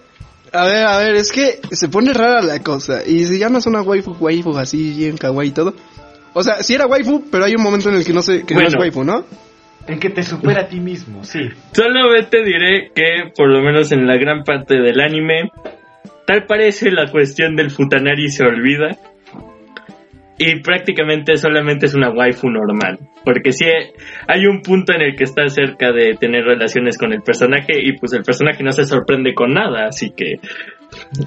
A 0.52 0.66
ver, 0.66 0.84
a 0.86 0.98
ver, 0.98 1.16
es 1.16 1.32
que 1.32 1.58
se 1.72 1.88
pone 1.88 2.12
rara 2.12 2.40
la 2.40 2.60
cosa. 2.60 3.04
Y 3.04 3.24
si 3.26 3.38
llamas 3.38 3.66
una 3.66 3.82
waifu, 3.82 4.16
waifu 4.20 4.56
así, 4.56 4.92
bien 4.96 5.16
kawaii 5.16 5.48
y 5.48 5.52
todo. 5.52 5.74
O 6.32 6.44
sea, 6.44 6.62
sí 6.62 6.74
era 6.74 6.86
waifu, 6.86 7.24
pero 7.28 7.44
hay 7.44 7.54
un 7.56 7.62
momento 7.62 7.88
en 7.88 7.96
el 7.96 8.04
que 8.04 8.12
no, 8.12 8.22
sé, 8.22 8.44
que 8.44 8.54
no 8.54 8.60
es 8.60 8.66
Bueno. 8.66 8.80
waifu, 8.80 9.02
¿no? 9.04 9.24
En 9.88 9.98
que 9.98 10.10
te 10.10 10.22
supera 10.22 10.62
a 10.62 10.68
ti 10.68 10.78
mismo, 10.78 11.24
sí. 11.24 11.40
Solamente 11.72 12.44
diré 12.44 12.92
que, 12.94 13.32
por 13.36 13.48
lo 13.48 13.62
menos 13.62 13.90
en 13.90 14.06
la 14.06 14.16
gran 14.16 14.44
parte 14.44 14.76
del 14.80 15.00
anime, 15.00 15.50
tal 16.26 16.46
parece 16.46 16.90
la 16.92 17.10
cuestión 17.10 17.56
del 17.56 17.70
futanari 17.70 18.30
se 18.30 18.44
olvida. 18.44 18.96
Y 20.36 20.60
prácticamente 20.62 21.36
solamente 21.36 21.86
es 21.86 21.94
una 21.94 22.10
waifu 22.10 22.50
normal. 22.50 22.98
Porque 23.24 23.52
sí 23.52 23.64
hay 24.26 24.46
un 24.46 24.62
punto 24.62 24.92
en 24.92 25.02
el 25.02 25.16
que 25.16 25.24
está 25.24 25.46
cerca 25.48 25.92
de 25.92 26.16
tener 26.18 26.44
relaciones 26.44 26.98
con 26.98 27.12
el 27.12 27.22
personaje 27.22 27.72
y 27.80 27.96
pues 27.98 28.12
el 28.14 28.22
personaje 28.24 28.62
no 28.64 28.72
se 28.72 28.84
sorprende 28.84 29.32
con 29.32 29.54
nada. 29.54 29.86
Así 29.88 30.10
que 30.10 30.40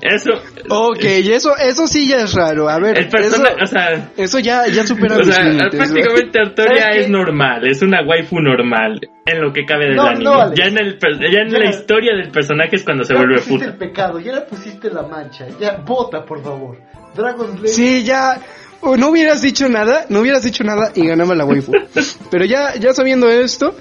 eso... 0.02 0.32
Ok, 0.70 1.04
y 1.24 1.32
eso, 1.32 1.56
eso 1.58 1.88
sí 1.88 2.08
ya 2.08 2.18
es 2.18 2.34
raro. 2.34 2.70
A 2.70 2.80
ver, 2.80 2.98
El 2.98 3.04
eso, 3.06 3.12
personaje, 3.12 3.56
o 3.62 3.66
sea... 3.66 4.10
eso 4.18 4.40
ya, 4.40 4.68
ya 4.68 4.86
supera 4.86 5.18
O 5.18 5.24
sea, 5.24 5.44
límites. 5.44 5.76
prácticamente 5.76 6.40
Artoria 6.40 6.90
es 6.92 7.10
normal, 7.10 7.66
es 7.68 7.82
una 7.82 8.02
waifu 8.06 8.40
normal 8.40 9.00
en 9.26 9.42
lo 9.42 9.52
que 9.54 9.66
cabe 9.66 9.86
del 9.88 9.96
No, 9.96 10.04
anime. 10.08 10.24
no, 10.26 10.54
ya 10.54 10.66
en, 10.66 10.78
el, 10.80 11.00
ya 11.00 11.42
en 11.42 11.50
Ya. 11.50 11.60
la 11.60 11.70
historia 11.70 12.14
del 12.16 12.30
personaje 12.32 12.76
es 12.78 12.84
cuando 12.84 13.04
se 13.04 13.14
ya 13.14 13.20
vuelve 13.20 13.36
pusiste 13.36 13.54
puta. 13.54 13.66
el 13.72 13.78
pecado, 13.78 14.20
ya 14.20 14.34
le 14.34 14.42
pusiste 14.42 14.90
la 14.90 15.04
mancha. 15.04 15.46
Ya, 15.60 15.78
vota, 15.86 16.24
por 16.26 16.42
favor. 16.44 16.78
Dragon 17.16 17.52
Slayer. 17.58 17.68
Sí, 17.70 18.04
ya. 18.04 18.38
O 18.82 18.98
no 18.98 19.10
hubieras 19.10 19.42
dicho 19.42 19.68
nada, 19.70 20.06
no 20.10 20.22
hubieras 20.22 20.44
dicho 20.44 20.64
nada 20.64 20.92
y 20.96 21.06
ganaba 21.06 21.36
la 21.36 21.46
waifu. 21.46 21.72
Pero 22.32 22.46
ya, 22.46 22.76
ya 22.76 22.94
sabiendo 22.94 23.30
esto, 23.30 23.76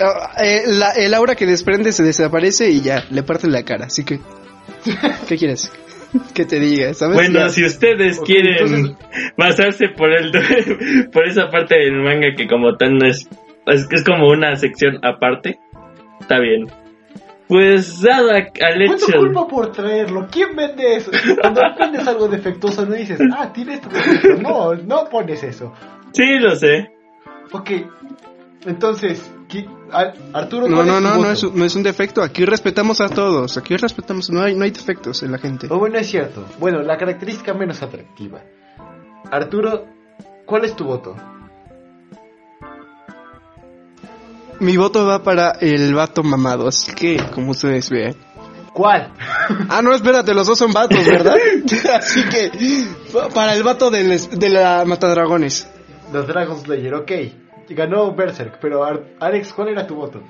ah, 0.00 0.32
eh, 0.42 0.62
la- 0.66 0.92
el 0.92 1.14
aura 1.14 1.34
que 1.34 1.46
desprende 1.46 1.92
se 1.92 2.02
desaparece 2.02 2.70
y 2.70 2.80
ya, 2.80 3.04
le 3.10 3.22
parte 3.22 3.48
la 3.48 3.62
cara. 3.64 3.86
Así 3.86 4.04
que, 4.04 4.20
¿qué 5.28 5.36
quieres? 5.36 5.70
Que 6.34 6.44
te 6.44 6.60
diga, 6.60 6.92
¿sabes? 6.92 7.14
Bueno, 7.16 7.40
Ya. 7.40 7.48
si 7.48 7.64
ustedes 7.64 8.20
quieren 8.20 8.56
entonces- 8.66 8.96
basarse 9.36 9.88
por 9.88 10.12
el 10.12 10.30
por 11.12 11.26
esa 11.26 11.48
parte 11.48 11.74
del 11.78 11.94
manga 12.02 12.34
que 12.36 12.46
como 12.46 12.76
tal 12.76 12.98
no 12.98 13.06
es 13.08 13.26
es, 13.66 13.86
es 13.90 14.04
como 14.04 14.28
una 14.28 14.56
sección 14.56 14.98
aparte, 15.04 15.58
está 16.20 16.38
bien. 16.40 16.66
Pues 17.48 18.00
dada 18.00 18.36
al 18.36 18.86
tu 18.86 18.92
hecho 18.94 19.18
culpa 19.18 19.46
por 19.46 19.72
traerlo. 19.72 20.26
¿Quién 20.30 20.56
vende 20.56 20.96
eso? 20.96 21.10
Cuando 21.40 21.60
vendes 21.78 22.06
algo 22.06 22.28
defectuoso 22.28 22.86
no 22.86 22.94
dices, 22.94 23.20
ah, 23.36 23.52
tiene 23.52 23.74
esto 23.74 23.88
defecto. 23.90 24.40
No, 24.42 24.74
no 24.74 25.08
pones 25.10 25.42
eso. 25.42 25.72
Sí, 26.12 26.38
lo 26.38 26.54
sé. 26.56 26.92
Ok, 27.52 27.70
entonces, 28.66 29.30
¿qui- 29.48 29.68
Ar- 29.90 30.14
Arturo, 30.32 30.68
No, 30.68 30.76
¿cuál 30.76 30.86
no, 30.88 30.96
tu 30.96 31.00
no, 31.02 31.16
no 31.18 31.30
es, 31.30 31.42
un- 31.44 31.58
no 31.58 31.64
es 31.66 31.74
un 31.76 31.82
defecto. 31.82 32.22
Aquí 32.22 32.44
respetamos 32.46 33.00
a 33.02 33.08
todos. 33.10 33.58
Aquí 33.58 33.76
respetamos, 33.76 34.30
no 34.30 34.40
hay, 34.40 34.54
no 34.54 34.64
hay 34.64 34.70
defectos 34.70 35.22
en 35.22 35.32
la 35.32 35.38
gente. 35.38 35.66
Oh, 35.68 35.78
bueno, 35.78 35.98
es 35.98 36.06
cierto. 36.08 36.46
Bueno, 36.58 36.80
la 36.80 36.96
característica 36.96 37.52
menos 37.52 37.82
atractiva. 37.82 38.40
Arturo, 39.30 39.86
¿cuál 40.46 40.64
es 40.64 40.74
tu 40.74 40.84
voto? 40.84 41.14
Mi 44.62 44.76
voto 44.76 45.04
va 45.06 45.22
para 45.22 45.52
el 45.60 45.92
vato 45.94 46.22
mamado, 46.22 46.68
así 46.68 46.92
que, 46.94 47.16
como 47.34 47.50
ustedes 47.50 47.90
vean. 47.90 48.14
¿Cuál? 48.72 49.12
Ah, 49.68 49.82
no, 49.82 49.92
espérate, 49.94 50.32
los 50.32 50.46
dos 50.46 50.58
son 50.58 50.72
vatos, 50.72 51.04
¿verdad? 51.06 51.36
así 51.94 52.20
que, 52.30 52.50
pa- 53.12 53.28
para 53.28 53.54
el 53.54 53.62
vato 53.62 53.90
de 53.90 54.48
la 54.48 54.84
Matadragones. 54.86 55.68
Los 56.12 56.26
Dragon 56.26 56.58
Slayer, 56.58 56.94
ok. 56.94 57.12
Ganó 57.70 58.14
Berserk, 58.14 58.58
pero 58.60 58.84
Ar- 58.84 59.02
Alex, 59.20 59.52
¿cuál 59.52 59.68
era 59.68 59.86
tu 59.86 59.94
voto? 59.96 60.22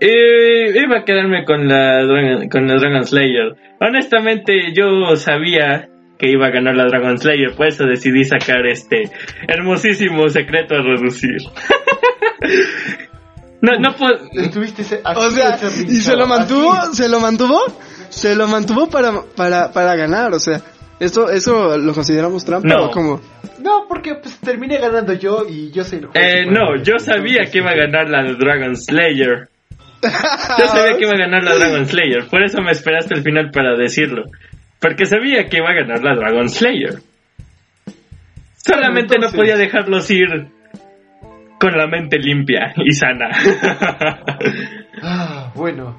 Eh, 0.00 0.72
iba 0.74 0.98
a 1.00 1.04
quedarme 1.04 1.44
con 1.44 1.68
la 1.68 2.02
Dragon- 2.04 2.48
con 2.48 2.70
el 2.70 2.78
Dragon 2.80 3.04
Slayer. 3.06 3.54
Honestamente, 3.80 4.72
yo 4.74 5.14
sabía 5.16 5.88
que 6.18 6.30
iba 6.30 6.46
a 6.46 6.50
ganar 6.50 6.74
la 6.74 6.84
Dragon 6.86 7.18
Slayer, 7.18 7.54
por 7.54 7.66
eso 7.66 7.84
decidí 7.84 8.24
sacar 8.24 8.66
este 8.66 9.10
hermosísimo 9.48 10.28
secreto 10.28 10.74
a 10.74 10.82
reducir. 10.82 11.36
no, 13.62 13.78
no 13.78 13.94
puedo... 13.96 14.14
Estuviste 14.32 14.82
ese- 14.82 15.02
O 15.04 15.30
sea, 15.30 15.58
y 15.88 15.96
se 16.00 16.16
lo 16.16 16.26
mantuvo, 16.26 16.72
así. 16.72 16.96
se 16.96 17.08
lo 17.08 17.20
mantuvo, 17.20 17.60
se 18.08 18.34
lo 18.34 18.46
mantuvo 18.48 18.88
para, 18.88 19.22
para, 19.36 19.72
para 19.72 19.94
ganar, 19.96 20.32
o 20.32 20.38
sea, 20.38 20.60
esto, 20.98 21.30
eso 21.30 21.76
lo 21.78 21.92
consideramos 21.94 22.44
trampa 22.44 22.68
No. 22.68 22.86
o 22.86 22.90
como 22.90 23.20
No, 23.62 23.86
porque 23.88 24.14
pues 24.16 24.36
terminé 24.38 24.78
ganando 24.78 25.12
yo 25.14 25.46
y 25.48 25.70
yo 25.70 25.82
soy 25.84 25.98
el 26.00 26.06
juez 26.06 26.22
Eh, 26.24 26.46
no, 26.46 26.82
yo 26.82 26.98
sabía 26.98 27.44
que 27.50 27.58
iba 27.58 27.70
a 27.70 27.74
ganar 27.76 28.08
la 28.10 28.22
de 28.22 28.34
Dragon 28.34 28.76
Slayer. 28.76 29.48
Yo 30.02 30.66
sabía 30.68 30.96
que 30.96 31.02
iba 31.04 31.12
a 31.12 31.18
ganar 31.18 31.42
la 31.44 31.54
Dragon 31.54 31.86
Slayer, 31.86 32.26
por 32.28 32.42
eso 32.42 32.60
me 32.62 32.72
esperé 32.72 32.98
hasta 32.98 33.14
el 33.14 33.22
final 33.22 33.50
para 33.50 33.76
decirlo. 33.76 34.24
Porque 34.78 35.04
sabía 35.04 35.46
que 35.48 35.58
iba 35.58 35.68
a 35.70 35.74
ganar 35.74 36.02
la 36.02 36.14
Dragon 36.16 36.48
Slayer. 36.48 37.00
Solamente 38.64 39.14
Entonces- 39.16 39.32
no 39.32 39.36
podía 39.38 39.56
dejarlos 39.56 40.10
ir 40.10 40.48
con 41.60 41.76
la 41.76 41.86
mente 41.86 42.18
limpia 42.18 42.72
y 42.84 42.92
sana. 42.92 43.28
Ah, 45.02 45.50
bueno. 45.54 45.96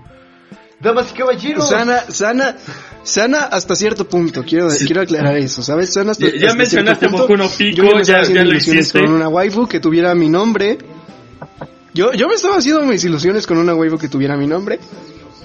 Damas 0.79 1.11
y 1.11 1.17
caballeros. 1.17 1.67
sana, 1.69 1.99
sana, 2.09 2.55
sana 3.03 3.43
hasta 3.45 3.75
cierto 3.75 4.07
punto. 4.07 4.43
Quiero, 4.43 4.67
quiero 4.85 5.01
aclarar 5.01 5.37
eso, 5.37 5.61
¿sabes? 5.61 5.93
Sana 5.93 6.11
hasta, 6.11 6.27
Ya- 6.27 6.33
ya 6.37 6.45
hasta 6.47 6.57
mencionaste 6.57 6.99
cierto 7.07 7.17
punto. 7.27 7.33
Boku 7.33 7.37
no 7.37 7.49
Pico, 7.49 7.77
Yo 7.77 7.83
me 7.95 8.01
estaba 8.01 8.03
ya- 8.03 8.21
haciendo 8.21 8.41
ya 8.41 8.45
lo 8.45 8.51
ilusiones 8.51 8.81
hiciste. 8.85 8.99
con 8.99 9.11
una 9.13 9.27
waifu 9.29 9.67
que 9.67 9.79
tuviera 9.79 10.13
mi 10.15 10.29
nombre. 10.29 10.77
Yo, 11.93 12.13
yo 12.13 12.27
me 12.27 12.35
estaba 12.35 12.57
haciendo 12.57 12.83
mis 12.85 13.03
ilusiones 13.03 13.45
con 13.47 13.57
una 13.57 13.73
waifu 13.75 13.97
que 13.97 14.07
tuviera 14.07 14.35
mi 14.37 14.47
nombre. 14.47 14.79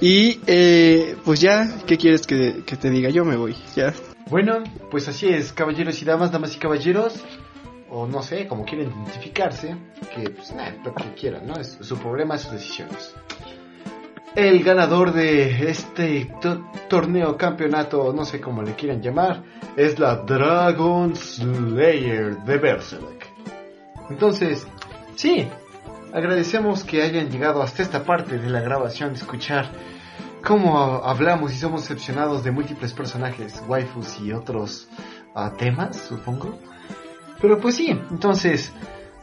Y, 0.01 0.40
eh, 0.47 1.16
pues 1.24 1.40
ya, 1.40 1.70
¿qué 1.86 1.97
quieres 1.97 2.26
que, 2.26 2.62
que 2.66 2.76
te 2.76 2.90
diga? 2.90 3.09
Yo 3.10 3.24
me 3.24 3.36
voy, 3.36 3.56
ya. 3.74 3.94
Bueno, 4.28 4.62
pues 4.90 5.09
así 5.09 5.28
es, 5.28 5.52
caballeros 5.52 6.01
y 6.02 6.05
damas, 6.05 6.30
damas 6.32 6.55
y 6.55 6.59
caballeros. 6.59 7.14
O 7.91 8.07
no 8.07 8.23
sé, 8.23 8.47
como 8.49 8.65
quieren 8.65 8.91
identificarse. 8.91 9.77
Que, 10.15 10.31
pues 10.31 10.53
nada, 10.53 10.75
lo 10.85 10.95
que 10.95 11.15
quieran, 11.15 11.47
¿no? 11.47 11.55
Es 11.55 11.79
su 11.81 11.97
problema, 11.99 12.37
sus 12.39 12.53
decisiones. 12.53 13.15
El 14.35 14.63
ganador 14.63 15.13
de 15.13 15.71
este 15.71 16.31
to- 16.43 16.71
torneo, 16.89 17.37
campeonato, 17.39 18.13
no 18.13 18.25
sé 18.27 18.41
cómo 18.41 18.63
le 18.63 18.75
quieran 18.75 19.01
llamar, 19.01 19.43
es 19.77 19.99
la 19.99 20.17
Dragon 20.17 21.17
Slayer 21.17 22.37
de 22.45 22.59
Berserk. 22.59 23.27
Entonces, 24.11 24.67
sí, 25.15 25.49
agradecemos 26.13 26.85
que 26.85 27.03
hayan 27.03 27.31
llegado 27.31 27.63
hasta 27.63 27.83
esta 27.83 28.05
parte 28.05 28.39
de 28.39 28.51
la 28.51 28.61
grabación, 28.61 29.15
de 29.15 29.21
escuchar 29.21 29.71
cómo 30.45 31.03
hablamos 31.05 31.53
y 31.55 31.57
somos 31.57 31.83
decepcionados 31.83 32.45
de 32.45 32.51
múltiples 32.51 32.93
personajes, 32.93 33.63
waifus 33.67 34.21
y 34.21 34.33
otros 34.33 34.87
ah, 35.35 35.55
temas, 35.57 35.97
supongo. 35.97 36.59
Pero 37.41 37.61
pues 37.61 37.77
sí, 37.77 37.91
entonces, 38.11 38.73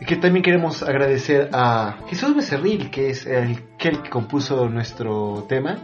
que 0.05 0.17
también 0.17 0.43
queremos 0.43 0.83
agradecer 0.83 1.49
a 1.53 1.97
Jesús 2.07 2.35
Becerril, 2.35 2.91
que 2.91 3.09
es 3.09 3.25
el 3.25 3.63
que 3.77 3.89
el 3.89 4.01
que 4.01 4.09
compuso 4.09 4.69
nuestro 4.69 5.45
tema. 5.47 5.77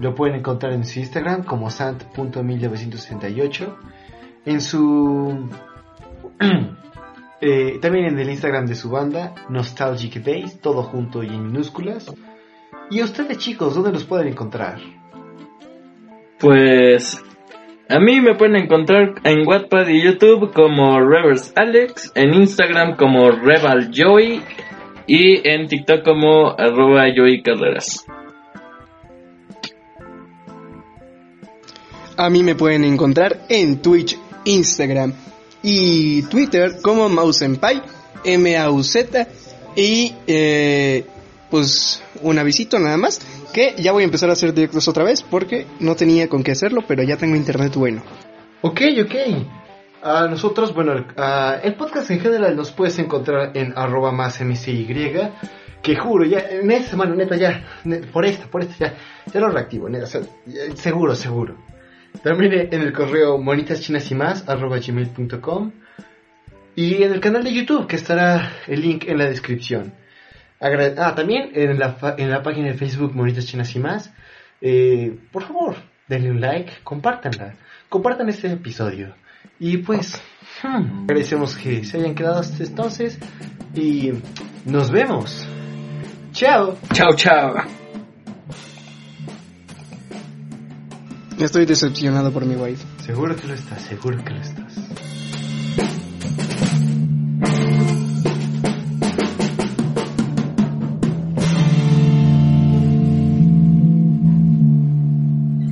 Lo 0.00 0.14
pueden 0.14 0.36
encontrar 0.36 0.72
en 0.72 0.84
su 0.84 0.98
Instagram 0.98 1.44
como 1.44 1.70
sant.1968. 1.70 3.76
En 4.44 4.60
su... 4.60 5.48
eh, 7.40 7.78
también 7.80 8.06
en 8.06 8.18
el 8.18 8.28
Instagram 8.28 8.66
de 8.66 8.74
su 8.74 8.90
banda, 8.90 9.34
Nostalgic 9.48 10.22
Days, 10.22 10.60
todo 10.60 10.82
junto 10.82 11.22
y 11.22 11.28
en 11.28 11.46
minúsculas. 11.46 12.12
¿Y 12.90 13.02
ustedes 13.02 13.38
chicos, 13.38 13.74
dónde 13.74 13.92
los 13.92 14.04
pueden 14.04 14.28
encontrar? 14.28 14.78
Pues 16.38 17.22
a 17.88 18.00
mí 18.00 18.20
me 18.20 18.34
pueden 18.34 18.56
encontrar 18.56 19.14
en 19.22 19.46
Wattpad 19.46 19.86
y 19.88 20.02
YouTube 20.02 20.52
como 20.52 21.00
Reverse 21.00 21.52
Alex, 21.54 22.10
en 22.14 22.34
Instagram 22.34 22.96
como 22.96 23.30
Rebel 23.30 23.90
Joy 23.92 24.42
y 25.06 25.48
en 25.48 25.68
TikTok 25.68 26.02
como 26.02 26.50
arroba 26.50 27.04
Joy 27.14 27.42
Carreras. 27.42 28.04
A 32.16 32.28
mí 32.28 32.42
me 32.42 32.54
pueden 32.56 32.82
encontrar 32.84 33.42
en 33.48 33.80
Twitch, 33.82 34.18
Instagram 34.44 35.12
y 35.62 36.22
Twitter 36.22 36.78
como 36.82 37.08
Mausenpai, 37.08 37.82
M-A-U-Z 38.24 39.28
y 39.76 40.12
eh, 40.26 41.04
pues 41.50 42.02
un 42.22 42.38
avisito 42.38 42.78
nada 42.80 42.96
más 42.96 43.20
que 43.56 43.74
ya 43.78 43.92
voy 43.92 44.02
a 44.02 44.04
empezar 44.04 44.28
a 44.28 44.34
hacer 44.34 44.52
directos 44.52 44.86
otra 44.86 45.02
vez 45.02 45.22
porque 45.22 45.66
no 45.80 45.96
tenía 45.96 46.28
con 46.28 46.42
qué 46.42 46.52
hacerlo 46.52 46.84
pero 46.86 47.02
ya 47.02 47.16
tengo 47.16 47.36
internet 47.36 47.74
bueno. 47.74 48.02
Ok, 48.60 48.82
ok. 49.02 49.14
A 50.02 50.28
nosotros, 50.28 50.74
bueno, 50.74 50.92
el, 50.92 51.74
podcast 51.74 52.10
en 52.10 52.20
general 52.20 52.54
nos 52.54 52.70
puedes 52.70 52.98
encontrar 52.98 53.56
en 53.56 53.72
arroba 53.74 54.12
más 54.12 54.42
mcy, 54.42 54.86
que 55.82 55.96
juro, 55.96 56.26
ya, 56.26 56.40
en 56.50 56.70
esta 56.70 56.90
semana, 56.90 57.14
neta, 57.14 57.36
ya, 57.36 57.64
por 58.12 58.26
esta, 58.26 58.46
por 58.46 58.62
esta, 58.62 58.76
ya, 58.78 58.94
ya 59.32 59.40
lo 59.40 59.48
reactivo, 59.48 59.88
neta, 59.88 60.04
o 60.04 60.06
sea, 60.06 60.20
seguro, 60.74 61.14
seguro. 61.14 61.56
También 62.22 62.68
en 62.70 62.82
el 62.82 62.92
correo 62.92 63.38
monitas 63.38 63.80
chinas 63.80 64.10
y 64.10 64.14
más, 64.14 64.46
arroba 64.48 64.78
gmail.com, 64.78 65.72
y 66.74 67.02
en 67.02 67.12
el 67.12 67.20
canal 67.20 67.42
de 67.42 67.54
YouTube, 67.54 67.86
que 67.86 67.96
estará 67.96 68.52
el 68.66 68.82
link 68.82 69.04
en 69.08 69.16
la 69.16 69.24
descripción. 69.24 69.94
Agra- 70.60 70.94
ah, 70.98 71.14
también 71.14 71.50
en 71.54 71.78
la, 71.78 71.92
fa- 71.92 72.14
en 72.16 72.30
la 72.30 72.42
página 72.42 72.68
de 72.68 72.74
Facebook 72.74 73.14
Monitas 73.14 73.46
Chinas 73.46 73.74
y 73.76 73.78
más, 73.78 74.10
eh, 74.60 75.18
por 75.32 75.42
favor, 75.44 75.76
denle 76.08 76.30
un 76.30 76.40
like, 76.40 76.72
compártanla, 76.82 77.54
compartan 77.88 78.28
este 78.28 78.50
episodio. 78.52 79.14
Y 79.58 79.78
pues, 79.78 80.20
hmm, 80.62 81.02
agradecemos 81.04 81.56
que 81.56 81.84
se 81.84 81.98
hayan 81.98 82.14
quedado 82.14 82.40
hasta 82.40 82.62
entonces 82.64 83.18
y 83.74 84.12
nos 84.64 84.90
vemos. 84.90 85.46
Chao. 86.32 86.76
Chao, 86.92 87.14
chao. 87.16 87.54
Estoy 91.38 91.66
decepcionado 91.66 92.32
por 92.32 92.44
mi 92.46 92.54
wife. 92.54 92.84
Seguro 93.04 93.36
que 93.36 93.46
lo 93.46 93.54
estás, 93.54 93.82
seguro 93.82 94.22
que 94.24 94.30
lo 94.34 94.40
estás. 94.40 94.74